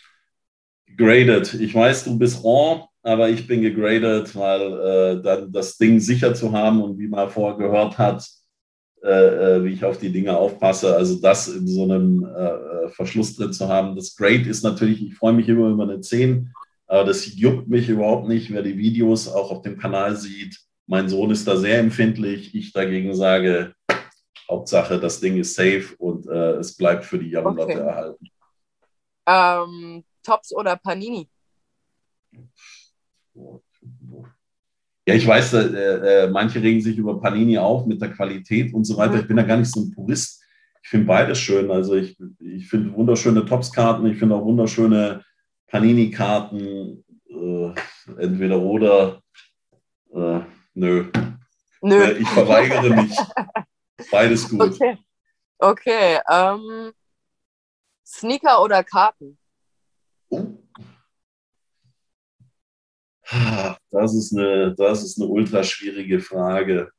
Graded. 0.97 1.55
Ich 1.55 1.75
weiß, 1.75 2.05
du 2.05 2.19
bist 2.19 2.45
raw, 2.45 2.85
aber 3.03 3.29
ich 3.29 3.47
bin 3.47 3.63
gegradet, 3.63 4.35
weil 4.37 4.61
äh, 5.19 5.23
dann 5.23 5.53
das 5.53 5.79
Ding 5.79 6.01
sicher 6.01 6.35
zu 6.35 6.53
haben 6.53 6.83
und 6.83 6.99
wie 6.99 7.09
man 7.09 7.31
vorher 7.31 7.59
gehört 7.59 7.99
hat, 7.99 8.29
äh, 9.03 9.57
äh, 9.57 9.65
wie 9.65 9.73
ich 9.73 9.85
auf 9.85 9.99
die 9.99 10.13
Dinge 10.13 10.37
aufpasse. 10.37 10.95
Also 10.95 11.21
das 11.21 11.49
in 11.49 11.67
so 11.67 11.85
einem 11.85 12.25
äh, 12.25 12.49
äh 12.49 12.89
Verschluss 12.91 13.37
drin 13.37 13.53
zu 13.53 13.69
haben, 13.69 13.95
das 13.95 14.17
Great 14.17 14.47
ist 14.47 14.63
natürlich, 14.63 15.03
ich 15.03 15.15
freue 15.15 15.33
mich 15.33 15.49
immer 15.49 15.69
über 15.69 15.85
eine 15.85 16.01
10, 16.01 16.53
aber 16.87 17.05
das 17.05 17.35
juckt 17.37 17.69
mich 17.69 17.89
überhaupt 17.89 18.29
nicht, 18.29 18.53
wer 18.53 18.63
die 18.63 18.77
Videos 18.77 19.29
auch 19.29 19.53
auf 19.53 19.63
dem 19.63 19.79
Kanal 19.79 20.17
sieht. 20.17 20.59
Mein 20.87 21.09
Sohn 21.09 21.31
ist 21.31 21.47
da 21.47 21.57
sehr 21.57 21.79
empfindlich. 21.79 22.53
Ich 22.55 22.73
dagegen 22.73 23.15
sage, 23.15 23.75
Hauptsache, 24.51 24.99
das 24.99 25.21
Ding 25.21 25.39
ist 25.39 25.55
safe 25.55 25.95
und 25.99 26.27
äh, 26.27 26.57
es 26.57 26.77
bleibt 26.77 27.05
für 27.05 27.19
die 27.19 27.31
Jahrhunderte 27.31 27.75
okay. 27.75 27.87
erhalten. 27.87 28.27
Ähm, 29.27 30.05
Tops 30.23 30.55
oder 30.55 30.77
Panini? 30.77 31.29
Ja, 35.07 35.15
ich 35.15 35.27
weiß, 35.27 35.55
äh, 35.55 36.25
äh, 36.25 36.31
manche 36.31 36.63
regen 36.63 36.81
sich 36.81 36.97
über 36.97 37.21
Panini 37.21 37.59
auf 37.59 37.87
mit 37.87 38.01
der 38.01 38.13
Qualität 38.13 38.73
und 38.75 38.85
so 38.85 38.97
weiter. 38.97 39.15
Mhm. 39.15 39.21
Ich 39.21 39.29
bin 39.29 39.37
da 39.37 39.43
gar 39.43 39.57
nicht 39.57 39.73
so 39.73 39.81
ein 39.81 39.91
Purist. 39.93 40.43
Ich 40.83 40.89
finde 40.89 41.07
beides 41.07 41.39
schön. 41.39 41.71
Also 41.71 41.97
ich, 41.97 42.17
ich 42.39 42.69
finde 42.69 42.95
wunderschöne 42.95 43.45
Tops-Karten, 43.45 44.07
ich 44.07 44.19
finde 44.19 44.37
auch 44.37 44.45
wunderschöne 44.45 45.25
Panini-Karten. 45.67 47.05
Äh, 47.29 47.73
entweder 48.19 48.61
oder. 48.61 49.23
Äh, 50.13 50.41
nö. 50.75 51.11
Nö. 51.83 52.03
Äh, 52.03 52.19
ich 52.19 52.29
verweigere 52.29 52.91
mich. 52.91 53.17
beides 54.11 54.49
gut. 54.49 54.61
Okay. 54.61 54.99
Okay. 55.59 56.21
Ähm, 56.31 56.93
Sneaker 58.07 58.63
oder 58.63 58.85
Karten? 58.85 59.39
Oh. 60.31 60.47
Das 63.91 64.15
ist 64.15 64.37
eine, 64.37 64.75
das 64.75 65.03
ist 65.05 65.21
eine 65.21 65.29
ultra 65.29 65.63
schwierige 65.63 66.21
Frage. 66.21 66.91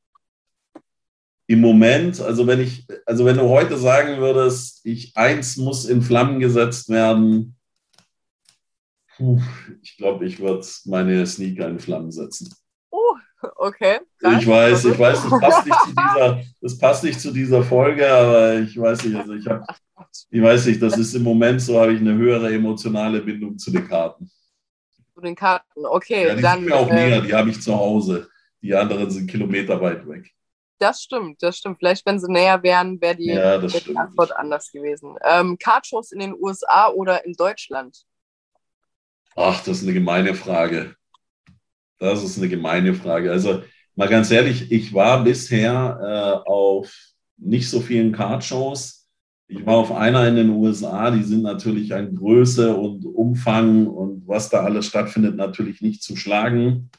Im 1.47 1.59
Moment, 1.59 2.21
also 2.21 2.47
wenn 2.47 2.61
ich, 2.61 2.87
also 3.05 3.25
wenn 3.25 3.37
du 3.37 3.49
heute 3.49 3.77
sagen 3.77 4.19
würdest, 4.19 4.85
ich 4.85 5.15
eins 5.17 5.57
muss 5.57 5.85
in 5.85 6.01
Flammen 6.01 6.39
gesetzt 6.39 6.87
werden, 6.87 7.57
puh, 9.17 9.41
ich 9.81 9.97
glaube, 9.97 10.25
ich 10.25 10.39
würde 10.39 10.65
meine 10.85 11.25
Sneaker 11.25 11.67
in 11.67 11.79
Flammen 11.79 12.11
setzen. 12.11 12.53
Oh, 12.89 13.15
okay. 13.57 13.99
Ich 14.39 14.47
weiß, 14.47 14.85
ich 14.85 14.97
weiß, 14.97 15.23
das 15.23 15.39
passt 15.41 15.65
nicht 15.65 15.79
zu 15.81 15.89
dieser, 15.89 16.43
das 16.61 16.77
passt 16.77 17.03
nicht 17.03 17.19
zu 17.19 17.31
dieser 17.31 17.63
Folge, 17.63 18.09
aber 18.09 18.59
ich 18.59 18.79
weiß 18.79 19.03
nicht, 19.03 19.17
also 19.17 19.33
ich 19.33 19.45
habe, 19.47 19.65
ich 20.29 20.41
weiß 20.41 20.65
nicht, 20.67 20.81
das 20.81 20.97
ist 20.97 21.13
im 21.13 21.23
Moment 21.23 21.61
so, 21.61 21.79
habe 21.79 21.93
ich 21.93 21.99
eine 21.99 22.13
höhere 22.13 22.53
emotionale 22.53 23.21
Bindung 23.21 23.57
zu 23.57 23.71
den 23.71 23.87
Karten 23.87 24.29
zu 25.21 25.21
den 25.21 25.35
Karten. 25.35 25.85
Okay, 25.85 26.27
ja, 26.27 26.35
die 26.35 26.41
dann. 26.41 26.59
Sind 26.59 26.69
mir 26.69 26.75
auch 26.75 26.89
äh, 26.89 26.93
näher, 26.93 27.21
die 27.21 27.33
habe 27.33 27.49
ich 27.49 27.61
zu 27.61 27.75
Hause. 27.75 28.29
Die 28.61 28.73
anderen 28.75 29.09
sind 29.09 29.29
Kilometer 29.29 29.79
weit 29.81 30.07
weg. 30.07 30.31
Das 30.79 31.01
stimmt, 31.01 31.41
das 31.43 31.57
stimmt. 31.57 31.77
Vielleicht, 31.77 32.05
wenn 32.05 32.19
sie 32.19 32.31
näher 32.31 32.61
wären, 32.63 32.99
wäre 33.01 33.15
die, 33.15 33.27
ja, 33.27 33.57
die 33.59 33.95
Antwort 33.95 34.35
anders 34.35 34.71
gewesen. 34.71 35.15
Ähm, 35.23 35.57
Kartshows 35.59 36.11
in 36.11 36.19
den 36.19 36.33
USA 36.33 36.89
oder 36.89 37.23
in 37.23 37.33
Deutschland? 37.33 38.03
Ach, 39.35 39.63
das 39.63 39.77
ist 39.77 39.83
eine 39.83 39.93
gemeine 39.93 40.33
Frage. 40.33 40.95
Das 41.99 42.23
ist 42.23 42.37
eine 42.37 42.49
gemeine 42.49 42.95
Frage. 42.95 43.31
Also 43.31 43.63
mal 43.95 44.09
ganz 44.09 44.31
ehrlich, 44.31 44.71
ich 44.71 44.91
war 44.93 45.23
bisher 45.23 46.43
äh, 46.43 46.49
auf 46.49 46.91
nicht 47.37 47.69
so 47.69 47.79
vielen 47.79 48.11
Kartshows. 48.11 49.00
Ich 49.51 49.65
war 49.65 49.75
auf 49.75 49.91
einer 49.91 50.25
in 50.29 50.37
den 50.37 50.49
USA, 50.49 51.11
die 51.11 51.23
sind 51.23 51.43
natürlich 51.43 51.93
an 51.93 52.15
Größe 52.15 52.73
und 52.73 53.05
Umfang 53.05 53.85
und 53.85 54.25
was 54.25 54.49
da 54.49 54.61
alles 54.61 54.85
stattfindet, 54.85 55.35
natürlich 55.35 55.81
nicht 55.81 56.01
zu 56.01 56.15
schlagen. 56.15 56.89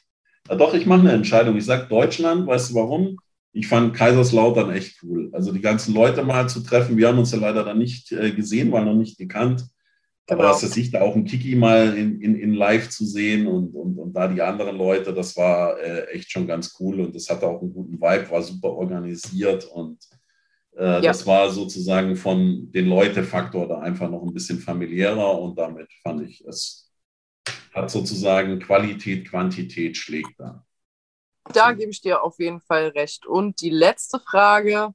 Ja, 0.47 0.55
doch, 0.55 0.75
ich 0.75 0.85
mache 0.85 0.99
eine 0.99 1.13
Entscheidung. 1.13 1.57
Ich 1.57 1.65
sage 1.65 1.87
Deutschland, 1.89 2.45
weißt 2.45 2.69
du 2.69 2.75
warum? 2.75 3.17
Ich 3.53 3.67
fand 3.67 3.95
Kaiserslautern 3.95 4.71
echt 4.71 5.01
cool. 5.01 5.29
Also 5.33 5.51
die 5.51 5.61
ganzen 5.61 5.95
Leute 5.95 6.23
mal 6.23 6.47
zu 6.47 6.59
treffen. 6.59 6.95
Wir 6.95 7.07
haben 7.07 7.17
uns 7.17 7.31
ja 7.31 7.39
leider 7.39 7.63
dann 7.63 7.79
nicht 7.79 8.11
äh, 8.11 8.31
gesehen, 8.31 8.71
weil 8.71 8.85
noch 8.85 8.93
nicht 8.93 9.17
gekannt. 9.17 9.65
Genau. 10.27 10.39
Aber 10.39 10.49
dass 10.49 10.61
es 10.61 10.73
sich 10.73 10.91
da 10.91 11.01
auch 11.01 11.15
ein 11.15 11.25
Kiki 11.25 11.55
mal 11.55 11.97
in, 11.97 12.21
in, 12.21 12.35
in 12.35 12.53
live 12.53 12.89
zu 12.89 13.03
sehen 13.03 13.47
und, 13.47 13.73
und, 13.73 13.97
und 13.97 14.13
da 14.13 14.27
die 14.27 14.41
anderen 14.43 14.77
Leute, 14.77 15.11
das 15.11 15.35
war 15.35 15.79
äh, 15.79 16.05
echt 16.11 16.31
schon 16.31 16.45
ganz 16.45 16.75
cool 16.79 17.01
und 17.01 17.15
das 17.15 17.29
hatte 17.29 17.47
auch 17.47 17.61
einen 17.61 17.73
guten 17.73 17.99
Vibe, 17.99 18.29
war 18.29 18.41
super 18.43 18.69
organisiert 18.69 19.65
und 19.65 19.97
äh, 20.77 20.83
ja. 20.83 21.01
Das 21.01 21.25
war 21.27 21.51
sozusagen 21.51 22.15
von 22.15 22.71
den 22.71 22.87
Leute-Faktor 22.87 23.67
da 23.67 23.79
einfach 23.79 24.09
noch 24.09 24.23
ein 24.23 24.33
bisschen 24.33 24.59
familiärer 24.59 25.39
und 25.39 25.57
damit 25.57 25.91
fand 26.01 26.27
ich, 26.27 26.43
es 26.45 26.91
hat 27.73 27.91
sozusagen 27.91 28.59
Qualität, 28.59 29.29
Quantität 29.29 29.97
schlägt 29.97 30.39
da. 30.39 30.65
Da 31.53 31.73
gebe 31.73 31.91
ich 31.91 32.01
dir 32.01 32.23
auf 32.23 32.39
jeden 32.39 32.61
Fall 32.61 32.87
recht. 32.89 33.25
Und 33.25 33.61
die 33.61 33.69
letzte 33.69 34.19
Frage: 34.19 34.93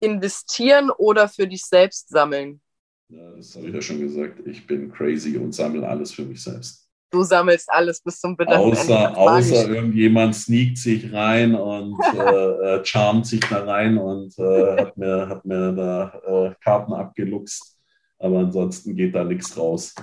Investieren 0.00 0.90
oder 0.90 1.28
für 1.28 1.46
dich 1.46 1.64
selbst 1.64 2.08
sammeln? 2.08 2.60
Ja, 3.08 3.30
das 3.32 3.54
habe 3.54 3.68
ich 3.68 3.74
ja 3.74 3.82
schon 3.82 4.00
gesagt. 4.00 4.46
Ich 4.46 4.66
bin 4.66 4.90
crazy 4.90 5.36
und 5.36 5.52
sammle 5.52 5.86
alles 5.88 6.12
für 6.12 6.24
mich 6.24 6.42
selbst 6.42 6.89
du 7.10 7.22
sammelst 7.22 7.70
alles 7.70 8.00
bis 8.00 8.20
zum 8.20 8.36
bitteren 8.36 8.72
außer, 8.72 9.08
Ende. 9.08 9.16
Außer 9.16 9.68
irgendjemand 9.68 10.34
sneakt 10.34 10.78
sich 10.78 11.12
rein 11.12 11.54
und 11.54 11.98
äh, 12.14 12.76
äh, 12.76 12.84
charmt 12.84 13.26
sich 13.26 13.40
da 13.40 13.64
rein 13.64 13.98
und 13.98 14.38
äh, 14.38 14.80
hat, 14.80 14.96
mir, 14.96 15.28
hat 15.28 15.44
mir 15.44 15.72
da 15.72 16.12
äh, 16.26 16.54
Karten 16.62 16.92
abgeluchst. 16.92 17.76
Aber 18.18 18.40
ansonsten 18.40 18.94
geht 18.94 19.14
da 19.14 19.24
nichts 19.24 19.56
raus. 19.56 19.94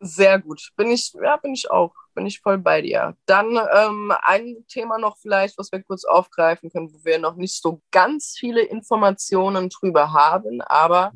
Sehr 0.00 0.40
gut. 0.40 0.70
Bin 0.76 0.90
ich, 0.90 1.12
ja, 1.22 1.36
bin 1.36 1.52
ich 1.54 1.70
auch. 1.70 1.92
Bin 2.14 2.26
ich 2.26 2.40
voll 2.40 2.58
bei 2.58 2.82
dir. 2.82 3.16
Dann 3.24 3.56
ähm, 3.56 4.12
ein 4.22 4.64
Thema 4.68 4.98
noch 4.98 5.16
vielleicht, 5.18 5.56
was 5.58 5.70
wir 5.70 5.82
kurz 5.82 6.04
aufgreifen 6.04 6.70
können, 6.70 6.92
wo 6.92 7.04
wir 7.04 7.18
noch 7.18 7.36
nicht 7.36 7.62
so 7.62 7.80
ganz 7.90 8.36
viele 8.38 8.62
Informationen 8.62 9.68
drüber 9.68 10.12
haben, 10.12 10.60
aber 10.62 11.12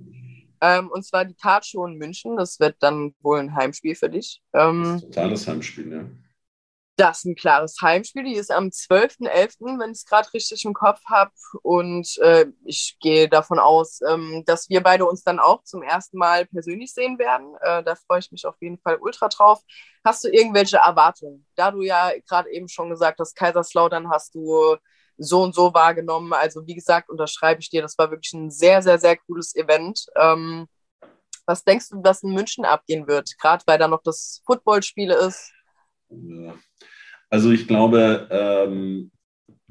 ähm, 0.60 0.90
und 0.90 1.04
zwar 1.04 1.24
die 1.24 1.34
Kartshow 1.34 1.86
in 1.86 1.96
München. 1.96 2.36
Das 2.36 2.60
wird 2.60 2.76
dann 2.80 3.14
wohl 3.20 3.38
ein 3.38 3.54
Heimspiel 3.54 3.94
für 3.94 4.10
dich. 4.10 4.42
Ähm, 4.52 5.00
totales 5.00 5.46
Heimspiel, 5.46 5.92
ja. 5.92 6.04
Das 6.98 7.18
ist 7.18 7.24
ein 7.26 7.34
klares 7.34 7.76
Heimspiel. 7.82 8.24
Die 8.24 8.36
ist 8.36 8.50
am 8.50 8.68
12.11., 8.68 9.78
wenn 9.78 9.90
ich 9.90 9.98
es 9.98 10.06
gerade 10.06 10.32
richtig 10.32 10.64
im 10.64 10.72
Kopf 10.72 11.02
habe. 11.04 11.30
Und 11.62 12.16
äh, 12.22 12.46
ich 12.64 12.96
gehe 13.00 13.28
davon 13.28 13.58
aus, 13.58 14.00
ähm, 14.08 14.44
dass 14.46 14.70
wir 14.70 14.82
beide 14.82 15.04
uns 15.04 15.22
dann 15.22 15.38
auch 15.38 15.62
zum 15.64 15.82
ersten 15.82 16.16
Mal 16.16 16.46
persönlich 16.46 16.94
sehen 16.94 17.18
werden. 17.18 17.54
Äh, 17.60 17.82
da 17.82 17.94
freue 17.96 18.20
ich 18.20 18.32
mich 18.32 18.46
auf 18.46 18.56
jeden 18.60 18.78
Fall 18.78 18.96
ultra 18.96 19.28
drauf. 19.28 19.60
Hast 20.04 20.24
du 20.24 20.28
irgendwelche 20.28 20.78
Erwartungen? 20.78 21.46
Da 21.54 21.70
du 21.70 21.82
ja 21.82 22.12
gerade 22.26 22.50
eben 22.50 22.68
schon 22.68 22.88
gesagt 22.88 23.20
hast, 23.20 23.34
Kaiserslautern 23.34 24.08
hast 24.08 24.34
du 24.34 24.76
so 25.18 25.42
und 25.42 25.54
so 25.54 25.72
wahrgenommen. 25.74 26.32
Also 26.32 26.66
wie 26.66 26.74
gesagt, 26.74 27.10
unterschreibe 27.10 27.60
ich 27.60 27.70
dir, 27.70 27.82
das 27.82 27.96
war 27.98 28.10
wirklich 28.10 28.32
ein 28.32 28.50
sehr, 28.50 28.82
sehr, 28.82 28.98
sehr 28.98 29.16
cooles 29.16 29.54
Event. 29.54 30.06
Ähm, 30.16 30.66
was 31.46 31.64
denkst 31.64 31.90
du, 31.90 32.02
was 32.02 32.22
in 32.22 32.32
München 32.32 32.64
abgehen 32.64 33.06
wird, 33.06 33.38
gerade 33.38 33.62
weil 33.66 33.78
da 33.78 33.88
noch 33.88 34.02
das 34.02 34.42
Footballspiel 34.46 35.10
ist? 35.10 35.52
Also 37.30 37.50
ich 37.50 37.66
glaube, 37.66 38.28
ähm, 38.30 39.10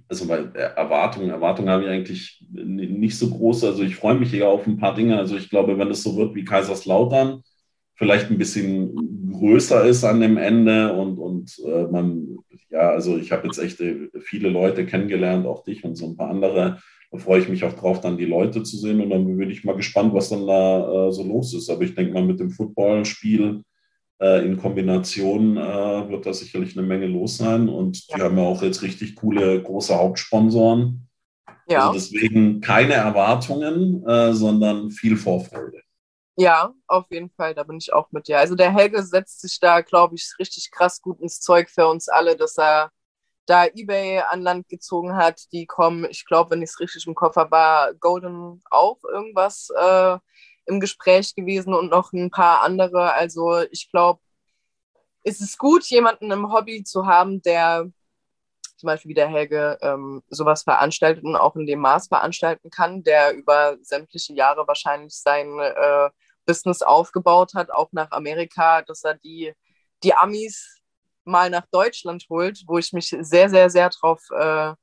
also 0.07 0.27
bei 0.27 0.37
Erwartungen, 0.53 1.29
Erwartungen 1.29 1.69
habe 1.69 1.83
ich 1.83 1.89
eigentlich 1.89 2.45
nicht 2.51 3.17
so 3.17 3.29
groß. 3.29 3.63
Also 3.65 3.83
ich 3.83 3.95
freue 3.95 4.15
mich 4.15 4.33
eher 4.33 4.47
auf 4.47 4.67
ein 4.67 4.77
paar 4.77 4.93
Dinge. 4.93 5.17
Also 5.17 5.35
ich 5.35 5.49
glaube, 5.49 5.77
wenn 5.77 5.91
es 5.91 6.03
so 6.03 6.15
wird 6.15 6.35
wie 6.35 6.45
Kaiserslautern, 6.45 7.43
vielleicht 7.95 8.29
ein 8.29 8.37
bisschen 8.37 9.31
größer 9.31 9.85
ist 9.85 10.03
an 10.03 10.21
dem 10.21 10.37
Ende 10.37 10.93
und, 10.93 11.17
und 11.17 11.59
äh, 11.65 11.83
man, 11.91 12.37
ja, 12.69 12.89
also 12.89 13.17
ich 13.17 13.31
habe 13.31 13.47
jetzt 13.47 13.57
echt 13.59 13.79
äh, 13.81 14.09
viele 14.19 14.49
Leute 14.49 14.85
kennengelernt, 14.85 15.45
auch 15.45 15.63
dich 15.63 15.83
und 15.83 15.95
so 15.95 16.07
ein 16.07 16.17
paar 16.17 16.29
andere. 16.29 16.79
Da 17.11 17.17
freue 17.17 17.39
ich 17.39 17.49
mich 17.49 17.63
auch 17.63 17.73
drauf, 17.73 18.01
dann 18.01 18.17
die 18.17 18.25
Leute 18.25 18.63
zu 18.63 18.77
sehen 18.77 19.01
und 19.01 19.09
dann 19.09 19.37
bin 19.37 19.49
ich 19.49 19.63
mal 19.63 19.75
gespannt, 19.75 20.13
was 20.13 20.29
dann 20.29 20.45
da 20.45 21.07
äh, 21.07 21.11
so 21.11 21.23
los 21.23 21.53
ist. 21.53 21.69
Aber 21.69 21.83
ich 21.83 21.95
denke 21.95 22.13
mal, 22.13 22.25
mit 22.25 22.39
dem 22.39 22.49
Footballspiel 22.49 23.61
äh, 24.21 24.45
in 24.45 24.57
Kombination 24.57 25.57
äh, 25.57 26.09
wird 26.09 26.25
da 26.25 26.33
sicherlich 26.33 26.77
eine 26.77 26.85
Menge 26.85 27.07
los 27.07 27.37
sein 27.37 27.69
und 27.69 28.09
die 28.09 28.21
haben 28.21 28.37
ja 28.37 28.43
auch 28.43 28.61
jetzt 28.61 28.81
richtig 28.81 29.15
coole 29.15 29.61
große 29.61 29.95
Hauptsponsoren. 29.95 31.07
Ja. 31.67 31.89
Also 31.89 31.93
deswegen 31.93 32.61
keine 32.61 32.93
Erwartungen, 32.93 34.05
äh, 34.05 34.33
sondern 34.33 34.91
viel 34.91 35.17
Vorfreude. 35.17 35.84
Ja, 36.37 36.73
auf 36.87 37.05
jeden 37.11 37.29
Fall, 37.29 37.53
da 37.55 37.63
bin 37.63 37.77
ich 37.77 37.93
auch 37.93 38.11
mit 38.11 38.27
dir. 38.27 38.39
Also 38.39 38.55
der 38.55 38.73
Helge 38.73 39.01
setzt 39.03 39.39
sich 39.41 39.59
da, 39.59 39.79
glaube 39.81 40.15
ich, 40.15 40.33
richtig 40.37 40.69
krass 40.71 41.01
gut 41.01 41.19
ins 41.21 41.39
Zeug 41.39 41.69
für 41.69 41.87
uns 41.87 42.09
alle, 42.09 42.35
dass 42.35 42.57
er 42.57 42.91
da 43.45 43.65
eBay 43.67 44.19
an 44.21 44.41
Land 44.41 44.69
gezogen 44.69 45.15
hat. 45.15 45.41
Die 45.53 45.65
kommen, 45.67 46.05
ich 46.09 46.25
glaube, 46.25 46.51
wenn 46.51 46.61
ich 46.63 46.69
es 46.71 46.79
richtig 46.79 47.07
im 47.07 47.15
habe, 47.21 47.51
war 47.51 47.93
Golden 47.95 48.61
auch 48.71 48.99
irgendwas 49.05 49.69
äh, 49.77 50.17
im 50.65 50.79
Gespräch 50.81 51.35
gewesen 51.35 51.73
und 51.73 51.89
noch 51.91 52.13
ein 52.13 52.31
paar 52.31 52.63
andere. 52.63 53.13
Also 53.13 53.59
ich 53.71 53.89
glaube, 53.91 54.21
es 55.23 55.41
ist 55.41 55.57
gut, 55.57 55.85
jemanden 55.85 56.31
im 56.31 56.51
Hobby 56.51 56.83
zu 56.83 57.05
haben, 57.07 57.41
der 57.41 57.89
zum 58.77 58.87
Beispiel 58.87 59.09
wie 59.09 59.15
der 59.15 59.29
Helge 59.29 59.77
ähm, 59.81 60.23
sowas 60.29 60.63
veranstaltet 60.63 61.23
und 61.23 61.35
auch 61.35 61.55
in 61.55 61.65
dem 61.65 61.79
Maß 61.79 62.07
veranstalten 62.07 62.69
kann, 62.69 63.03
der 63.03 63.33
über 63.35 63.77
sämtliche 63.81 64.33
Jahre 64.33 64.67
wahrscheinlich 64.67 65.15
sein 65.15 65.59
äh, 65.59 66.09
Business 66.45 66.81
aufgebaut 66.81 67.53
hat, 67.53 67.71
auch 67.71 67.89
nach 67.91 68.11
Amerika, 68.11 68.81
dass 68.81 69.03
er 69.03 69.15
die, 69.15 69.53
die 70.03 70.13
Amis 70.13 70.81
mal 71.25 71.49
nach 71.49 71.65
Deutschland 71.71 72.25
holt, 72.29 72.63
wo 72.67 72.77
ich 72.77 72.93
mich 72.93 73.15
sehr, 73.19 73.49
sehr, 73.49 73.69
sehr 73.69 73.89
drauf, 73.89 74.21
äh, 74.31 74.73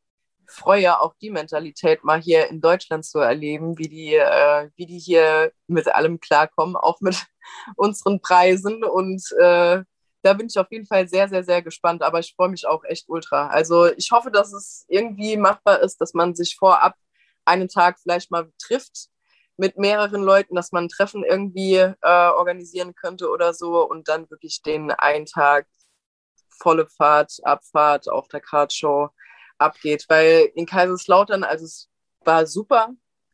freue, 0.46 1.00
auch 1.00 1.14
die 1.20 1.30
Mentalität 1.30 2.04
mal 2.04 2.20
hier 2.20 2.48
in 2.48 2.60
Deutschland 2.60 3.04
zu 3.04 3.18
erleben, 3.20 3.78
wie 3.78 3.88
die, 3.88 4.14
äh, 4.14 4.70
wie 4.76 4.86
die 4.86 4.98
hier 4.98 5.52
mit 5.66 5.88
allem 5.94 6.20
klarkommen, 6.20 6.76
auch 6.76 7.00
mit 7.00 7.16
unseren 7.76 8.20
Preisen. 8.20 8.84
Und 8.84 9.22
äh, 9.38 9.82
da 10.22 10.32
bin 10.34 10.46
ich 10.48 10.58
auf 10.58 10.70
jeden 10.70 10.86
Fall 10.86 11.08
sehr, 11.08 11.28
sehr, 11.28 11.44
sehr 11.44 11.62
gespannt. 11.62 12.02
Aber 12.02 12.18
ich 12.20 12.34
freue 12.36 12.50
mich 12.50 12.66
auch 12.66 12.84
echt 12.84 13.08
ultra. 13.08 13.48
Also 13.48 13.86
ich 13.86 14.10
hoffe, 14.12 14.30
dass 14.30 14.52
es 14.52 14.84
irgendwie 14.88 15.36
machbar 15.36 15.80
ist, 15.80 16.00
dass 16.00 16.14
man 16.14 16.34
sich 16.34 16.56
vorab 16.56 16.94
einen 17.44 17.68
Tag 17.68 17.98
vielleicht 18.00 18.30
mal 18.30 18.50
trifft 18.58 19.08
mit 19.62 19.78
mehreren 19.78 20.24
Leuten, 20.24 20.56
dass 20.56 20.72
man 20.72 20.86
ein 20.86 20.88
Treffen 20.88 21.22
irgendwie 21.22 21.76
äh, 21.76 21.94
organisieren 22.02 22.96
könnte 22.96 23.30
oder 23.30 23.54
so 23.54 23.88
und 23.88 24.08
dann 24.08 24.28
wirklich 24.28 24.60
den 24.60 24.90
einen 24.90 25.24
Tag 25.24 25.68
volle 26.48 26.88
Fahrt, 26.88 27.38
Abfahrt 27.44 28.08
auf 28.08 28.26
der 28.26 28.40
Kartshow 28.40 29.10
abgeht. 29.58 30.06
Weil 30.08 30.50
in 30.56 30.66
Kaiserslautern, 30.66 31.44
also 31.44 31.64
es 31.64 31.88
war 32.24 32.44
super, 32.44 32.88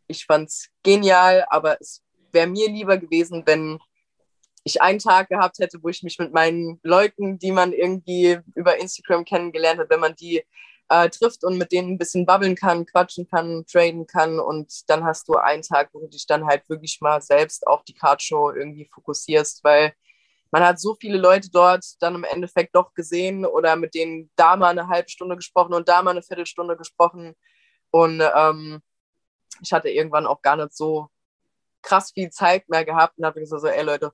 ich 0.06 0.26
fand 0.26 0.50
es 0.50 0.68
genial, 0.82 1.46
aber 1.48 1.80
es 1.80 2.02
wäre 2.30 2.46
mir 2.46 2.68
lieber 2.68 2.98
gewesen, 2.98 3.44
wenn 3.46 3.78
ich 4.64 4.82
einen 4.82 4.98
Tag 4.98 5.30
gehabt 5.30 5.60
hätte, 5.60 5.78
wo 5.82 5.88
ich 5.88 6.02
mich 6.02 6.18
mit 6.18 6.34
meinen 6.34 6.78
Leuten, 6.82 7.38
die 7.38 7.52
man 7.52 7.72
irgendwie 7.72 8.38
über 8.54 8.76
Instagram 8.76 9.24
kennengelernt 9.24 9.80
hat, 9.80 9.88
wenn 9.88 10.00
man 10.00 10.14
die 10.14 10.44
äh, 10.88 11.08
trifft 11.10 11.44
und 11.44 11.58
mit 11.58 11.72
denen 11.72 11.92
ein 11.92 11.98
bisschen 11.98 12.26
babbeln 12.26 12.54
kann, 12.54 12.86
quatschen 12.86 13.28
kann, 13.28 13.64
traden 13.66 14.06
kann. 14.06 14.40
Und 14.40 14.88
dann 14.88 15.04
hast 15.04 15.28
du 15.28 15.34
einen 15.34 15.62
Tag, 15.62 15.90
wo 15.92 16.00
du 16.00 16.08
dich 16.08 16.26
dann 16.26 16.46
halt 16.46 16.68
wirklich 16.68 17.00
mal 17.00 17.20
selbst 17.20 17.66
auf 17.66 17.84
die 17.84 17.94
Kartshow 17.94 18.50
irgendwie 18.50 18.88
fokussierst, 18.92 19.62
weil 19.64 19.92
man 20.50 20.64
hat 20.64 20.80
so 20.80 20.94
viele 20.94 21.18
Leute 21.18 21.50
dort 21.50 21.84
dann 22.00 22.14
im 22.14 22.24
Endeffekt 22.24 22.74
doch 22.74 22.94
gesehen 22.94 23.44
oder 23.44 23.76
mit 23.76 23.94
denen 23.94 24.30
da 24.36 24.56
mal 24.56 24.70
eine 24.70 24.88
halbe 24.88 25.10
Stunde 25.10 25.36
gesprochen 25.36 25.74
und 25.74 25.88
da 25.88 26.02
mal 26.02 26.12
eine 26.12 26.22
Viertelstunde 26.22 26.76
gesprochen. 26.76 27.34
Und 27.90 28.22
ähm, 28.34 28.80
ich 29.60 29.72
hatte 29.72 29.90
irgendwann 29.90 30.26
auch 30.26 30.40
gar 30.40 30.56
nicht 30.56 30.74
so 30.74 31.08
krass 31.82 32.12
viel 32.12 32.30
Zeit 32.30 32.68
mehr 32.68 32.84
gehabt 32.84 33.18
und 33.18 33.26
habe 33.26 33.40
gesagt 33.40 33.60
so, 33.60 33.68
ey 33.68 33.82
Leute, 33.82 34.12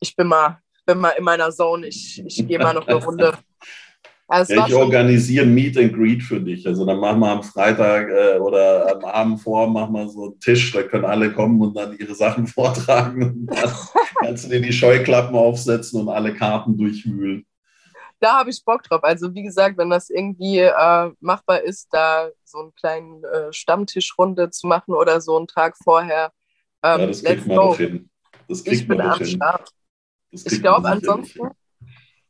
ich 0.00 0.16
bin 0.16 0.26
mal, 0.26 0.60
bin 0.86 0.98
mal 0.98 1.10
in 1.10 1.24
meiner 1.24 1.50
Zone, 1.50 1.86
ich, 1.86 2.24
ich 2.24 2.46
gehe 2.46 2.58
mal 2.58 2.74
noch 2.74 2.86
eine 2.86 3.04
Runde. 3.04 3.38
Also 4.28 4.54
ja, 4.54 4.66
ich 4.66 4.74
organisiere 4.74 5.46
Meet 5.46 5.78
and 5.78 5.94
Greet 5.94 6.22
für 6.22 6.40
dich. 6.40 6.66
Also 6.66 6.84
dann 6.84 6.98
machen 6.98 7.20
wir 7.20 7.30
am 7.30 7.44
Freitag 7.44 8.08
äh, 8.08 8.38
oder 8.38 8.96
am 8.96 9.04
Abend 9.04 9.40
vor, 9.40 9.68
machen 9.68 9.94
wir 9.94 10.08
so 10.08 10.24
einen 10.24 10.40
Tisch, 10.40 10.72
da 10.72 10.82
können 10.82 11.04
alle 11.04 11.32
kommen 11.32 11.60
und 11.60 11.76
dann 11.76 11.96
ihre 11.96 12.14
Sachen 12.14 12.46
vortragen. 12.46 13.22
Und 13.22 13.46
dann 13.46 13.72
kannst 14.20 14.44
du 14.44 14.48
dir 14.48 14.60
die 14.60 14.72
Scheuklappen 14.72 15.36
aufsetzen 15.36 16.00
und 16.00 16.08
alle 16.08 16.34
Karten 16.34 16.76
durchwühlen. 16.76 17.46
Da 18.18 18.38
habe 18.38 18.50
ich 18.50 18.64
Bock 18.64 18.82
drauf. 18.82 19.04
Also 19.04 19.32
wie 19.32 19.42
gesagt, 19.42 19.78
wenn 19.78 19.90
das 19.90 20.10
irgendwie 20.10 20.58
äh, 20.58 21.10
machbar 21.20 21.62
ist, 21.62 21.88
da 21.92 22.28
so 22.44 22.58
einen 22.58 22.74
kleinen 22.74 23.22
äh, 23.22 23.52
Stammtischrunde 23.52 24.50
zu 24.50 24.66
machen 24.66 24.94
oder 24.94 25.20
so 25.20 25.36
einen 25.36 25.46
Tag 25.46 25.76
vorher. 25.76 26.32
Ähm, 26.82 27.00
ja, 27.00 27.06
das 27.06 27.22
kriegt 27.22 27.46
man 27.46 27.56
doch 27.56 27.76
hin. 27.76 28.10
Das 28.48 28.64
kriegt 28.64 28.80
ich 28.82 28.88
bin 28.88 29.00
am 29.00 29.18
hin. 29.18 29.26
Start. 29.26 29.70
Ich 30.32 30.60
glaube 30.60 30.88
ansonsten... 30.88 31.42
Hin 31.42 31.50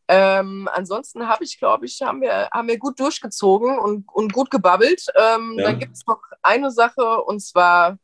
ähm, 0.09 0.69
ansonsten 0.73 1.29
habe 1.29 1.45
ich, 1.45 1.59
glaube 1.59 1.87
ich, 1.87 2.01
haben 2.03 2.21
wir, 2.21 2.49
haben 2.53 2.69
wir 2.69 2.79
gut 2.79 3.01
durchgezogen 3.01 3.79
und, 3.79 4.07
und 4.13 4.33
gut 4.33 4.51
gebabbelt. 4.51 5.07
Ähm, 5.17 5.57
ja. 5.59 5.65
Dann 5.65 5.79
gibt 5.79 5.97
es 5.97 6.07
noch 6.07 6.21
eine 6.43 6.71
Sache 6.71 7.23
und 7.23 7.41
zwar 7.41 7.99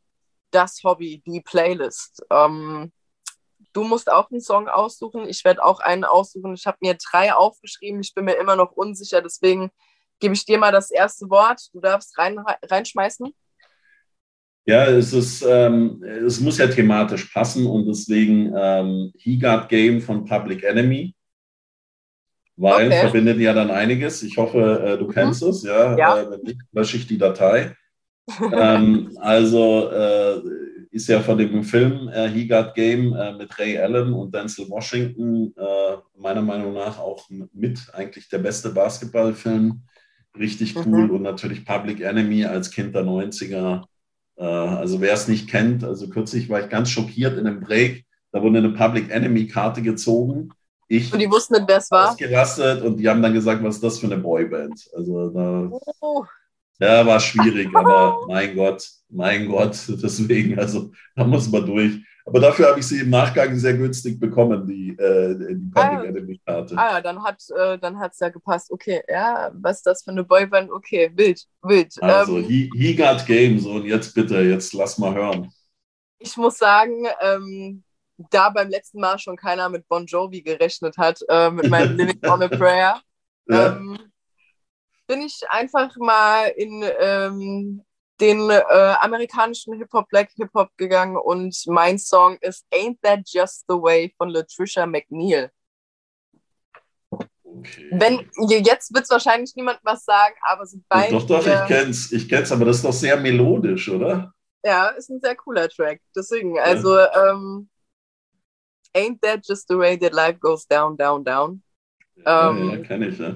das 0.51 0.81
Hobby, 0.83 1.23
die 1.25 1.41
Playlist. 1.41 2.23
Ähm, 2.29 2.91
du 3.71 3.83
musst 3.83 4.11
auch 4.11 4.29
einen 4.31 4.41
Song 4.41 4.67
aussuchen. 4.67 5.27
Ich 5.27 5.45
werde 5.45 5.63
auch 5.63 5.79
einen 5.79 6.03
aussuchen. 6.03 6.53
Ich 6.53 6.65
habe 6.65 6.77
mir 6.81 6.95
drei 6.95 7.33
aufgeschrieben. 7.33 8.01
Ich 8.01 8.13
bin 8.13 8.25
mir 8.25 8.35
immer 8.35 8.55
noch 8.55 8.73
unsicher. 8.73 9.21
Deswegen 9.21 9.71
gebe 10.19 10.33
ich 10.33 10.45
dir 10.45 10.57
mal 10.57 10.71
das 10.71 10.91
erste 10.91 11.29
Wort. 11.29 11.61
Du 11.73 11.79
darfst 11.79 12.17
rein, 12.17 12.37
reinschmeißen. 12.63 13.33
Ja, 14.65 14.85
es 14.85 15.11
ist, 15.11 15.41
ähm, 15.41 16.03
es 16.03 16.39
muss 16.39 16.57
ja 16.57 16.67
thematisch 16.67 17.25
passen 17.33 17.65
und 17.65 17.85
deswegen 17.85 18.53
ähm, 18.55 19.11
He 19.17 19.37
Got 19.37 19.67
Game 19.67 19.99
von 19.99 20.23
Public 20.23 20.63
Enemy 20.63 21.13
weil 22.55 22.87
okay. 22.87 22.99
verbindet 23.01 23.39
ja 23.39 23.53
dann 23.53 23.71
einiges. 23.71 24.23
Ich 24.23 24.37
hoffe, 24.37 24.83
äh, 24.85 24.97
du 24.97 25.05
mhm. 25.05 25.11
kennst 25.11 25.43
mhm. 25.43 25.49
es, 25.49 25.63
ja. 25.63 25.97
ja. 25.97 26.21
Äh, 26.21 26.31
wenn 26.31 26.41
nicht, 26.41 26.59
lösche 26.71 26.97
ich 26.97 27.07
die 27.07 27.17
Datei. 27.17 27.75
ähm, 28.53 29.17
also 29.19 29.89
äh, 29.91 30.41
ist 30.91 31.09
ja 31.09 31.19
von 31.19 31.37
dem 31.37 31.63
Film 31.63 32.07
äh, 32.07 32.29
He 32.29 32.47
Got 32.47 32.73
Game 32.75 33.13
äh, 33.13 33.33
mit 33.33 33.57
Ray 33.59 33.77
Allen 33.77 34.13
und 34.13 34.33
Denzel 34.33 34.69
Washington 34.69 35.53
äh, 35.57 35.97
meiner 36.17 36.41
Meinung 36.41 36.73
nach 36.73 36.99
auch 36.99 37.27
mit 37.29 37.81
eigentlich 37.93 38.29
der 38.29 38.37
beste 38.37 38.69
Basketballfilm. 38.69 39.81
Richtig 40.37 40.75
cool 40.75 41.07
mhm. 41.07 41.11
und 41.11 41.21
natürlich 41.23 41.65
Public 41.65 42.01
Enemy 42.01 42.45
als 42.45 42.71
Kind 42.71 42.95
der 42.95 43.03
90er. 43.03 43.83
also 44.35 44.99
wer 44.99 45.13
es 45.13 45.27
nicht 45.27 45.47
kennt, 45.47 45.83
also 45.83 46.09
kürzlich 46.09 46.49
war 46.49 46.59
ich 46.59 46.69
ganz 46.69 46.89
schockiert 46.89 47.37
in 47.37 47.45
einem 47.45 47.59
Break, 47.59 48.05
da 48.31 48.41
wurde 48.41 48.57
eine 48.57 48.71
Public 48.71 49.11
Enemy 49.11 49.45
Karte 49.45 49.83
gezogen 49.83 50.49
ich 50.97 51.11
und 51.11 51.19
die 51.19 51.29
wussten 51.29 51.53
nicht, 51.53 51.67
wer 51.67 51.77
es 51.77 51.91
war? 51.91 52.11
Ausgerastet 52.11 52.81
und 52.83 52.97
die 52.97 53.09
haben 53.09 53.21
dann 53.21 53.33
gesagt, 53.33 53.63
was 53.63 53.75
ist 53.75 53.83
das 53.83 53.99
für 53.99 54.07
eine 54.07 54.17
Boyband? 54.17 54.89
Also 54.95 55.29
da, 55.29 55.69
oh. 56.01 56.25
ja, 56.79 57.05
war 57.05 57.19
schwierig, 57.19 57.69
aber 57.73 58.25
mein 58.27 58.55
Gott, 58.55 58.87
mein 59.09 59.47
Gott, 59.47 59.77
deswegen, 59.87 60.59
also 60.59 60.91
da 61.15 61.23
muss 61.23 61.51
man 61.51 61.65
durch. 61.65 61.99
Aber 62.25 62.39
dafür 62.39 62.69
habe 62.69 62.79
ich 62.79 62.87
sie 62.87 63.01
im 63.01 63.09
Nachgang 63.09 63.53
sehr 63.57 63.73
günstig 63.73 64.17
bekommen, 64.17 64.65
die, 64.65 64.91
äh, 64.91 65.35
die 65.35 65.69
Public 65.69 65.75
ah, 65.75 66.03
Enemy 66.03 66.41
Karte. 66.45 66.77
Ah 66.77 66.93
ja, 66.93 67.01
dann 67.01 67.21
hat 67.21 67.43
äh, 67.49 68.09
es 68.11 68.19
ja 68.19 68.29
gepasst. 68.29 68.71
Okay, 68.71 69.01
ja, 69.09 69.51
was 69.53 69.77
ist 69.77 69.85
das 69.85 70.03
für 70.03 70.11
eine 70.11 70.23
Boyband? 70.23 70.71
Okay, 70.71 71.11
wild, 71.15 71.45
wild. 71.63 72.01
Also, 72.01 72.37
ähm, 72.37 72.45
he, 72.45 72.71
he 72.75 72.95
got 72.95 73.25
game, 73.25 73.59
so 73.59 73.71
und 73.71 73.85
jetzt 73.85 74.15
bitte, 74.15 74.39
jetzt 74.39 74.73
lass 74.73 74.97
mal 74.97 75.13
hören. 75.13 75.51
Ich 76.17 76.37
muss 76.37 76.57
sagen, 76.57 77.05
ähm, 77.19 77.83
da 78.17 78.49
beim 78.49 78.69
letzten 78.69 78.99
Mal 78.99 79.19
schon 79.19 79.37
keiner 79.37 79.69
mit 79.69 79.87
Bon 79.87 80.05
Jovi 80.05 80.41
gerechnet 80.41 80.97
hat, 80.97 81.19
äh, 81.29 81.49
mit 81.49 81.69
meinem 81.69 81.97
Living 81.97 82.25
on 82.29 82.43
a 82.43 82.47
Prayer, 82.47 83.01
ja. 83.47 83.75
ähm, 83.75 83.97
bin 85.07 85.21
ich 85.21 85.41
einfach 85.49 85.95
mal 85.97 86.47
in 86.55 86.85
ähm, 86.99 87.83
den 88.19 88.49
äh, 88.49 88.95
amerikanischen 89.01 89.73
Hip-Hop, 89.77 90.07
Black 90.09 90.29
Hip-Hop 90.35 90.69
gegangen 90.77 91.17
und 91.17 91.55
mein 91.67 91.97
Song 91.97 92.37
ist 92.41 92.65
Ain't 92.73 92.97
That 93.01 93.21
Just 93.25 93.65
the 93.67 93.75
Way 93.75 94.13
von 94.17 94.29
Latricia 94.29 94.85
McNeil. 94.85 95.51
Okay. 97.55 97.89
Wenn, 97.91 98.29
jetzt 98.63 98.93
wird 98.93 99.03
es 99.03 99.09
wahrscheinlich 99.09 99.53
niemand 99.55 99.79
was 99.83 100.05
sagen, 100.05 100.35
aber 100.41 100.65
sind 100.65 100.85
beide. 100.89 101.11
Doch, 101.11 101.27
doch, 101.27 101.45
ich 101.45 101.67
kenn's, 101.67 102.11
ich 102.11 102.27
kenn's, 102.27 102.51
aber 102.51 102.65
das 102.65 102.77
ist 102.77 102.85
doch 102.85 102.93
sehr 102.93 103.17
melodisch, 103.17 103.89
oder? 103.89 104.33
Ja, 104.65 104.87
ist 104.87 105.09
ein 105.09 105.19
sehr 105.21 105.35
cooler 105.35 105.69
Track. 105.69 106.01
Deswegen, 106.15 106.57
also 106.57 106.97
ja. 106.97 107.31
ähm, 107.31 107.69
Ain't 108.95 109.21
that 109.21 109.43
just 109.43 109.67
the 109.67 109.77
way 109.77 109.97
that 109.97 110.13
life 110.13 110.39
goes 110.39 110.65
down, 110.65 110.95
down, 110.95 111.23
down? 111.23 111.63
Ja, 112.15 112.49
ähm, 112.49 112.69
ja 112.69 112.77
kenne 112.77 113.07
ich, 113.07 113.19
ja. 113.19 113.35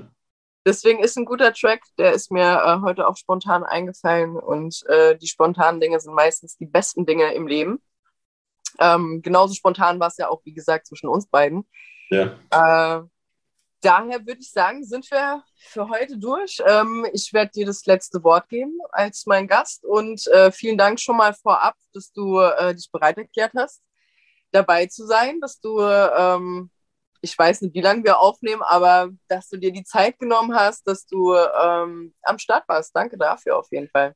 Deswegen 0.65 0.99
ist 1.01 1.17
ein 1.17 1.23
guter 1.25 1.53
Track, 1.53 1.81
der 1.97 2.11
ist 2.11 2.29
mir 2.29 2.61
äh, 2.61 2.81
heute 2.81 3.07
auch 3.07 3.15
spontan 3.15 3.63
eingefallen 3.63 4.35
und 4.35 4.85
äh, 4.87 5.17
die 5.17 5.27
spontanen 5.27 5.79
Dinge 5.79 5.97
sind 5.99 6.13
meistens 6.13 6.57
die 6.57 6.65
besten 6.65 7.05
Dinge 7.05 7.33
im 7.33 7.47
Leben. 7.47 7.81
Ähm, 8.77 9.21
genauso 9.21 9.53
spontan 9.53 9.97
war 9.99 10.09
es 10.09 10.17
ja 10.17 10.27
auch, 10.27 10.41
wie 10.43 10.53
gesagt, 10.53 10.87
zwischen 10.87 11.07
uns 11.07 11.25
beiden. 11.25 11.65
Ja. 12.09 12.35
Äh, 12.49 13.07
daher 13.81 14.25
würde 14.25 14.41
ich 14.41 14.51
sagen, 14.51 14.83
sind 14.83 15.09
wir 15.09 15.41
für 15.55 15.87
heute 15.87 16.17
durch. 16.17 16.61
Ähm, 16.67 17.07
ich 17.13 17.31
werde 17.31 17.51
dir 17.51 17.65
das 17.65 17.85
letzte 17.85 18.21
Wort 18.25 18.49
geben 18.49 18.77
als 18.91 19.25
mein 19.25 19.47
Gast 19.47 19.85
und 19.85 20.27
äh, 20.27 20.51
vielen 20.51 20.77
Dank 20.77 20.99
schon 20.99 21.15
mal 21.15 21.33
vorab, 21.33 21.75
dass 21.93 22.11
du 22.11 22.39
äh, 22.41 22.75
dich 22.75 22.91
bereit 22.91 23.17
erklärt 23.17 23.53
hast 23.55 23.81
dabei 24.51 24.87
zu 24.87 25.05
sein, 25.05 25.39
dass 25.41 25.59
du, 25.59 25.81
ähm, 25.81 26.69
ich 27.21 27.37
weiß 27.37 27.61
nicht, 27.61 27.73
wie 27.73 27.81
lange 27.81 28.03
wir 28.03 28.19
aufnehmen, 28.19 28.61
aber 28.61 29.09
dass 29.27 29.49
du 29.49 29.57
dir 29.57 29.71
die 29.71 29.83
Zeit 29.83 30.19
genommen 30.19 30.55
hast, 30.55 30.87
dass 30.87 31.05
du 31.05 31.33
ähm, 31.33 32.13
am 32.23 32.39
Start 32.39 32.67
warst. 32.67 32.95
Danke 32.95 33.17
dafür 33.17 33.57
auf 33.57 33.67
jeden 33.71 33.89
Fall. 33.89 34.13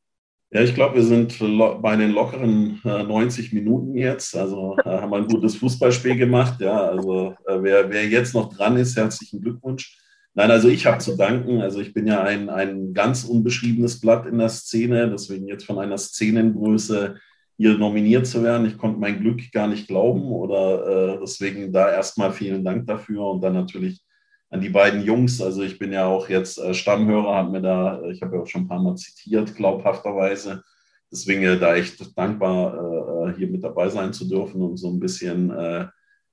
Ja, 0.54 0.62
ich 0.62 0.76
glaube, 0.76 0.96
wir 0.96 1.04
sind 1.04 1.40
bei 1.82 1.96
den 1.96 2.12
lockeren 2.12 2.82
äh, 2.84 3.04
90 3.04 3.54
Minuten 3.54 3.96
jetzt. 3.96 4.36
Also 4.36 4.76
äh, 4.84 4.90
haben 4.90 5.14
ein 5.14 5.28
gutes 5.28 5.56
Fußballspiel 5.56 6.18
gemacht. 6.18 6.60
Ja, 6.60 6.90
also 6.90 7.36
äh, 7.48 7.58
wer, 7.62 7.90
wer 7.90 8.06
jetzt 8.06 8.34
noch 8.34 8.54
dran 8.54 8.76
ist, 8.76 8.98
herzlichen 8.98 9.42
Glückwunsch. 9.42 9.98
Nein, 10.34 10.52
also 10.52 10.68
ich 10.68 10.86
habe 10.86 10.98
zu 10.98 11.16
danken. 11.16 11.62
Also 11.62 11.80
ich 11.80 11.94
bin 11.94 12.06
ja 12.06 12.22
ein, 12.24 12.50
ein 12.50 12.94
ganz 12.94 13.24
unbeschriebenes 13.24 14.02
Blatt 14.02 14.26
in 14.26 14.40
der 14.40 14.50
Szene, 14.50 15.10
deswegen 15.10 15.48
jetzt 15.48 15.66
von 15.66 15.80
einer 15.80 15.98
Szenengröße 15.98 17.16
hier 17.62 17.78
nominiert 17.78 18.26
zu 18.26 18.42
werden. 18.42 18.66
Ich 18.66 18.76
konnte 18.76 19.00
mein 19.00 19.20
Glück 19.20 19.40
gar 19.52 19.68
nicht 19.68 19.88
glauben 19.88 20.32
oder 20.32 21.14
äh, 21.14 21.20
deswegen 21.22 21.72
da 21.72 21.92
erstmal 21.92 22.34
vielen 22.34 22.64
Dank 22.64 22.88
dafür 22.88 23.28
und 23.28 23.42
dann 23.42 23.54
natürlich 23.54 24.02
an 24.50 24.62
die 24.62 24.70
beiden 24.70 25.04
Jungs. 25.04 25.40
Also 25.40 25.62
ich 25.62 25.78
bin 25.78 25.94
ja 25.94 26.08
auch 26.08 26.28
jetzt 26.28 26.58
äh, 26.58 26.74
Stammhörer, 26.74 27.36
hat 27.36 27.52
mir 27.52 27.62
da, 27.62 28.02
ich 28.10 28.24
habe 28.24 28.36
ja 28.36 28.42
auch 28.42 28.48
schon 28.48 28.64
ein 28.64 28.68
paar 28.68 28.82
Mal 28.82 28.96
zitiert, 28.96 29.56
glaubhafterweise. 29.56 30.64
Deswegen 31.12 31.44
äh, 31.44 31.60
da 31.60 31.76
echt 31.76 32.18
dankbar, 32.18 33.30
äh, 33.30 33.38
hier 33.38 33.48
mit 33.48 33.64
dabei 33.64 33.90
sein 33.90 34.12
zu 34.12 34.28
dürfen 34.28 34.60
und 34.64 34.78
so 34.78 34.90
ein 34.90 35.00
bisschen 35.00 35.52
äh, 35.52 35.86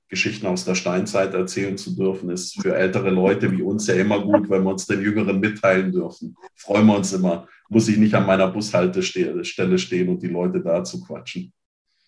Geschichten 0.08 0.46
aus 0.46 0.64
der 0.64 0.74
Steinzeit 0.74 1.34
erzählen 1.34 1.76
zu 1.76 1.94
dürfen, 1.94 2.30
ist 2.30 2.60
für 2.60 2.74
ältere 2.74 3.10
Leute 3.10 3.50
wie 3.52 3.62
uns 3.62 3.86
ja 3.86 3.94
immer 3.94 4.20
gut, 4.20 4.48
wenn 4.48 4.62
wir 4.64 4.70
uns 4.70 4.86
den 4.86 5.02
Jüngeren 5.02 5.38
mitteilen 5.38 5.92
dürfen. 5.92 6.34
Freuen 6.54 6.86
wir 6.86 6.96
uns 6.96 7.12
immer. 7.12 7.46
Muss 7.68 7.88
ich 7.88 7.98
nicht 7.98 8.14
an 8.14 8.26
meiner 8.26 8.48
Bushaltestelle 8.48 9.78
stehen 9.78 10.08
und 10.08 10.22
die 10.22 10.28
Leute 10.28 10.62
da 10.62 10.82
zu 10.82 11.04
quatschen. 11.04 11.52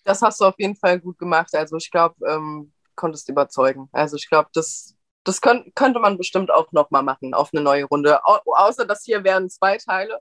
Das 0.03 0.21
hast 0.21 0.41
du 0.41 0.45
auf 0.45 0.55
jeden 0.57 0.75
Fall 0.75 0.99
gut 0.99 1.19
gemacht. 1.19 1.53
Also 1.53 1.77
ich 1.77 1.91
glaube, 1.91 2.15
ähm, 2.27 2.71
konntest 2.95 3.29
überzeugen. 3.29 3.87
Also 3.91 4.15
ich 4.15 4.27
glaube, 4.27 4.49
das, 4.53 4.95
das 5.23 5.39
könnt, 5.39 5.75
könnte 5.75 5.99
man 5.99 6.17
bestimmt 6.17 6.51
auch 6.51 6.71
nochmal 6.71 7.03
machen 7.03 7.33
auf 7.33 7.51
eine 7.53 7.61
neue 7.61 7.85
Runde. 7.85 8.25
Au 8.25 8.39
außer 8.45 8.85
das 8.85 9.03
hier 9.03 9.23
wären 9.23 9.49
zwei 9.49 9.77
Teile. 9.77 10.19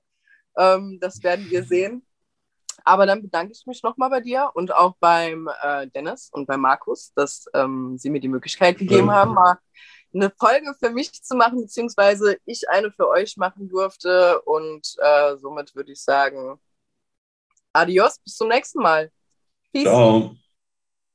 Ähm, 0.58 0.98
das 1.00 1.22
werden 1.22 1.48
wir 1.50 1.64
sehen. 1.64 2.02
Aber 2.84 3.06
dann 3.06 3.22
bedanke 3.22 3.52
ich 3.52 3.66
mich 3.66 3.82
nochmal 3.82 4.10
bei 4.10 4.20
dir 4.20 4.50
und 4.54 4.74
auch 4.74 4.94
beim 5.00 5.48
äh, 5.62 5.86
Dennis 5.88 6.30
und 6.32 6.46
bei 6.46 6.56
Markus, 6.56 7.12
dass 7.14 7.46
ähm, 7.54 7.96
sie 7.98 8.10
mir 8.10 8.20
die 8.20 8.28
Möglichkeit 8.28 8.78
gegeben 8.78 9.10
haben, 9.10 9.34
mal 9.34 9.58
eine 10.12 10.30
Folge 10.38 10.74
für 10.78 10.90
mich 10.90 11.12
zu 11.22 11.36
machen, 11.36 11.62
beziehungsweise 11.62 12.38
ich 12.44 12.68
eine 12.68 12.90
für 12.90 13.08
euch 13.08 13.36
machen 13.36 13.68
durfte. 13.68 14.40
Und 14.42 14.96
äh, 14.98 15.36
somit 15.36 15.74
würde 15.74 15.92
ich 15.92 16.02
sagen, 16.02 16.60
adios, 17.72 18.18
bis 18.24 18.36
zum 18.36 18.48
nächsten 18.48 18.82
Mal. 18.82 19.10
Peace. 19.72 19.84
Ciao. 19.84 20.34